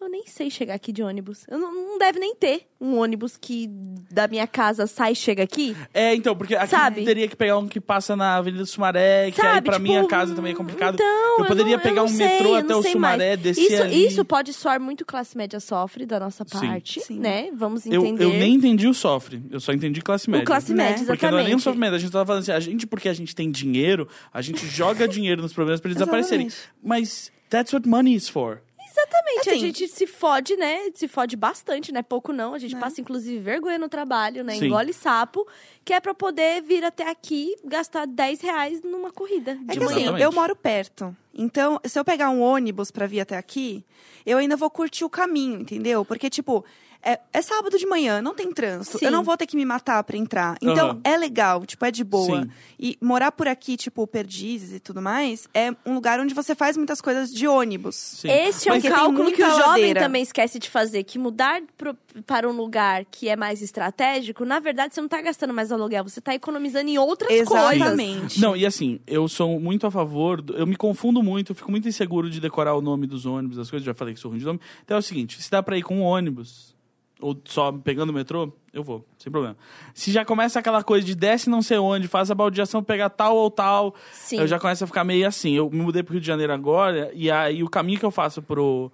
Eu 0.00 0.08
nem 0.08 0.24
sei 0.26 0.48
chegar 0.48 0.74
aqui 0.74 0.92
de 0.92 1.02
ônibus. 1.02 1.44
Eu 1.48 1.58
não, 1.58 1.74
não 1.74 1.98
deve 1.98 2.20
nem 2.20 2.32
ter 2.34 2.68
um 2.80 2.96
ônibus 2.98 3.36
que 3.36 3.68
da 4.10 4.28
minha 4.28 4.46
casa 4.46 4.86
sai 4.86 5.10
e 5.12 5.16
chega 5.16 5.42
aqui. 5.42 5.76
É, 5.92 6.14
então, 6.14 6.36
porque 6.36 6.54
aqui 6.54 6.68
Sabe? 6.70 7.04
teria 7.04 7.26
que 7.26 7.34
pegar 7.34 7.58
um 7.58 7.66
que 7.66 7.80
passa 7.80 8.14
na 8.14 8.36
Avenida 8.36 8.62
do 8.62 8.66
Sumaré, 8.68 9.32
que 9.32 9.40
aí 9.40 9.54
Sabe, 9.54 9.64
pra 9.64 9.74
tipo, 9.74 9.82
minha 9.82 10.06
casa 10.06 10.36
também 10.36 10.52
é 10.52 10.54
complicado. 10.54 10.94
Então, 10.94 11.38
eu 11.40 11.46
poderia 11.46 11.76
não- 11.76 11.82
pegar 11.82 11.96
não 12.02 12.04
um 12.04 12.08
sei, 12.08 12.26
metrô 12.28 12.48
eu 12.50 12.54
até 12.54 12.76
o 12.76 12.82
Sumaré, 12.84 13.28
mais. 13.30 13.40
descer 13.40 13.60
isso, 13.72 13.82
ali. 13.82 14.06
Isso 14.06 14.24
pode 14.24 14.52
soar 14.52 14.80
muito 14.80 15.04
classe 15.04 15.36
média 15.36 15.58
sofre 15.58 16.06
da 16.06 16.20
nossa 16.20 16.44
parte, 16.44 17.00
Sim. 17.00 17.18
né? 17.18 17.50
Vamos 17.54 17.84
Eu, 17.84 18.06
entender. 18.06 18.24
eu 18.24 18.30
nem 18.30 18.54
entendi 18.54 18.86
o 18.86 18.94
sofre, 18.94 19.42
eu 19.50 19.58
só 19.58 19.72
entendi 19.72 20.00
classe 20.00 20.30
média. 20.30 20.44
O 20.44 20.46
classe 20.46 20.72
Né? 20.72 20.90
média, 20.90 21.06
Porque 21.06 21.28
não 21.28 21.38
é 21.38 21.42
nem 21.42 21.54
um 21.54 21.56
exatamente. 21.58 21.62
sofrimento, 21.64 21.94
a 21.94 21.98
gente 21.98 22.12
tava 22.12 22.24
falando 22.24 22.42
assim, 22.42 22.52
a 22.52 22.60
gente, 22.60 22.86
porque 22.86 23.08
a 23.08 23.12
gente 23.14 23.34
tem 23.34 23.50
dinheiro, 23.50 24.06
a 24.32 24.40
gente 24.40 24.64
joga 24.64 25.08
dinheiro 25.08 25.42
nos 25.42 25.52
problemas 25.52 25.80
pra 25.80 25.90
eles. 25.90 26.00
Exatamente. 26.00 26.54
Mas 26.80 27.32
that's 27.50 27.72
what 27.72 27.86
money 27.88 28.14
is 28.14 28.28
for. 28.28 28.60
Exatamente, 29.08 29.48
a 29.48 29.52
Assim- 29.52 29.60
gente 29.60 29.88
se 29.88 30.06
fode, 30.06 30.56
né? 30.56 30.90
Se 30.94 31.08
fode 31.08 31.36
bastante, 31.36 31.90
né? 31.92 32.02
Pouco 32.02 32.32
não. 32.32 32.52
A 32.54 32.58
gente 32.58 32.74
Né? 32.74 32.80
passa, 32.80 33.00
inclusive, 33.00 33.38
vergonha 33.38 33.78
no 33.78 33.88
trabalho, 33.88 34.44
né? 34.44 34.54
Sim. 34.54 34.66
Engole 34.66 34.92
sapo, 34.92 35.46
que 35.84 35.92
é 35.92 36.00
pra 36.00 36.12
poder 36.14 36.62
vir 36.62 36.84
até 36.84 37.08
aqui 37.08 37.54
gastar 37.64 38.06
10 38.06 38.40
reais 38.40 38.82
numa 38.82 39.10
corrida 39.10 39.58
É 39.68 39.72
que 39.72 39.82
assim, 39.82 40.06
manhã. 40.06 40.18
Eu 40.18 40.30
moro 40.32 40.54
perto. 40.54 41.16
Então, 41.34 41.80
se 41.84 41.98
eu 41.98 42.04
pegar 42.04 42.30
um 42.30 42.40
ônibus 42.42 42.90
pra 42.90 43.06
vir 43.06 43.20
até 43.20 43.36
aqui, 43.36 43.84
eu 44.26 44.38
ainda 44.38 44.56
vou 44.56 44.68
curtir 44.70 45.04
o 45.04 45.10
caminho, 45.10 45.60
entendeu? 45.60 46.04
Porque, 46.04 46.28
tipo, 46.28 46.64
é, 47.12 47.20
é 47.32 47.42
sábado 47.42 47.78
de 47.78 47.86
manhã, 47.86 48.20
não 48.20 48.34
tem 48.34 48.52
trânsito. 48.52 48.98
Sim. 48.98 49.06
Eu 49.06 49.10
não 49.12 49.22
vou 49.22 49.36
ter 49.36 49.46
que 49.46 49.56
me 49.56 49.64
matar 49.64 50.02
pra 50.04 50.16
entrar. 50.16 50.56
Então, 50.60 50.90
Aham. 50.90 51.00
é 51.04 51.16
legal, 51.16 51.64
tipo, 51.64 51.84
é 51.84 51.90
de 51.90 52.04
boa. 52.04 52.42
Sim. 52.42 52.50
E 52.78 52.96
morar 53.00 53.32
por 53.32 53.48
aqui, 53.48 53.76
tipo, 53.76 54.06
Perdizes 54.06 54.72
e 54.72 54.80
tudo 54.80 55.00
mais, 55.02 55.48
é 55.54 55.70
um 55.86 55.94
lugar 55.94 56.20
onde 56.20 56.34
você 56.34 56.54
faz 56.54 56.76
muitas 56.76 57.00
coisas 57.00 57.30
de 57.32 57.46
ônibus. 57.48 57.96
Sim. 57.96 58.28
Esse 58.30 58.68
é 58.68 58.72
um 58.72 58.80
cálculo 58.80 59.32
que 59.32 59.42
o 59.42 59.46
jovem 59.50 59.66
ladeira. 59.66 60.00
também 60.00 60.22
esquece 60.22 60.58
de 60.58 60.68
fazer, 60.70 61.02
que 61.04 61.18
mudar 61.18 61.60
pro- 61.76 61.96
para 62.26 62.48
um 62.48 62.52
lugar 62.52 63.04
que 63.04 63.28
é 63.28 63.36
mais 63.36 63.62
estratégico, 63.62 64.44
na 64.44 64.58
verdade, 64.60 64.94
você 64.94 65.00
não 65.00 65.08
tá 65.08 65.20
gastando 65.20 65.52
mais 65.54 65.70
aluguel, 65.72 66.04
você 66.04 66.20
tá 66.20 66.34
economizando 66.34 66.88
em 66.90 66.98
outras 66.98 67.28
coisas. 67.44 67.76
Exatamente. 67.76 68.40
Não, 68.40 68.56
e 68.56 68.64
assim, 68.66 69.00
eu 69.06 69.26
sou 69.28 69.58
muito 69.60 69.86
a 69.86 69.90
favor, 69.90 70.40
do- 70.42 70.54
eu 70.56 70.66
me 70.66 70.76
confundo 70.76 71.22
muito, 71.22 71.52
eu 71.52 71.56
fico 71.56 71.70
muito 71.70 71.88
inseguro 71.88 72.28
de 72.30 72.40
decorar 72.40 72.74
o 72.74 72.80
nome 72.80 73.06
dos 73.06 73.26
ônibus, 73.26 73.56
das 73.56 73.70
coisas, 73.70 73.84
já 73.84 73.94
falei 73.94 74.14
que 74.14 74.20
sou 74.20 74.30
ruim 74.30 74.38
de 74.40 74.44
nome. 74.46 74.60
Então 74.84 74.96
é 74.96 75.00
o 75.00 75.02
seguinte, 75.02 75.42
se 75.42 75.50
dá 75.50 75.62
pra 75.62 75.76
ir 75.76 75.82
com 75.82 75.96
um 75.98 76.02
ônibus, 76.02 76.76
ou 77.20 77.36
só 77.44 77.72
pegando 77.72 78.10
o 78.10 78.12
metrô, 78.12 78.52
eu 78.72 78.82
vou, 78.82 79.04
sem 79.18 79.30
problema. 79.30 79.56
Se 79.94 80.12
já 80.12 80.24
começa 80.24 80.58
aquela 80.58 80.82
coisa 80.82 81.04
de 81.04 81.14
desce 81.14 81.50
não 81.50 81.62
sei 81.62 81.78
onde, 81.78 82.06
faz 82.06 82.30
a 82.30 82.34
baldeação, 82.34 82.82
pegar 82.82 83.10
tal 83.10 83.36
ou 83.36 83.50
tal, 83.50 83.94
Sim. 84.12 84.38
eu 84.38 84.46
já 84.46 84.58
começo 84.58 84.84
a 84.84 84.86
ficar 84.86 85.04
meio 85.04 85.26
assim. 85.26 85.52
Eu 85.52 85.68
me 85.70 85.80
mudei 85.80 86.02
pro 86.02 86.12
Rio 86.12 86.20
de 86.20 86.26
Janeiro 86.26 86.52
agora, 86.52 87.10
e 87.14 87.30
aí 87.30 87.62
o 87.62 87.68
caminho 87.68 87.98
que 87.98 88.04
eu 88.04 88.10
faço 88.10 88.40
pro, 88.40 88.92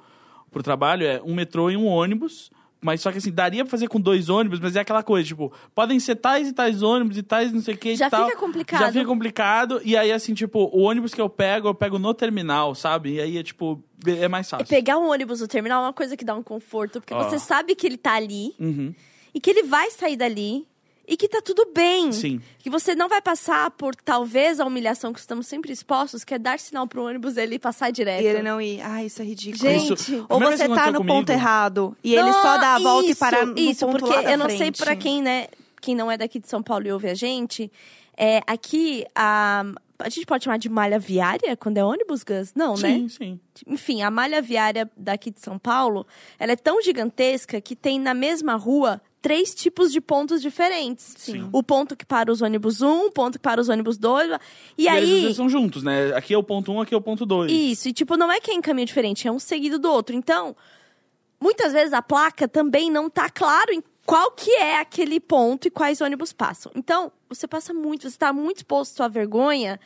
pro 0.51 0.63
trabalho 0.63 1.07
é 1.07 1.21
um 1.25 1.35
metrô 1.35 1.71
e 1.71 1.77
um 1.77 1.87
ônibus, 1.87 2.51
Mas 2.85 3.01
só 3.01 3.11
que 3.11 3.17
assim, 3.17 3.33
daria 3.33 3.65
pra 3.65 3.71
fazer 3.71 3.89
com 3.89 3.99
dois 3.99 4.29
ônibus, 4.29 4.61
mas 4.61 4.77
é 4.77 4.81
aquela 4.81 5.03
coisa, 5.03 5.27
tipo, 5.27 5.51
podem 5.75 5.99
ser 5.99 6.17
tais 6.17 6.49
e 6.49 6.53
tais 6.53 6.83
ônibus 6.83 7.17
e 7.17 7.23
tais 7.23 7.51
não 7.51 7.63
sei 7.63 7.73
o 7.75 7.79
que 7.79 7.93
e 7.93 7.97
Já 7.97 8.11
tal. 8.11 8.27
fica 8.27 8.39
complicado. 8.39 8.81
Já 8.81 8.93
fica 8.93 9.07
complicado. 9.07 9.81
E 9.83 9.97
aí, 9.97 10.13
assim, 10.13 10.35
tipo, 10.35 10.69
o 10.71 10.83
ônibus 10.83 11.15
que 11.15 11.21
eu 11.21 11.31
pego, 11.31 11.69
eu 11.69 11.75
pego 11.75 11.99
no 11.99 12.13
terminal, 12.13 12.75
sabe? 12.75 13.15
E 13.15 13.21
aí 13.23 13.39
é 13.39 13.43
tipo, 13.43 13.83
é 14.07 14.29
mais 14.29 14.51
fácil. 14.51 14.67
Pegar 14.67 14.99
um 14.99 15.09
ônibus 15.11 15.41
no 15.41 15.49
terminal 15.49 15.83
é 15.83 15.87
uma 15.87 15.93
coisa 15.95 16.15
que 16.15 16.27
dá 16.27 16.35
um 16.35 16.43
conforto, 16.43 17.01
porque 17.01 17.15
Ó. 17.15 17.23
você 17.27 17.39
sabe 17.39 17.75
que 17.75 17.87
ele 17.87 17.97
tá 17.97 18.13
ali 18.17 18.55
Uhum. 18.61 18.95
e 19.35 19.41
que 19.41 19.49
ele 19.49 19.63
vai 19.63 19.91
sair 19.91 20.17
dali 20.19 20.67
e 21.07 21.17
que 21.17 21.29
tá 21.29 21.41
tudo 21.43 21.69
bem. 21.75 22.13
Sim. 22.13 22.41
Que 22.59 22.71
você 22.71 22.95
não 22.95 23.09
vai 23.09 23.21
passar 23.21 23.71
por 23.73 23.95
talvez 23.95 24.59
a 24.61 24.65
humilhação 24.65 25.13
que 25.13 25.21
estamos 25.21 25.47
sempre 25.47 25.73
expostos, 25.73 26.25
que 26.25 26.35
é 26.35 26.39
dar 26.39 26.59
sinal 26.59 26.87
pro 26.87 27.05
ônibus 27.05 27.37
ele 27.37 27.59
passar 27.59 27.91
direto. 27.93 28.23
E 28.23 28.27
ele 28.27 28.43
não 28.43 28.61
ir. 28.61 28.81
Ai, 28.81 29.07
isso 29.07 29.21
é 29.21 29.25
ridículo. 29.25 29.59
Gente, 29.63 29.93
Isso- 29.95 30.27
Ou 30.29 30.39
vez 30.39 30.59
você 30.61 30.69
tá 30.69 30.87
no 30.91 30.99
comigo- 30.99 31.05
ponto 31.19 31.31
errado 31.31 31.97
e 32.03 32.15
ele 32.15 32.33
só 32.33 32.57
dá 32.59 32.75
a 32.75 32.79
volta 32.79 33.07
e 33.07 33.11
isso, 33.11 33.19
para 33.21 33.45
no 33.47 33.59
Isso, 33.59 33.87
ponto 33.87 33.99
porque 34.01 34.15
lá 34.17 34.23
da 34.23 34.33
eu 34.33 34.39
não 34.39 34.49
sei 34.49 34.59
frente. 34.59 34.83
pra 34.83 34.97
quem, 34.97 35.23
né, 35.23 35.47
quem 35.81 35.95
não 35.95 36.11
é 36.11 36.17
daqui 36.17 36.39
de 36.39 36.49
São 36.49 36.63
Paulo 36.63 36.87
e 36.87 36.93
ouve 36.93 37.09
a 37.09 37.15
gente, 37.15 37.71
é, 38.17 38.41
aqui 38.47 39.05
a, 39.15 39.65
a 39.99 40.09
gente 40.09 40.25
pode 40.25 40.45
chamar 40.45 40.57
de 40.57 40.69
malha 40.71 40.99
viária 40.99 41.55
quando 41.57 41.77
é 41.77 41.85
ônibus, 41.85 42.25
Gus? 42.25 42.53
Não, 42.55 42.75
né? 42.77 42.89
Sim, 42.95 43.09
sim. 43.09 43.41
Enfim, 43.67 44.03
a 44.03 44.11
malha 44.11 44.41
viária 44.41 44.91
daqui 44.97 45.31
de 45.31 45.41
São 45.41 45.59
Paulo, 45.59 46.07
ela 46.39 46.53
é 46.53 46.57
tão 46.57 46.81
gigantesca 46.81 47.61
que 47.61 47.77
tem 47.77 48.01
na 48.01 48.15
mesma 48.15 48.55
rua 48.57 49.01
três 49.25 49.55
tipos 49.55 49.91
de 49.91 50.03
pontos 50.03 50.43
diferentes. 50.43 51.15
Sim. 51.17 51.49
O 51.51 51.63
ponto 51.63 51.97
que 51.97 52.05
para 52.05 52.31
os 52.31 52.43
ônibus 52.43 52.83
1, 52.83 53.07
o 53.07 53.11
ponto 53.11 53.39
que 53.39 53.43
para 53.43 53.59
os 53.59 53.71
ônibus 53.71 53.97
2. 53.97 54.33
E, 54.77 54.83
E, 54.83 54.87
eles 54.89 55.09
aí. 55.11 55.21
vezes 55.23 55.37
são 55.37 55.49
juntos, 55.49 55.83
né? 55.83 56.15
Aqui 56.15 56.35
é 56.35 56.37
o 56.37 56.43
ponto 56.43 56.71
um, 56.71 56.79
aqui 56.79 56.93
é 56.93 56.97
o 56.97 57.01
ponto 57.01 57.25
dois. 57.25 57.51
Isso, 57.51 57.89
e 57.89 57.93
tipo, 57.95 58.19
não 58.19 58.31
é 58.31 58.39
que 58.39 58.51
é 58.51 58.55
em 58.55 58.61
caminho 58.61 58.87
diferente, 58.87 59.27
é 59.27 59.33
um 59.33 59.39
seguido 59.39 59.79
do 59.79 59.91
outro. 59.91 60.15
Então, 60.15 60.55
muitas 61.41 61.73
vezes 61.73 61.95
a 61.95 62.03
placa 62.03 62.47
também 62.47 62.91
não 62.91 63.09
tá 63.09 63.31
claro 63.31 63.73
em 63.73 63.83
qual 64.05 64.31
que 64.33 64.51
é 64.51 64.79
aquele 64.79 65.19
ponto 65.19 65.69
e 65.69 65.71
quais 65.71 66.03
ônibus 66.03 66.31
passam. 66.35 66.71
Então, 66.77 67.11
você 67.27 67.49
passa 67.49 67.73
muito, 67.73 68.11
você 68.11 68.19
tá 68.19 68.31
muito 68.31 68.59
exposto 68.59 69.03
à 69.03 69.09
vergonha 69.09 69.81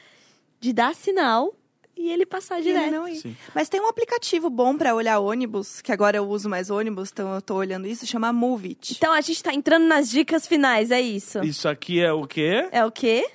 de 0.58 0.72
dar 0.72 0.96
sinal 0.96 1.54
e 1.98 2.10
ele 2.12 2.24
passar 2.24 2.56
E 2.56 2.60
ele 2.68 2.72
direto. 2.72 2.92
não 2.92 3.08
ir. 3.08 3.16
Sim. 3.16 3.36
Mas 3.54 3.68
tem 3.68 3.80
um 3.80 3.88
aplicativo 3.88 4.48
bom 4.48 4.76
pra 4.76 4.94
olhar 4.94 5.18
ônibus, 5.18 5.80
que 5.82 5.90
agora 5.92 6.16
eu 6.16 6.28
uso 6.28 6.48
mais 6.48 6.70
ônibus, 6.70 7.10
então 7.12 7.34
eu 7.34 7.42
tô 7.42 7.54
olhando 7.56 7.86
isso, 7.86 8.06
chama 8.06 8.32
Move 8.32 8.68
It. 8.68 8.94
Então 8.96 9.12
a 9.12 9.20
gente 9.20 9.42
tá 9.42 9.52
entrando 9.52 9.86
nas 9.86 10.08
dicas 10.08 10.46
finais, 10.46 10.90
é 10.90 11.00
isso. 11.00 11.42
Isso 11.44 11.68
aqui 11.68 12.00
é 12.00 12.12
o 12.12 12.26
quê? 12.26 12.68
É 12.72 12.84
o 12.84 12.90
quê? 12.92 13.28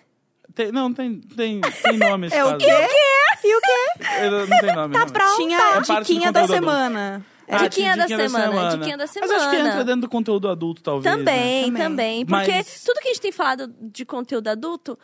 Tem- 0.56 0.72
não, 0.72 0.94
tem, 0.94 1.20
tem, 1.20 1.60
tem 1.62 1.98
nome 1.98 2.28
esse 2.28 2.36
É 2.36 2.46
o 2.46 2.58
quê? 2.58 2.66
E 3.44 3.56
o 3.56 3.60
quê? 3.62 4.04
Eu- 4.24 4.48
Não 4.48 4.60
tem 4.60 4.76
nome. 4.76 4.94
Tá 4.94 5.00
não. 5.06 5.10
pronto. 5.12 5.36
Tinha 5.36 5.58
É 5.58 5.78
a 5.78 6.00
diquinha 6.00 6.32
da 6.32 6.48
semana. 6.48 7.26
É, 7.46 7.56
Ah, 7.56 7.68
Diquinha 7.68 7.94
tinha 7.94 8.08
da 8.08 8.08
semana, 8.30 8.70
diquinha 8.78 8.98
da 8.98 9.04
Mas 9.06 9.18
acho 9.18 9.30
que 9.50 9.56
semana. 9.58 9.70
entra 9.70 9.84
dentro 9.84 10.02
do 10.02 10.10
conteúdo 10.10 10.48
adulto, 10.48 10.82
talvez. 10.82 11.04
né? 11.04 11.12
Também, 11.18 11.66
Também. 11.66 11.84
também. 11.84 12.26
Porque 12.26 12.52
Mas- 12.52 12.84
tudo 12.86 13.02
que 13.02 13.10
a 13.10 13.12
gente 13.14 13.20
tem 13.22 13.32
falado 13.34 13.68
de 13.82 14.06
conteúdo 14.06 14.48
adulto 14.48 14.98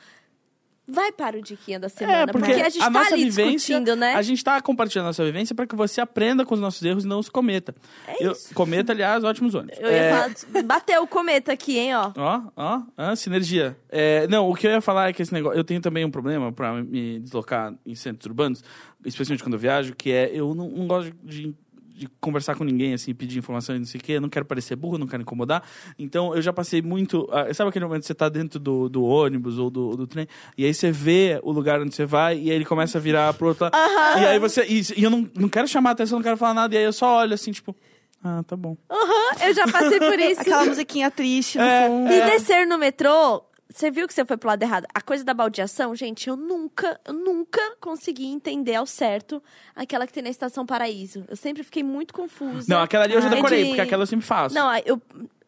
vai 0.89 1.11
para 1.11 1.37
o 1.37 1.41
Diquinha 1.41 1.79
da 1.79 1.87
semana. 1.89 2.23
É, 2.23 2.27
porque, 2.27 2.51
a 2.51 2.69
gente 2.69 2.81
a 2.81 2.85
tá 2.85 2.89
nossa 2.89 3.13
ali 3.13 3.23
vivência, 3.25 3.51
discutindo, 3.75 3.95
né? 3.95 4.13
a 4.15 4.21
gente 4.21 4.43
tá 4.43 4.61
compartilhando 4.61 5.05
a 5.05 5.09
nossa 5.09 5.23
vivência 5.23 5.55
para 5.55 5.65
que 5.67 5.75
você 5.75 6.01
aprenda 6.01 6.45
com 6.45 6.53
os 6.55 6.59
nossos 6.59 6.81
erros 6.83 7.03
e 7.05 7.07
não 7.07 7.19
os 7.19 7.29
cometa. 7.29 7.73
É 8.07 8.25
Eu- 8.25 8.31
isso. 8.33 8.53
cometa, 8.53 8.91
aliás, 8.91 9.23
ótimos 9.23 9.53
ônibus. 9.55 9.77
Eu 9.79 9.89
ia 9.89 9.97
É, 9.97 10.11
falar, 10.11 10.63
bateu 10.63 11.03
o 11.03 11.07
cometa 11.07 11.53
aqui, 11.53 11.77
hein, 11.77 11.95
ó. 11.95 12.11
Ó, 12.17 12.41
ó, 12.55 12.81
ó, 12.97 13.15
sinergia. 13.15 13.77
É, 13.89 14.27
não, 14.27 14.49
o 14.49 14.55
que 14.55 14.67
eu 14.67 14.71
ia 14.71 14.81
falar 14.81 15.09
é 15.09 15.13
que 15.13 15.21
esse 15.21 15.33
negócio. 15.33 15.57
Eu 15.57 15.63
tenho 15.63 15.81
também 15.81 16.03
um 16.05 16.11
problema 16.11 16.51
pra 16.51 16.73
me 16.73 17.19
deslocar 17.19 17.73
em 17.85 17.95
centros 17.95 18.25
urbanos, 18.25 18.63
especialmente 19.05 19.43
quando 19.43 19.53
eu 19.53 19.59
viajo, 19.59 19.95
que 19.95 20.11
é 20.11 20.29
eu 20.33 20.53
não, 20.55 20.67
não 20.69 20.87
gosto 20.87 21.13
de, 21.23 21.53
de 22.00 22.08
conversar 22.22 22.56
com 22.56 22.64
ninguém, 22.64 22.93
assim, 22.93 23.14
pedir 23.14 23.38
informação 23.38 23.76
e 23.76 23.80
não 23.80 23.86
sei 23.86 24.00
o 24.00 24.04
quê. 24.04 24.20
Não 24.20 24.30
quero 24.30 24.45
parecer 24.45 24.76
burro, 24.76 24.97
não 24.97 25.06
quero 25.06 25.22
incomodar. 25.22 25.62
Então 25.97 26.34
eu 26.34 26.41
já 26.41 26.54
passei 26.54 26.82
muito. 26.82 27.28
ah, 27.32 27.54
sabe 27.54 27.70
aquele 27.70 27.86
momento 27.86 28.02
que 28.02 28.08
você 28.08 28.16
tá 28.16 28.30
dentro 28.30 28.60
do, 28.60 28.88
do 28.88 29.04
ônibus 29.04 29.58
ou 29.60 29.70
do, 29.70 29.95
do 29.97 30.08
trem, 30.08 30.28
e 30.58 30.66
aí 30.66 30.74
você 30.74 30.91
vê 30.91 31.39
o 31.43 31.52
lugar 31.52 31.82
onde 31.82 31.93
você 31.93 32.06
vai, 32.06 32.38
e 32.39 32.50
aí 32.50 32.56
ele 32.56 32.66
começa 32.66 32.97
a 32.97 33.02
virar 33.02 33.34
pro 33.34 33.47
outro 33.50 33.66
lado. 33.66 33.76
E 34.22 34.26
aí 34.26 34.39
você. 34.39 34.64
E, 34.66 34.82
e 34.97 35.04
eu 35.04 35.10
não, 35.10 35.30
não 35.36 35.50
quero 35.50 35.68
chamar 35.68 35.89
a 35.89 35.93
atenção, 35.93 36.20
não 36.20 36.24
quero 36.24 36.38
falar 36.38 36.54
nada, 36.54 36.74
e 36.74 36.78
aí 36.78 36.84
eu 36.86 36.93
só 36.93 37.18
olho 37.20 37.34
assim, 37.34 37.52
tipo. 37.52 37.76
Ah, 38.24 38.43
tá 38.45 38.56
bom. 38.56 38.76
Aham, 38.91 39.47
eu 39.47 39.54
já 39.54 39.66
passei 39.68 39.97
por 40.00 40.20
isso. 40.20 40.41
Aquela 40.41 40.66
musiquinha 40.66 41.10
triste 41.10 41.58
no 41.58 41.64
É, 41.64 41.88
fundo. 41.88 42.12
E 42.12 42.22
descer 42.26 42.68
no 42.68 42.78
metrô, 42.78 43.43
você 43.72 43.91
viu 43.91 44.07
que 44.07 44.13
você 44.13 44.26
foi 44.26 44.36
pro 44.36 44.49
lado 44.49 44.63
errado. 44.63 44.86
A 44.93 44.99
coisa 45.01 45.24
da 45.24 45.34
baldeação, 45.34 45.95
gente, 45.95 46.28
eu 46.28 46.36
nunca, 46.36 46.99
eu 47.05 47.13
nunca 47.13 47.61
consegui 47.80 48.26
entender 48.26 48.76
ao 48.76 48.86
certo 48.86 49.41
aquela 49.76 50.07
que 50.07 50.13
tem 50.13 50.24
na 50.24 50.30
Estação 50.30 50.65
Paraíso. 50.65 51.24
Eu 51.28 51.36
sempre 51.36 51.63
fiquei 51.63 51.84
muito 51.84 52.13
confusa. 52.13 52.65
Não, 52.67 52.82
aquela 52.82 53.03
ali 53.03 53.13
eu 53.13 53.22
já 53.22 53.30
decorei, 53.30 53.61
de- 53.63 53.67
porque 53.70 53.82
aquela 53.82 54.03
eu 54.03 54.07
sempre 54.07 54.26
faço. 54.26 54.55
Não, 54.55 54.76
eu, 54.86 54.99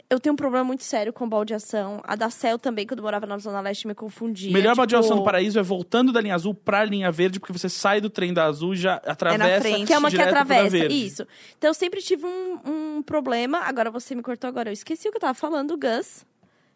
eu 0.07 0.19
tenho 0.19 0.34
um 0.34 0.36
problema 0.36 0.63
muito 0.63 0.84
sério 0.84 1.11
com 1.11 1.28
baldeação. 1.28 1.99
A 2.03 2.15
da 2.15 2.30
Cel 2.30 2.59
também, 2.59 2.86
quando 2.86 2.99
eu 2.99 3.03
morava 3.03 3.26
na 3.26 3.39
Zona 3.39 3.59
Leste, 3.59 3.88
me 3.88 3.95
confundia. 3.95 4.51
Melhor 4.51 4.72
tipo... 4.74 4.78
baldeação 4.78 5.17
do 5.17 5.24
paraíso 5.24 5.57
é 5.57 5.63
voltando 5.63 6.11
da 6.11 6.22
linha 6.22 6.36
azul 6.36 6.53
pra 6.53 6.86
linha 6.86 7.11
verde, 7.11 7.39
porque 7.39 7.53
você 7.53 7.69
sai 7.69 7.99
do 7.99 8.09
trem 8.09 8.34
da 8.34 8.45
azul 8.45 8.74
e 8.74 8.78
já 8.78 8.95
atravessa. 9.05 9.61
frente. 9.61 9.88
Que 9.88 9.93
é 9.93 9.97
uma 9.97 10.11
que 10.11 10.22
atravessa, 10.22 10.78
isso. 10.86 11.26
Então 11.57 11.69
eu 11.69 11.74
sempre 11.74 12.01
tive 12.01 12.26
um, 12.26 12.59
um 12.97 13.01
problema. 13.01 13.61
Agora 13.61 13.89
você 13.89 14.13
me 14.13 14.22
cortou 14.22 14.47
agora. 14.47 14.69
Eu 14.69 14.74
esqueci 14.74 15.07
o 15.07 15.11
que 15.11 15.17
eu 15.17 15.22
tava 15.22 15.34
falando, 15.34 15.76
Gus. 15.76 16.24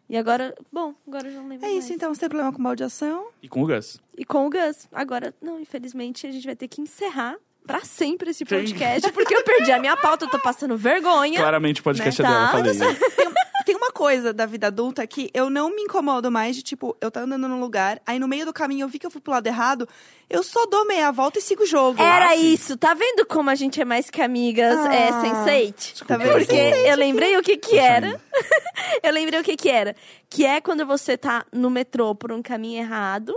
E 0.08 0.16
agora, 0.16 0.54
bom, 0.72 0.94
agora 1.06 1.26
eu 1.28 1.32
já 1.32 1.40
não 1.40 1.48
lembro 1.48 1.66
É 1.66 1.70
isso, 1.70 1.88
mais. 1.88 1.90
então. 1.90 2.14
Você 2.14 2.20
tem 2.20 2.28
problema 2.28 2.52
com 2.52 2.62
baldeação? 2.62 3.26
E 3.42 3.48
com 3.48 3.62
o 3.62 3.66
Gus. 3.66 4.00
E 4.16 4.24
com 4.24 4.46
o 4.46 4.50
Gus. 4.50 4.88
Agora, 4.92 5.34
não, 5.42 5.58
infelizmente, 5.60 6.26
a 6.26 6.30
gente 6.30 6.46
vai 6.46 6.54
ter 6.54 6.68
que 6.68 6.80
encerrar 6.80 7.36
pra 7.66 7.80
sempre 7.80 8.30
esse 8.30 8.44
podcast, 8.44 9.10
porque 9.12 9.34
eu 9.34 9.42
perdi 9.42 9.72
a 9.72 9.80
minha 9.80 9.96
pauta, 9.96 10.24
eu 10.24 10.30
tô 10.30 10.38
passando 10.38 10.76
vergonha. 10.76 11.40
Claramente 11.40 11.80
o 11.80 11.84
podcast 11.84 12.22
Né? 12.22 12.28
é 12.28 12.30
dela, 12.30 12.46
Tá. 12.46 12.52
falei. 12.52 12.72
Tem 13.66 13.74
uma 13.74 13.90
coisa 13.90 14.32
da 14.32 14.46
vida 14.46 14.68
adulta 14.68 15.04
que 15.08 15.28
eu 15.34 15.50
não 15.50 15.74
me 15.74 15.82
incomodo 15.82 16.30
mais 16.30 16.54
de, 16.54 16.62
tipo, 16.62 16.96
eu 17.00 17.10
tô 17.10 17.18
andando 17.18 17.48
num 17.48 17.58
lugar, 17.58 18.00
aí 18.06 18.16
no 18.16 18.28
meio 18.28 18.46
do 18.46 18.52
caminho 18.52 18.84
eu 18.84 18.88
vi 18.88 18.96
que 18.98 19.04
eu 19.04 19.10
fui 19.10 19.20
pro 19.20 19.32
lado 19.32 19.44
errado, 19.48 19.88
eu 20.30 20.40
só 20.44 20.64
dou 20.66 20.86
meia 20.86 21.10
volta 21.10 21.40
e 21.40 21.42
sigo 21.42 21.64
o 21.64 21.66
jogo. 21.66 22.00
Era 22.00 22.30
Ah, 22.30 22.36
sim. 22.36 22.52
isso, 22.52 22.76
tá 22.76 22.94
vendo 22.94 23.26
como 23.26 23.50
a 23.50 23.56
gente 23.56 23.80
é 23.80 23.84
mais 23.84 24.08
que 24.08 24.22
amigas, 24.22 24.78
Ah. 24.86 24.94
é, 24.94 25.10
Sense8? 25.10 26.06
Tá 26.06 26.16
vendo? 26.16 26.30
Porque 26.30 26.54
Sense8 26.54 26.86
eu 26.86 26.96
lembrei 26.96 27.36
o 27.36 27.42
que 27.42 27.56
que 27.56 27.76
era. 27.76 28.20
eu 29.02 29.12
lembrei 29.12 29.40
o 29.40 29.42
que 29.44 29.56
que 29.56 29.68
era. 29.68 29.96
Que 30.30 30.46
é 30.46 30.60
quando 30.60 30.86
você 30.86 31.18
tá 31.18 31.44
no 31.52 31.68
metrô 31.68 32.14
por 32.14 32.30
um 32.30 32.40
caminho 32.40 32.78
errado, 32.80 33.34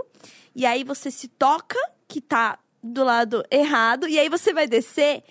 e 0.54 0.64
aí 0.64 0.84
você 0.84 1.10
se 1.10 1.26
toca 1.26 1.76
que 2.06 2.20
tá 2.20 2.56
do 2.82 3.02
lado 3.04 3.44
errado, 3.50 4.08
e 4.08 4.16
aí 4.18 4.28
você 4.28 4.52
vai 4.54 4.66
descer, 4.68 5.22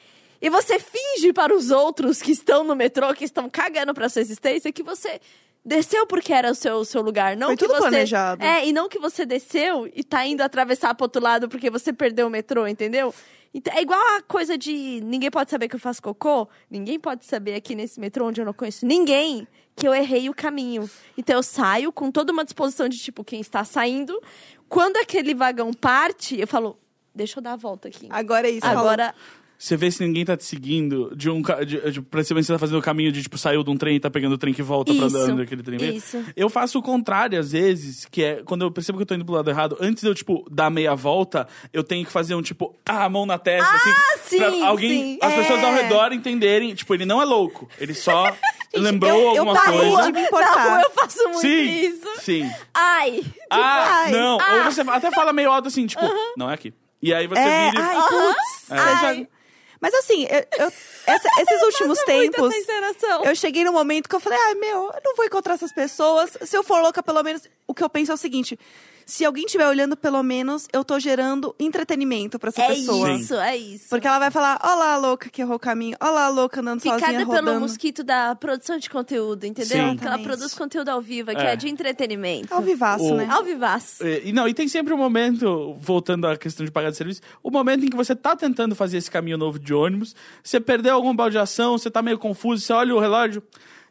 e 0.42 0.50
você 0.50 0.80
finge 0.80 1.34
para 1.34 1.56
os 1.56 1.72
outros 1.72 2.22
que 2.22 2.32
estão 2.32 2.64
no 2.64 2.76
metrô, 2.76 3.14
que 3.14 3.26
estão 3.26 3.50
cagando 3.50 3.94
pra 3.94 4.10
sua 4.10 4.22
existência, 4.22 4.72
que 4.72 4.84
você 4.84 5.20
desceu 5.64 6.08
porque 6.08 6.34
era 6.34 6.52
o 6.52 6.56
seu, 6.56 6.84
seu 6.86 7.02
lugar. 7.02 7.36
Não 7.36 7.48
Foi 7.48 7.58
que 7.58 7.66
tudo 7.66 7.76
você... 7.76 7.90
planejado. 7.90 8.44
É, 8.44 8.66
e 8.66 8.74
não 8.74 8.88
que 8.88 9.00
você 9.00 9.26
desceu 9.26 9.90
e 9.94 10.04
tá 10.04 10.26
indo 10.26 10.42
atravessar 10.42 10.96
pro 10.96 11.06
outro 11.06 11.22
lado 11.22 11.50
porque 11.50 11.70
você 11.70 11.92
perdeu 11.92 12.28
o 12.28 12.30
metrô, 12.30 12.68
entendeu? 12.68 13.14
Então, 13.54 13.74
é 13.76 13.82
igual 13.82 14.00
a 14.18 14.22
coisa 14.22 14.58
de 14.58 15.02
ninguém 15.04 15.32
pode 15.32 15.50
saber 15.50 15.68
que 15.68 15.76
eu 15.76 15.80
faço 15.80 16.02
cocô, 16.02 16.48
ninguém 16.70 17.00
pode 17.00 17.26
saber 17.26 17.56
aqui 17.56 17.74
nesse 17.74 18.00
metrô 18.00 18.28
onde 18.28 18.40
eu 18.40 18.46
não 18.46 18.54
conheço 18.54 18.86
ninguém 18.86 19.48
que 19.76 19.88
eu 19.88 19.94
errei 19.94 20.30
o 20.30 20.34
caminho. 20.34 20.90
Então 21.18 21.38
eu 21.38 21.44
saio 21.44 21.92
com 21.92 22.12
toda 22.12 22.32
uma 22.32 22.44
disposição 22.44 22.88
de 22.88 22.98
tipo 22.98 23.24
quem 23.24 23.40
está 23.40 23.64
saindo. 23.64 24.22
Quando 24.68 24.98
aquele 24.98 25.34
vagão 25.34 25.74
parte, 25.74 26.40
eu 26.40 26.46
falo, 26.46 26.78
deixa 27.16 27.40
eu 27.40 27.44
dar 27.44 27.54
a 27.54 27.56
volta 27.56 27.88
aqui. 27.88 28.08
Agora 28.12 28.48
é 28.48 28.52
isso. 28.52 28.68
falou. 29.08 29.30
Você 29.62 29.76
vê 29.76 29.92
se 29.92 30.02
ninguém 30.02 30.24
tá 30.24 30.38
te 30.38 30.46
seguindo 30.46 31.14
de 31.14 31.30
um. 31.30 31.42
ca- 31.42 31.66
De, 31.66 31.92
de, 31.92 32.02
pra 32.02 32.24
cima, 32.24 32.42
você 32.42 32.54
tá 32.54 32.58
fazendo 32.58 32.80
o 32.80 32.82
caminho 32.82 33.12
de, 33.12 33.22
tipo, 33.22 33.38
saiu 33.38 33.62
de 33.62 33.70
um 33.70 33.76
trem 33.76 33.98
e 33.98 34.00
tá 34.00 34.10
pegando 34.10 34.32
o 34.36 34.38
trem 34.38 34.54
que 34.54 34.64
volta 34.64 34.94
pra 34.94 35.08
Isso, 35.08 35.18
andar 35.18 35.36
naquele 35.36 35.62
trem 35.62 35.78
mesmo. 35.78 35.98
isso. 35.98 36.24
Eu 36.34 36.50
faço 36.50 36.80
o 36.80 36.82
contrário, 36.82 37.38
às 37.38 37.52
vezes, 37.52 38.06
que 38.10 38.24
é 38.24 38.42
quando 38.46 38.62
eu 38.62 38.72
percebo 38.72 38.98
que 38.98 39.02
eu 39.02 39.06
tô 39.06 39.16
indo 39.16 39.26
pro 39.26 39.34
lado 39.36 39.50
errado, 39.50 39.76
antes 39.82 40.02
de 40.02 40.08
eu, 40.10 40.16
tipo, 40.16 40.46
dar 40.50 40.70
meia 40.70 40.96
volta, 40.96 41.46
eu 41.74 41.84
tenho 41.84 42.06
que 42.06 42.12
fazer 42.12 42.36
um, 42.36 42.42
tipo, 42.42 42.74
ah, 42.88 43.04
a 43.04 43.10
mão 43.10 43.26
na 43.26 43.38
testa, 43.38 43.70
assim. 43.76 43.92
sim, 44.24 44.38
pra 44.38 44.68
alguém. 44.70 44.90
sim. 44.92 45.20
As 45.22 45.34
pessoas 45.34 45.62
ao 45.62 45.72
É. 45.74 45.82
redor 45.82 46.14
entenderem, 46.14 46.74
tipo, 46.74 46.94
ele 46.94 47.06
não 47.06 47.22
é 47.22 47.26
louco. 47.26 47.68
Ele 47.78 47.94
só 47.94 48.34
lembrou 48.74 49.12
eu- 49.12 49.20
eu 49.36 49.40
alguma 49.42 49.56
parei 49.56 49.78
coisa. 49.92 50.04
de 50.04 50.12
me 50.14 50.22
na 50.22 50.28
importar. 50.28 50.64
rua 50.70 50.82
eu 50.84 50.92
faço 50.92 51.20
muito 51.26 51.42
Sim, 51.42 51.70
isso. 51.86 52.22
sim. 52.22 52.50
Ai, 52.74 53.24
ah, 53.52 54.04
ai, 54.06 54.12
não. 54.14 54.40
ah. 54.40 54.56
Ou 54.56 54.72
você 54.72 54.80
até 54.82 55.12
fala 55.12 55.34
meio 55.34 55.52
alto 55.52 55.68
assim, 55.68 55.86
tipo, 55.86 56.02
não 56.38 56.50
é 56.50 56.54
aqui. 56.54 56.74
E 57.02 57.14
aí 57.14 57.28
você 57.28 57.42
É, 57.42 57.72
vira. 57.72 57.82
e- 57.82 57.86
ai, 57.86 57.96
putz. 58.08 58.72
É. 58.72 58.78
Ai. 58.78 59.28
Mas 59.82 59.94
assim, 59.94 60.24
eu- 60.30 60.66
eu- 60.66 60.72
essa- 61.08 61.30
esses 61.40 61.62
últimos 61.64 62.00
tempos, 62.04 62.50
eu 63.26 63.36
cheguei 63.36 63.64
num 63.64 63.72
momento 63.72 64.10
que 64.10 64.16
eu 64.16 64.20
falei, 64.20 64.38
ai, 64.48 64.56
meu, 64.56 64.84
eu 64.94 65.02
não 65.06 65.16
vou 65.16 65.26
encontrar 65.26 65.54
essas 65.54 65.72
pessoas. 65.72 66.32
Se 66.42 66.56
eu 66.58 66.64
for 66.64 66.82
louca, 66.82 67.02
pelo 67.02 67.24
menos, 67.24 67.44
o 67.68 67.74
que 67.74 67.84
eu 67.84 67.90
penso 67.90 68.12
é 68.12 68.16
o 68.16 68.18
seguinte. 68.18 68.60
Se 69.10 69.26
alguém 69.26 69.46
estiver 69.46 69.68
olhando, 69.68 69.98
pelo 69.98 70.22
menos 70.22 70.68
eu 70.72 70.84
tô 70.84 71.00
gerando 71.00 71.56
entretenimento 71.60 72.38
pra 72.38 72.50
essa 72.50 72.62
É 72.64 72.68
pessoa. 72.68 73.12
isso, 73.14 73.34
é 73.36 73.58
isso. 73.58 73.86
Porque 73.90 74.06
ela 74.08 74.20
vai 74.20 74.30
falar, 74.32 74.60
olha 74.64 74.76
lá 74.76 74.94
a 74.94 74.98
louca 74.98 75.30
que 75.30 75.42
errou 75.42 75.56
o 75.56 75.60
caminho, 75.60 75.98
olha 76.00 76.12
lá 76.12 76.26
a 76.26 76.30
louca 76.30 76.62
andando 76.62 76.80
sozinha 76.82 76.96
Picada 76.98 77.18
pelo 77.18 77.32
rodando. 77.32 77.60
mosquito 77.62 78.04
da 78.04 78.36
produção 78.36 78.78
de 78.78 78.90
conteúdo, 78.90 79.46
entendeu? 79.46 79.90
Sim. 79.90 79.98
Que 79.98 80.06
ela 80.06 80.20
produz 80.20 80.54
conteúdo 80.54 80.90
ao 80.90 81.02
vivo, 81.02 81.32
que 81.32 81.38
É. 81.38 81.54
é 81.54 81.56
de 81.56 81.68
entretenimento. 81.70 82.54
Ao 82.54 82.62
vivaço, 82.62 83.04
O- 83.14 83.16
né? 83.18 83.28
Ao 83.30 83.44
vivaço. 83.44 84.04
É, 84.06 84.22
E 84.26 84.32
não, 84.32 84.48
e 84.48 84.54
tem 84.54 84.68
sempre 84.68 84.94
um 84.94 84.98
momento, 84.98 85.74
voltando 85.80 86.28
à 86.28 86.38
questão 86.38 86.66
de 86.66 86.72
pagar 86.72 86.92
de 86.92 86.98
serviço, 86.98 87.22
o 87.42 87.50
momento 87.50 87.86
em 87.86 87.90
que 87.90 87.96
você 87.98 88.16
tá 88.16 88.36
tentando 88.36 88.76
fazer 88.76 88.98
esse 88.98 89.10
caminho 89.10 89.38
novo 89.38 89.58
de 89.58 89.74
ônibus, 89.74 90.16
você 90.44 90.60
perdeu 90.60 90.94
alguma 90.94 91.14
baldeação, 91.14 91.78
você 91.78 91.90
tá 91.90 92.02
meio 92.02 92.20
confuso, 92.20 92.62
você 92.64 92.74
olha 92.74 92.94
o 92.96 93.00
relógio, 93.00 93.42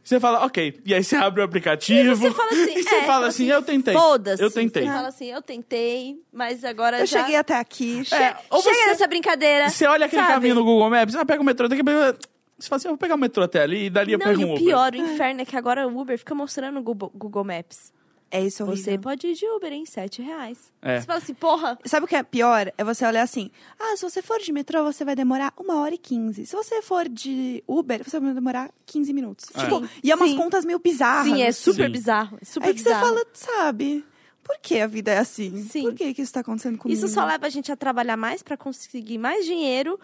você 0.08 0.18
fala, 0.18 0.42
ok. 0.46 0.80
E 0.86 0.94
aí 0.94 1.04
você 1.04 1.16
abre 1.16 1.42
o 1.42 1.44
aplicativo. 1.44 2.12
E 2.12 2.14
você 2.14 2.30
fala 2.30 2.50
assim, 2.50 2.72
e 2.78 2.82
você 2.82 2.94
é, 2.94 3.02
fala 3.04 3.26
assim, 3.26 3.46
eu 3.46 3.62
tentei. 3.62 3.92
Foda-se. 3.94 4.42
Eu 4.42 4.50
tentei. 4.50 4.82
Você 4.84 4.88
fala 4.90 5.08
assim, 5.08 5.26
eu 5.26 5.42
tentei, 5.42 6.16
mas 6.32 6.64
agora 6.64 7.00
Eu 7.00 7.06
já... 7.06 7.20
cheguei 7.20 7.36
até 7.36 7.54
aqui. 7.54 8.02
É, 8.10 8.36
ou 8.48 8.62
Chega 8.62 8.74
você- 8.74 8.86
nessa 8.86 9.06
brincadeira. 9.06 9.68
Você 9.68 9.86
olha 9.86 10.06
aquele 10.06 10.22
sabe? 10.22 10.32
caminho 10.34 10.54
no 10.54 10.64
Google 10.64 10.88
Maps, 10.88 11.14
ah, 11.14 11.26
pega 11.26 11.42
o 11.42 11.44
metrô, 11.44 11.68
daqui. 11.68 11.82
Você 11.82 12.68
fala 12.68 12.78
assim, 12.78 12.88
eu 12.88 12.92
vou 12.92 12.98
pegar 12.98 13.16
o 13.16 13.18
metrô 13.18 13.44
até 13.44 13.60
ali 13.60 13.84
e 13.84 13.90
dali 13.90 14.12
eu 14.14 14.18
Não, 14.18 14.26
pego 14.26 14.40
e 14.40 14.44
um 14.46 14.48
o 14.48 14.52
Uber. 14.52 14.64
pior, 14.64 14.92
o 14.94 14.96
inferno 14.96 15.42
é 15.42 15.44
que 15.44 15.56
agora 15.56 15.86
o 15.86 16.00
Uber 16.00 16.18
fica 16.18 16.34
mostrando 16.34 16.74
no 16.76 16.82
Google, 16.82 17.12
Google 17.14 17.44
Maps. 17.44 17.92
É 18.30 18.44
isso 18.44 18.62
horrível. 18.62 18.84
Você 18.84 18.98
pode 18.98 19.26
ir 19.26 19.34
de 19.34 19.46
Uber 19.46 19.72
em 19.72 19.86
sete 19.86 20.20
reais. 20.20 20.70
É. 20.82 21.00
Você 21.00 21.06
fala 21.06 21.18
assim, 21.18 21.34
porra, 21.34 21.78
Sabe 21.84 22.04
o 22.04 22.08
que 22.08 22.14
é 22.14 22.22
pior? 22.22 22.72
É 22.76 22.84
você 22.84 23.06
olhar 23.06 23.22
assim, 23.22 23.50
ah, 23.78 23.96
se 23.96 24.02
você 24.02 24.20
for 24.20 24.38
de 24.38 24.52
metrô, 24.52 24.84
você 24.84 25.04
vai 25.04 25.16
demorar 25.16 25.52
uma 25.56 25.80
hora 25.80 25.94
e 25.94 25.98
quinze. 25.98 26.44
Se 26.46 26.54
você 26.54 26.82
for 26.82 27.08
de 27.08 27.64
Uber, 27.66 28.02
você 28.04 28.20
vai 28.20 28.34
demorar 28.34 28.70
15 28.86 29.12
minutos. 29.12 29.46
É. 29.54 29.60
Tipo, 29.60 29.88
e 30.02 30.10
é 30.10 30.14
umas 30.14 30.30
sim. 30.30 30.36
contas 30.36 30.64
meio 30.64 30.78
bizarras. 30.78 31.32
sim, 31.32 31.42
é 31.42 31.48
assim. 31.48 31.62
super 31.62 31.86
Sim. 31.86 31.92
bizarro. 31.92 32.38
É 32.40 32.44
super 32.44 32.66
Aí 32.68 32.74
que 32.74 32.80
você 32.80 32.90
bizarro. 32.90 33.06
fala, 33.06 33.26
sabe, 33.32 34.04
por 34.44 34.58
que 34.60 34.80
a 34.80 34.86
vida 34.86 35.10
é 35.10 35.18
assim? 35.18 35.62
Sim. 35.64 35.82
Por 35.82 35.94
que, 35.94 36.12
que 36.14 36.22
isso 36.22 36.32
tá 36.32 36.40
acontecendo 36.40 36.76
comigo? 36.78 36.98
Isso 36.98 37.08
só 37.08 37.24
leva 37.24 37.46
a 37.46 37.50
gente 37.50 37.72
a 37.72 37.76
trabalhar 37.76 38.16
mais 38.16 38.42
pra 38.42 38.56
conseguir 38.56 39.18
mais 39.18 39.44
dinheiro 39.46 39.98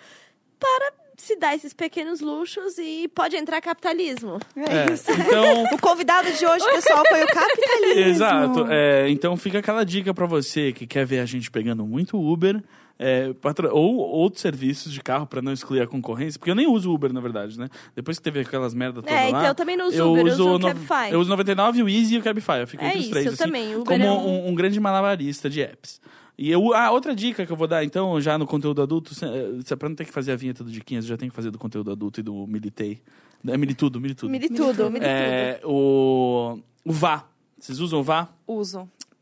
para 0.59 0.93
se 1.17 1.37
dar 1.37 1.55
esses 1.55 1.73
pequenos 1.73 2.21
luxos 2.21 2.77
e 2.79 3.09
pode 3.15 3.37
entrar 3.37 3.61
capitalismo. 3.61 4.39
É, 4.57 4.91
É, 4.91 4.93
isso. 4.93 5.11
então. 5.13 5.65
O 5.75 5.79
convidado 5.81 6.31
de 6.33 6.47
hoje, 6.47 6.65
pessoal, 6.73 7.03
foi 7.09 7.23
o 7.23 7.27
capitalismo. 7.27 8.01
Exato. 8.11 8.67
É, 8.71 9.09
então 9.11 9.37
fica 9.37 9.59
aquela 9.59 9.85
dica 9.85 10.13
pra 10.15 10.27
você 10.27 10.73
que 10.73 10.87
quer 10.87 11.05
ver 11.07 11.21
a 11.21 11.27
gente 11.27 11.51
pegando 11.51 11.87
muito 11.87 12.17
Uber. 12.21 12.63
é, 12.97 13.33
patro- 13.35 13.71
ou 13.75 13.97
outros 13.97 14.41
serviços 14.41 14.93
de 14.93 15.03
carro 15.03 15.27
pra 15.27 15.43
não 15.43 15.53
excluir 15.53 15.81
a 15.81 15.87
concorrência, 15.87 16.39
porque 16.39 16.51
eu 16.51 16.55
nem 16.55 16.69
uso 16.69 16.93
Uber, 16.95 17.13
na 17.13 17.21
verdade, 17.21 17.59
né? 17.59 17.69
Depois 17.95 18.19
que 18.19 18.23
teve 18.23 18.39
aquelas 18.41 18.73
merda 18.73 19.03
toda 19.03 19.13
É, 19.13 19.23
lá. 19.25 19.29
então 19.31 19.47
eu 19.47 19.55
também 19.55 19.77
não 19.77 19.89
uso 19.89 20.11
Uber, 20.13 20.27
eu 20.27 20.33
uso 20.33 20.55
o 20.55 20.61
Cabify. 20.61 21.11
Eu 21.13 21.19
uso 21.21 21.29
99, 21.29 21.83
o 21.83 21.89
Easy 21.89 22.15
e 22.15 22.19
o 22.19 22.23
Cabify. 22.23 22.61
Eu 22.61 22.69
fico 22.69 22.85
É 22.85 22.87
entre 22.89 22.99
os 22.99 23.05
isso, 23.07 23.11
três, 23.11 23.27
eu 23.27 23.33
assim, 23.33 23.43
também. 23.45 23.75
Uber 23.75 23.85
como 23.85 24.05
é 24.05 24.11
um... 24.13 24.29
um- 24.29 24.49
um 24.51 24.55
grande 24.55 24.79
malabarista 24.79 25.51
de 25.51 25.61
apps. 25.61 26.01
E 26.37 26.51
eu, 26.51 26.75
ah, 26.75 26.91
outra 26.91 27.15
dica 27.15 27.47
que 27.47 27.53
eu 27.53 27.57
vou 27.57 27.67
dar, 27.69 27.85
então, 27.85 28.21
já 28.21 28.37
no 28.37 28.47
conteúdo 28.47 28.83
adulto, 28.83 29.15
se- 29.15 29.77
pra 29.77 29.89
não 29.89 29.95
ter 29.97 30.05
que 30.05 30.13
fazer 30.13 30.33
a 30.33 30.37
vinheta 30.37 30.65
do 30.65 30.71
Diquinhas, 30.71 31.07
já 31.07 31.17
tenho 31.17 31.31
que 31.31 31.37
fazer 31.37 31.51
do 31.51 31.59
conteúdo 31.59 31.93
adulto 31.93 32.19
e 32.21 32.23
do 32.23 32.47
Militei. 32.47 33.01
É 33.47 33.57
Militudo, 33.57 34.01
Militudo. 34.01 34.31
Mire 34.33 34.49
tudo, 34.49 34.91
mire 34.91 35.05
tudo. 35.05 35.07
É, 35.07 35.61
o, 35.65 36.59
o 36.85 36.93
VA. 36.93 37.25
Vocês 37.59 37.79
usam 37.79 38.01
o 38.01 38.03
VA? 38.03 38.29
Uso. 38.49 38.79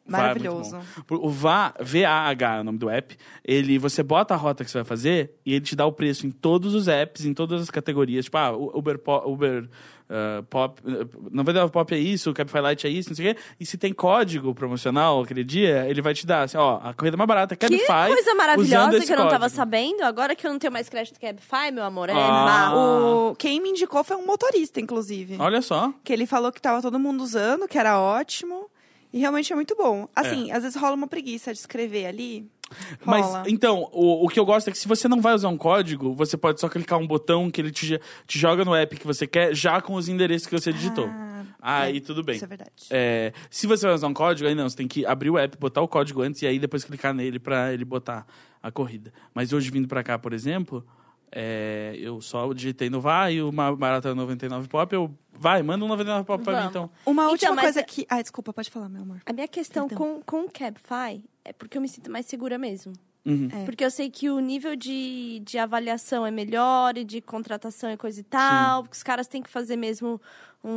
VA 0.06 0.18
é 0.18 0.20
Maravilhoso. 0.22 0.78
bom. 1.08 1.16
O 1.16 1.28
VA, 1.28 1.74
VAH 1.80 2.56
é 2.56 2.60
o 2.60 2.64
nome 2.64 2.78
do 2.78 2.88
app. 2.88 3.16
Ele, 3.44 3.78
você 3.78 4.02
bota 4.02 4.32
a 4.34 4.36
rota 4.36 4.64
que 4.64 4.70
você 4.70 4.78
vai 4.78 4.84
fazer 4.84 5.32
e 5.44 5.52
ele 5.54 5.64
te 5.64 5.76
dá 5.76 5.84
o 5.86 5.92
preço 5.92 6.26
em 6.26 6.30
todos 6.30 6.74
os 6.74 6.88
apps, 6.88 7.24
em 7.24 7.34
todas 7.34 7.60
as 7.62 7.70
categorias. 7.70 8.24
Tipo, 8.24 8.38
ah, 8.38 8.52
o 8.56 8.76
Uber, 8.78 8.98
Uber 9.26 9.68
ah, 10.12 10.42
Pop, 10.50 10.78
uh, 10.84 11.08
99 11.30 11.72
Pop 11.72 11.94
é 11.94 11.98
isso, 11.98 12.30
o 12.30 12.34
Cabify 12.34 12.58
Lite 12.60 12.86
é 12.86 12.90
isso, 12.90 13.08
não 13.08 13.16
sei 13.16 13.30
o 13.30 13.34
quê. 13.34 13.40
E 13.58 13.64
se 13.64 13.78
tem 13.78 13.92
código 13.94 14.54
promocional 14.54 15.22
aquele 15.22 15.42
dia, 15.42 15.86
ele 15.88 16.02
vai 16.02 16.12
te 16.12 16.26
dar 16.26 16.42
assim, 16.42 16.58
ó, 16.58 16.78
a 16.82 16.92
corrida 16.92 17.16
mais 17.16 17.26
barata 17.26 17.54
é 17.54 17.56
Que 17.56 17.66
Cabify. 17.66 18.08
coisa 18.14 18.22
usando 18.22 18.36
maravilhosa 18.36 18.96
esse 18.98 19.06
que 19.06 19.12
eu 19.12 19.16
não 19.18 19.24
tava 19.28 19.44
código. 19.44 19.56
sabendo. 19.56 20.02
Agora 20.02 20.34
que 20.36 20.46
eu 20.46 20.50
não 20.52 20.58
tenho 20.58 20.72
mais 20.72 20.88
crédito 20.88 21.18
Cabify, 21.18 21.70
meu 21.72 21.84
amor, 21.84 22.10
é 22.10 22.12
Ah. 22.14 22.72
O... 22.74 23.34
Quem 23.36 23.60
me 23.60 23.70
indicou 23.70 24.04
foi 24.04 24.16
um 24.16 24.26
motorista, 24.26 24.80
inclusive. 24.80 25.36
Olha 25.38 25.62
só. 25.62 25.92
Que 26.04 26.12
ele 26.12 26.26
falou 26.26 26.52
que 26.52 26.60
tava 26.60 26.82
todo 26.82 26.98
mundo 26.98 27.22
usando, 27.22 27.66
que 27.66 27.78
era 27.78 27.98
ótimo. 28.00 28.70
E 29.12 29.18
realmente 29.18 29.52
é 29.52 29.56
muito 29.56 29.76
bom. 29.76 30.08
Assim, 30.14 30.50
às 30.50 30.62
vezes 30.62 30.80
rola 30.80 30.94
uma 30.94 31.06
preguiça 31.06 31.52
de 31.52 31.58
escrever 31.58 32.06
ali. 32.06 32.50
Mas, 33.04 33.26
Rola. 33.26 33.44
então, 33.48 33.88
o, 33.92 34.24
o 34.24 34.28
que 34.28 34.40
eu 34.40 34.46
gosto 34.46 34.68
é 34.68 34.72
que 34.72 34.78
se 34.78 34.88
você 34.88 35.06
não 35.06 35.20
vai 35.20 35.34
usar 35.34 35.48
um 35.48 35.58
código, 35.58 36.14
você 36.14 36.36
pode 36.36 36.58
só 36.58 36.68
clicar 36.68 36.98
um 36.98 37.06
botão 37.06 37.50
que 37.50 37.60
ele 37.60 37.70
te, 37.70 38.00
te 38.26 38.38
joga 38.38 38.64
no 38.64 38.74
app 38.74 38.96
que 38.96 39.06
você 39.06 39.26
quer, 39.26 39.54
já 39.54 39.80
com 39.82 39.94
os 39.94 40.08
endereços 40.08 40.46
que 40.46 40.58
você 40.58 40.72
digitou. 40.72 41.06
Ah, 41.08 41.82
Aí 41.82 41.98
é, 41.98 42.00
tudo 42.00 42.24
bem. 42.24 42.36
Isso 42.36 42.44
é 42.44 42.48
verdade. 42.48 42.72
É, 42.90 43.32
se 43.50 43.66
você 43.66 43.86
vai 43.86 43.94
usar 43.94 44.08
um 44.08 44.14
código, 44.14 44.48
aí 44.48 44.54
não, 44.54 44.68
você 44.68 44.76
tem 44.76 44.88
que 44.88 45.04
abrir 45.06 45.30
o 45.30 45.38
app, 45.38 45.56
botar 45.58 45.82
o 45.82 45.88
código 45.88 46.22
antes 46.22 46.42
e 46.42 46.46
aí 46.46 46.58
depois 46.58 46.82
clicar 46.82 47.14
nele 47.14 47.38
pra 47.38 47.72
ele 47.72 47.84
botar 47.84 48.26
a 48.62 48.70
corrida. 48.70 49.12
Mas 49.34 49.52
hoje 49.52 49.70
vindo 49.70 49.86
pra 49.86 50.02
cá, 50.02 50.18
por 50.18 50.32
exemplo, 50.32 50.84
é, 51.34 51.94
eu 51.98 52.20
só 52.20 52.52
digitei 52.52 52.90
no 52.90 53.00
vai 53.00 53.34
e 53.34 53.42
o 53.42 53.50
ma- 53.50 53.74
barato 53.74 54.08
é 54.08 54.14
99 54.14 54.68
pop, 54.68 54.94
eu 54.94 55.10
vai, 55.32 55.62
manda 55.62 55.84
um 55.84 55.88
99 55.88 56.24
pop 56.26 56.44
pra 56.44 56.62
mim 56.62 56.68
então. 56.68 56.90
Uma 57.06 57.22
Então, 57.22 57.30
última 57.32 57.54
mas 57.54 57.64
coisa 57.64 57.80
é- 57.80 57.82
que. 57.82 58.06
Ah, 58.08 58.20
desculpa, 58.20 58.52
pode 58.52 58.70
falar, 58.70 58.88
meu 58.88 59.02
amor. 59.02 59.20
A 59.24 59.32
minha 59.32 59.48
questão 59.48 59.86
Então. 59.86 59.96
com, 59.96 60.22
com 60.22 60.44
o 60.46 60.50
Cabify 60.50 61.24
é 61.44 61.52
porque 61.52 61.76
eu 61.78 61.82
me 61.82 61.88
sinto 61.88 62.10
mais 62.10 62.26
segura 62.26 62.58
mesmo. 62.58 62.92
Uhum. 63.24 63.48
É. 63.52 63.64
Porque 63.64 63.84
eu 63.84 63.90
sei 63.90 64.10
que 64.10 64.28
o 64.28 64.40
nível 64.40 64.74
de, 64.74 65.40
de 65.44 65.56
avaliação 65.56 66.26
é 66.26 66.30
melhor 66.30 66.98
e 66.98 67.04
de 67.04 67.20
contratação 67.20 67.88
e 67.90 67.96
coisa 67.96 68.20
e 68.20 68.24
tal. 68.24 68.82
Porque 68.82 68.96
os 68.96 69.02
caras 69.04 69.28
têm 69.28 69.40
que 69.40 69.48
fazer 69.48 69.76
mesmo 69.76 70.20
um. 70.64 70.70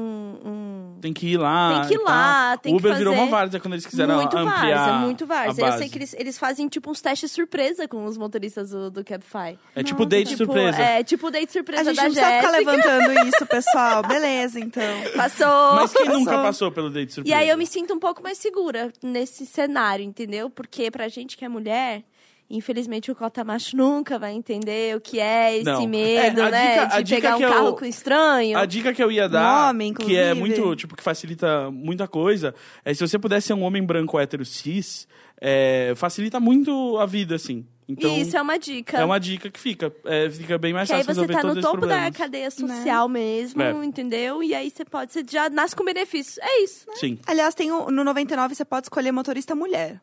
um... 0.44 0.98
Tem 1.00 1.14
que 1.14 1.28
ir 1.28 1.38
lá. 1.38 1.82
Tem 1.82 1.90
que 1.90 1.94
ir 1.94 2.02
e 2.02 2.04
lá, 2.04 2.58
tem 2.58 2.74
o 2.74 2.78
que 2.78 2.82
Uber 2.82 2.98
virou 2.98 3.14
uma 3.14 3.20
fazer 3.24 3.32
várzea 3.32 3.60
quando 3.60 3.74
eles 3.76 3.86
quiseram 3.86 4.16
muito 4.16 4.38
ampliar 4.38 4.78
várzea, 4.78 4.94
muito 4.94 5.26
várzea. 5.26 5.66
a 5.66 5.70
Eu 5.70 5.78
sei 5.78 5.90
que 5.90 5.98
eles, 5.98 6.16
eles 6.18 6.38
fazem 6.38 6.68
tipo 6.68 6.90
uns 6.90 7.02
testes 7.02 7.32
surpresa 7.32 7.88
com 7.88 8.04
os 8.06 8.18
motoristas 8.18 8.72
do, 8.72 8.90
do 8.90 9.04
Cabify. 9.04 9.60
É 9.76 9.84
tipo 9.84 10.00
Nossa. 10.00 10.10
date 10.10 10.30
Tipo, 10.30 10.46
surpresa. 10.46 10.82
É, 10.82 11.04
tipo 11.04 11.30
date 11.30 11.50
A 11.50 11.52
surpresa 11.52 11.94
gente 11.94 11.96
da 11.96 12.04
não 12.04 12.12
precisa 12.12 12.36
ficar 12.38 12.52
levantando 12.52 13.14
isso, 13.30 13.46
pessoal. 13.46 14.02
Beleza, 14.04 14.60
então. 14.60 14.84
Passou. 15.16 15.76
Mas 15.76 15.94
quem 15.94 16.06
nunca 16.08 16.32
Passou. 16.32 16.44
passou 16.44 16.72
pelo 16.72 16.90
date 16.90 17.10
E 17.10 17.14
surpresa? 17.14 17.38
aí 17.38 17.50
eu 17.50 17.58
me 17.58 17.68
sinto 17.68 17.94
um 17.94 18.00
pouco 18.00 18.24
mais 18.24 18.38
segura 18.40 18.92
nesse 19.04 19.46
cenário, 19.46 20.04
entendeu? 20.04 20.50
Porque 20.50 20.90
pra 20.90 21.08
gente 21.08 21.38
que 21.38 21.46
é 21.46 21.50
mulher, 21.50 22.04
infelizmente 22.50 23.10
o 23.12 23.16
cota 23.16 23.44
macho 23.44 23.76
nunca 23.76 24.18
vai 24.20 24.34
entender 24.34 24.96
o 24.96 25.02
que 25.02 25.20
é 25.20 25.56
esse 25.58 25.66
Não. 25.66 25.88
medo, 25.88 26.42
É, 26.42 26.46
a 26.46 26.52
né? 26.52 26.70
dica- 26.84 26.96
a 26.96 27.02
de 27.02 27.04
dica 27.04 27.22
pegar 27.22 27.36
um 27.36 27.40
que 27.40 27.44
eu- 27.46 27.50
carro 27.50 27.74
com 27.76 27.86
estranho. 27.86 28.58
A 28.58 28.66
dica 28.66 28.94
que 28.94 29.04
eu 29.04 29.12
ia 29.12 29.28
dar, 29.28 29.70
homem, 29.70 29.94
que 29.94 30.16
é 30.18 30.34
muito, 30.34 30.76
tipo, 30.76 30.96
que 30.96 31.04
facilita 31.04 31.70
muita 31.72 32.08
coisa, 32.08 32.54
é 32.84 32.94
se 32.94 33.00
você 33.08 33.18
pudesse 33.18 33.48
ser 33.48 33.54
um 33.54 33.64
homem 33.64 33.84
branco 33.84 34.20
hétero 34.20 34.46
cis, 34.46 35.08
é, 35.42 35.94
facilita 35.96 36.40
muito 36.40 36.98
a 36.98 37.06
vida, 37.06 37.36
assim. 37.36 37.66
Então, 37.88 38.18
isso 38.18 38.36
é 38.36 38.42
uma 38.42 38.58
dica. 38.58 38.98
é 38.98 39.06
uma 39.06 39.20
dica 39.20 39.48
que 39.52 39.60
fica. 39.60 39.94
é, 40.06 40.28
fica 40.28 40.58
bem 40.58 40.74
mais 40.74 40.90
que 40.90 40.96
aí 40.96 41.04
fácil 41.04 41.14
você 41.14 41.22
resolver 41.22 41.34
tá 41.34 41.42
todos 41.42 41.56
no 41.56 41.60
esses 41.62 41.72
topo 41.72 41.82
da 41.82 41.88
problemas. 41.94 42.18
cadeia 42.18 42.50
social 42.50 43.08
mesmo, 43.08 43.62
É. 43.62 43.86
entendeu? 43.86 44.42
E 44.42 44.56
aí 44.56 44.72
você 44.72 44.84
pode, 44.84 45.14
você 45.14 45.24
já 45.30 45.50
nasce 45.52 45.76
com 45.76 45.84
benefícios. 45.86 46.40
É 46.40 46.64
isso. 46.64 46.88
Sim. 46.96 47.20
Aliás, 47.28 47.54
tem 47.54 47.72
o- 47.72 47.92
no 47.92 48.04
99 48.04 48.56
você 48.56 48.66
pode 48.66 48.86
escolher 48.88 49.12
motorista 49.12 49.54
mulher. 49.54 50.02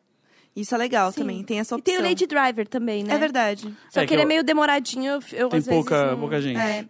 Isso 0.55 0.75
é 0.75 0.77
legal 0.77 1.11
Sim. 1.11 1.21
também, 1.21 1.43
tem 1.43 1.59
essa 1.59 1.73
E 1.75 1.77
opção. 1.79 1.95
tem 1.95 2.03
o 2.03 2.07
Lady 2.07 2.27
Driver 2.27 2.67
também, 2.67 3.03
né? 3.03 3.15
É 3.15 3.17
verdade. 3.17 3.63
Só 3.89 4.01
É, 4.01 4.03
que, 4.03 4.09
que 4.09 4.13
ele 4.13 4.21
é 4.21 4.25
eu- 4.25 4.27
meio 4.27 4.43
demoradinho, 4.43 5.13
eu, 5.13 5.23
eu 5.31 5.49
Tem 5.49 5.59
às 5.59 5.65
pouca, 5.67 5.95
vezes 5.95 6.11
não- 6.11 6.19
pouca 6.19 6.41
gente. 6.41 6.57
É. 6.59 6.85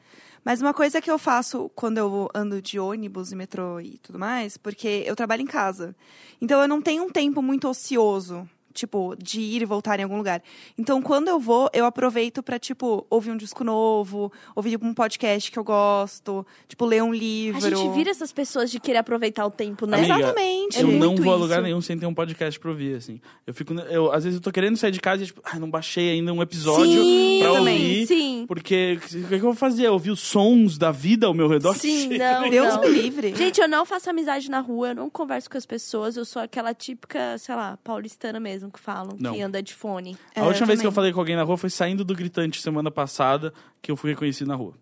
Mas 0.46 0.62
uma 0.62 0.74
coisa 0.74 1.00
que 1.02 1.10
eu 1.10 1.18
faço 1.18 1.72
quando 1.74 1.98
eu 1.98 2.30
ando 2.36 2.62
de 2.62 2.78
ônibus 2.78 3.32
e 3.32 3.36
metrô 3.36 3.80
e 3.80 3.98
tudo 4.00 4.20
mais, 4.20 4.58
porque 4.58 5.04
eu 5.06 5.16
trabalho 5.16 5.42
em 5.42 5.46
casa. 5.48 5.96
Então 6.42 6.62
eu 6.62 6.68
não 6.68 6.82
tenho 6.82 7.04
um 7.04 7.10
tempo 7.10 7.42
muito 7.42 7.70
ocioso, 7.70 8.46
tipo, 8.74 9.16
de 9.22 9.40
ir 9.40 9.62
e 9.62 9.66
voltar 9.66 10.00
em 10.00 10.04
algum 10.04 10.18
lugar. 10.18 10.42
Então 10.78 11.02
quando 11.02 11.28
eu 11.28 11.40
vou, 11.40 11.70
eu 11.74 11.86
aproveito 11.86 12.42
pra, 12.42 12.58
tipo, 12.60 13.06
ouvir 13.10 13.32
um 13.32 13.38
disco 13.38 13.64
novo, 13.64 14.32
ouvir 14.56 14.80
um 14.82 14.94
podcast 14.94 15.52
que 15.52 15.58
eu 15.60 15.64
gosto, 15.64 16.46
tipo, 16.68 16.86
ler 16.86 17.04
um 17.04 17.14
livro. 17.14 17.66
A 17.66 17.70
gente 17.70 17.90
vira 17.94 18.10
essas 18.10 18.32
pessoas 18.32 18.72
de 18.72 18.80
querer 18.80 18.98
aproveitar 19.00 19.46
o 19.46 19.52
tempo, 19.52 19.86
né? 19.86 19.98
Amiga, 20.00 20.16
Exatamente. 20.20 20.80
Eu 20.82 20.90
É 20.90 20.94
não 20.94 21.16
vou 21.16 21.34
a 21.34 21.38
lugar 21.38 21.62
nenhum 21.62 21.82
sem 21.82 21.98
ter 21.98 22.06
um 22.06 22.14
podcast 22.14 22.60
pra 22.60 22.70
ouvir, 22.72 22.96
assim. 22.96 23.20
Eu 23.46 23.54
fico. 23.54 23.74
Eu, 23.74 24.12
às 24.12 24.24
vezes 24.24 24.38
eu 24.38 24.44
tô 24.44 24.52
querendo 24.52 24.78
sair 24.78 24.92
de 24.92 25.00
casa 25.00 25.24
e, 25.24 25.26
tipo, 25.26 25.42
ai, 25.44 25.60
não 25.60 25.70
baixei 25.70 26.12
ainda 26.12 26.34
um 26.34 26.42
episódio 26.42 27.04
Sim, 27.04 27.40
pra 27.42 27.54
também, 27.54 27.76
ouvir. 27.82 28.08
sim. 28.08 28.46
Porque 28.48 28.98
o 28.98 29.08
que, 29.08 29.28
que 29.28 29.34
eu 29.36 29.40
vou 29.40 29.54
fazer? 29.56 29.88
Ouvir 29.90 30.12
os 30.12 30.20
sons 30.20 30.78
da 30.78 30.92
vida 30.92 31.28
ao 31.28 31.34
meu 31.34 31.48
redor? 31.48 31.76
Sim, 31.76 32.10
não. 32.18 32.50
Deus 32.50 32.78
me 32.80 32.88
livre. 32.90 33.36
Gente, 33.36 33.60
eu 33.62 33.68
não 33.68 33.86
faço 33.86 34.10
amizade 34.10 34.50
na 34.50 34.60
rua, 34.60 34.90
eu 34.90 34.96
não 34.96 35.10
converso 35.10 35.50
com 35.50 35.58
as 35.58 35.66
pessoas, 35.66 36.16
eu 36.18 36.26
sou 36.26 36.42
aquela 36.42 36.74
típica, 36.74 37.38
sei 37.38 37.56
lá, 37.56 37.78
paulistana 37.84 38.40
mesmo 38.40 38.63
que 38.72 38.80
falam, 38.80 39.16
Não. 39.20 39.34
que 39.34 39.42
anda 39.42 39.62
de 39.62 39.74
fone. 39.74 40.18
É, 40.36 40.42
A 40.42 40.46
última 40.46 40.64
eu 40.64 40.68
vez 40.68 40.82
que 40.82 40.88
eu 40.88 40.92
falei 40.92 41.12
com 41.14 41.20
alguém 41.20 41.36
na 41.36 41.44
rua 41.44 41.58
foi 41.58 41.70
saindo 41.70 42.04
do 42.06 42.16
gritante 42.16 42.62
semana 42.62 42.90
passada 42.92 43.54
que 43.82 43.92
eu 43.92 43.96
fui 43.98 44.12
reconhecido 44.12 44.48
na 44.48 44.56
rua. 44.56 44.74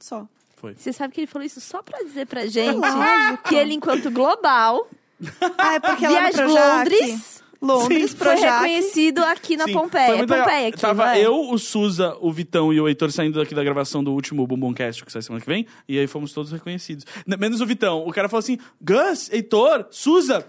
Só. 0.00 0.26
Foi. 0.56 0.74
Você 0.76 0.92
sabe 0.92 1.12
que 1.14 1.20
ele 1.20 1.26
falou 1.26 1.44
isso 1.46 1.60
só 1.60 1.82
pra 1.82 1.98
dizer 2.02 2.26
pra 2.26 2.46
gente 2.46 2.76
Lógico. 2.76 3.48
que 3.48 3.54
ele, 3.56 3.74
enquanto 3.74 4.10
global, 4.10 4.88
Ah, 5.58 5.74
é 5.74 5.80
porque 5.80 6.04
ela 6.04 6.30
viaja. 6.30 6.46
Londres, 6.46 7.42
Londres, 7.60 8.10
Sim. 8.10 8.16
foi 8.16 8.26
Projac. 8.26 8.52
reconhecido 8.64 9.18
aqui 9.24 9.56
na 9.56 9.64
Sim, 9.66 9.72
Pompeia. 9.72 10.06
foi 10.06 10.14
É 10.14 10.18
muito 10.18 10.30
legal. 10.30 10.44
Pompeia 10.46 10.68
aqui, 10.68 10.80
Tava 10.80 11.16
é? 11.16 11.24
eu, 11.26 11.48
o 11.50 11.58
Suza, 11.58 12.16
o 12.20 12.32
Vitão 12.32 12.72
e 12.72 12.80
o 12.80 12.88
Heitor 12.88 13.10
saindo 13.12 13.38
daqui 13.38 13.54
da 13.54 13.62
gravação 13.62 14.02
do 14.02 14.12
último 14.12 14.44
Bumbumcast, 14.46 15.04
que 15.04 15.12
sai 15.12 15.22
semana 15.22 15.40
que 15.40 15.48
vem, 15.48 15.64
e 15.88 15.96
aí 15.98 16.06
fomos 16.08 16.32
todos 16.32 16.50
reconhecidos. 16.50 17.04
Menos 17.26 17.60
o 17.60 17.66
Vitão. 17.66 18.04
O 18.06 18.12
cara 18.12 18.28
falou 18.28 18.40
assim: 18.40 18.58
Gus, 18.80 19.30
Heitor, 19.32 19.86
Suza. 19.90 20.44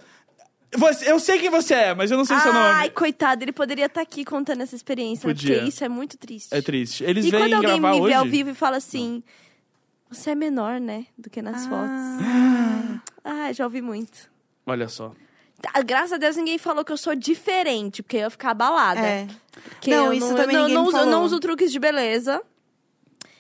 Você- 0.78 1.12
eu 1.12 1.20
sei 1.20 1.40
quem 1.40 1.50
você 1.50 1.74
é, 1.74 1.94
mas 1.96 2.10
eu 2.12 2.18
não 2.18 2.26
sei 2.26 2.38
seu 2.40 2.52
Ai, 2.52 2.78
nome. 2.78 2.90
coitado, 2.92 3.44
ele 3.44 3.52
poderia 3.52 3.86
estar 3.86 4.02
aqui 4.02 4.24
contando 4.26 4.62
essa 4.62 4.76
experiência? 4.76 5.28
Podia. 5.28 5.56
porque 5.56 5.70
isso 5.70 5.84
é 5.84 5.90
muito 5.90 6.18
triste. 6.18 6.50
É 6.54 6.62
triste. 6.62 7.04
Eles 7.04 7.26
E 7.26 7.32
vêm 7.32 7.40
quando 7.42 7.54
alguém 7.54 7.80
gravar 7.80 7.96
me 7.96 8.02
hoje. 8.02 8.08
vê 8.10 8.14
ao 8.16 8.26
vivo 8.26 8.50
e 8.50 8.54
fala 8.54 8.78
assim, 8.78 9.22
você 10.10 10.32
é 10.32 10.36
menor, 10.36 10.80
né, 10.80 11.06
do 11.18 11.30
que 11.30 11.42
nas 11.42 11.66
fotos. 11.68 11.90
Ah, 13.24 13.52
já 13.54 13.64
ouvi 13.66 13.82
muito. 13.82 14.30
Olha 14.66 14.88
só. 14.88 15.12
Tá, 15.62 15.82
Graças 15.82 16.14
a 16.14 16.18
Deus 16.18 16.36
ninguém 16.36 16.58
falou 16.58 16.84
que 16.84 16.92
eu 16.92 16.98
sou 16.98 17.16
diferente, 17.16 18.04
porque 18.04 18.18
eu 18.18 18.22
ia 18.22 18.30
ficar 18.30 18.52
abalada. 18.52 19.00
É. 19.00 19.28
Não, 19.88 20.08
eu 20.08 20.14
isso 20.14 20.28
não, 20.30 20.36
também 20.36 20.56
eu 20.56 20.62
não, 20.64 20.68
ninguém 20.68 20.76
não 20.84 20.88
uso, 20.88 20.98
eu 20.98 21.06
não 21.06 21.12
falou. 21.14 21.26
uso 21.26 21.40
truques 21.40 21.72
de 21.72 21.80
beleza. 21.80 22.42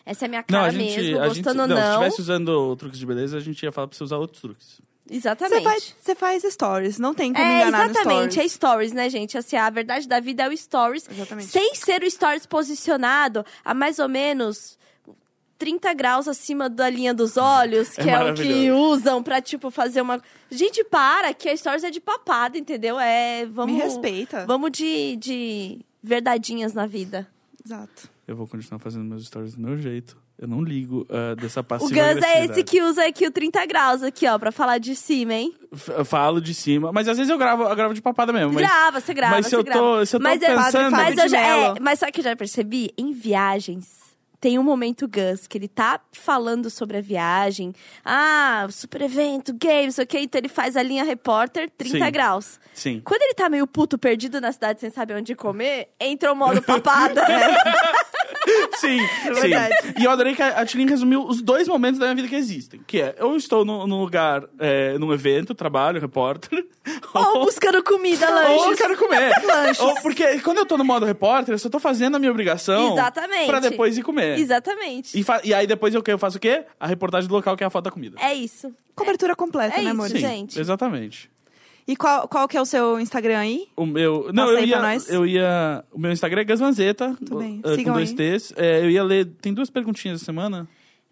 Essa 0.05 0.25
é 0.25 0.27
a 0.27 0.29
minha 0.29 0.45
Não, 0.49 0.59
cara 0.59 0.67
a 0.67 0.71
gente. 0.71 0.97
mesmo, 0.97 1.19
a 1.21 1.27
gente 1.29 1.37
gostando 1.43 1.61
ou 1.61 1.67
não, 1.67 1.75
se 1.77 1.81
não. 1.81 1.91
estivesse 1.93 2.21
usando 2.21 2.75
truques 2.75 2.99
de 2.99 3.05
beleza, 3.05 3.37
a 3.37 3.39
gente 3.39 3.63
ia 3.63 3.71
falar 3.71 3.87
pra 3.87 3.97
você 3.97 4.03
usar 4.03 4.17
outros 4.17 4.41
truques. 4.41 4.81
Exatamente. 5.09 5.57
Você 5.61 5.63
faz, 5.69 5.95
você 6.01 6.15
faz 6.15 6.43
stories, 6.43 6.97
não 6.97 7.13
tem 7.13 7.33
como 7.33 7.45
É, 7.45 7.61
enganar 7.61 7.85
no 7.85 7.91
exatamente, 7.91 8.39
é 8.39 8.47
stories. 8.47 8.93
né, 8.93 9.09
gente? 9.09 9.37
Assim, 9.37 9.55
a 9.57 9.69
verdade 9.69 10.07
da 10.07 10.19
vida 10.19 10.43
é 10.43 10.49
o 10.49 10.57
stories. 10.57 11.07
Exatamente. 11.09 11.49
Sem 11.49 11.75
ser 11.75 12.03
o 12.03 12.09
stories 12.09 12.45
posicionado 12.45 13.45
a 13.65 13.73
mais 13.73 13.99
ou 13.99 14.07
menos 14.07 14.77
30 15.57 15.93
graus 15.93 16.27
acima 16.27 16.69
da 16.69 16.89
linha 16.89 17.13
dos 17.13 17.37
olhos, 17.37 17.95
É 17.99 18.03
que 18.03 18.09
é, 18.09 18.23
o 18.31 18.33
que 18.33 18.71
usam 18.71 19.21
pra, 19.21 19.41
tipo, 19.41 19.69
fazer 19.69 20.01
uma. 20.01 20.21
Gente, 20.49 20.83
para, 20.85 21.33
que 21.33 21.49
a 21.49 21.55
stories 21.57 21.83
é 21.83 21.89
de 21.91 21.99
papada, 21.99 22.57
entendeu? 22.57 22.99
É. 22.99 23.45
Vamos, 23.45 23.75
Me 23.75 23.81
respeita. 23.81 24.45
Vamos 24.45 24.71
de, 24.71 25.15
de 25.17 25.79
verdadinhas 26.01 26.73
na 26.73 26.85
vida. 26.85 27.27
Exato. 27.65 28.09
Eu 28.27 28.35
vou 28.35 28.47
continuar 28.47 28.79
fazendo 28.79 29.03
meus 29.03 29.25
stories 29.25 29.55
do 29.55 29.61
meu 29.61 29.77
jeito. 29.77 30.17
Eu 30.43 30.47
não 30.49 30.61
ligo 30.61 31.07
ah, 31.09 31.35
dessa 31.35 31.61
O 31.61 31.63
passiva 31.63 31.93
Gans 31.95 32.21
é 32.21 32.43
esse 32.43 32.63
que 32.65 32.81
usa 32.81 33.05
aqui 33.07 33.25
o 33.25 33.31
30 33.31 33.65
graus, 33.65 34.03
aqui, 34.03 34.27
ó, 34.27 34.37
pra 34.37 34.51
falar 34.51 34.77
de 34.77 34.93
cima, 34.93 35.33
hein? 35.33 35.53
F- 35.73 36.03
falo 36.03 36.41
de 36.41 36.53
cima, 36.53 36.91
mas 36.91 37.07
às 37.07 37.15
vezes 37.17 37.31
eu 37.31 37.37
gravo, 37.37 37.63
eu 37.63 37.75
gravo 37.75 37.93
de 37.93 38.01
papada 38.01 38.33
mesmo. 38.33 38.51
Mas, 38.51 38.61
grava, 38.67 38.99
você 38.99 39.13
grava, 39.13 39.35
mas 39.37 39.47
se 39.47 39.55
eu 39.55 39.63
grava. 39.63 39.79
tô, 39.79 40.05
se 40.05 40.15
eu 40.17 40.19
tô 40.19 40.23
Mas 40.23 40.41
eu- 40.41 40.49
pensando... 40.55 40.91
Mas, 40.91 41.17
eu 41.17 41.29
já, 41.29 41.39
é, 41.39 41.73
mas 41.79 41.99
só 41.99 42.11
que 42.11 42.19
eu 42.19 42.23
já 42.25 42.35
percebi, 42.35 42.91
em 42.97 43.13
viagens, 43.13 44.03
tem 44.41 44.59
um 44.59 44.63
momento 44.63 45.07
Gus, 45.07 45.47
que 45.47 45.57
ele 45.57 45.69
tá 45.69 46.01
falando 46.11 46.69
sobre 46.69 46.97
a 46.97 47.01
viagem. 47.01 47.73
Ah, 48.03 48.67
super 48.69 49.01
evento, 49.01 49.53
games, 49.57 49.97
ok? 49.97 50.21
Então 50.23 50.37
ele 50.37 50.49
faz 50.49 50.75
a 50.75 50.83
linha 50.83 51.05
repórter 51.05 51.71
30 51.77 51.97
Sim. 52.05 52.11
graus. 52.11 52.59
Sim. 52.73 53.01
Quando 53.05 53.21
ele 53.21 53.33
tá 53.35 53.47
meio 53.47 53.65
puto, 53.65 53.97
perdido 53.97 54.41
na 54.41 54.51
cidade, 54.51 54.81
sem 54.81 54.89
saber 54.89 55.15
onde 55.15 55.33
comer, 55.33 55.91
entra 55.97 56.33
o 56.33 56.35
modo 56.35 56.59
papada. 56.67 57.23
Sim, 58.87 58.99
É 58.99 59.33
sim. 59.35 59.41
verdade. 59.41 59.75
E 59.99 60.03
eu 60.03 60.11
adorei 60.11 60.35
que 60.35 60.41
a 60.41 60.59
a 60.59 60.65
Tilin 60.65 60.85
resumiu 60.87 61.23
os 61.23 61.41
dois 61.41 61.67
momentos 61.67 61.99
da 61.99 62.05
minha 62.05 62.15
vida 62.15 62.27
que 62.27 62.35
existem. 62.35 62.81
Que 62.85 63.01
é, 63.01 63.15
eu 63.17 63.35
estou 63.35 63.63
no- 63.65 63.87
num 63.87 63.99
lugar, 64.01 64.43
é, 64.59 64.97
num 64.97 65.11
evento, 65.13 65.53
trabalho, 65.55 65.99
repórter. 66.01 66.65
Ou 67.13 67.43
buscando 67.45 67.81
comida, 67.83 68.29
Ou 68.29 68.37
eu 68.39 68.59
lanches. 68.61 68.77
quero 68.77 68.97
comer. 68.97 69.31
Ou 69.79 69.95
porque 70.01 70.39
quando 70.39 70.57
eu 70.59 70.65
tô 70.65 70.77
no 70.77 70.83
modo 70.85 71.05
repórter, 71.05 71.53
eu 71.53 71.59
só 71.59 71.69
tô 71.69 71.79
fazendo 71.79 72.15
a 72.15 72.19
minha 72.19 72.31
obrigação. 72.31 72.93
Exatamente. 72.93 73.47
Pra 73.47 73.59
depois 73.59 73.97
ir 73.97 74.03
comer. 74.03 74.37
Exatamente. 74.39 75.17
E, 75.19 75.23
fa- 75.23 75.41
e 75.43 75.53
aí 75.53 75.65
depois 75.65 75.93
eu, 75.95 76.03
eu 76.05 76.17
faço 76.17 76.37
o 76.37 76.39
quê? 76.39 76.65
A 76.79 76.87
reportagem 76.87 77.27
do 77.27 77.33
local, 77.35 77.55
que 77.57 77.63
é 77.63 77.67
a 77.67 77.69
foto 77.69 77.85
da 77.85 77.91
comida. 77.91 78.17
É 78.19 78.33
isso. 78.33 78.73
Cobertura 78.95 79.35
completa, 79.35 79.75
É 79.75 79.77
né, 79.77 79.83
isso, 79.85 79.91
amor? 79.91 80.09
Sim, 80.09 80.17
gente. 80.19 80.59
exatamente. 80.59 81.31
E 81.87 81.95
qual, 81.95 82.27
qual 82.27 82.47
que 82.47 82.55
é 82.55 82.61
o 82.61 82.65
seu 82.65 82.99
Instagram 82.99 83.39
aí? 83.39 83.67
O 83.75 83.85
meu. 83.85 84.29
Não, 84.33 84.45
Passa 84.45 84.59
eu 84.59 84.65
ia, 84.65 84.81
nós. 84.81 85.09
eu 85.09 85.25
ia. 85.25 85.83
O 85.91 85.99
meu 85.99 86.11
Instagram 86.11 86.41
é 86.41 86.43
Gasmanzeta. 86.45 87.07
Muito 87.07 87.37
bem. 87.37 87.61
Sigam 87.75 87.93
com 87.93 87.99
dois 87.99 88.09
aí. 88.11 88.15
T's. 88.15 88.53
É, 88.55 88.79
eu 88.85 88.89
ia 88.89 89.03
ler. 89.03 89.25
Tem 89.41 89.53
duas 89.53 89.69
perguntinhas 89.69 90.17
essa 90.17 90.25
semana. 90.25 90.67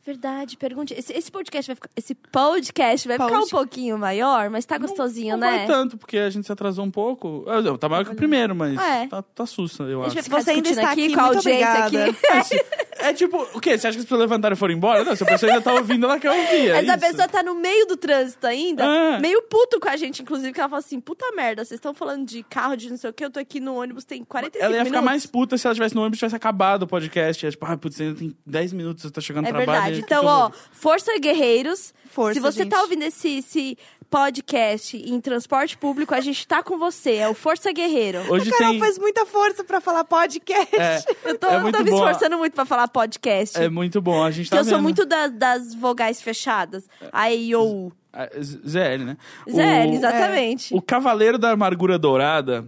Verdade, 0.06 0.58
pergunte. 0.58 0.94
Esse, 0.98 1.14
esse 1.14 1.32
podcast 1.32 1.68
vai 1.68 1.76
ficar, 1.76 1.90
esse 1.96 2.16
podcast 2.16 3.08
vai 3.08 3.18
ficar 3.20 3.40
um 3.40 3.48
pouquinho 3.48 3.98
maior, 4.00 4.50
mas 4.50 4.66
tá 4.66 4.78
gostosinho, 4.78 5.38
não 5.38 5.48
né? 5.48 5.58
vai 5.60 5.68
tanto, 5.68 5.96
porque 5.98 6.18
a 6.18 6.30
gente 6.30 6.46
se 6.46 6.52
atrasou 6.52 6.84
um 6.84 6.90
pouco. 6.92 7.46
Ah, 7.48 7.62
não, 7.62 7.78
Tá 7.78 7.88
maior 7.88 8.04
que 8.06 8.12
o 8.12 8.16
primeiro, 8.16 8.56
mas 8.56 8.80
É. 8.80 9.08
tá, 9.08 9.22
tá 9.22 9.46
sussa, 9.46 9.84
eu 9.84 10.04
acho. 10.04 10.16
Você 10.30 10.52
ainda 10.52 10.70
está 10.70 10.92
aqui 10.92 11.06
aqui, 11.06 11.14
com 11.14 11.20
a 11.20 11.26
muito 11.26 11.38
audiência 11.38 11.86
obrigada. 11.86 12.10
aqui. 12.40 12.60
É 13.04 13.14
tipo, 13.14 13.42
o 13.56 13.60
quê? 13.60 13.78
Você 13.78 13.88
acha 13.88 13.96
que 13.98 14.02
as 14.02 14.06
pessoas 14.06 14.22
levantaram 14.22 14.54
e 14.54 14.58
foram 14.58 14.74
embora? 14.76 15.04
Não, 15.04 15.16
se 15.16 15.24
a 15.24 15.26
pessoa 15.26 15.52
ainda 15.52 15.62
tá 15.64 15.74
ouvindo, 15.74 16.06
ela 16.06 16.20
quer 16.20 16.30
ouvir. 16.30 16.70
É 16.70 16.80
Essa 16.84 16.92
isso. 16.96 17.00
pessoa 17.00 17.28
tá 17.28 17.42
no 17.42 17.56
meio 17.56 17.88
do 17.88 17.98
trânsito 17.98 18.46
ainda, 18.46 18.84
É. 18.84 19.20
meio 19.20 19.42
puto 19.44 19.80
com 19.80 19.90
a 19.90 19.98
gente, 19.98 20.22
inclusive, 20.22 20.54
que 20.54 20.60
ela 20.60 20.70
fala 20.70 20.80
assim, 20.80 21.00
puta 21.00 21.26
merda, 21.36 21.66
vocês 21.66 21.80
estão 21.80 21.94
falando 21.96 22.26
de 22.28 22.44
carro, 22.44 22.76
de 22.76 22.90
não 22.92 22.98
sei 22.98 23.10
o 23.10 23.14
que, 23.14 23.26
eu 23.26 23.32
tô 23.32 23.40
aqui 23.40 23.60
no 23.60 23.76
ônibus, 23.76 24.04
tem 24.04 24.24
45 24.24 24.64
Ela 24.64 24.74
ia 24.74 24.78
minutos. 24.84 24.92
ficar 25.00 25.02
mais 25.04 25.26
puta 25.26 25.58
se 25.58 25.66
ela 25.66 25.74
tivesse 25.74 25.96
no 25.96 26.02
ônibus 26.02 26.18
e 26.18 26.20
tivesse 26.20 26.36
acabado 26.36 26.84
o 26.84 26.88
podcast. 26.88 27.44
É 27.46 27.50
tipo, 27.52 27.66
ah, 27.66 27.76
putz, 27.78 28.00
ainda 28.00 28.20
tem 28.20 28.36
10 28.46 28.74
minutos, 28.74 29.04
você 29.04 29.10
tá 29.10 29.20
chegando 29.22 29.44
no 29.46 29.50
É 29.50 29.52
trabalho. 29.52 29.72
verdade. 29.82 29.91
E 29.92 29.96
o 29.96 29.98
que 30.00 30.06
Então, 30.06 30.26
ó, 30.26 30.52
força 30.72 31.12
guerreiros. 31.20 31.94
Força, 32.10 32.34
Se 32.34 32.40
você 32.42 32.64
gente. 32.64 32.72
tá 32.72 32.82
ouvindo 32.82 33.04
esse, 33.04 33.38
esse 33.38 33.78
podcast 34.10 34.98
em 34.98 35.22
transporte 35.22 35.78
público, 35.78 36.14
a 36.14 36.20
gente 36.20 36.46
tá 36.46 36.62
com 36.62 36.78
você. 36.78 37.16
É 37.16 37.30
o 37.30 37.34
Força 37.34 37.72
Guerreiro. 37.72 38.20
Hoje 38.30 38.50
A 38.50 38.58
Carol 38.58 38.72
tem. 38.72 38.80
faz 38.82 39.00
muita 39.00 39.26
força 39.26 39.64
pra 39.64 39.80
falar 39.80 40.04
podcast. 40.04 40.76
É, 40.78 41.02
Eu 41.24 41.38
tô, 41.40 41.48
é 41.48 41.56
eu 41.56 41.72
tô 41.72 41.82
me 41.82 41.90
esforçando 41.92 42.38
muito 42.38 42.52
pra 42.54 42.66
falar 42.66 42.90
podcast. 42.90 43.58
É 43.58 43.70
muito 43.70 44.02
bom, 44.02 44.22
a 44.22 44.30
gente 44.30 44.50
tá 44.50 44.58
eu 44.58 44.64
sou 44.66 44.74
vendo. 44.74 44.84
muito 44.84 45.06
da- 45.06 45.28
das 45.28 45.74
vogais 45.74 46.22
fechadas. 46.22 46.90
Aí, 47.14 47.56
ou. 47.56 47.94
Ah, 48.12 48.28
Z- 48.38 48.60
ZL, 48.68 49.06
né? 49.06 49.18
ZL, 49.50 49.90
O- 49.92 49.94
exatamente. 49.94 50.76
O 50.76 50.82
Cavaleiro 50.82 51.38
da 51.38 51.52
Amargura 51.52 51.98
Dourada 51.98 52.68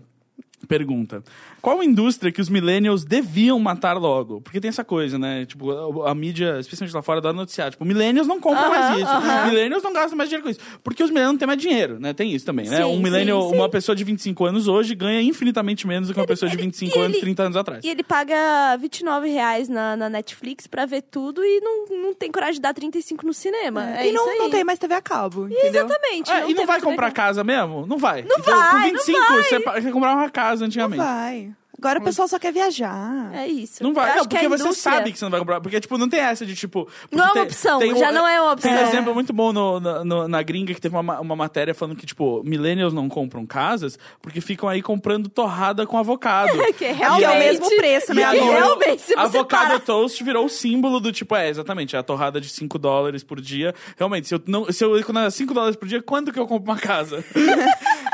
pergunta: 0.70 1.22
Qual 1.64 1.82
indústria 1.82 2.30
que 2.30 2.42
os 2.42 2.50
millennials 2.50 3.06
deviam 3.06 3.58
matar 3.58 3.96
logo? 3.98 4.42
Porque 4.42 4.60
tem 4.60 4.68
essa 4.68 4.84
coisa, 4.84 5.18
né? 5.18 5.46
Tipo, 5.46 6.02
a, 6.04 6.12
a 6.12 6.14
mídia, 6.14 6.60
especialmente 6.60 6.94
lá 6.94 7.02
fora, 7.02 7.22
dá 7.22 7.32
noticiário. 7.32 7.72
Tipo, 7.72 7.86
millennials 7.86 8.28
não 8.28 8.38
compram 8.38 8.66
Aham, 8.66 8.70
mais 8.70 8.98
isso. 9.00 9.10
aham. 9.10 9.46
Millennials 9.48 9.82
não 9.82 9.94
gastam 9.94 10.18
mais 10.18 10.30
dinheiro 10.30 10.44
com 10.44 10.50
isso. 10.50 10.60
Porque 10.84 11.02
os 11.02 11.10
millennials 11.10 11.32
não 11.36 11.38
têm 11.40 11.48
mais 11.48 11.62
dinheiro, 11.62 12.02
né? 12.02 12.12
Tem 12.14 12.34
isso 12.34 12.46
também, 12.46 12.68
né? 12.68 12.76
Sim, 12.76 12.84
um 12.84 13.00
millennial, 13.02 13.44
sim, 13.44 13.50
sim. 13.52 13.56
uma 13.56 13.70
pessoa 13.70 13.96
de 13.96 14.04
25 14.04 14.44
anos 14.46 14.68
hoje 14.68 14.94
ganha 14.94 15.22
infinitamente 15.22 15.88
menos 15.88 16.10
do 16.10 16.14
que 16.14 16.20
uma 16.20 16.28
pessoa 16.28 16.50
de 16.50 16.58
ele- 16.58 16.64
25 16.64 16.98
e 16.98 17.02
anos, 17.02 17.12
ele- 17.14 17.22
30 17.22 17.44
anos 17.44 17.56
atrás. 17.56 17.82
E 17.82 17.88
ele 17.88 18.04
paga 18.04 18.76
29 18.78 19.30
reais 19.30 19.70
na, 19.70 19.96
na 19.96 20.10
Netflix 20.10 20.68
pra 20.68 20.86
ver 20.86 21.02
tudo 21.04 21.46
e 21.46 21.62
não, 21.62 21.86
não 22.08 22.14
tem 22.14 22.30
coragem 22.30 22.56
de 22.56 22.62
dar 22.62 22.74
35 22.74 23.26
no 23.26 23.34
cinema. 23.34 23.90
É, 24.00 24.10
e 24.10 24.12
não, 24.12 24.30
aí. 24.30 24.38
não 24.38 24.50
tem 24.50 24.66
mais 24.66 24.80
TV 24.80 24.96
a 24.96 25.02
cabo, 25.02 25.46
entendeu? 25.48 25.86
Exatamente. 25.86 26.30
É, 26.30 26.50
e 26.52 26.54
não 26.54 26.66
vai 26.66 26.82
comprar 26.82 27.10
casa 27.12 27.42
mesmo? 27.42 27.88
Não 27.88 27.98
vai. 27.98 28.22
Não 28.24 28.36
Então, 28.38 28.54
vai, 28.54 28.70
Por 28.70 28.76
não 28.80 29.06
25, 29.06 29.20
vai. 29.30 29.44
Você, 29.44 29.60
você 29.60 29.92
comprava 29.94 30.20
uma 30.20 30.30
casa 30.30 30.60
Não 30.60 30.66
antigamente. 30.68 31.02
vai. 31.02 31.53
Agora 31.84 32.00
o 32.00 32.04
pessoal 32.04 32.28
só 32.30 32.40
quer 32.40 32.54
viajar. 32.54 33.30
É 33.34 33.46
isso. 33.46 33.84
Não 33.84 33.94
vai, 33.94 34.16
não, 34.16 34.24
porque 34.26 34.38
a 34.38 34.48
você 34.50 34.64
indústria- 34.64 34.94
sabe 34.96 35.12
que 35.12 35.20
você 35.20 35.26
não 35.26 35.32
vai 35.32 35.40
comprar. 35.42 35.60
Porque, 35.60 35.80
tipo, 35.82 35.98
não 35.98 36.08
tem 36.08 36.22
essa 36.22 36.46
de, 36.46 36.56
tipo... 36.56 36.88
Não 37.12 37.24
é 37.24 37.28
uma 37.28 37.34
tem- 37.34 37.42
opção, 37.44 37.80
tem 37.80 37.96
já 37.98 38.12
não 38.12 38.26
é 38.28 38.40
uma 38.42 38.54
opção. 38.54 38.72
Tem 38.74 38.84
um 38.84 38.88
exemplo 38.88 39.14
muito 39.14 39.34
bom 39.34 39.52
no, 39.52 39.80
na- 39.82 40.04
no- 40.06 40.28
na 40.30 40.42
gringa 40.42 40.74
que 40.74 40.80
teve 40.80 40.96
uma, 40.96 41.04
ma- 41.04 41.20
uma 41.20 41.36
matéria 41.36 41.74
falando 41.74 41.98
que, 41.98 42.06
tipo, 42.06 42.42
millennials 42.46 42.94
não 42.94 43.10
compram 43.10 43.46
casas 43.46 44.00
porque 44.22 44.40
ficam 44.40 44.70
aí 44.70 44.82
comprando 44.82 45.28
torrada 45.30 45.86
com 45.86 45.98
avocado. 45.98 46.52
Que 46.78 46.86
É 46.86 46.92
realmente... 46.94 47.26
o 47.28 47.40
mesmo 47.40 47.76
preço, 47.76 48.14
né, 48.14 48.22
E 48.22 48.26
amor? 48.40 48.54
Realmente, 48.54 49.02
se 49.02 49.14
você 49.14 49.20
avocado 49.20 49.68
parar- 49.68 49.80
toast 49.82 50.24
virou 50.24 50.46
o 50.46 50.50
símbolo 50.50 51.00
do 51.00 51.12
tipo, 51.12 51.36
é, 51.36 51.50
exatamente, 51.50 51.96
a 51.98 52.02
torrada 52.02 52.40
de 52.40 52.48
5 52.50 52.80
dólares 52.80 53.24
por 53.24 53.42
dia. 53.42 53.76
Realmente, 53.98 54.28
se 54.30 54.36
eu 54.36 54.42
não, 54.48 54.72
se 54.72 54.84
eu 54.84 54.98
economizar 54.98 55.32
5 55.32 55.54
dólares 55.54 55.76
por 55.76 55.88
dia, 55.88 56.02
quanto 56.02 56.32
que 56.32 56.40
eu 56.40 56.48
compro 56.48 56.72
uma 56.72 56.80
casa? 56.80 57.24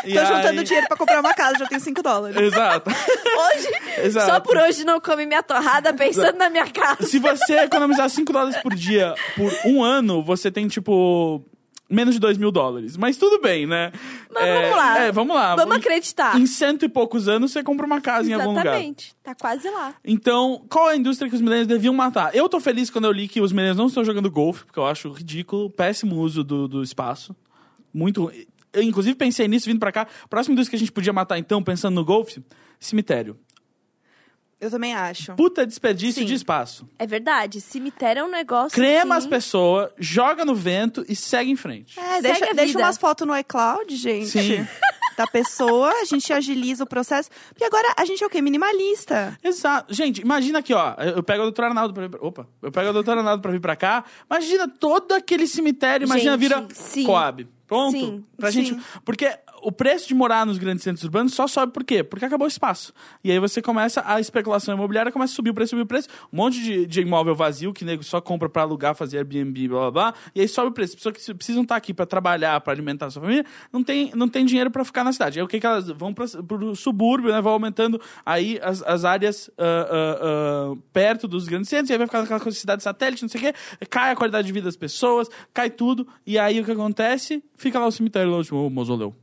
E 0.06 0.14
Tô 0.14 0.20
juntando 0.26 0.60
aí- 0.60 0.64
dinheiro 0.64 0.88
pra 0.88 0.98
comprar 0.98 1.20
uma 1.20 1.34
casa, 1.34 1.60
já 1.60 1.66
tenho 1.68 1.82
5 1.82 2.02
dólares. 2.02 2.38
Exato. 2.38 2.90
Hoje, 2.94 4.06
Exato. 4.06 4.26
só 4.32 4.40
por 4.40 4.58
hoje 4.58 4.84
não 4.84 5.00
come 5.00 5.26
minha 5.26 5.42
torrada 5.44 5.94
pensando 5.94 6.38
na 6.38 6.50
minha 6.50 6.68
casa. 6.68 7.04
Se 7.04 7.20
você 7.20 7.60
economizar 7.60 8.10
5 8.10 8.32
dólares 8.32 8.58
por 8.62 8.74
dia 8.76 9.14
por 9.36 9.52
um 9.66 9.84
ano, 9.84 10.22
você 10.24 10.52
tem, 10.52 10.68
tipo, 10.68 11.44
menos 11.90 12.14
de 12.16 12.20
2 12.20 12.38
mil 12.38 12.52
dólares. 12.52 12.96
Mas 12.98 13.18
tudo 13.18 13.42
bem, 13.42 13.66
né? 13.66 13.92
Mas 14.32 14.44
É, 14.44 14.62
vamos 14.62 14.78
lá. 14.78 15.00
É, 15.00 15.12
vamos 15.12 15.36
lá. 15.36 15.56
Vamos 15.56 15.78
acreditar. 15.78 16.38
Em 16.40 16.46
cento 16.46 16.86
e 16.86 16.90
poucos 16.90 17.28
anos, 17.28 17.52
você 17.52 17.64
compra 17.64 17.86
uma 17.86 18.00
casa 18.02 18.30
em 18.30 18.34
algum 18.34 18.50
lugar. 18.50 18.66
Exatamente. 18.68 19.16
Tá 19.24 19.34
quase 19.36 19.70
lá. 19.70 19.94
Então, 20.06 20.64
qual 20.70 20.90
é 20.90 20.94
a 20.94 20.98
indústria 20.98 21.30
que 21.30 21.36
os 21.36 21.42
millennials 21.42 21.68
deviam 21.68 21.94
matar? 21.94 22.36
Eu 22.36 22.48
tô 22.48 22.60
feliz 22.60 22.90
quando 22.90 23.06
eu 23.06 23.12
li 23.12 23.28
que 23.28 23.42
os 23.42 23.52
millennials 23.52 23.78
não 23.78 23.88
estão 23.88 24.04
jogando 24.06 24.30
golfe, 24.30 24.66
porque 24.66 24.80
eu 24.80 24.86
acho 24.86 25.12
ridículo, 25.12 25.70
péssimo 25.70 26.16
uso 26.18 26.44
do, 26.44 26.68
do 26.68 26.84
espaço. 26.84 27.36
Muito 27.94 28.26
ruim. 28.26 28.46
Eu, 28.74 28.84
inclusive, 28.84 29.16
pensei 29.16 29.48
nisso 29.48 29.66
vindo 29.68 29.80
pra 29.80 29.92
cá. 29.92 30.08
Próxima 30.30 30.54
indústria 30.54 30.72
que 30.72 30.76
a 30.76 30.80
gente 30.86 30.92
podia 30.92 31.14
matar, 31.14 31.38
então, 31.38 31.64
pensando 31.64 31.96
no 31.96 32.06
golfe, 32.06 32.44
cemitério. 32.80 33.38
Eu 34.62 34.70
também 34.70 34.94
acho. 34.94 35.34
Puta 35.36 35.66
desperdício 35.66 36.22
Sim. 36.22 36.26
de 36.28 36.34
espaço. 36.34 36.86
É 37.00 37.08
verdade. 37.08 37.62
Cemitério 37.62 38.20
é 38.20 38.24
um 38.24 38.30
negócio. 38.30 38.76
Crema 38.76 39.16
as 39.16 39.26
pessoas, 39.26 39.90
joga 39.98 40.44
no 40.44 40.54
vento 40.54 41.06
e 41.08 41.16
segue 41.16 41.50
em 41.50 41.56
frente. 41.56 41.98
É, 41.98 42.04
Segue 42.16 42.22
deixa, 42.24 42.46
a 42.46 42.54
deixa 42.54 42.74
vida. 42.74 42.84
umas 42.84 42.98
fotos 42.98 43.26
no 43.26 43.38
iCloud, 43.38 43.96
gente. 43.96 44.28
Sim. 44.28 44.68
Da 45.18 45.28
pessoa, 45.28 45.92
a 45.92 46.06
gente 46.06 46.32
agiliza 46.32 46.86
o 46.86 46.88
processo. 46.88 47.30
Porque 47.50 47.66
agora 47.66 47.94
a 47.98 48.06
gente 48.06 48.24
é 48.24 48.26
o 48.26 48.30
quê? 48.30 48.42
Minimalista. 48.42 49.38
Exato. 49.44 49.94
Gente, 49.94 50.22
imagina 50.22 50.60
aqui, 50.60 50.74
ó. 50.74 50.94
Eu 50.94 51.22
pego 51.22 51.42
o 51.42 51.44
doutor 51.48 51.66
Arnaldo 51.66 51.94
pra 51.94 52.04
vir 52.04 52.10
pra... 52.10 52.26
Opa. 52.26 52.48
Eu 52.62 52.72
pego 52.72 52.90
o 52.92 52.94
doutor 52.94 53.18
Arnaldo 53.18 53.42
pra 53.42 53.52
vir 53.52 53.60
pra 53.60 53.76
cá. 53.76 54.06
Imagina 54.32 54.66
todo 54.70 55.12
aquele 55.12 55.46
cemitério. 55.46 56.06
Imagina 56.06 56.32
Gente, 56.32 56.40
vira 56.40 56.66
sim. 56.74 57.04
Coab. 57.04 57.46
Pronto. 57.70 57.92
Sim, 57.92 58.26
pra 58.36 58.52
sim. 58.52 58.66
gente. 58.66 58.84
Porque 59.06 59.32
o 59.62 59.72
preço 59.72 60.08
de 60.08 60.14
morar 60.14 60.46
nos 60.46 60.58
grandes 60.58 60.84
centros 60.84 61.04
urbanos 61.04 61.34
só 61.34 61.48
sobe 61.48 61.74
por 61.74 61.84
quê? 61.84 62.04
Porque 62.04 62.26
acabou 62.26 62.46
o 62.46 62.48
espaço. 62.48 62.94
E 63.24 63.32
aí 63.32 63.40
você 63.40 63.62
começa, 63.62 64.04
a 64.06 64.20
especulação 64.20 64.74
imobiliária 64.76 65.12
começa 65.12 65.34
a 65.34 65.36
subir 65.36 65.50
o 65.50 65.54
preço, 65.54 65.72
subir 65.72 65.82
o 65.82 65.86
preço. 65.86 66.08
Um 66.32 66.38
monte 66.38 66.62
de, 66.62 66.86
de 66.86 67.02
imóvel 67.02 67.36
vazio 67.36 67.74
que 67.74 67.86
nego 67.86 68.04
só 68.04 68.22
compra 68.22 68.50
pra 68.50 68.62
alugar, 68.62 68.96
fazer 68.96 69.18
Airbnb, 69.18 69.68
blá 69.68 69.80
blá 69.80 69.92
blá. 69.92 70.14
E 70.34 70.42
aí 70.42 70.48
sobe 70.48 70.70
o 70.70 70.72
preço. 70.72 70.96
Pessoas 70.96 71.18
que 71.18 71.34
precisam 71.34 71.64
estar 71.64 71.76
aqui 71.76 71.94
pra 71.94 72.06
trabalhar, 72.06 72.60
pra 72.62 72.74
alimentar 72.74 73.08
a 73.08 73.12
sua 73.12 73.22
família, 73.22 73.46
não 73.72 73.84
tem, 73.84 74.12
não 74.16 74.28
tem 74.28 74.46
dinheiro 74.46 74.72
pra 74.72 74.84
ficar 74.84 75.04
na 75.04 75.14
cidade. 75.14 75.40
Aí 75.40 75.44
o 75.44 75.48
que, 75.48 75.60
que 75.60 75.66
elas 75.66 75.88
vão 75.90 76.14
pra, 76.14 76.26
pro 76.48 76.76
subúrbio, 76.76 77.32
né? 77.32 77.42
Vão 77.42 77.54
aumentando 77.54 78.02
aí 78.26 78.60
as, 78.62 78.82
as 78.84 79.06
áreas 79.06 79.50
ah, 79.58 79.64
ah, 79.64 80.20
ah, 80.22 80.78
perto 80.94 81.28
dos 81.28 81.48
grandes 81.48 81.70
centros, 81.70 81.90
e 81.90 81.94
aí 81.94 81.98
vai 81.98 82.08
ficar 82.08 82.22
aquela 82.22 82.52
cidade 82.52 82.84
satélite, 82.84 83.22
não 83.22 83.30
sei 83.30 83.42
o 83.42 83.44
quê. 83.46 83.54
Cai 83.90 84.12
a 84.12 84.16
qualidade 84.16 84.48
de 84.48 84.54
vida 84.54 84.66
das 84.66 84.76
pessoas, 84.76 85.30
cai 85.54 85.70
tudo. 85.70 86.08
E 86.26 86.38
aí 86.38 86.60
o 86.60 86.66
que 86.66 86.72
acontece? 86.72 87.44
Fica 87.56 87.80
lá 87.80 87.88
o 87.88 87.92
cemitério, 87.92 88.32
lá 88.32 88.42
o 88.52 88.70
mausoléu. 88.70 89.16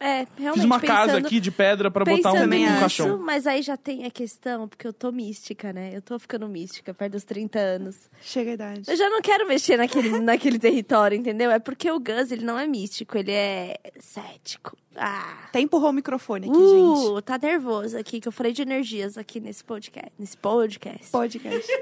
É, 0.00 0.26
realmente 0.36 0.54
Fiz 0.54 0.64
uma 0.64 0.80
casa 0.80 1.06
pensando- 1.12 1.26
aqui 1.26 1.40
de 1.40 1.50
pedra 1.50 1.90
pra 1.90 2.04
botar 2.04 2.30
um, 2.30 2.32
Pensando 2.34 2.52
um 2.52 2.56
nisso, 2.56 2.78
caixão. 2.80 3.18
mas 3.18 3.46
aí 3.46 3.62
já 3.62 3.76
tem 3.76 4.04
a 4.04 4.10
questão, 4.10 4.68
porque 4.68 4.86
eu 4.86 4.92
tô 4.92 5.10
mística, 5.10 5.72
né? 5.72 5.90
Eu 5.92 6.00
tô 6.00 6.18
ficando 6.18 6.48
mística, 6.48 6.94
perto 6.94 7.12
dos 7.12 7.24
30 7.24 7.58
anos. 7.58 7.96
Chega 8.22 8.50
a 8.50 8.54
idade. 8.54 8.82
Eu 8.86 8.96
já 8.96 9.10
não 9.10 9.20
quero 9.20 9.46
mexer 9.48 9.76
naquele, 9.76 10.10
naquele 10.20 10.58
território, 10.58 11.16
entendeu? 11.18 11.50
É 11.50 11.58
porque 11.58 11.90
o 11.90 11.98
Gus, 11.98 12.30
ele 12.30 12.44
não 12.44 12.58
é 12.58 12.66
místico, 12.66 13.18
ele 13.18 13.32
é 13.32 13.76
cético. 13.98 14.76
Ah. 14.96 15.44
Até 15.46 15.60
empurrou 15.60 15.90
o 15.90 15.92
microfone 15.92 16.48
aqui, 16.48 16.58
gente. 16.58 17.06
Uh, 17.10 17.22
tá 17.22 17.38
nervoso 17.38 17.96
aqui, 17.96 18.20
que 18.20 18.26
eu 18.26 18.32
falei 18.32 18.52
de 18.52 18.62
energias 18.62 19.16
aqui 19.16 19.38
nesse 19.40 19.62
podcast. 19.64 20.10
Nesse 20.18 20.36
podcast. 20.36 21.10
Podcast. 21.12 21.72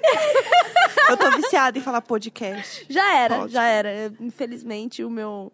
eu 1.08 1.16
tô 1.16 1.30
viciada 1.36 1.78
em 1.78 1.80
falar 1.80 2.02
podcast. 2.02 2.84
Já 2.90 3.14
era, 3.16 3.38
Pode. 3.40 3.52
já 3.52 3.64
era. 3.66 4.12
Infelizmente, 4.20 5.02
o 5.04 5.08
meu, 5.10 5.50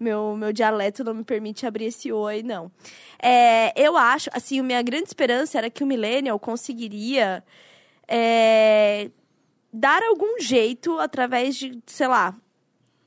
meu, 0.00 0.34
meu 0.34 0.52
dialeto 0.52 1.04
não 1.04 1.12
me 1.12 1.22
permite 1.22 1.66
abrir 1.66 1.86
esse 1.86 2.10
oi, 2.10 2.42
não. 2.42 2.72
É, 3.22 3.72
eu 3.80 3.96
acho, 3.96 4.30
assim, 4.32 4.58
a 4.58 4.62
minha 4.62 4.82
grande 4.82 5.08
esperança 5.08 5.58
era 5.58 5.68
que 5.68 5.84
o 5.84 5.86
Millennial 5.86 6.38
conseguiria 6.38 7.44
é, 8.08 9.10
dar 9.70 10.02
algum 10.02 10.40
jeito 10.40 10.98
através 10.98 11.54
de, 11.54 11.78
sei 11.86 12.08
lá, 12.08 12.34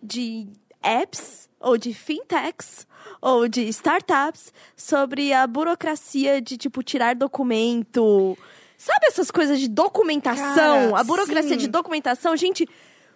de 0.02 0.48
apps 0.84 1.50
ou 1.60 1.78
de 1.78 1.94
fintechs 1.94 2.86
ou 3.20 3.48
de 3.48 3.62
startups 3.70 4.54
sobre 4.76 5.34
a 5.34 5.48
burocracia 5.48 6.42
de, 6.42 6.58
tipo, 6.58 6.84
tirar 6.84 7.16
documento. 7.16 8.38
Sabe 8.78 9.08
essas 9.08 9.32
coisas 9.32 9.60
de 9.60 9.68
documentação? 9.68 10.92
Cara, 10.92 11.00
a 11.00 11.04
burocracia 11.04 11.52
sim. 11.52 11.58
de 11.58 11.68
documentação, 11.68 12.36
gente. 12.36 12.68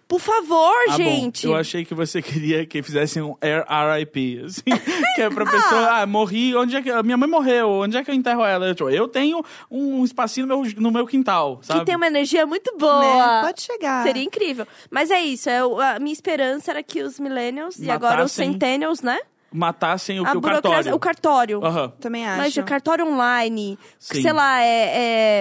Por 0.08 0.20
favor, 0.20 0.72
Ah, 0.88 0.96
gente. 0.96 1.46
Bom, 1.46 1.52
eu 1.52 1.56
achei 1.58 1.84
que 1.84 1.94
você 1.94 2.22
queria 2.22 2.64
que 2.64 2.82
fizessem 2.82 3.22
um 3.22 3.36
RIP, 3.42 4.42
assim, 4.42 4.62
que 5.14 5.20
é 5.20 5.28
pra 5.28 5.44
pessoa, 5.44 6.00
ah, 6.00 6.06
morri, 6.06 6.56
onde 6.56 6.74
é 6.74 6.80
que... 6.80 6.90
a 6.90 7.02
Minha 7.02 7.18
mãe 7.18 7.28
morreu, 7.28 7.68
onde 7.68 7.94
é 7.96 8.02
que 8.02 8.10
eu 8.10 8.14
enterro 8.14 8.42
ela? 8.42 8.66
Eu, 8.68 8.74
tipo, 8.74 8.88
eu 8.88 9.06
tenho 9.06 9.44
um 9.70 10.02
espacinho 10.02 10.46
no 10.46 10.62
meu, 10.62 10.72
no 10.78 10.90
meu 10.90 11.06
quintal, 11.06 11.58
sabe? 11.62 11.80
Que 11.80 11.86
tem 11.86 11.96
uma 11.96 12.06
energia 12.06 12.46
muito 12.46 12.74
boa. 12.78 13.00
Né? 13.00 13.42
Pode 13.42 13.60
chegar. 13.60 14.02
Seria 14.02 14.22
incrível. 14.24 14.66
Mas 14.90 15.10
é 15.10 15.20
isso. 15.20 15.50
É, 15.50 15.58
a 15.58 15.98
minha 15.98 16.12
esperança 16.14 16.70
era 16.70 16.82
que 16.82 17.02
os 17.02 17.20
millennials 17.20 17.78
e 17.78 17.90
agora 17.90 18.24
os 18.24 18.32
Matassem 18.32 18.52
centennials, 18.52 19.02
né? 19.02 19.18
Matassem 19.50 20.20
o, 20.20 20.26
a 20.26 20.30
que, 20.32 20.36
o 20.36 20.40
cartório. 20.42 20.94
O 20.94 20.98
cartório. 20.98 21.64
Aham. 21.64 21.88
Também 22.00 22.26
acho. 22.26 22.36
Mas 22.38 22.56
o 22.58 22.62
cartório 22.64 23.06
online, 23.06 23.78
Sim. 23.98 24.20
sei 24.20 24.32
lá, 24.32 24.60
é, 24.62 24.92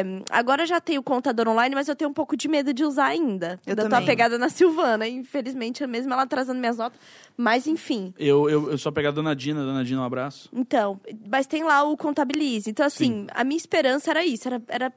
é- 0.01 0.05
Agora 0.31 0.65
já 0.65 0.79
tenho 0.79 1.03
contador 1.03 1.47
online, 1.49 1.75
mas 1.75 1.89
eu 1.89 1.95
tenho 1.95 2.09
um 2.09 2.13
pouco 2.13 2.37
de 2.37 2.47
medo 2.47 2.73
de 2.73 2.85
usar 2.85 3.07
ainda. 3.07 3.59
Eu 3.65 3.71
Ainda 3.71 3.83
tô 3.83 3.89
também. 3.89 4.05
apegada 4.05 4.37
na 4.37 4.47
Silvana. 4.49 5.05
Infelizmente, 5.07 5.85
mesmo 5.85 6.13
ela 6.13 6.21
atrasando 6.21 6.59
minhas 6.59 6.77
notas. 6.77 6.97
Mas 7.35 7.67
enfim. 7.67 8.13
Eu, 8.17 8.49
eu, 8.49 8.71
eu 8.71 8.77
sou 8.77 8.89
apegado 8.89 9.13
à 9.13 9.15
Dona 9.15 9.35
Dina, 9.35 9.61
Dona 9.63 9.83
Dina, 9.83 10.01
um 10.01 10.05
abraço. 10.05 10.49
Então, 10.53 10.99
mas 11.29 11.45
tem 11.45 11.63
lá 11.65 11.83
o 11.83 11.97
contabilize. 11.97 12.69
Então, 12.69 12.85
assim, 12.85 13.27
a 13.33 13.43
minha 13.43 13.57
esperança 13.57 14.09
era 14.11 14.25
isso, 14.25 14.47
era, 14.47 14.61
era 14.69 14.93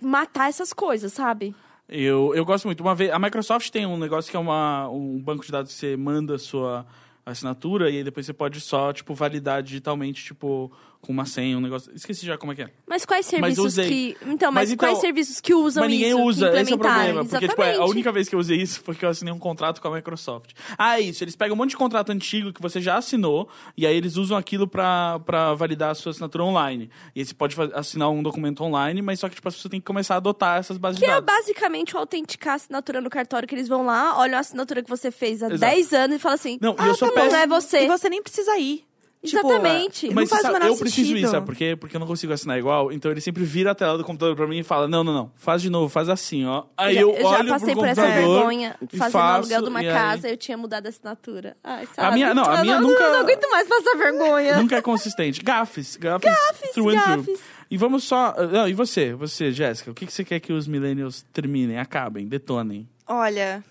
matar 0.00 0.48
essas 0.50 0.72
coisas, 0.72 1.12
sabe? 1.14 1.54
Eu, 1.88 2.34
eu 2.34 2.44
gosto 2.44 2.66
muito. 2.66 2.80
Uma 2.82 2.94
vez, 2.94 3.10
a 3.10 3.18
Microsoft 3.18 3.70
tem 3.70 3.86
um 3.86 3.96
negócio 3.96 4.30
que 4.30 4.36
é 4.36 4.40
uma, 4.40 4.88
um 4.88 5.18
banco 5.18 5.44
de 5.44 5.50
dados 5.52 5.72
que 5.72 5.78
você 5.78 5.96
manda 5.96 6.34
a 6.36 6.38
sua 6.38 6.86
assinatura 7.24 7.90
e 7.90 7.98
aí 7.98 8.04
depois 8.04 8.26
você 8.26 8.32
pode 8.32 8.60
só, 8.60 8.92
tipo, 8.92 9.14
validar 9.14 9.62
digitalmente, 9.62 10.24
tipo, 10.24 10.70
com 11.04 11.12
uma 11.12 11.26
senha, 11.26 11.56
um 11.56 11.60
negócio. 11.60 11.92
Esqueci 11.94 12.24
já 12.26 12.36
como 12.38 12.52
é 12.52 12.54
que 12.54 12.62
é. 12.62 12.70
Mas 12.86 13.04
quais 13.04 13.26
Mas 13.26 13.30
serviços 13.40 13.64
usei. 13.64 13.88
que. 13.88 14.16
Então, 14.26 14.50
mas, 14.50 14.62
Mas 14.64 14.72
então- 14.72 14.88
quais 14.88 14.98
serviços 15.00 15.40
que 15.40 15.54
usam 15.54 15.82
Mas 15.82 15.90
ninguém 15.92 16.08
isso? 16.08 16.16
que 16.16 16.22
usa, 16.24 16.60
esse 16.60 16.72
é 16.72 16.74
o 16.74 16.78
problema. 16.78 17.24
Porque, 17.24 17.48
tipo, 17.48 17.62
é, 17.62 17.76
a 17.76 17.84
única 17.84 18.10
vez 18.12 18.28
que 18.28 18.34
eu 18.34 18.38
usei 18.38 18.56
isso 18.60 18.80
foi 18.82 18.94
que 18.94 19.04
eu 19.04 19.08
assinei 19.08 19.32
um 19.32 19.38
contrato 19.38 19.80
com 19.80 19.88
a 19.88 19.90
Microsoft. 19.94 20.52
Ah, 20.78 20.98
é 20.98 21.02
isso. 21.02 21.22
Eles 21.22 21.36
pegam 21.36 21.54
um 21.54 21.58
monte 21.58 21.70
de 21.70 21.76
contrato 21.76 22.10
antigo 22.10 22.52
que 22.52 22.60
você 22.62 22.80
já 22.80 22.96
assinou, 22.96 23.48
e 23.76 23.86
aí 23.86 23.96
eles 23.96 24.16
usam 24.16 24.36
aquilo 24.36 24.66
pra, 24.66 25.20
pra 25.20 25.54
validar 25.54 25.90
a 25.90 25.94
sua 25.94 26.10
assinatura 26.10 26.44
online. 26.44 26.90
E 27.14 27.20
aí 27.20 27.26
você 27.26 27.34
pode 27.34 27.56
assinar 27.74 28.10
um 28.10 28.22
documento 28.22 28.62
online, 28.64 29.02
mas 29.02 29.20
só 29.20 29.28
que, 29.28 29.34
tipo, 29.34 29.50
você 29.50 29.68
tem 29.68 29.80
que 29.80 29.86
começar 29.86 30.14
a 30.14 30.16
adotar 30.16 30.58
essas 30.58 30.78
bases 30.78 30.98
Que 30.98 31.06
de 31.06 31.10
é 31.10 31.14
dados. 31.20 31.26
basicamente 31.26 31.94
o 31.94 31.98
autenticar 31.98 32.52
a 32.54 32.56
assinatura 32.56 33.00
no 33.00 33.10
cartório, 33.10 33.46
que 33.46 33.54
eles 33.54 33.68
vão 33.68 33.84
lá, 33.84 34.18
olham 34.18 34.36
a 34.36 34.40
assinatura 34.40 34.82
que 34.82 34.88
você 34.90 35.10
fez 35.10 35.42
há 35.42 35.46
Exato. 35.46 35.60
10 35.60 35.92
anos 35.92 36.16
e 36.16 36.18
falam 36.18 36.34
assim: 36.34 36.58
Não, 36.60 36.74
ah, 36.78 36.86
eu 36.86 36.94
sou 36.94 37.08
tá 37.08 37.14
bom, 37.14 37.20
péssimo. 37.28 37.32
não 37.32 37.38
é 37.40 37.46
você. 37.46 37.78
E 37.84 37.88
você 37.88 38.08
nem 38.08 38.22
precisa 38.22 38.56
ir. 38.58 38.84
Tipo, 39.24 39.48
Exatamente. 39.48 40.06
não 40.08 40.14
Mas 40.16 40.28
faz 40.28 40.42
você 40.42 40.48
o 40.48 40.52
sabe, 40.52 40.62
menor 40.64 40.74
eu 40.74 40.78
preciso 40.78 41.08
sentido. 41.08 41.22
isso, 41.24 41.30
sabe 41.32 41.46
por 41.46 41.56
quê? 41.56 41.74
Porque 41.76 41.96
eu 41.96 42.00
não 42.00 42.06
consigo 42.06 42.32
assinar 42.32 42.58
igual. 42.58 42.92
Então 42.92 43.10
ele 43.10 43.22
sempre 43.22 43.42
vira 43.42 43.70
a 43.70 43.74
tela 43.74 43.96
do 43.96 44.04
computador 44.04 44.36
pra 44.36 44.46
mim 44.46 44.58
e 44.58 44.62
fala: 44.62 44.86
Não, 44.86 45.02
não, 45.02 45.14
não, 45.14 45.32
faz 45.34 45.62
de 45.62 45.70
novo, 45.70 45.88
faz 45.88 46.08
assim, 46.10 46.44
ó. 46.44 46.64
Aí 46.76 46.96
eu, 46.98 47.10
eu 47.12 47.22
já 47.22 47.38
olho 47.38 47.48
passei 47.48 47.72
pro 47.72 47.80
por 47.80 47.88
essa 47.88 48.06
vergonha 48.06 48.76
fazendo 48.90 49.10
faço, 49.12 49.18
aluguel 49.38 49.62
de 49.62 49.68
uma 49.70 49.82
e 49.82 49.88
aí- 49.88 49.94
casa, 49.94 50.28
eu 50.28 50.36
tinha 50.36 50.58
mudado 50.58 50.84
a 50.86 50.88
assinatura. 50.90 51.56
Ai, 51.64 51.84
A 51.84 51.94
sabe? 51.94 52.14
minha- 52.16 52.34
não, 52.34 52.44
a 52.44 52.56
Eu 52.58 52.62
minha 52.62 52.80
não, 52.80 52.88
nunca- 52.90 53.02
Eu 53.02 53.12
não 53.12 53.20
aguento 53.20 53.50
mais 53.50 53.66
passar 53.68 53.96
vergonha. 53.96 54.56
Nunca 54.58 54.76
é 54.76 54.82
consistente. 54.82 55.42
Gafes, 55.42 55.96
gafes, 55.96 56.30
through 56.74 56.90
and 56.90 57.00
through. 57.00 57.16
gafes. 57.24 57.40
E 57.70 57.76
vamos 57.78 58.04
só. 58.04 58.34
Não, 58.52 58.68
e 58.68 58.74
você, 58.74 59.14
você, 59.14 59.50
Jéssica, 59.50 59.90
o 59.90 59.94
que, 59.94 60.04
que 60.06 60.12
você 60.12 60.22
quer 60.22 60.38
que 60.38 60.52
os 60.52 60.68
millennials 60.68 61.24
terminem, 61.32 61.78
acabem, 61.78 62.28
detonem? 62.28 62.86
Olha, 63.08 63.64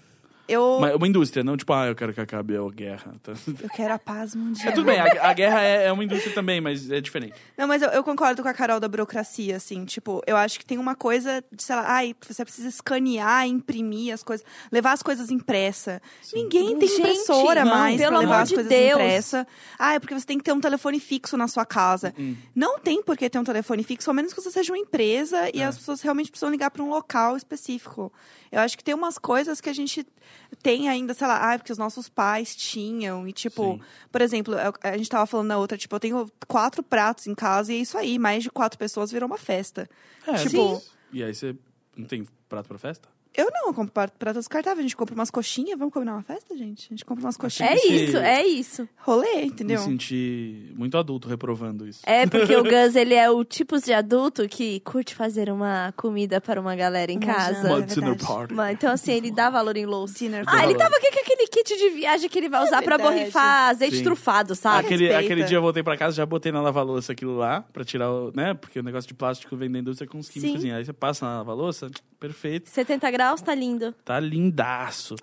eu, 0.47 0.77
Uma, 0.77 0.95
uma 0.95 1.07
indústria, 1.07 1.43
não 1.43 1.55
tipo, 1.55 1.71
ah, 1.73 1.87
eu 1.87 1.95
quero 1.95 2.13
que 2.13 2.19
acabe 2.21 2.55
a 2.55 2.61
guerra. 2.69 3.15
eu 3.61 3.69
quero 3.69 3.93
a 3.93 3.99
paz 3.99 4.35
mundial. 4.35 4.69
É 4.69 4.71
tudo 4.71 4.85
bem, 4.85 4.99
a, 4.99 5.29
a 5.29 5.33
guerra 5.33 5.61
é, 5.61 5.85
é 5.87 5.91
uma 5.91 6.03
indústria 6.03 6.33
também, 6.33 6.59
mas 6.59 6.89
é 6.91 6.99
diferente. 6.99 7.33
Não, 7.57 7.67
mas 7.67 7.81
eu, 7.81 7.89
eu 7.89 8.03
concordo 8.03 8.41
com 8.43 8.49
a 8.49 8.53
Carol 8.53 8.79
da 8.79 8.87
burocracia, 8.87 9.55
assim. 9.55 9.85
Tipo, 9.85 10.21
eu 10.27 10.35
acho 10.35 10.59
que 10.59 10.65
tem 10.65 10.77
uma 10.77 10.95
coisa 10.95 11.43
de, 11.51 11.63
sei 11.63 11.75
lá, 11.75 11.83
ai, 11.87 12.15
você 12.27 12.43
precisa 12.43 12.67
escanear, 12.67 13.47
imprimir 13.47 14.13
as 14.13 14.23
coisas, 14.23 14.45
levar 14.71 14.91
as 14.91 15.01
coisas 15.03 15.31
impressa. 15.31 16.01
Ninguém 16.33 16.77
tem 16.77 16.87
Gente, 16.89 16.99
impressora 16.99 17.63
não, 17.63 17.71
mais 17.71 17.97
pra 17.97 18.07
pelo 18.09 18.19
levar 18.19 18.33
amor 18.33 18.43
as 18.43 18.49
de 18.49 18.55
coisas 18.55 18.69
Deus. 18.71 18.91
impressa. 18.93 19.47
Ah, 19.79 19.93
é 19.93 19.99
porque 19.99 20.13
você 20.13 20.25
tem 20.25 20.37
que 20.37 20.43
ter 20.43 20.51
um 20.53 20.59
telefone 20.61 20.99
fixo 20.99 21.37
na 21.37 21.47
sua 21.47 21.65
casa. 21.65 22.13
Hum. 22.19 22.35
Não 22.55 22.79
tem 22.79 23.01
por 23.01 23.15
que 23.17 23.29
ter 23.29 23.39
um 23.39 23.43
telefone 23.43 23.83
fixo, 23.83 24.09
ao 24.09 24.13
menos 24.13 24.33
que 24.33 24.41
você 24.41 24.51
seja 24.51 24.71
uma 24.73 24.77
empresa 24.77 25.49
e 25.53 25.61
É. 25.61 25.65
as 25.65 25.77
pessoas 25.77 26.01
realmente 26.01 26.29
precisam 26.29 26.49
ligar 26.51 26.69
para 26.69 26.83
um 26.83 26.89
local 26.89 27.37
específico. 27.37 28.11
Eu 28.51 28.59
acho 28.59 28.77
que 28.77 28.83
tem 28.83 28.93
umas 28.93 29.17
coisas 29.17 29.59
que 29.59 29.69
a 29.69 29.73
gente 29.73 30.05
tem 30.61 30.87
ainda, 30.89 31.13
sei 31.13 31.27
lá, 31.27 31.53
ah, 31.53 31.57
porque 31.59 31.71
os 31.71 31.77
nossos 31.77 32.07
pais 32.09 32.55
tinham. 32.55 33.27
E, 33.27 33.33
tipo, 33.33 33.73
Sim. 33.73 33.81
por 34.11 34.21
exemplo, 34.21 34.55
a 34.81 34.97
gente 34.97 35.09
tava 35.09 35.25
falando 35.25 35.47
na 35.47 35.57
outra, 35.57 35.77
tipo, 35.77 35.95
eu 35.95 35.99
tenho 35.99 36.31
quatro 36.47 36.81
pratos 36.83 37.27
em 37.27 37.35
casa 37.35 37.71
e 37.73 37.77
é 37.77 37.79
isso 37.79 37.97
aí, 37.97 38.17
mais 38.19 38.43
de 38.43 38.49
quatro 38.49 38.77
pessoas 38.77 39.11
virou 39.11 39.27
uma 39.27 39.37
festa. 39.37 39.89
É, 40.27 40.33
Tipo- 40.35 40.77
sim. 40.79 40.89
E 41.11 41.23
aí 41.23 41.33
você 41.33 41.55
não 41.95 42.05
tem 42.05 42.27
prato 42.49 42.67
pra 42.67 42.77
festa? 42.77 43.07
Eu 43.35 43.49
não, 43.51 43.68
eu 43.68 43.73
compro 43.73 43.91
pra- 43.91 44.07
pratos 44.07 44.41
descartáveis. 44.41 44.80
A 44.80 44.81
gente 44.84 44.95
compra 44.95 45.15
umas 45.15 45.31
coxinhas. 45.31 45.77
Vamos 45.77 45.93
combinar 45.93 46.14
uma 46.14 46.22
festa, 46.22 46.55
gente? 46.55 46.88
A 46.88 46.89
gente 46.89 47.03
compra 47.05 47.23
umas 47.26 47.35
coxinhas. 47.38 47.72
É 47.72 47.88
isso, 47.88 48.18
é 48.18 48.45
isso. 48.45 48.88
Rolê, 48.97 49.43
entendeu? 49.45 49.80
Me 49.80 49.85
senti 49.85 50.72
muito 50.76 50.97
adulto 50.97 51.27
reprovando 51.27 51.88
isso. 51.88 52.01
É 52.05 52.27
porque 52.27 52.55
o 52.55 52.64
Gus, 52.64 52.95
ele 52.95 53.14
é 53.15 53.30
o 53.30 53.43
tipo 53.43 53.80
de 53.80 53.91
adulto 53.93 54.47
que 54.47 54.80
curte 54.81 55.15
fazer 55.15 55.49
uma 55.49 55.93
comida 55.97 56.39
para 56.39 56.61
uma 56.61 56.76
galera 56.76 57.11
em 57.11 57.19
casa. 57.19 57.68
Uma 57.68 57.80
é 57.80 57.81
dinner 57.81 58.18
party. 58.18 58.53
Mas, 58.53 58.73
Então, 58.73 58.91
assim, 58.91 59.14
ele 59.14 59.31
dá 59.31 59.49
valor 59.49 59.76
em 59.77 59.85
louça. 59.85 60.14
Dinner 60.19 60.43
Ah, 60.47 60.64
ele 60.64 60.76
tava 60.76 60.95
aqui 60.95 61.11
com 61.11 61.19
aquele 61.19 61.47
kit 61.47 61.76
de 61.76 61.89
viagem 61.89 62.30
que 62.30 62.38
ele 62.38 62.49
vai 62.49 62.64
usar 62.64 62.81
pra 62.84 62.97
verdade. 62.97 63.18
borrifar 63.19 63.69
azeite 63.69 63.97
Sim. 63.97 64.03
trufado, 64.03 64.53
sabe? 64.53 64.85
Aquele, 64.85 65.05
respeita. 65.05 65.26
aquele 65.26 65.43
dia 65.45 65.57
eu 65.57 65.61
voltei 65.61 65.81
pra 65.81 65.97
casa, 65.97 66.15
já 66.15 66.26
botei 66.26 66.51
na 66.51 66.61
lava-louça 66.61 67.14
aquilo 67.14 67.35
lá, 67.38 67.61
pra 67.73 67.84
tirar 67.84 68.11
o. 68.11 68.31
né? 68.35 68.53
Porque 68.53 68.80
o 68.80 68.84
negócio 68.84 69.07
de 69.07 69.14
plástico 69.15 69.55
vem 69.55 69.72
da 69.72 69.80
indústria 69.80 70.07
com 70.07 70.19
os 70.19 70.30
químicos. 70.30 70.64
Aí 70.65 70.85
você 70.85 70.93
passa 70.93 71.26
na 71.26 71.38
lava-louça, 71.38 71.89
perfeito. 72.19 72.69
70 72.69 73.10
graus, 73.11 73.22
tá 73.43 73.55
lindo. 73.55 73.93
Tá 74.03 74.19
lindaço. 74.19 75.15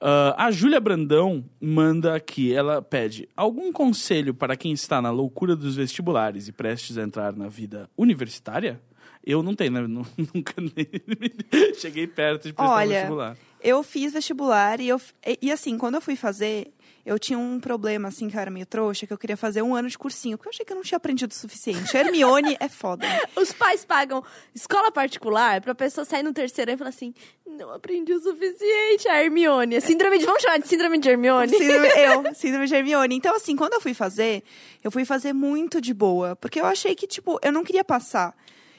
Ah, 0.00 0.46
a 0.46 0.50
Júlia 0.50 0.80
Brandão 0.80 1.44
manda 1.60 2.14
aqui, 2.14 2.52
ela 2.52 2.82
pede 2.82 3.28
algum 3.36 3.72
conselho 3.72 4.34
para 4.34 4.56
quem 4.56 4.72
está 4.72 5.00
na 5.00 5.10
loucura 5.10 5.56
dos 5.56 5.76
vestibulares 5.76 6.48
e 6.48 6.52
prestes 6.52 6.98
a 6.98 7.02
entrar 7.02 7.34
na 7.34 7.48
vida 7.48 7.88
universitária? 7.96 8.80
Eu 9.24 9.42
não 9.42 9.54
tenho, 9.54 9.72
né? 9.72 9.80
Nu- 9.80 10.06
Nunca 10.34 10.54
nem 10.58 10.86
cheguei 11.80 12.06
perto 12.06 12.48
de 12.48 12.52
prestar 12.52 12.74
Olha, 12.74 12.88
vestibular. 12.94 13.36
Eu 13.60 13.82
fiz 13.82 14.12
vestibular 14.12 14.80
e, 14.80 14.88
eu, 14.88 15.00
e, 15.26 15.38
e 15.42 15.50
assim, 15.50 15.76
quando 15.76 15.96
eu 15.96 16.00
fui 16.00 16.14
fazer, 16.14 16.72
eu 17.06 17.20
tinha 17.20 17.38
um 17.38 17.60
problema, 17.60 18.08
assim, 18.08 18.28
que 18.28 18.36
eu 18.36 18.40
era 18.40 18.50
meio 18.50 18.66
trouxa, 18.66 19.06
que 19.06 19.12
eu 19.12 19.16
queria 19.16 19.36
fazer 19.36 19.62
um 19.62 19.76
ano 19.76 19.88
de 19.88 19.96
cursinho, 19.96 20.36
porque 20.36 20.48
eu 20.48 20.50
achei 20.50 20.66
que 20.66 20.72
eu 20.72 20.76
não 20.76 20.82
tinha 20.82 20.96
aprendido 20.96 21.30
o 21.30 21.34
suficiente. 21.34 21.96
Hermione 21.96 22.56
é 22.58 22.68
foda. 22.68 23.06
Os 23.36 23.52
pais 23.52 23.84
pagam 23.84 24.24
escola 24.52 24.90
particular 24.90 25.60
pra 25.60 25.72
pessoa 25.72 26.04
sair 26.04 26.24
no 26.24 26.32
terceiro 26.32 26.72
ano 26.72 26.76
e 26.76 26.78
falar 26.78 26.90
assim: 26.90 27.14
não 27.46 27.70
aprendi 27.70 28.12
o 28.12 28.20
suficiente. 28.20 29.08
A 29.08 29.22
Hermione. 29.22 29.76
A 29.76 29.80
síndrome 29.80 30.18
de. 30.18 30.26
Vamos 30.26 30.42
chamar 30.42 30.58
de 30.58 30.66
síndrome 30.66 30.98
de 30.98 31.08
Hermione? 31.08 31.56
Síndrome, 31.56 31.88
eu, 31.96 32.34
síndrome 32.34 32.66
de 32.66 32.74
Hermione. 32.74 33.14
Então, 33.14 33.36
assim, 33.36 33.54
quando 33.54 33.74
eu 33.74 33.80
fui 33.80 33.94
fazer, 33.94 34.42
eu 34.82 34.90
fui 34.90 35.04
fazer 35.04 35.32
muito 35.32 35.80
de 35.80 35.94
boa. 35.94 36.34
Porque 36.34 36.60
eu 36.60 36.66
achei 36.66 36.96
que, 36.96 37.06
tipo, 37.06 37.38
eu 37.40 37.52
não 37.52 37.62
queria 37.62 37.84
passar. 37.84 38.34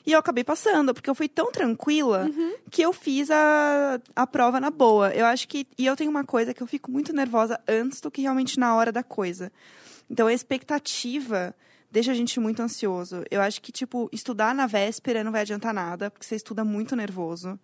E 0.07 0.13
eu 0.13 0.19
acabei 0.19 0.41
passando, 0.41 0.93
porque 0.93 1.09
eu 1.09 1.13
fui 1.13 1.27
tão 1.27 1.51
tranquila 1.51 2.29
que 2.71 2.81
eu 2.81 2.93
fiz 2.93 3.29
a, 3.29 3.99
a 4.15 4.25
prova 4.25 4.57
na 4.57 4.71
boa. 4.71 5.11
Eu 5.11 5.25
acho 5.25 5.45
que. 5.49 5.67
E 5.77 5.85
eu 5.85 5.97
tenho 5.97 6.09
uma 6.09 6.23
coisa 6.23 6.53
que 6.53 6.63
eu 6.63 6.67
fico 6.67 6.89
muito 6.89 7.11
nervosa 7.11 7.59
antes 7.67 7.99
do 7.99 8.09
que 8.09 8.21
realmente 8.21 8.57
na 8.57 8.73
hora 8.73 8.89
da 8.89 9.03
coisa. 9.03 9.51
Então, 10.09 10.27
a 10.27 10.33
expectativa 10.33 11.53
deixa 11.91 12.13
a 12.13 12.15
gente 12.15 12.39
muito 12.39 12.61
ansioso. 12.61 13.25
Eu 13.29 13.41
acho 13.41 13.61
que, 13.61 13.69
tipo, 13.69 14.09
estudar 14.13 14.55
na 14.55 14.65
véspera 14.65 15.25
não 15.25 15.31
vai 15.33 15.41
adiantar 15.41 15.73
nada, 15.73 16.09
porque 16.09 16.25
você 16.25 16.37
estuda 16.37 16.63
muito 16.63 16.95
nervoso. 16.95 17.59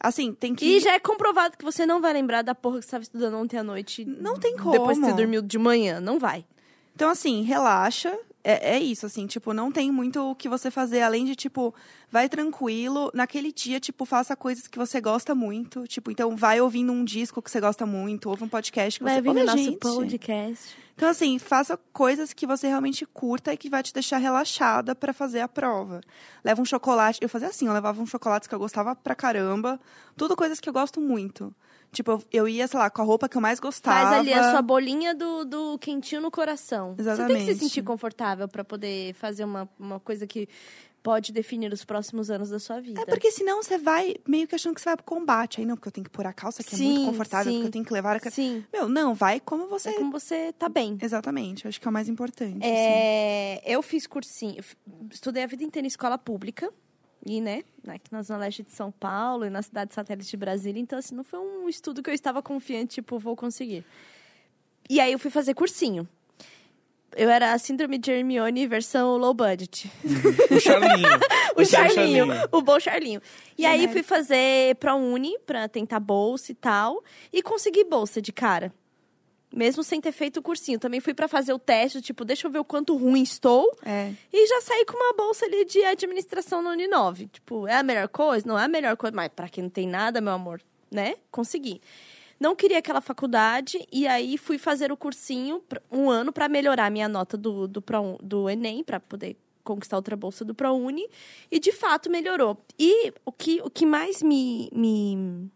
Assim, 0.00 0.32
tem 0.32 0.54
que. 0.54 0.64
E 0.64 0.80
já 0.80 0.94
é 0.94 0.98
comprovado 0.98 1.58
que 1.58 1.64
você 1.64 1.84
não 1.84 2.00
vai 2.00 2.14
lembrar 2.14 2.40
da 2.40 2.54
porra 2.54 2.78
que 2.78 2.84
você 2.84 2.88
estava 2.88 3.02
estudando 3.02 3.34
ontem 3.36 3.58
à 3.58 3.62
noite. 3.62 4.02
Não 4.06 4.38
tem 4.40 4.56
como. 4.56 4.72
Depois 4.72 4.98
que 4.98 5.04
você 5.04 5.12
dormiu 5.12 5.42
de 5.42 5.58
manhã. 5.58 6.00
Não 6.00 6.18
vai. 6.18 6.46
Então, 6.94 7.10
assim, 7.10 7.42
relaxa. 7.42 8.18
É, 8.44 8.76
é 8.76 8.78
isso, 8.80 9.06
assim, 9.06 9.26
tipo, 9.26 9.52
não 9.52 9.70
tem 9.70 9.90
muito 9.92 10.20
o 10.20 10.34
que 10.34 10.48
você 10.48 10.70
fazer, 10.70 11.02
além 11.02 11.24
de, 11.24 11.36
tipo, 11.36 11.72
vai 12.10 12.28
tranquilo. 12.28 13.10
Naquele 13.14 13.52
dia, 13.52 13.78
tipo, 13.78 14.04
faça 14.04 14.34
coisas 14.34 14.66
que 14.66 14.78
você 14.78 15.00
gosta 15.00 15.34
muito. 15.34 15.86
Tipo, 15.86 16.10
então 16.10 16.36
vai 16.36 16.60
ouvindo 16.60 16.92
um 16.92 17.04
disco 17.04 17.40
que 17.40 17.50
você 17.50 17.60
gosta 17.60 17.86
muito, 17.86 18.28
ouve 18.28 18.42
um 18.42 18.48
podcast 18.48 18.98
que 18.98 19.04
Vai 19.04 19.14
você 19.22 19.28
ouve 19.28 19.40
no 19.40 19.46
nosso 19.46 19.58
gente. 19.58 19.78
podcast. 19.78 20.76
Então, 20.94 21.08
assim, 21.08 21.38
faça 21.38 21.76
coisas 21.92 22.32
que 22.32 22.46
você 22.46 22.66
realmente 22.66 23.06
curta 23.06 23.52
e 23.52 23.56
que 23.56 23.70
vai 23.70 23.82
te 23.82 23.94
deixar 23.94 24.18
relaxada 24.18 24.94
pra 24.94 25.12
fazer 25.12 25.40
a 25.40 25.48
prova. 25.48 26.00
Leva 26.44 26.60
um 26.60 26.64
chocolate. 26.64 27.18
Eu 27.22 27.28
fazia 27.28 27.48
assim, 27.48 27.66
eu 27.66 27.72
levava 27.72 28.02
um 28.02 28.06
chocolate 28.06 28.48
que 28.48 28.54
eu 28.54 28.58
gostava 28.58 28.94
pra 28.94 29.14
caramba. 29.14 29.80
Tudo 30.16 30.36
coisas 30.36 30.60
que 30.60 30.68
eu 30.68 30.72
gosto 30.72 31.00
muito. 31.00 31.54
Tipo, 31.92 32.22
eu- 32.32 32.48
ia, 32.48 32.66
sei 32.66 32.78
lá, 32.78 32.88
com 32.88 33.02
a 33.02 33.04
roupa 33.04 33.28
que 33.28 33.36
eu 33.36 33.40
mais 33.40 33.60
gostava. 33.60 34.00
Faz 34.08 34.18
ali 34.20 34.32
a 34.32 34.50
sua 34.50 34.62
bolinha 34.62 35.14
do, 35.14 35.44
do 35.44 35.78
quentinho 35.78 36.22
no 36.22 36.30
coração. 36.30 36.94
Você 36.96 36.96
tem 36.96 37.04
que 37.04 37.12
se 37.16 37.20
Exatamente. 37.22 37.54
sentir 37.58 37.82
confortável 37.82 38.48
pra 38.48 38.64
poder 38.64 39.12
fazer 39.14 39.44
uma, 39.44 39.68
uma 39.78 40.00
coisa 40.00 40.26
que 40.26 40.48
pode 41.02 41.32
definir 41.32 41.70
os 41.72 41.84
próximos 41.84 42.30
anos 42.30 42.48
da 42.48 42.58
sua 42.58 42.80
vida. 42.80 43.00
É 43.02 43.04
porque 43.04 43.30
senão 43.32 43.60
você 43.62 43.76
vai 43.76 44.14
meio 44.26 44.46
que 44.48 44.54
achando 44.54 44.74
que 44.74 44.80
você 44.80 44.88
vai 44.88 44.96
pro 44.96 45.04
combate. 45.04 45.60
Aí 45.60 45.66
não, 45.66 45.74
porque 45.76 45.88
eu 45.88 45.92
tenho 45.92 46.04
que 46.04 46.10
pôr 46.10 46.26
a 46.26 46.32
calça 46.32 46.62
que 46.64 46.74
é 46.74 46.78
Sim, 46.78 46.92
muito 46.94 47.06
confortável, 47.10 47.52
sim. 47.52 47.58
porque 47.58 47.68
eu 47.68 47.72
tenho 47.72 47.84
que 47.84 47.92
levar 47.92 48.16
a... 48.16 48.30
Sim. 48.30 48.64
Meu, 48.72 48.88
não, 48.88 49.12
vai 49.12 49.38
como 49.40 49.66
você... 49.66 49.90
É 49.90 49.92
como 49.94 50.12
você 50.12 50.52
tá 50.54 50.68
bem. 50.70 50.96
Exatamente, 51.02 51.66
acho 51.68 51.78
que 51.80 51.86
é 51.86 51.90
o 51.90 51.92
mais 51.92 52.08
importante. 52.08 52.56
assim. 52.64 52.72
É, 52.72 53.62
eu 53.66 53.82
fiz 53.82 54.06
cursinho, 54.06 54.62
estudei 55.10 55.42
a 55.42 55.46
vida 55.46 55.62
inteira 55.64 55.84
em 55.84 55.88
escola 55.88 56.16
pública. 56.16 56.72
E, 57.24 57.40
né, 57.40 57.62
aqui 57.86 58.10
na 58.10 58.22
Zona 58.22 58.40
Leste 58.40 58.62
de 58.62 58.72
São 58.72 58.90
Paulo 58.90 59.44
e 59.44 59.50
na 59.50 59.62
cidade 59.62 59.94
satélite 59.94 60.28
de 60.28 60.36
Brasília. 60.36 60.80
Então, 60.80 60.98
assim, 60.98 61.14
não 61.14 61.22
foi 61.22 61.38
um 61.38 61.68
estudo 61.68 62.02
que 62.02 62.10
eu 62.10 62.14
estava 62.14 62.42
confiante, 62.42 62.96
tipo, 62.96 63.18
vou 63.18 63.36
conseguir. 63.36 63.84
E 64.90 65.00
aí 65.00 65.12
eu 65.12 65.18
fui 65.18 65.30
fazer 65.30 65.54
cursinho. 65.54 66.08
Eu 67.14 67.28
era 67.28 67.52
a 67.52 67.58
síndrome 67.58 67.98
de 67.98 68.10
Hermione 68.10 68.66
versão 68.66 69.16
low 69.18 69.34
budget. 69.34 69.90
O 70.50 70.58
Charlinho. 70.58 71.08
o 71.56 71.60
é 71.60 71.64
Charlinho, 71.64 72.26
o 72.50 72.62
bom 72.62 72.80
Charlinho. 72.80 73.20
E 73.56 73.66
aí 73.66 73.80
Verdade. 73.80 73.92
fui 73.92 74.02
fazer 74.02 74.74
pra 74.76 74.94
Uni, 74.94 75.38
pra 75.46 75.68
tentar 75.68 76.00
bolsa 76.00 76.52
e 76.52 76.54
tal. 76.54 77.04
E 77.32 77.42
consegui 77.42 77.84
bolsa 77.84 78.20
de 78.20 78.32
cara. 78.32 78.72
Mesmo 79.54 79.82
sem 79.84 80.00
ter 80.00 80.12
feito 80.12 80.38
o 80.38 80.42
cursinho. 80.42 80.78
Também 80.78 80.98
fui 81.00 81.12
pra 81.12 81.28
fazer 81.28 81.52
o 81.52 81.58
teste, 81.58 82.00
tipo, 82.00 82.24
deixa 82.24 82.46
eu 82.46 82.50
ver 82.50 82.58
o 82.58 82.64
quanto 82.64 82.96
ruim 82.96 83.22
estou. 83.22 83.70
É. 83.84 84.12
E 84.32 84.46
já 84.46 84.60
saí 84.62 84.84
com 84.86 84.96
uma 84.96 85.12
bolsa 85.14 85.44
ali 85.44 85.64
de 85.64 85.84
administração 85.84 86.62
na 86.62 86.70
Uninove. 86.70 87.26
Tipo, 87.26 87.66
é 87.68 87.76
a 87.76 87.82
melhor 87.82 88.08
coisa? 88.08 88.46
Não 88.46 88.58
é 88.58 88.64
a 88.64 88.68
melhor 88.68 88.96
coisa, 88.96 89.14
mas 89.14 89.28
pra 89.34 89.48
quem 89.48 89.64
não 89.64 89.70
tem 89.70 89.86
nada, 89.86 90.20
meu 90.20 90.32
amor, 90.32 90.60
né? 90.90 91.16
Consegui. 91.30 91.80
Não 92.40 92.56
queria 92.56 92.78
aquela 92.78 93.00
faculdade 93.00 93.86
e 93.92 94.06
aí 94.06 94.36
fui 94.36 94.58
fazer 94.58 94.90
o 94.90 94.96
cursinho 94.96 95.62
um 95.90 96.10
ano 96.10 96.32
pra 96.32 96.48
melhorar 96.48 96.86
a 96.86 96.90
minha 96.90 97.08
nota 97.08 97.36
do, 97.36 97.68
do, 97.68 97.80
Pro- 97.80 98.18
do 98.22 98.48
Enem, 98.50 98.82
pra 98.82 98.98
poder 98.98 99.36
conquistar 99.62 99.94
outra 99.96 100.16
bolsa 100.16 100.44
do 100.44 100.52
ProUni. 100.54 101.06
E 101.50 101.60
de 101.60 101.70
fato 101.70 102.10
melhorou. 102.10 102.58
E 102.78 103.12
o 103.24 103.30
que, 103.30 103.60
o 103.62 103.70
que 103.70 103.86
mais 103.86 104.22
me, 104.24 104.68
me, 104.74 105.48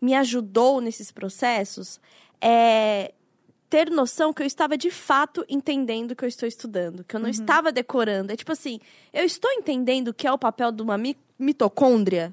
me 0.00 0.14
ajudou 0.14 0.80
nesses 0.80 1.10
processos 1.10 2.00
é 2.40 3.12
ter 3.68 3.90
noção 3.90 4.32
que 4.32 4.42
eu 4.42 4.46
estava 4.46 4.76
de 4.76 4.90
fato 4.90 5.44
entendendo 5.48 6.12
o 6.12 6.16
que 6.16 6.24
eu 6.24 6.28
estou 6.28 6.48
estudando, 6.48 7.04
que 7.04 7.16
eu 7.16 7.20
não 7.20 7.28
estava 7.28 7.72
decorando. 7.72 8.32
É 8.32 8.36
tipo 8.36 8.52
assim, 8.52 8.78
eu 9.12 9.24
estou 9.24 9.50
entendendo 9.52 10.08
o 10.08 10.14
que 10.14 10.26
é 10.26 10.32
o 10.32 10.38
papel 10.38 10.70
de 10.72 10.82
uma 10.82 10.96
mi- 10.96 11.16
mitocôndria? 11.38 12.32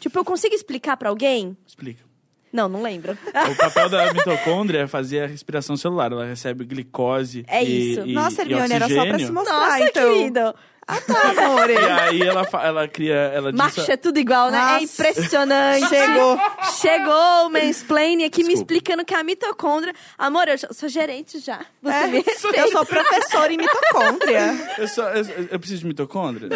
Tipo, 0.00 0.18
eu 0.18 0.24
consigo 0.24 0.54
explicar 0.54 0.96
pra 0.96 1.08
alguém? 1.08 1.56
Explica. 1.66 2.04
Não, 2.52 2.68
não 2.68 2.82
lembro. 2.82 3.18
O 3.50 3.56
papel 3.56 3.88
da 3.88 4.12
mitocôndria 4.14 4.80
é 4.82 4.86
fazer 4.86 5.22
a 5.22 5.26
respiração 5.26 5.76
celular. 5.76 6.12
Ela 6.12 6.24
recebe 6.24 6.64
glicose 6.64 7.44
É 7.48 7.64
e, 7.64 7.92
isso. 7.94 8.06
e, 8.06 8.12
Nossa, 8.12 8.42
e 8.42 8.44
Hermione, 8.44 8.72
era 8.74 8.88
só 8.88 8.94
pra 8.94 9.00
oxigênio. 9.02 9.26
se 9.26 9.32
mostrar, 9.32 9.58
Nossa, 9.70 9.80
então. 9.84 10.14
querido. 10.14 10.54
Ah, 10.86 11.00
tá, 11.00 11.30
amor. 11.44 11.70
E 11.70 11.76
aí 11.76 12.20
ela, 12.22 12.44
fa- 12.44 12.62
ela 12.64 12.86
cria... 12.86 13.14
Ela 13.14 13.50
diz... 13.52 13.58
Macho 13.58 13.90
é 13.90 13.96
tudo 13.96 14.18
igual, 14.18 14.50
né? 14.50 14.58
Nossa. 14.58 14.78
É 14.78 14.82
impressionante. 14.82 15.88
Chegou. 15.88 16.38
Chegou 16.80 17.46
o 17.46 17.50
mansplaining 17.50 18.24
aqui 18.24 18.42
me 18.42 18.48
Desculpa. 18.50 18.72
explicando 18.74 19.04
que 19.04 19.14
a 19.14 19.22
mitocôndria... 19.24 19.94
Amor, 20.18 20.48
eu 20.48 20.56
já- 20.58 20.68
sou 20.72 20.88
gerente 20.88 21.38
já. 21.38 21.60
Você 21.82 21.94
É, 21.94 22.06
me 22.08 22.20
respeita. 22.20 22.56
eu 22.58 22.70
sou 22.70 22.84
professora 22.84 23.52
em 23.52 23.56
mitocôndria. 23.56 24.74
Eu, 24.78 24.88
só, 24.88 25.08
eu, 25.10 25.24
eu 25.52 25.58
preciso 25.58 25.80
de 25.82 25.86
mitocôndria. 25.86 26.48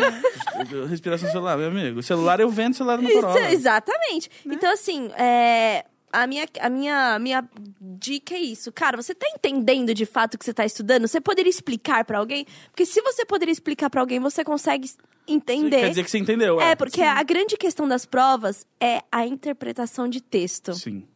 Respiração 0.89 1.31
celular, 1.31 1.57
meu 1.57 1.69
amigo. 1.69 2.03
Celular 2.03 2.41
eu 2.41 2.49
vendo, 2.51 2.73
o 2.73 2.77
celular 2.77 2.99
não 3.01 3.09
Isso, 3.09 3.39
exatamente. 3.51 4.31
Então, 4.45 4.71
assim, 4.73 5.11
é, 5.17 5.85
a, 6.13 6.27
minha, 6.27 6.47
a, 6.61 6.69
minha, 6.69 7.19
minha 7.19 7.49
dica 7.81 8.35
é 8.35 8.41
isso. 8.41 8.73
Cara, 8.73 8.97
você 8.97 9.15
tá 9.15 9.27
entendendo 9.35 9.95
de 9.95 10.07
fato 10.07 10.35
o 10.35 10.39
que 10.39 10.45
você 10.45 10.55
tá 10.55 10.65
estudando? 10.65 11.07
Você 11.07 11.21
poderia 11.21 11.51
explicar 11.51 12.05
pra 12.05 12.19
alguém? 12.19 12.47
Porque 12.71 12.87
se 12.87 13.01
você 13.03 13.25
poderia 13.25 13.53
explicar 13.53 13.91
pra 13.91 14.01
alguém, 14.01 14.19
você 14.21 14.45
consegue 14.45 14.91
entender. 15.27 15.81
Quer 15.81 15.89
dizer 15.91 16.05
que 16.05 16.11
você 16.11 16.19
entendeu. 16.19 16.61
É, 16.61 16.75
porque 16.75 17.03
a 17.03 17.23
grande 17.23 17.57
questão 17.57 17.87
das 17.87 18.07
provas 18.07 18.67
é 18.81 19.03
a 19.13 19.27
interpretação 19.27 20.09
de 20.09 20.21
texto. 20.21 20.75
Sim. 20.75 21.07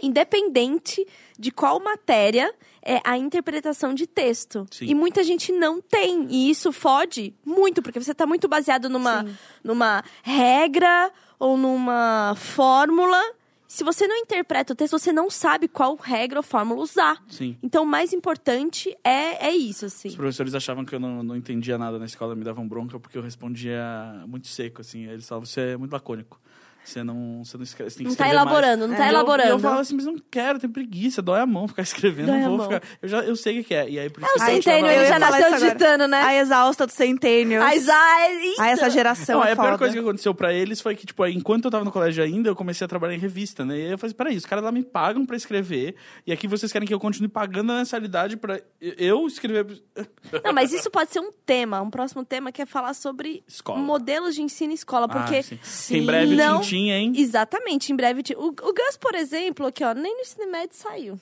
Independente 0.00 1.04
de 1.38 1.50
qual 1.50 1.80
matéria, 1.80 2.54
é 2.82 3.00
a 3.04 3.18
interpretação 3.18 3.92
de 3.92 4.06
texto. 4.06 4.66
Sim. 4.70 4.86
E 4.86 4.94
muita 4.94 5.22
gente 5.22 5.52
não 5.52 5.80
tem. 5.80 6.26
E 6.30 6.50
isso 6.50 6.72
fode 6.72 7.34
muito, 7.44 7.82
porque 7.82 8.00
você 8.00 8.12
está 8.12 8.26
muito 8.26 8.48
baseado 8.48 8.88
numa, 8.88 9.26
numa 9.62 10.02
regra 10.22 11.12
ou 11.38 11.56
numa 11.56 12.34
fórmula. 12.36 13.20
Se 13.68 13.84
você 13.84 14.06
não 14.08 14.16
interpreta 14.16 14.72
o 14.72 14.76
texto, 14.76 14.98
você 14.98 15.12
não 15.12 15.28
sabe 15.28 15.68
qual 15.68 15.94
regra 15.94 16.38
ou 16.38 16.42
fórmula 16.42 16.80
usar. 16.82 17.22
Sim. 17.28 17.54
Então, 17.62 17.84
o 17.84 17.86
mais 17.86 18.14
importante 18.14 18.96
é, 19.04 19.48
é 19.48 19.54
isso, 19.54 19.84
assim. 19.84 20.08
Os 20.08 20.16
professores 20.16 20.54
achavam 20.54 20.86
que 20.86 20.94
eu 20.94 20.98
não, 20.98 21.22
não 21.22 21.36
entendia 21.36 21.76
nada 21.76 21.98
na 21.98 22.06
escola, 22.06 22.34
me 22.34 22.42
davam 22.42 22.66
bronca 22.66 22.98
porque 22.98 23.18
eu 23.18 23.22
respondia 23.22 23.84
muito 24.26 24.48
seco, 24.48 24.80
assim. 24.80 25.06
Eles 25.06 25.28
falavam, 25.28 25.44
você 25.44 25.60
é 25.60 25.76
muito 25.76 25.92
lacônico. 25.92 26.40
Você 26.88 27.04
não, 27.04 27.44
você 27.44 27.56
não 27.56 27.64
escreve, 27.64 27.90
você 27.90 27.98
tem 27.98 28.04
que 28.06 28.10
Não 28.10 28.16
tá 28.16 28.24
escrever 28.26 28.44
mais." 28.44 28.48
elaborando, 28.56 28.88
não 28.88 28.96
tá 28.96 29.02
E 29.02 29.06
eu- 29.06 29.10
elaborando. 29.12 29.48
Eu 29.50 29.58
falava 29.58 29.80
assim, 29.82 29.94
mas 29.94 30.06
não 30.06 30.16
quero, 30.30 30.58
tenho 30.58 30.72
preguiça, 30.72 31.20
dói 31.20 31.40
a 31.40 31.46
mão 31.46 31.68
ficar 31.68 31.82
escrevendo, 31.82 32.26
Dói 32.28 32.36
a 32.36 32.40
não 32.40 32.48
vou 32.48 32.56
mão. 32.58 32.66
ficar... 32.70 32.82
Eu, 33.02 33.08
já, 33.08 33.18
eu 33.22 33.36
sei 33.36 33.54
o 33.54 33.62
que 33.62 33.68
que 33.68 33.74
é, 33.74 33.90
e 33.90 33.98
aí 33.98 34.08
por 34.08 34.22
isso 34.22 34.30
É 34.30 34.32
o 34.32 34.36
que 34.38 34.42
eu 34.50 34.54
centênio, 34.62 34.90
ele 34.90 35.04
Eu 35.04 35.08
já 35.08 35.18
nasceu 35.18 35.52
digitando, 35.52 36.08
né? 36.08 36.22
A 36.22 36.34
exausta 36.36 36.86
do 36.86 36.92
centênio. 36.92 37.60
Mas, 37.60 37.88
ai, 37.88 38.36
isso. 38.46 38.60
Ah, 38.62 38.68
essa 38.70 38.88
geração 38.90 39.40
Não, 39.40 39.46
é 39.46 39.52
a 39.52 39.56
pior 39.56 39.76
coisa 39.78 39.92
que 39.92 40.00
aconteceu 40.00 40.34
pra 40.34 40.52
eles 40.52 40.80
foi 40.80 40.96
que, 40.96 41.04
tipo, 41.06 41.26
enquanto 41.26 41.66
eu 41.66 41.70
tava 41.70 41.84
no 41.84 41.92
colégio 41.92 42.24
ainda, 42.24 42.48
eu 42.48 42.56
comecei 42.56 42.84
a 42.84 42.88
trabalhar 42.88 43.14
em 43.14 43.18
revista, 43.18 43.64
né? 43.64 43.76
E 43.78 43.82
aí 43.86 43.90
eu 43.92 43.98
falei, 43.98 44.14
peraí, 44.14 44.36
os 44.36 44.46
caras 44.46 44.64
lá 44.64 44.72
me 44.72 44.82
pagam 44.82 45.26
pra 45.26 45.36
escrever, 45.36 45.94
e 46.26 46.32
aqui 46.32 46.48
vocês 46.48 46.72
querem 46.72 46.88
que 46.88 46.94
eu 46.94 46.98
continue 47.00 47.28
pagando 47.28 47.72
a 47.72 47.76
mensalidade 47.76 48.36
pra 48.36 48.60
eu 48.80 49.26
escrever... 49.26 49.82
Não, 50.44 50.52
mas 50.54 50.72
isso 50.72 50.90
pode 50.90 51.10
ser 51.12 51.20
um 51.20 51.30
tema, 51.44 51.80
um 51.82 51.90
próximo 51.90 52.24
tema 52.24 52.50
que 52.50 52.62
é 52.62 52.66
falar 52.66 52.94
sobre 52.94 53.42
Escola. 53.46 53.78
modelos 53.78 54.34
de 54.34 54.42
ensino 54.42 54.72
e 54.72 54.74
escola, 54.74 55.08
porque 55.08 55.36
Ah, 55.36 55.42
sim. 55.62 55.94
Que 55.94 56.00
em 56.00 56.06
breve 56.06 56.34
não- 56.36 56.60
o 56.60 56.62
Hein? 56.78 57.12
exatamente, 57.16 57.92
em 57.92 57.96
breve 57.96 58.22
o, 58.36 58.48
o 58.48 58.52
Gus, 58.52 58.96
por 59.00 59.14
exemplo, 59.14 59.66
aqui 59.66 59.84
ó, 59.84 59.92
nem 59.94 60.16
no 60.38 60.50
médio 60.50 60.76
saiu. 60.76 61.20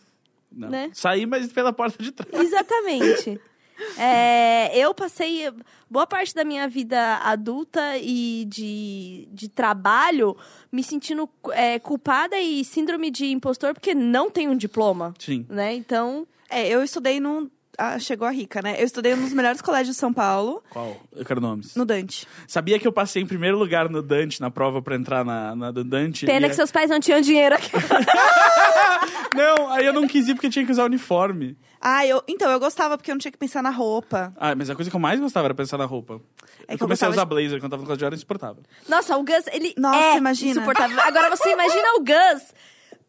Não. 0.50 0.70
né? 0.70 0.90
Saí, 0.94 1.26
mas 1.26 1.52
pela 1.52 1.72
porta 1.72 2.02
de 2.02 2.12
trás. 2.12 2.32
Exatamente. 2.32 3.40
É, 3.98 4.74
eu 4.78 4.94
passei 4.94 5.42
boa 5.90 6.06
parte 6.06 6.34
da 6.34 6.44
minha 6.44 6.66
vida 6.66 7.18
adulta 7.18 7.98
e 7.98 8.46
de, 8.48 9.28
de 9.30 9.50
trabalho 9.50 10.34
me 10.72 10.82
sentindo 10.82 11.28
é, 11.52 11.78
culpada 11.78 12.38
e 12.38 12.64
síndrome 12.64 13.10
de 13.10 13.26
impostor 13.26 13.74
porque 13.74 13.94
não 13.94 14.30
tenho 14.30 14.52
um 14.52 14.56
diploma, 14.56 15.12
Sim. 15.18 15.44
né? 15.48 15.74
Então, 15.74 16.26
É, 16.48 16.68
eu 16.68 16.82
estudei 16.82 17.20
num. 17.20 17.50
Ah, 17.78 17.98
chegou 17.98 18.26
a 18.26 18.30
rica, 18.30 18.60
né? 18.62 18.76
Eu 18.80 18.84
estudei 18.84 19.14
dos 19.14 19.32
melhores 19.32 19.60
colégios 19.60 19.96
de 19.96 20.00
São 20.00 20.12
Paulo, 20.12 20.62
Qual? 20.70 20.96
Eu 21.14 21.24
quero 21.24 21.40
nomes. 21.40 21.74
no 21.74 21.84
Dante. 21.84 22.26
Sabia 22.48 22.78
que 22.78 22.86
eu 22.86 22.92
passei 22.92 23.22
em 23.22 23.26
primeiro 23.26 23.58
lugar 23.58 23.88
no 23.88 24.02
Dante, 24.02 24.40
na 24.40 24.50
prova 24.50 24.80
pra 24.82 24.96
entrar 24.96 25.24
na, 25.24 25.54
na 25.56 25.70
do 25.70 25.84
Dante? 25.84 26.26
Pena 26.26 26.46
e 26.46 26.48
que 26.48 26.52
é- 26.52 26.56
seus 26.56 26.70
pais 26.70 26.90
não 26.90 27.00
tinham 27.00 27.20
dinheiro 27.20 27.54
aqui. 27.54 27.70
Não, 29.34 29.70
aí 29.70 29.84
eu 29.84 29.92
não 29.92 30.06
quis 30.06 30.28
ir 30.28 30.34
porque 30.34 30.48
tinha 30.48 30.64
que 30.64 30.72
usar 30.72 30.84
uniforme. 30.84 31.56
Ah, 31.80 32.06
eu, 32.06 32.22
então, 32.26 32.50
eu 32.50 32.58
gostava 32.58 32.96
porque 32.96 33.10
eu 33.10 33.14
não 33.14 33.20
tinha 33.20 33.30
que 33.30 33.36
pensar 33.38 33.62
na 33.62 33.68
roupa. 33.70 34.32
Ah, 34.36 34.54
mas 34.54 34.70
a 34.70 34.74
coisa 34.74 34.90
que 34.90 34.96
eu 34.96 35.00
mais 35.00 35.20
gostava 35.20 35.46
era 35.48 35.54
pensar 35.54 35.76
na 35.76 35.84
roupa. 35.84 36.14
É 36.66 36.72
eu 36.72 36.74
eu 36.74 36.78
comecei 36.78 37.06
a 37.06 37.10
usar 37.10 37.24
de- 37.24 37.28
blazer 37.28 37.60
quando 37.60 37.70
tava 37.70 37.82
no 37.82 37.86
colégio, 37.86 38.06
era 38.06 38.14
insuportável. 38.14 38.62
Nossa, 38.88 39.14
o 39.16 39.22
Gus, 39.22 39.44
ele 39.52 39.74
Nossa, 39.76 39.98
é 39.98 40.16
imagina. 40.16 40.52
insuportável. 40.52 40.98
Agora 41.02 41.28
você 41.36 41.50
imagina 41.52 41.86
o 41.98 42.00
Gus 42.00 42.54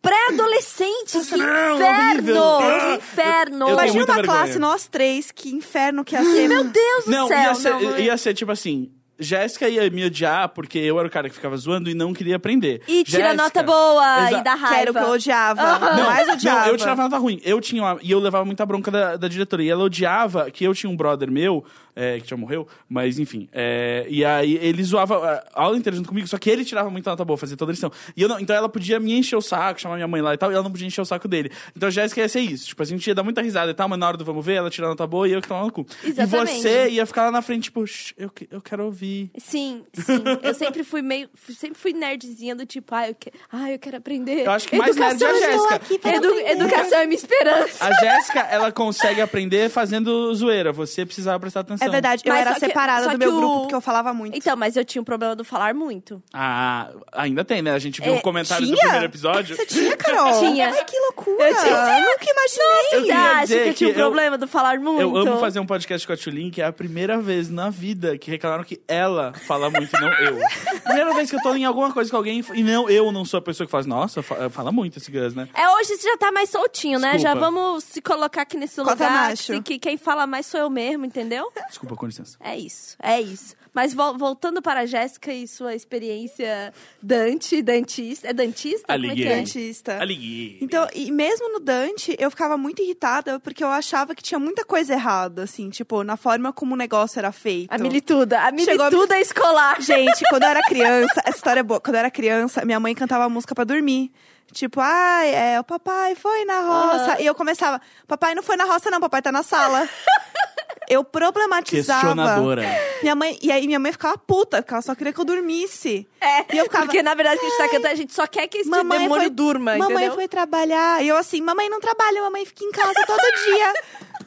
pré-adolescente. 0.07 1.19
Que 1.29 1.37
Não, 1.37 1.75
inferno! 1.75 2.57
Que 2.59 2.95
inferno! 2.95 3.69
Eu 3.69 3.75
tenho 3.77 3.79
Imagina 3.79 4.05
uma 4.05 4.13
vergonha. 4.15 4.23
classe, 4.23 4.59
nós 4.59 4.87
três, 4.87 5.31
que 5.31 5.49
inferno 5.49 6.03
que 6.03 6.15
ia 6.15 6.23
ser. 6.23 6.47
Meu 6.47 6.63
Deus 6.63 7.05
do 7.05 7.11
Não, 7.11 7.27
céu! 7.27 7.37
ia 7.37 7.55
ser, 7.55 7.69
não, 7.71 7.95
é. 7.95 8.01
ia 8.01 8.17
ser 8.17 8.33
tipo 8.33 8.51
assim. 8.51 8.91
Jéssica 9.19 9.67
ia 9.67 9.89
me 9.89 10.05
odiar 10.05 10.47
porque 10.49 10.77
eu 10.77 10.99
era 10.99 11.07
o 11.07 11.11
cara 11.11 11.27
que 11.27 11.33
ficava 11.33 11.57
zoando 11.57 11.89
e 11.89 11.95
não 11.95 12.13
queria 12.13 12.35
aprender. 12.35 12.83
E 12.87 13.03
tira 13.03 13.23
Jéssica- 13.29 13.33
nota 13.43 13.63
boa 13.63 14.29
e 14.29 14.33
dá 14.35 14.41
Que 14.41 14.47
era 14.47 14.55
raiva. 14.55 14.91
o 14.91 14.93
que 14.93 14.99
eu 14.99 15.09
odiava. 15.09 15.79
Não, 15.95 16.05
mais 16.05 16.29
odiava. 16.29 16.59
não, 16.59 16.67
eu 16.67 16.77
tirava 16.77 17.01
nota 17.01 17.17
ruim. 17.17 17.41
Eu 17.43 17.59
tinha 17.59 17.81
uma- 17.81 17.97
e 18.03 18.11
eu 18.11 18.19
levava 18.19 18.45
muita 18.45 18.63
bronca 18.63 18.91
da, 18.91 19.15
da 19.17 19.27
diretora. 19.27 19.63
E 19.63 19.69
ela 19.71 19.83
odiava 19.83 20.51
que 20.51 20.63
eu 20.65 20.73
tinha 20.75 20.87
um 20.87 20.95
brother 20.95 21.31
meu, 21.31 21.65
é, 21.97 22.19
que 22.19 22.29
já 22.29 22.37
morreu, 22.37 22.67
mas 22.87 23.17
enfim. 23.19 23.49
é, 23.51 24.05
e 24.09 24.23
aí 24.23 24.57
ele 24.61 24.83
zoava 24.83 25.43
a 25.53 25.61
aula 25.63 25.77
inteira 25.77 25.95
junto 25.97 26.07
comigo, 26.09 26.27
só 26.27 26.37
que 26.37 26.49
ele 26.49 26.63
tirava 26.63 26.89
muita 26.89 27.09
nota 27.09 27.25
boa, 27.25 27.37
fazia 27.37 27.57
toda 27.57 27.71
a 27.71 27.73
lição. 27.73 27.91
E 28.15 28.21
eu 28.21 28.29
não, 28.29 28.39
então 28.39 28.55
ela 28.55 28.69
podia 28.69 28.99
me 28.99 29.13
encher 29.13 29.35
o 29.35 29.41
saco, 29.41 29.81
chamar 29.81 29.95
minha 29.95 30.07
mãe 30.07 30.21
lá 30.21 30.33
e 30.33 30.37
tal, 30.37 30.51
e 30.51 30.53
ela 30.53 30.63
não 30.63 30.71
podia 30.71 30.87
encher 30.87 31.01
o 31.01 31.05
saco 31.05 31.27
dele. 31.27 31.51
Então 31.75 31.87
a 31.87 31.91
Jéssica 31.91 32.21
ia 32.21 32.29
ser 32.29 32.41
isso. 32.41 32.67
Tipo, 32.67 32.83
a 32.83 32.85
gente 32.85 33.05
ia 33.07 33.15
dar 33.15 33.23
muita 33.23 33.41
risada 33.41 33.71
e 33.71 33.73
tal, 33.73 33.89
mas 33.89 33.97
na 33.99 34.07
hora 34.07 34.17
do 34.17 34.23
vamos 34.23 34.45
ver, 34.45 34.53
ela 34.53 34.69
tirava 34.69 34.91
nota 34.91 35.07
boa 35.07 35.27
e 35.27 35.31
eu 35.33 35.41
que 35.41 35.47
tomava 35.47 35.65
no 35.65 35.71
cu. 35.71 35.85
Exatamente. 36.03 36.51
E 36.59 36.61
você 36.61 36.89
ia 36.89 37.05
ficar 37.05 37.25
lá 37.25 37.31
na 37.31 37.41
frente, 37.41 37.63
tipo, 37.63 37.85
"Shh, 37.85 38.13
eu, 38.17 38.31
eu 38.51 38.61
quero 38.61 38.85
ouvir. 38.85 39.31
Sim, 39.37 39.83
sim. 39.93 40.21
Eu 40.43 40.53
sempre 40.53 40.83
fui 40.83 41.01
meio. 41.01 41.29
Sempre 41.49 41.77
fui 41.79 41.93
nerdzinha 41.93 42.55
do 42.55 42.65
tipo, 42.65 42.93
ah, 42.93 43.07
eu, 43.09 43.15
que... 43.15 43.31
ah, 43.51 43.71
eu 43.71 43.79
quero 43.79 43.97
aprender. 43.97 44.45
Eu 44.45 44.51
acho 44.51 44.67
que 44.67 44.77
mais 44.77 44.95
nerd 44.95 45.21
é 45.23 45.25
a 45.25 45.31
Educação, 45.31 45.69
Jéssica. 45.79 46.09
Edu- 46.15 46.39
Educação 46.39 46.99
é 46.99 47.05
minha 47.05 47.15
esperança. 47.17 47.85
A 47.85 47.91
Jéssica, 47.93 48.39
ela 48.41 48.71
consegue 48.71 49.21
aprender 49.21 49.69
fazendo 49.69 50.33
zoeira. 50.35 50.71
Você 50.71 51.05
precisava 51.05 51.39
prestar 51.39 51.61
atenção. 51.61 51.86
É 51.86 51.86
verdade, 51.89 52.23
eu 52.25 52.31
Mas 52.33 52.41
era 52.41 52.53
que- 52.53 52.59
separada 52.59 53.05
do 53.07 53.11
que 53.11 53.17
meu 53.17 53.33
o- 53.33 53.37
grupo 53.39 53.59
porque 53.61 53.75
eu 53.75 53.81
falava 53.81 54.13
muito. 54.13 54.35
Então, 54.37 54.55
mas 54.55 54.75
eu 54.75 54.83
tinha 54.85 55.01
um 55.01 55.05
problema 55.05 55.35
do 55.35 55.43
falar 55.43 55.73
muito. 55.73 56.21
Ah, 56.33 56.89
ainda 57.11 57.43
tem, 57.45 57.61
né? 57.61 57.71
A 57.71 57.79
gente 57.79 58.01
viu 58.01 58.13
É, 58.13 58.17
o 58.17 58.21
comentário 58.21 58.65
do 58.65 58.69
tinha? 58.73 58.79
primeiro 58.81 59.05
episódio. 59.05 59.55
Você 59.55 59.65
tinha, 59.65 59.95
Carol? 59.97 60.37
Tinha. 60.39 60.69
Ai, 60.71 60.83
que 60.85 60.99
loucura. 60.99 61.49
Eu 61.49 61.55
tinha. 61.55 61.99
Nunca 61.99 62.25
imaginei. 62.31 62.87
Eu 62.93 62.99
Você 63.01 63.01
queria 63.07 63.31
acha 63.31 63.41
dizer 63.41 63.63
que 63.63 63.69
eu 63.69 63.73
tinha 63.73 63.89
um 63.89 63.93
que 63.93 63.99
eu- 63.99 64.05
problema 64.05 64.37
do 64.37 64.47
falar 64.47 64.79
muito? 64.79 65.01
Eu 65.01 65.15
amo 65.17 65.37
fazer 65.39 65.59
um 65.59 65.65
podcast 65.65 66.05
com 66.05 66.13
a 66.13 66.17
Tulin, 66.17 66.49
que 66.51 66.61
é 66.61 66.65
a 66.65 66.73
primeira 66.73 67.17
vez 67.19 67.49
na 67.49 67.69
vida 67.69 68.17
que 68.17 68.29
reclamaram 68.31 68.63
que 68.63 68.81
ela 68.87 69.33
fala 69.47 69.69
muito 69.69 69.95
e 69.95 69.99
não 70.01 70.09
eu. 70.13 70.37
Primeira 70.83 71.13
vez 71.13 71.29
que 71.29 71.35
eu 71.35 71.41
tô 71.41 71.53
em 71.55 71.65
alguma 71.65 71.91
coisa 71.91 72.09
com 72.09 72.17
alguém 72.17 72.43
e 72.53 72.63
não 72.63 72.89
eu 72.89 73.11
não 73.11 73.25
sou 73.25 73.37
a 73.39 73.41
pessoa 73.41 73.65
que 73.67 73.71
faz, 73.71 73.85
nossa, 73.85 74.21
fa- 74.23 74.49
fala 74.49 74.71
muito 74.71 74.97
esse 74.99 75.11
Gus, 75.11 75.33
né? 75.35 75.47
É, 75.53 75.69
hoje 75.69 75.95
você 75.97 76.07
já 76.09 76.17
tá 76.17 76.31
mais 76.31 76.49
soltinho, 76.49 76.99
né? 76.99 77.13
Desculpa. 77.13 77.35
Já 77.35 77.39
vamos 77.39 77.83
se 77.83 78.01
colocar 78.01 78.43
aqui 78.43 78.57
nesse 78.57 78.75
Cota 78.77 78.91
lugar. 78.91 79.11
macho. 79.11 79.53
Que, 79.53 79.61
que 79.61 79.79
quem 79.79 79.97
fala 79.97 80.25
mais 80.25 80.45
sou 80.45 80.59
eu 80.59 80.69
mesmo, 80.69 81.05
entendeu? 81.05 81.51
Desculpa, 81.77 81.95
com 81.95 82.07
licença. 82.07 82.37
É 82.39 82.57
isso, 82.57 82.97
é 82.99 83.21
isso. 83.21 83.55
Mas 83.71 83.93
vol- 83.93 84.17
voltando 84.17 84.63
para 84.63 84.79
a 84.79 84.85
Jéssica 84.87 85.31
e 85.31 85.47
sua 85.47 85.75
experiência 85.75 86.73
Dante, 86.99 87.61
dentista. 87.61 88.27
É 88.29 88.33
dentista? 88.33 88.91
Como 88.93 89.05
é 89.05 89.13
que 89.13 89.23
é? 89.23 89.35
Dentista. 89.35 90.01
Aliguei. 90.01 90.57
Então, 90.59 90.87
e 90.95 91.11
mesmo 91.11 91.53
no 91.53 91.59
Dante, 91.59 92.15
eu 92.17 92.31
ficava 92.31 92.57
muito 92.57 92.81
irritada 92.81 93.39
porque 93.39 93.63
eu 93.63 93.67
achava 93.67 94.15
que 94.15 94.23
tinha 94.23 94.39
muita 94.39 94.65
coisa 94.65 94.93
errada, 94.93 95.43
assim, 95.43 95.69
tipo, 95.69 96.03
na 96.03 96.17
forma 96.17 96.51
como 96.51 96.73
o 96.73 96.77
negócio 96.77 97.19
era 97.19 97.31
feito. 97.31 97.71
A 97.71 97.77
milituda. 97.77 98.39
A 98.41 98.57
Chegou 98.57 98.85
a- 98.85 98.89
milituda 98.89 99.19
escolar. 99.19 99.77
Gente, 99.81 100.23
quando 100.29 100.43
eu 100.43 100.49
era 100.49 100.61
criança, 100.63 101.21
essa 101.23 101.37
história 101.37 101.59
é 101.59 101.63
boa. 101.63 101.79
Quando 101.79 101.93
eu 101.95 101.99
era 101.99 102.09
criança, 102.09 102.65
minha 102.65 102.79
mãe 102.79 102.95
cantava 102.95 103.29
música 103.29 103.53
pra 103.53 103.63
dormir. 103.63 104.11
Tipo, 104.51 104.79
ai, 104.81 105.35
é, 105.35 105.59
o 105.59 105.63
papai 105.63 106.15
foi 106.15 106.43
na 106.45 106.61
roça. 106.61 107.11
Aham. 107.11 107.19
E 107.19 107.25
eu 107.25 107.35
começava, 107.35 107.79
papai 108.07 108.33
não 108.33 108.41
foi 108.41 108.55
na 108.55 108.63
roça, 108.63 108.89
não, 108.89 108.99
papai 108.99 109.21
tá 109.21 109.31
na 109.31 109.43
sala. 109.43 109.87
Eu 110.89 111.03
problematizava. 111.03 111.99
Questionadora. 112.01 112.63
Minha 113.01 113.13
mãe, 113.15 113.37
e 113.41 113.51
aí 113.51 113.67
minha 113.67 113.79
mãe 113.79 113.91
ficava 113.91 114.17
puta, 114.17 114.61
porque 114.61 114.73
ela 114.73 114.81
só 114.81 114.95
queria 114.95 115.11
que 115.11 115.19
eu 115.19 115.25
dormisse. 115.25 116.07
É, 116.21 116.55
E 116.55 116.57
eu 116.57 116.63
ficava, 116.65 116.85
porque 116.85 117.03
na 117.03 117.13
verdade 117.13 117.39
que 117.39 117.45
a 117.45 117.49
gente 117.49 117.57
tá 117.57 117.67
cantando, 117.67 117.87
a 117.87 117.95
gente 117.95 118.13
só 118.13 118.25
quer 118.27 118.47
que 118.47 118.59
esse 118.59 118.69
Mamãe 118.69 118.99
demônio 118.99 119.23
foi- 119.25 119.29
durma, 119.29 119.77
Mamãe 119.77 119.95
entendeu? 119.95 120.13
foi 120.15 120.27
trabalhar. 120.27 121.03
E 121.03 121.07
eu 121.09 121.17
assim, 121.17 121.41
mamãe 121.41 121.69
não 121.69 121.79
trabalha, 121.81 122.21
mamãe 122.21 122.45
fica 122.45 122.63
em 122.63 122.71
casa 122.71 122.93
todo 123.05 123.21
dia. 123.45 123.73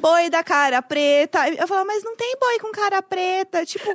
Boi 0.00 0.30
da 0.30 0.42
cara 0.44 0.80
preta. 0.80 1.48
Eu 1.50 1.66
falava, 1.66 1.84
mas 1.86 2.04
não 2.04 2.14
tem 2.16 2.36
boi 2.40 2.58
com 2.60 2.70
cara 2.70 3.02
preta. 3.02 3.66
Tipo, 3.66 3.92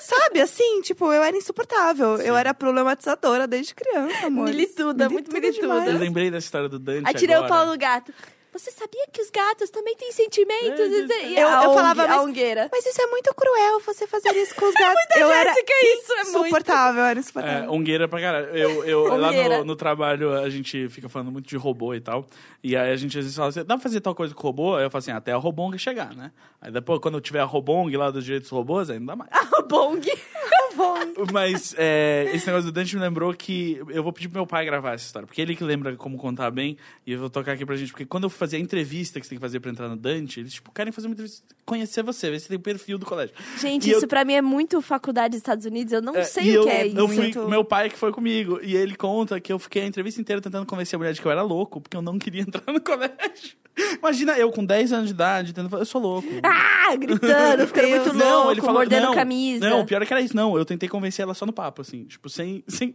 sabe 0.00 0.40
assim? 0.40 0.80
Tipo, 0.82 1.12
eu 1.12 1.22
era 1.22 1.36
insuportável. 1.36 2.16
Eu 2.18 2.36
era 2.36 2.54
problematizadora 2.54 3.46
desde 3.48 3.74
criança, 3.74 4.26
amor. 4.28 4.44
Milituda, 4.46 5.08
muito 5.10 5.32
milituda. 5.32 5.90
Eu 5.90 5.98
lembrei 5.98 6.30
dessa 6.30 6.46
história 6.46 6.68
do 6.68 6.78
Dante 6.78 7.10
Atirei 7.10 7.34
agora. 7.34 7.52
o 7.52 7.56
pau 7.56 7.66
no 7.66 7.76
gato. 7.76 8.14
Você 8.52 8.70
sabia 8.70 9.06
que 9.10 9.22
os 9.22 9.30
gatos 9.30 9.70
também 9.70 9.96
têm 9.96 10.12
sentimentos? 10.12 10.78
É, 11.10 11.42
Eu- 11.42 11.48
a 11.48 11.64
eu 11.64 11.74
falava, 11.74 12.04
a 12.04 12.08
mas- 12.08 12.20
ongueira. 12.20 12.68
Mas 12.70 12.84
isso 12.84 13.00
é 13.00 13.06
muito 13.06 13.34
cruel, 13.34 13.80
você 13.80 14.06
fazer 14.06 14.30
isso 14.36 14.54
com 14.54 14.66
os 14.66 14.74
gatos. 14.76 15.02
eu 15.16 15.30
era 15.30 15.50
Jéssica, 15.54 15.72
isso 15.84 16.12
é 16.12 16.16
muito... 16.24 16.28
insuportável, 16.40 17.00
eu 17.00 17.06
era 17.06 17.18
É, 17.18 17.20
insuportável. 17.20 17.72
ongueira 17.72 18.06
pra 18.08 18.20
caralho. 18.20 18.46
Eu, 18.56 18.84
eu, 18.84 19.16
lá 19.16 19.32
no, 19.32 19.64
no 19.64 19.76
trabalho, 19.76 20.34
a 20.34 20.50
gente 20.50 20.88
fica 20.90 21.08
falando 21.08 21.32
muito 21.32 21.48
de 21.48 21.56
robô 21.56 21.94
e 21.94 22.00
tal. 22.00 22.26
E 22.62 22.76
aí 22.76 22.92
a 22.92 22.96
gente 22.96 23.16
às 23.18 23.24
vezes 23.24 23.36
fala 23.36 23.48
assim, 23.48 23.60
dá 23.64 23.74
pra 23.74 23.78
fazer 23.82 24.00
tal 24.00 24.14
coisa 24.14 24.34
com 24.34 24.42
robô? 24.46 24.76
Aí 24.76 24.84
eu 24.84 24.90
falo 24.90 25.00
assim, 25.00 25.12
até 25.12 25.32
a 25.32 25.36
Robong 25.36 25.76
chegar, 25.78 26.14
né? 26.14 26.30
Aí 26.60 26.70
depois, 26.70 27.00
quando 27.00 27.20
tiver 27.20 27.40
a 27.40 27.44
Robong 27.44 27.90
lá 27.96 28.10
dos 28.10 28.24
direitos 28.24 28.50
dos 28.50 28.56
robôs, 28.56 28.88
aí 28.90 28.98
não 28.98 29.06
dá 29.06 29.16
mais. 29.16 29.30
O 29.58 29.62
bong. 29.62 30.00
Mas 31.32 31.74
é, 31.76 32.30
esse 32.32 32.46
negócio 32.46 32.70
do 32.70 32.72
Dante 32.72 32.94
me 32.96 33.02
lembrou 33.02 33.32
que 33.34 33.80
eu 33.88 34.02
vou 34.02 34.12
pedir 34.12 34.28
pro 34.28 34.38
meu 34.38 34.46
pai 34.46 34.64
gravar 34.64 34.94
essa 34.94 35.04
história, 35.04 35.26
porque 35.26 35.40
ele 35.40 35.54
que 35.54 35.62
lembra 35.64 35.94
como 35.96 36.16
contar 36.16 36.50
bem, 36.50 36.76
e 37.06 37.12
eu 37.12 37.18
vou 37.18 37.28
tocar 37.30 37.52
aqui 37.52 37.66
pra 37.66 37.76
gente, 37.76 37.90
porque 37.90 38.06
quando 38.06 38.24
eu 38.24 38.30
fazia 38.42 38.58
a 38.58 38.62
entrevista 38.62 39.18
que 39.20 39.26
você 39.26 39.30
tem 39.30 39.38
que 39.38 39.42
fazer 39.42 39.60
pra 39.60 39.70
entrar 39.70 39.88
no 39.88 39.96
Dante, 39.96 40.40
eles 40.40 40.52
tipo, 40.54 40.72
querem 40.72 40.92
fazer 40.92 41.06
uma 41.08 41.12
entrevista, 41.12 41.42
conhecer 41.64 42.02
você, 42.02 42.30
ver 42.30 42.40
se 42.40 42.48
tem 42.48 42.56
o 42.56 42.60
perfil 42.60 42.98
do 42.98 43.06
colégio. 43.06 43.34
Gente, 43.58 43.88
E 43.88 43.92
eu- 43.92 43.98
isso 43.98 44.08
pra 44.08 44.24
mim 44.24 44.34
é 44.34 44.42
muito 44.42 44.80
faculdade 44.82 45.30
dos 45.32 45.38
Estados 45.38 45.64
Unidos. 45.64 45.92
Eu 45.92 46.02
não 46.02 46.14
É, 46.16 46.24
sei 46.24 46.50
o 46.50 46.54
eu, 46.60 46.62
que 46.64 46.68
é 46.70 46.86
eu 46.88 47.04
isso. 47.06 47.32
fui, 47.32 47.46
meu 47.48 47.64
pai 47.64 47.88
que 47.88 47.96
foi 47.96 48.12
comigo, 48.12 48.58
e 48.62 48.74
ele 48.76 48.96
conta 48.96 49.40
que 49.40 49.52
eu 49.52 49.58
fiquei 49.58 49.82
a 49.82 49.86
entrevista 49.86 50.20
inteira 50.20 50.40
tentando 50.42 50.66
convencer 50.66 50.96
a 50.96 50.98
mulher 50.98 51.12
de 51.14 51.20
que 51.20 51.26
eu 51.26 51.30
era 51.32 51.42
louco, 51.42 51.80
porque 51.80 51.96
eu 51.96 52.02
não 52.02 52.18
queria 52.18 52.42
entrar 52.48 52.72
no 52.72 52.80
colégio. 52.80 53.60
Imagina 53.98 54.36
eu 54.38 54.50
com 54.50 54.62
10 54.62 54.92
anos 54.92 55.06
de 55.06 55.14
idade, 55.14 55.52
tentando 55.54 55.70
falar, 55.70 55.82
eu 55.82 55.86
sou 55.86 56.00
louco. 56.00 56.28
Ah, 56.84 56.96
gritando, 56.96 57.64
ficando 57.68 57.88
muito 57.88 58.12
Não, 58.12 58.36
louco, 58.38 58.50
ele 58.52 58.60
falou, 58.60 58.74
mordendo 58.74 59.02
não, 59.06 59.14
camisa. 59.14 59.70
Não, 59.70 59.80
o 59.80 59.86
pior 59.86 60.02
é 60.02 60.04
que 60.06 60.12
era 60.12 60.20
isso. 60.20 60.36
Não, 60.36 60.58
eu 60.58 60.64
tentei 60.64 60.88
convencer 60.88 61.22
ela 61.22 61.32
só 61.32 61.46
no 61.46 61.52
papo, 61.52 61.80
assim. 61.80 62.04
Tipo, 62.04 62.28
sem... 62.28 62.62
sem... 62.68 62.94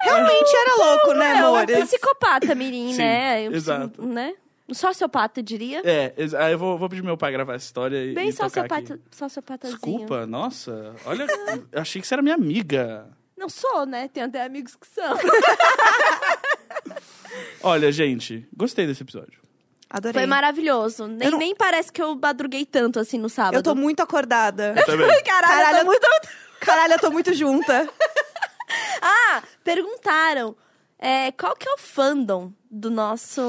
Realmente 0.00 0.50
era 0.56 0.76
louco, 0.84 1.12
né, 1.14 1.30
É 1.38 1.44
um 1.44 1.54
amor? 1.54 1.66
psicopata, 1.66 2.54
mirim, 2.54 2.92
Sim, 2.92 2.98
né? 2.98 3.44
Exato. 3.44 4.04
Né? 4.04 4.34
Um 4.68 4.74
sociopata, 4.74 5.40
diria. 5.42 5.80
É, 5.84 6.12
aí 6.38 6.52
eu 6.52 6.58
vou, 6.58 6.76
vou 6.76 6.88
pedir 6.88 7.02
meu 7.02 7.16
pai 7.16 7.30
gravar 7.30 7.54
essa 7.54 7.66
história 7.66 8.04
e, 8.04 8.14
Bem 8.14 8.30
e 8.30 8.32
tocar 8.32 8.48
sociopata, 8.48 8.94
aqui. 8.94 9.02
sociopatazinho. 9.12 9.78
Desculpa, 9.78 10.26
nossa. 10.26 10.94
Olha, 11.04 11.24
eu 11.72 11.80
achei 11.80 12.02
que 12.02 12.08
você 12.08 12.14
era 12.14 12.22
minha 12.22 12.34
amiga. 12.34 13.06
Não 13.36 13.48
sou, 13.48 13.86
né? 13.86 14.08
Tenho 14.08 14.26
até 14.26 14.42
amigos 14.44 14.74
que 14.74 14.86
são. 14.88 15.16
Olha, 17.62 17.90
gente, 17.92 18.46
gostei 18.56 18.86
desse 18.86 19.02
episódio. 19.02 19.40
Adorei. 19.88 20.22
Foi 20.22 20.26
maravilhoso. 20.26 21.06
Nem, 21.06 21.30
não- 21.30 21.38
nem 21.38 21.54
parece 21.54 21.92
que 21.92 22.02
eu 22.02 22.16
madruguei 22.16 22.66
tanto 22.66 22.98
assim 22.98 23.18
no 23.18 23.28
sábado. 23.28 23.54
Eu 23.54 23.62
tô 23.62 23.74
muito 23.74 24.00
acordada. 24.00 24.74
Eu 24.76 24.84
também. 24.84 25.06
Caralho, 25.22 25.54
Caralho, 25.54 25.76
eu 25.76 25.80
tô 25.80 25.86
muito... 25.86 26.06
Caralho, 26.60 26.92
eu 26.94 26.98
tô 26.98 27.10
muito 27.10 27.34
junta. 27.34 27.88
Ah, 29.00 29.42
perguntaram. 29.62 30.56
É, 30.98 31.30
qual 31.32 31.54
que 31.54 31.68
é 31.68 31.72
o 31.72 31.78
fandom 31.78 32.52
do 32.70 32.90
nosso... 32.90 33.40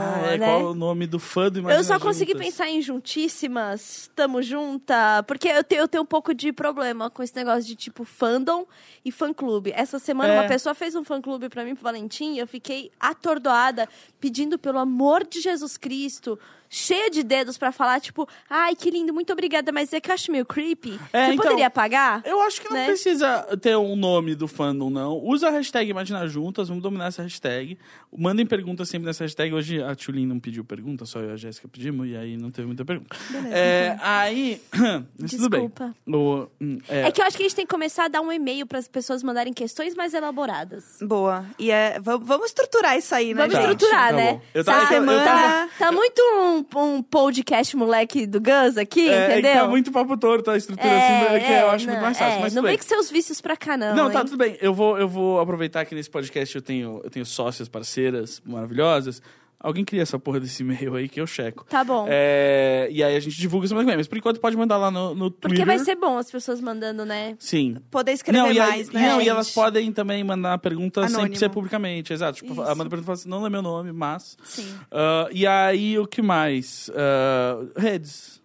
Ah, 0.00 0.32
é, 0.32 0.38
né? 0.38 0.46
qual 0.46 0.70
o 0.70 0.74
nome 0.74 1.06
do 1.06 1.18
fã 1.18 1.50
do 1.50 1.58
Imagina 1.60 1.80
Eu 1.80 1.84
só 1.84 1.98
consegui 1.98 2.32
Juntas? 2.32 2.46
pensar 2.46 2.68
em 2.68 2.80
juntíssimas, 2.82 4.10
tamo 4.14 4.42
junta, 4.42 5.22
porque 5.26 5.48
eu 5.48 5.64
tenho, 5.64 5.82
eu 5.82 5.88
tenho 5.88 6.02
um 6.02 6.06
pouco 6.06 6.34
de 6.34 6.52
problema 6.52 7.10
com 7.10 7.22
esse 7.22 7.34
negócio 7.34 7.64
de 7.64 7.74
tipo 7.74 8.04
fandom 8.04 8.66
e 9.04 9.10
fã-clube. 9.12 9.72
Essa 9.74 9.98
semana 9.98 10.34
É. 10.34 10.40
uma 10.40 10.48
pessoa 10.48 10.74
fez 10.74 10.94
um 10.94 11.04
fã-clube 11.04 11.48
pra 11.48 11.64
mim, 11.64 11.74
pro 11.74 11.84
Valentim, 11.84 12.34
e 12.34 12.38
eu 12.38 12.46
fiquei 12.46 12.90
atordoada, 12.98 13.88
pedindo 14.20 14.58
pelo 14.58 14.78
amor 14.78 15.26
de 15.26 15.40
Jesus 15.40 15.76
Cristo, 15.76 16.38
cheia 16.70 17.10
de 17.10 17.22
dedos 17.22 17.58
pra 17.58 17.72
falar, 17.72 18.00
tipo, 18.00 18.28
ai, 18.48 18.74
que 18.76 18.90
lindo, 18.90 19.12
muito 19.12 19.32
obrigada, 19.32 19.72
mas 19.72 19.92
é 19.92 20.00
que 20.00 20.10
eu 20.10 20.14
acho 20.14 20.30
meio 20.30 20.46
creepy. 20.46 20.98
É, 21.12 21.26
Você 21.26 21.32
então, 21.32 21.44
poderia 21.46 21.70
pagar? 21.70 22.22
Eu 22.24 22.40
acho 22.42 22.60
que 22.60 22.68
não 22.68 22.76
né? 22.76 22.86
precisa 22.86 23.42
ter 23.60 23.76
um 23.76 23.96
nome 23.96 24.34
do 24.34 24.46
fandom, 24.46 24.88
não. 24.90 25.18
Usa 25.18 25.48
a 25.48 25.50
hashtag 25.50 25.90
Imagina 25.90 26.26
Juntas, 26.28 26.68
vamos 26.68 26.82
dominar 26.82 27.06
essa 27.06 27.22
hashtag. 27.22 27.76
Mandem 28.16 28.46
perguntas 28.46 28.68
pergunta 28.68 28.84
sempre 28.84 29.06
nessa 29.06 29.24
hashtag. 29.24 29.54
Hoje 29.54 29.82
a 29.82 29.94
Tulin 29.94 30.26
não 30.26 30.38
pediu 30.38 30.62
pergunta, 30.64 31.06
só 31.06 31.20
eu 31.20 31.30
e 31.30 31.32
a 31.32 31.36
Jéssica 31.36 31.66
pedimos, 31.68 32.06
e 32.08 32.16
aí 32.16 32.36
não 32.36 32.50
teve 32.50 32.66
muita 32.66 32.84
pergunta. 32.84 33.16
Beleza, 33.30 33.54
É, 33.56 33.96
Aí, 34.02 34.60
mas 35.18 35.30
tudo 35.30 35.48
bem. 35.48 35.60
Desculpa. 35.68 35.94
O, 36.06 36.46
hum, 36.60 36.78
é, 36.88 37.02
É 37.08 37.10
que 37.12 37.20
eu 37.20 37.24
acho 37.24 37.36
que 37.36 37.44
a 37.44 37.46
gente 37.48 37.54
tem 37.56 37.64
que 37.64 37.70
começar 37.70 38.04
a 38.04 38.08
dar 38.08 38.20
um 38.20 38.30
e-mail 38.30 38.66
para 38.66 38.78
as 38.78 38.86
pessoas 38.88 39.22
mandarem 39.22 39.52
questões 39.52 39.94
mais 39.94 40.12
elaboradas. 40.12 40.98
Boa. 41.00 41.46
E 41.58 41.70
é, 41.70 41.98
va- 42.00 42.16
vamos 42.18 42.48
estruturar 42.48 42.98
isso 42.98 43.14
aí, 43.14 43.32
né, 43.32 43.46
Vamos 43.46 43.54
gente? 43.54 43.72
estruturar, 43.72 44.10
tá 44.10 44.16
né? 44.16 44.32
bom. 44.32 44.40
Eu 44.52 44.64
Tá, 44.64 44.72
tava- 44.80 44.94
eu- 44.94 45.04
eu 45.04 45.24
tava- 45.24 45.68
tá 45.78 45.92
muito 45.92 46.20
um, 46.20 46.57
um 46.76 47.02
podcast 47.02 47.76
moleque 47.76 48.26
do 48.26 48.40
Gus 48.40 48.76
aqui, 48.76 49.08
é, 49.08 49.12
é 49.12 49.26
que 49.26 49.32
entendeu? 49.32 49.62
tá 49.62 49.68
muito 49.68 49.92
papo 49.92 50.16
torto 50.16 50.50
a 50.50 50.56
estrutura 50.56 50.88
assim, 50.88 51.34
é 51.34 51.40
que 51.40 51.52
eu 51.52 51.70
acho 51.70 51.86
muito 51.86 51.96
não, 51.96 52.04
mais 52.04 52.18
fácil. 52.18 52.38
é, 52.38 52.40
mas 52.40 52.54
não 52.54 52.62
vem 52.62 52.76
com 52.76 52.84
seus 52.84 53.10
vícios 53.10 53.40
pra 53.40 53.56
cá, 53.56 53.76
não. 53.76 53.94
Não, 53.94 54.10
tá 54.10 54.20
hein? 54.20 54.24
tudo 54.24 54.36
bem. 54.36 54.56
Eu 54.60 54.72
vou, 54.74 54.98
eu 54.98 55.08
vou 55.08 55.40
aproveitar 55.40 55.84
que 55.84 55.94
nesse 55.94 56.10
podcast 56.10 56.54
eu 56.54 56.62
tenho, 56.62 57.00
eu 57.04 57.10
tenho 57.10 57.26
sócias 57.26 57.68
parceiras 57.68 58.42
maravilhosas. 58.44 59.22
Alguém 59.60 59.84
cria 59.84 60.02
essa 60.02 60.18
porra 60.20 60.38
desse 60.38 60.62
e-mail 60.62 60.94
aí 60.94 61.08
que 61.08 61.20
eu 61.20 61.26
checo. 61.26 61.64
Tá 61.68 61.82
bom. 61.82 62.06
É, 62.08 62.88
e 62.92 63.02
aí 63.02 63.16
a 63.16 63.20
gente 63.20 63.36
divulga 63.36 63.66
semana 63.66 63.84
que 63.84 63.90
vem. 63.90 63.96
Mas 63.96 64.06
por 64.06 64.16
enquanto 64.16 64.38
pode 64.40 64.56
mandar 64.56 64.76
lá 64.76 64.88
no, 64.90 65.14
no 65.16 65.30
Twitter. 65.30 65.50
Porque 65.50 65.64
vai 65.64 65.78
ser 65.80 65.96
bom 65.96 66.16
as 66.16 66.30
pessoas 66.30 66.60
mandando, 66.60 67.04
né? 67.04 67.34
Sim. 67.40 67.76
Poder 67.90 68.12
escrever 68.12 68.38
não, 68.38 68.52
e 68.52 68.60
aí- 68.60 68.68
mais, 68.68 68.90
né, 68.90 69.08
Não, 69.08 69.16
gente? 69.16 69.26
e 69.26 69.28
elas 69.28 69.50
podem 69.50 69.90
também 69.92 70.22
mandar 70.22 70.58
perguntas 70.58 71.06
sem 71.10 71.16
Anônimo. 71.16 71.36
ser 71.36 71.48
publicamente. 71.50 72.12
Exato. 72.12 72.36
Tipo, 72.38 72.52
Isso. 72.52 72.62
a 72.62 72.70
Amanda 72.70 72.88
pergunta 72.88 73.02
e 73.02 73.06
fala 73.06 73.14
assim, 73.14 73.28
não 73.28 73.44
é 73.44 73.50
meu 73.50 73.62
nome, 73.62 73.90
mas... 73.92 74.36
Sim. 74.44 74.72
Ah, 74.92 75.28
e 75.32 75.44
aí, 75.44 75.98
o 75.98 76.06
que 76.06 76.22
mais? 76.22 76.88
Ah, 76.94 77.64
redes. 77.76 78.40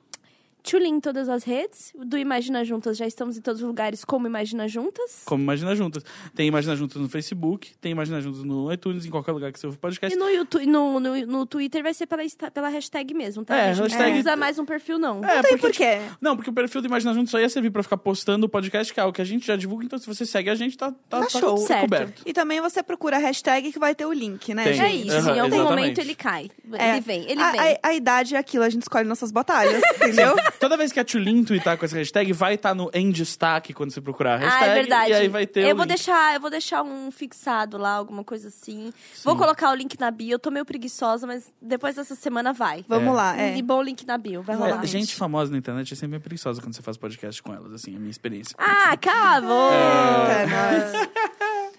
Tchulin 0.64 0.96
em 0.96 1.00
todas 1.00 1.28
as 1.28 1.44
redes. 1.44 1.92
Do 2.06 2.18
Imagina 2.18 2.64
Juntas, 2.64 2.96
já 2.98 3.06
estamos 3.06 3.38
em 3.38 3.42
todos 3.42 3.62
os 3.62 3.68
lugares 3.68 4.06
como 4.06 4.26
Imagina 4.28 4.68
Juntas. 4.68 5.24
Como 5.26 5.44
Imagina 5.44 5.76
Juntas. 5.76 6.04
Tem 6.34 6.48
Imagina 6.48 6.76
Juntas 6.76 7.02
no 7.02 7.10
Facebook, 7.10 7.72
tem 7.82 7.92
Imagina 7.92 8.22
Juntas 8.22 8.44
no 8.44 8.72
iTunes, 8.72 9.06
em 9.06 9.10
qualquer 9.10 9.34
lugar 9.34 9.52
que 9.52 9.60
você 9.60 9.66
ouve 9.68 9.78
podcast. 9.78 10.16
E 10.16 10.20
no, 10.20 10.30
YouTube, 10.30 10.66
no, 10.66 11.00
no, 11.00 11.26
no 11.26 11.46
Twitter 11.46 11.84
vai 11.84 11.94
ser 11.94 12.08
pela, 12.08 12.24
pela 12.54 12.70
hashtag 12.70 13.14
mesmo, 13.14 13.44
tá? 13.44 13.56
É, 13.58 13.70
A 13.72 13.74
gente 13.74 13.84
hashtag- 13.90 14.12
não 14.14 14.20
usa 14.20 14.36
mais 14.38 14.58
um 14.58 14.66
perfil, 14.66 14.98
não. 14.98 15.24
É, 15.24 15.36
Não 15.36 15.44
tem 15.44 15.58
porquê. 15.58 16.00
Não, 16.22 16.36
porque 16.36 16.50
o 16.50 16.54
perfil 16.54 16.82
do 16.82 16.88
Imagina 16.88 17.14
Juntos 17.14 17.32
só 17.32 17.40
ia 17.40 17.50
servir 17.50 17.70
pra 17.70 17.84
ficar 17.84 17.98
postando 17.98 18.46
o 18.46 18.50
podcast, 18.50 18.94
que 18.94 19.00
é 19.00 19.04
algo 19.04 19.14
que 19.14 19.22
a 19.22 19.26
gente 19.26 19.46
já 19.46 19.56
divulga. 19.58 19.86
Então, 19.86 20.00
se 20.00 20.08
você 20.08 20.26
segue 20.26 20.50
a 20.50 20.56
gente, 20.56 20.78
tá, 20.78 20.92
tá, 21.10 21.22
Tá 21.24 21.30
show. 21.30 21.58
Certo. 21.58 21.82
coberto. 21.82 22.22
E 22.26 22.32
também 22.32 22.62
você 22.62 22.82
procura 22.82 23.18
a 23.18 23.20
hashtag 23.20 23.72
que 23.72 23.80
vai 23.80 23.94
ter 23.94 24.06
o 24.06 24.14
link, 24.14 24.54
né, 24.54 24.64
Tem. 24.64 24.82
É 24.82 24.96
isso, 24.96 25.16
Aham, 25.18 25.36
em 25.36 25.40
algum 25.40 25.56
exatamente. 25.56 25.70
momento 25.82 25.98
ele 26.00 26.16
cai. 26.16 26.50
É. 26.74 26.92
Ele 26.92 27.02
vem, 27.02 27.30
ele 27.30 27.42
a, 27.42 27.52
vem. 27.52 27.60
A, 27.60 27.80
a 27.90 27.94
idade 27.94 28.36
é 28.36 28.38
aquilo, 28.38 28.64
a 28.64 28.70
gente 28.70 28.84
escolhe 28.84 29.06
nossas 29.08 29.32
batalhas, 29.32 29.82
entendeu? 29.98 30.36
Toda 30.60 30.78
vez 30.78 30.92
que 30.92 31.00
a 31.00 31.04
Tulin 31.06 31.44
twittar 31.44 31.78
com 31.78 31.86
essa 31.86 31.96
hashtag, 31.96 32.32
vai 32.34 32.56
estar 32.56 32.74
no 32.74 32.90
em 32.94 33.12
destaque 33.12 33.74
quando 33.74 33.92
você 33.92 34.00
procurar 34.02 34.34
a 34.34 34.36
Ah, 34.36 34.40
hashtag. 34.50 34.70
é 34.70 34.74
verdade. 34.74 35.12
E 35.12 35.14
aí 35.14 35.28
vai 35.28 35.46
ter 35.46 35.62
eu 35.68 35.74
o 35.74 35.76
vou 35.76 35.86
link. 35.86 35.90
deixar, 35.96 36.34
eu 36.36 36.40
vou 36.42 36.50
deixar 36.50 36.84
um 36.84 37.12
fixado 37.12 37.78
lá, 37.78 37.92
alguma 37.92 38.24
coisa 38.24 38.48
assim. 38.48 38.92
Vou 39.24 39.36
colocar 39.38 39.70
o 39.72 39.76
link 39.76 40.00
na 40.00 40.10
bio. 40.12 40.32
Eu 40.36 40.40
tô 40.40 40.50
meio 40.52 40.66
preguiçosa, 40.66 41.28
mas 41.28 41.52
depois 41.62 41.96
dessa 41.96 42.16
semana 42.16 42.54
vai. 42.54 42.86
Vamos 42.88 43.10
É. 43.10 43.12
lá, 43.12 43.38
é. 43.40 43.58
E 43.58 43.62
bom 43.62 43.82
link 43.82 44.06
na 44.06 44.18
bio, 44.18 44.42
vai 44.42 44.56
É, 44.56 44.60
rolar. 44.60 44.86
gente 44.86 45.16
famosa 45.16 45.52
na 45.52 45.58
internet 45.58 45.92
é 45.94 45.96
sempre 45.96 46.10
meio 46.12 46.22
preguiçosa 46.22 46.62
quando 46.62 46.74
você 46.76 46.82
faz 46.82 46.98
podcast 46.98 47.42
com 47.44 47.54
elas, 47.54 47.74
assim, 47.74 47.94
é 47.94 47.98
a 47.98 48.00
minha 48.00 48.12
experiência. 48.12 48.56
Ah, 48.58 48.96
cala 48.98 49.38
a 49.38 49.42
boca! 49.42 50.34
É 50.34 50.46
nóis. 50.46 51.10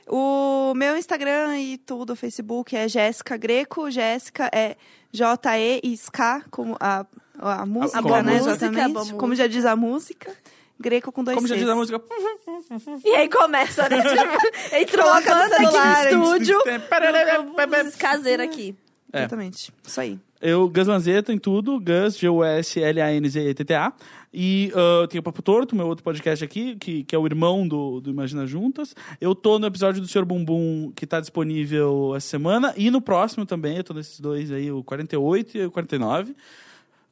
O 0.06 0.74
meu 0.76 0.96
Instagram 0.96 1.59
e 1.59 1.78
tudo, 1.78 2.12
o 2.12 2.16
Facebook 2.16 2.76
é 2.76 2.86
Jéssica 2.88 3.36
Greco. 3.36 3.90
Jéssica 3.90 4.51
é 4.52 4.76
J-E 5.10 5.80
e 5.82 5.92
Ska, 5.96 6.42
como 6.51 6.76
a, 6.78 7.06
a 7.39 7.66
música, 7.66 8.02
como 8.02 8.15
a 8.15 8.23
né? 8.23 8.32
música, 8.35 8.51
Exatamente. 8.52 8.93
música. 8.93 9.19
Como 9.19 9.35
já 9.35 9.47
diz 9.47 9.65
a 9.65 9.77
música. 9.77 10.32
Greco 10.78 11.12
com 11.12 11.23
dois 11.23 11.36
Como 11.36 11.47
já 11.47 11.56
diz 11.56 11.69
a 11.69 11.74
música. 11.74 12.02
E 13.05 13.15
aí 13.15 13.28
começa, 13.28 13.89
né? 13.89 14.02
Tipo, 14.02 14.74
entrou 14.77 15.09
a 15.09 15.20
no 15.20 15.27
banda 15.27 15.44
aqui 15.44 15.56
celular, 15.56 16.12
no 16.12 16.24
estúdio. 16.24 16.59
É. 16.66 17.90
Caseira 17.98 18.43
aqui. 18.43 18.77
Exatamente. 19.12 19.73
Isso 19.85 20.01
aí. 20.01 20.19
Eu, 20.40 20.69
Gus 20.69 20.86
Lanzetta 20.89 21.32
em 21.32 21.39
tudo, 21.39 21.81
Gus, 21.81 22.19
G-U-S-L-A-N-Z-E-T-T-A. 22.19 23.93
E 24.36 24.73
ah, 24.74 25.06
tem 25.06 25.20
o 25.20 25.23
Papo 25.23 25.40
Torto, 25.40 25.77
meu 25.77 25.86
outro 25.86 26.02
podcast 26.02 26.44
aqui, 26.44 26.74
que, 26.74 27.05
que 27.05 27.15
é 27.15 27.19
o 27.19 27.24
irmão 27.24 27.66
do, 27.66 28.01
do 28.01 28.11
Imagina 28.11 28.44
Juntas. 28.44 28.94
Eu 29.20 29.32
tô 29.32 29.61
no 29.61 29.66
episódio 29.66 30.02
do 30.02 30.09
Senhor 30.09 30.24
Bumbum, 30.24 30.90
que 30.97 31.06
tá 31.06 31.20
disponível 31.20 32.15
essa 32.16 32.27
semana. 32.27 32.74
E 32.77 32.90
no 32.90 33.01
próximo 33.01 33.47
também, 33.47 33.77
eu 33.77 33.85
tô 33.85 33.94
nesses 33.94 34.19
dois 34.19 34.51
aí, 34.51 34.73
o 34.73 34.82
48 34.82 35.56
e 35.56 35.66
o 35.66 35.70
49. 35.70 36.35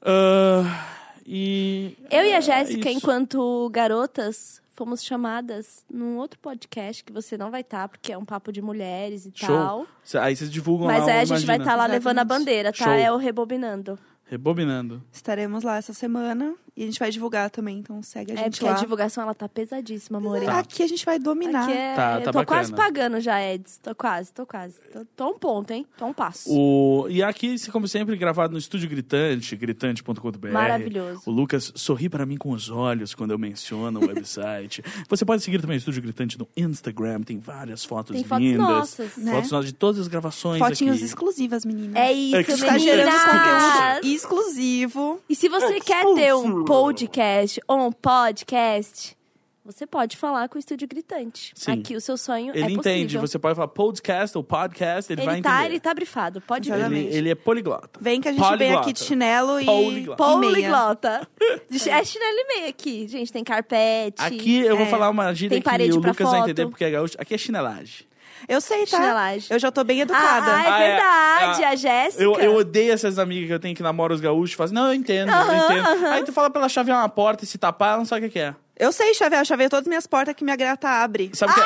Ah, 0.04 0.86
e... 1.26 1.96
Eu 2.10 2.24
e 2.24 2.32
a 2.32 2.38
é 2.38 2.40
Jéssica, 2.40 2.88
isso. 2.88 2.98
enquanto 2.98 3.70
garotas, 3.70 4.60
fomos 4.74 5.02
chamadas 5.02 5.84
num 5.90 6.16
outro 6.16 6.38
podcast 6.40 7.04
que 7.04 7.12
você 7.12 7.36
não 7.36 7.50
vai 7.50 7.60
estar, 7.60 7.88
porque 7.88 8.12
é 8.12 8.18
um 8.18 8.24
papo 8.24 8.52
de 8.52 8.60
mulheres 8.60 9.26
e 9.26 9.32
Show. 9.34 9.48
tal. 9.48 9.86
Aí 10.20 10.34
vocês 10.34 10.50
divulgam 10.50 10.86
Mas 10.86 11.06
lá 11.06 11.12
aí 11.12 11.18
o 11.18 11.22
a 11.22 11.24
gente 11.24 11.46
vai 11.46 11.56
estar 11.56 11.76
lá 11.76 11.84
Exatamente. 11.84 11.92
levando 11.92 12.18
a 12.18 12.24
bandeira, 12.24 12.72
tá? 12.72 12.84
Show. 12.84 12.92
É 12.92 13.12
o 13.12 13.16
Rebobinando. 13.16 13.98
Rebobinando. 14.24 15.02
Estaremos 15.12 15.62
lá 15.62 15.76
essa 15.76 15.92
semana 15.92 16.54
e 16.76 16.82
a 16.82 16.86
gente 16.86 16.98
vai 16.98 17.10
divulgar 17.10 17.50
também, 17.50 17.78
então 17.78 18.02
segue 18.02 18.32
a 18.32 18.34
É 18.34 18.44
gente 18.44 18.58
porque 18.58 18.64
lá. 18.64 18.76
a 18.76 18.80
divulgação, 18.80 19.22
ela 19.22 19.34
tá 19.34 19.48
pesadíssima, 19.48 20.18
amor. 20.18 20.40
Tá. 20.40 20.58
Aqui 20.60 20.82
a 20.82 20.86
gente 20.86 21.04
vai 21.04 21.18
dominar. 21.18 21.64
Aqui 21.64 21.72
é... 21.72 21.94
Tá, 21.94 22.20
tá 22.20 22.30
eu 22.30 22.32
tô 22.32 22.44
quase 22.46 22.70
bacana. 22.70 22.88
pagando 22.92 23.20
já, 23.20 23.38
Eds. 23.40 23.78
Tô 23.82 23.94
quase, 23.94 24.32
tô 24.32 24.46
quase. 24.46 24.76
Tô, 24.92 25.04
tô 25.16 25.30
um 25.30 25.38
ponto, 25.38 25.70
hein? 25.70 25.86
Tô 25.98 26.06
um 26.06 26.12
passo. 26.12 26.48
O... 26.50 27.06
E 27.10 27.22
aqui, 27.22 27.56
como 27.70 27.86
sempre, 27.86 28.16
gravado 28.16 28.52
no 28.52 28.58
Estúdio 28.58 28.88
Gritante, 28.88 29.54
gritante.com.br. 29.56 30.48
Maravilhoso. 30.50 31.22
O 31.26 31.30
Lucas 31.30 31.72
sorri 31.74 32.08
para 32.08 32.24
mim 32.24 32.36
com 32.36 32.50
os 32.52 32.70
olhos 32.70 33.14
quando 33.14 33.32
eu 33.32 33.38
menciono 33.38 34.00
o 34.00 34.06
website. 34.06 34.82
Você 35.08 35.24
pode 35.24 35.42
seguir 35.42 35.60
também 35.60 35.76
o 35.76 35.78
Estúdio 35.78 36.00
Gritante 36.02 36.38
no 36.38 36.48
Instagram, 36.56 37.20
tem 37.22 37.38
várias 37.38 37.84
fotos 37.84 38.14
Tem 38.16 38.24
fotos 38.24 38.44
lindas. 38.44 38.66
nossas, 38.66 39.16
né? 39.16 39.32
Fotos 39.32 39.50
nossas 39.50 39.66
de 39.66 39.74
todas 39.74 40.00
as 40.00 40.08
gravações 40.08 40.58
Fotinhos 40.58 40.96
aqui. 40.96 41.04
exclusivas, 41.04 41.64
meninas. 41.64 41.96
É 41.96 42.12
isso, 42.12 42.36
Exclusivo. 42.36 42.66
Está 42.66 42.78
gerando 42.78 43.06
meninas! 43.12 43.98
conteúdo 44.00 44.06
exclusivo. 44.14 45.20
E 45.28 45.34
se 45.34 45.48
você 45.48 45.80
quer 45.80 46.04
ter 46.14 46.34
um 46.34 46.61
podcast 46.64 47.60
ou 47.68 47.86
um 47.88 47.92
podcast, 47.92 49.16
você 49.64 49.86
pode 49.86 50.16
falar 50.16 50.48
com 50.48 50.56
o 50.56 50.58
Estúdio 50.58 50.88
Gritante. 50.88 51.52
Sim. 51.54 51.72
Aqui 51.72 51.94
o 51.94 52.00
seu 52.00 52.16
sonho 52.16 52.50
Ele 52.54 52.64
é 52.64 52.70
entende, 52.70 53.04
possível. 53.16 53.20
você 53.20 53.38
pode 53.38 53.54
falar 53.54 53.68
podcast 53.68 54.36
ou 54.36 54.42
podcast, 54.42 55.12
ele, 55.12 55.22
vai 55.22 55.36
Ele 55.36 55.42
tá, 55.42 55.50
entender. 55.54 55.66
ele 55.70 55.80
tá 55.80 55.94
brifado, 55.94 56.40
pode 56.40 56.70
ver. 56.70 56.84
Ele, 56.86 56.98
ele 57.14 57.30
é 57.30 57.34
poliglota. 57.34 58.00
Vem 58.00 58.20
que 58.20 58.28
a 58.28 58.32
gente 58.32 58.40
vem 58.40 58.48
Poliglota. 58.50 58.80
aqui 58.80 58.92
de 58.92 59.00
chinelo 59.00 59.60
e, 59.60 59.64
Poliglota. 59.66 60.22
e. 60.22 60.26
Poliglota. 60.26 61.28
É 61.90 62.04
chinelo 62.04 62.38
e 62.38 62.46
meia 62.48 62.68
aqui, 62.68 63.06
gente. 63.06 63.32
Tem 63.32 63.44
carpete. 63.44 64.20
Aqui 64.22 64.60
eu 64.60 64.76
vou 64.76 64.86
É. 64.86 64.90
falar 64.90 65.08
uma 65.10 65.32
gíria 65.32 65.50
Tem 65.56 65.62
que 65.62 65.68
parede 65.68 65.92
o 65.92 65.96
Lucas 65.96 66.30
vai 66.30 66.40
entender 66.40 66.66
porque 66.66 66.84
é 66.84 66.90
gaúcho. 66.90 67.14
Aqui 67.18 67.34
é 67.34 67.38
chinelagem. 67.38 68.06
Eu 68.48 68.60
sei, 68.60 68.86
tá? 68.86 68.96
Chinelagem. 68.96 69.46
Eu 69.50 69.58
já 69.58 69.70
tô 69.70 69.84
bem 69.84 70.00
educada. 70.00 70.46
Ah, 70.54 70.62
é 70.64 70.68
Ah, 70.68 70.78
é. 70.80 70.88
verdade, 70.88 71.64
Ah, 71.64 71.68
a 71.70 71.76
Jéssica. 71.76 72.22
Eu, 72.22 72.34
eu 72.40 72.54
odeio 72.56 72.92
essas 72.92 73.18
amigas 73.18 73.46
que 73.48 73.54
eu 73.54 73.60
tenho 73.60 73.74
que 73.76 73.82
namoram 73.82 74.14
os 74.14 74.20
gaúchos. 74.20 74.54
Fazem, 74.56 74.74
não, 74.74 74.86
eu 74.88 74.94
entendo, 74.94 75.30
eu 75.32 75.56
entendo. 75.64 76.06
Aí 76.08 76.24
tu 76.24 76.32
fala 76.32 76.50
pra 76.50 76.60
ela 76.62 76.68
chavear 76.68 76.98
uma 76.98 77.08
porta 77.08 77.44
e 77.44 77.46
se 77.46 77.58
tapar, 77.58 77.90
ela 77.90 77.98
não 77.98 78.04
sabe 78.04 78.26
o 78.26 78.28
que 78.28 78.32
que 78.34 78.38
é. 78.40 78.54
Eu 78.76 78.90
sei 78.92 79.14
chavear, 79.14 79.44
chaveio 79.44 79.70
todas 79.70 79.84
as 79.84 79.88
minhas 79.88 80.06
portas 80.06 80.34
que 80.34 80.42
minha 80.44 80.56
grata 80.56 80.88
abre. 80.88 81.30
Sabe 81.34 81.52
o 81.52 81.54
que 81.54 81.60
é? 81.60 81.64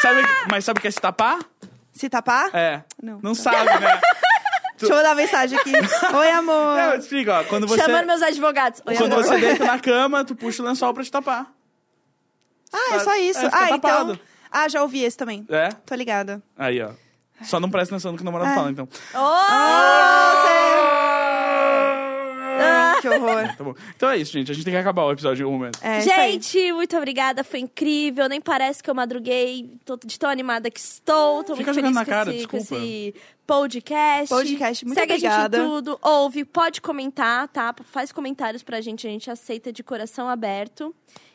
Sabe, 0.00 0.22
mas 0.50 0.64
sabe 0.64 0.78
o 0.78 0.82
que 0.82 0.88
é 0.88 0.90
se 0.90 1.00
tapar? 1.00 1.38
Se 1.92 2.08
tapar? 2.08 2.48
É. 2.54 2.82
Não. 3.02 3.34
sabe, 3.34 3.66
né? 3.78 4.00
Deixa 4.78 4.94
eu 4.94 4.96
mandar 4.96 5.14
mensagem 5.14 5.58
aqui. 5.58 5.72
Oi, 6.16 6.30
amor. 6.30 6.76
Não, 6.76 6.94
explica, 6.94 7.40
ó. 7.40 7.44
Quando 7.44 7.66
você, 7.68 7.82
Chamando 7.82 8.06
meus 8.06 8.22
advogados. 8.22 8.80
Oi, 8.86 8.96
quando 8.96 9.12
amor. 9.12 9.24
você 9.24 9.36
deita 9.38 9.64
na 9.66 9.78
cama, 9.78 10.24
tu 10.24 10.34
puxa 10.34 10.62
o 10.62 10.66
lençol 10.66 10.94
pra 10.94 11.04
te 11.04 11.10
tapar. 11.10 11.52
Ah, 12.72 12.94
é 12.94 12.98
só 13.00 13.14
isso. 13.16 13.40
É, 13.40 13.46
ah, 13.52 13.68
tapado. 13.68 14.12
então. 14.14 14.20
Ah, 14.50 14.68
já 14.68 14.82
ouvi 14.82 15.02
esse 15.02 15.16
também. 15.16 15.44
É? 15.48 15.68
Tô 15.70 15.94
ligada. 15.94 16.42
Aí, 16.56 16.80
ó. 16.82 16.90
Só 17.42 17.58
não 17.58 17.70
presta 17.70 17.94
atenção 17.94 18.12
no 18.12 18.18
que 18.18 18.22
o 18.22 18.24
namorado 18.24 18.50
É. 18.50 18.54
fala, 18.54 18.70
então. 18.70 18.88
Que 23.00 23.08
horror. 23.08 23.40
Tá 23.56 23.64
bom. 23.64 23.74
Então 23.96 24.10
é 24.10 24.18
isso, 24.18 24.32
gente. 24.32 24.50
A 24.50 24.54
gente 24.54 24.64
tem 24.64 24.74
que 24.74 24.78
acabar 24.78 25.04
o 25.04 25.12
episódio 25.12 25.44
em 25.44 25.48
um 25.48 25.52
momento. 25.52 25.78
É. 25.82 26.00
Gente, 26.02 26.70
muito 26.72 26.94
obrigada, 26.96 27.42
foi 27.42 27.60
incrível. 27.60 28.28
Nem 28.28 28.40
parece 28.40 28.82
que 28.82 28.90
eu 28.90 28.94
madruguei. 28.94 29.70
Tô 29.84 29.96
de 30.04 30.18
tão 30.18 30.28
animada 30.28 30.70
que 30.70 30.78
estou. 30.78 31.42
Tô 31.42 31.56
Fica 31.56 31.72
muito 31.72 31.76
jogando 31.76 31.82
feliz 31.82 31.94
na 31.94 32.04
com, 32.04 32.10
cara, 32.10 32.34
esse, 32.34 32.46
com 32.46 32.58
desculpa. 32.58 32.84
esse 32.84 33.14
podcast. 33.46 34.28
Podcast, 34.28 34.84
muito 34.84 34.98
Segue 34.98 35.12
obrigada. 35.14 35.56
a 35.56 35.60
gente 35.60 35.68
em 35.68 35.72
tudo, 35.74 35.98
ouve, 36.02 36.44
pode 36.44 36.80
comentar, 36.80 37.48
tá? 37.48 37.74
Faz 37.90 38.12
comentários 38.12 38.62
pra 38.62 38.80
gente, 38.80 39.06
a 39.06 39.10
gente 39.10 39.30
aceita 39.30 39.72
de 39.72 39.82
coração 39.82 40.28
aberto. 40.28 40.94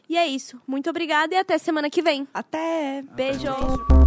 E 0.10 0.18
é 0.18 0.28
isso. 0.28 0.62
Muito 0.68 0.90
obrigada 0.90 1.34
e 1.34 1.38
até 1.38 1.58
semana 1.58 1.90
que 1.90 2.02
vem. 2.02 2.28
Até. 2.34 3.02
Beijo. 3.16 3.50
Até. 3.50 3.62
Beijo. 3.62 4.06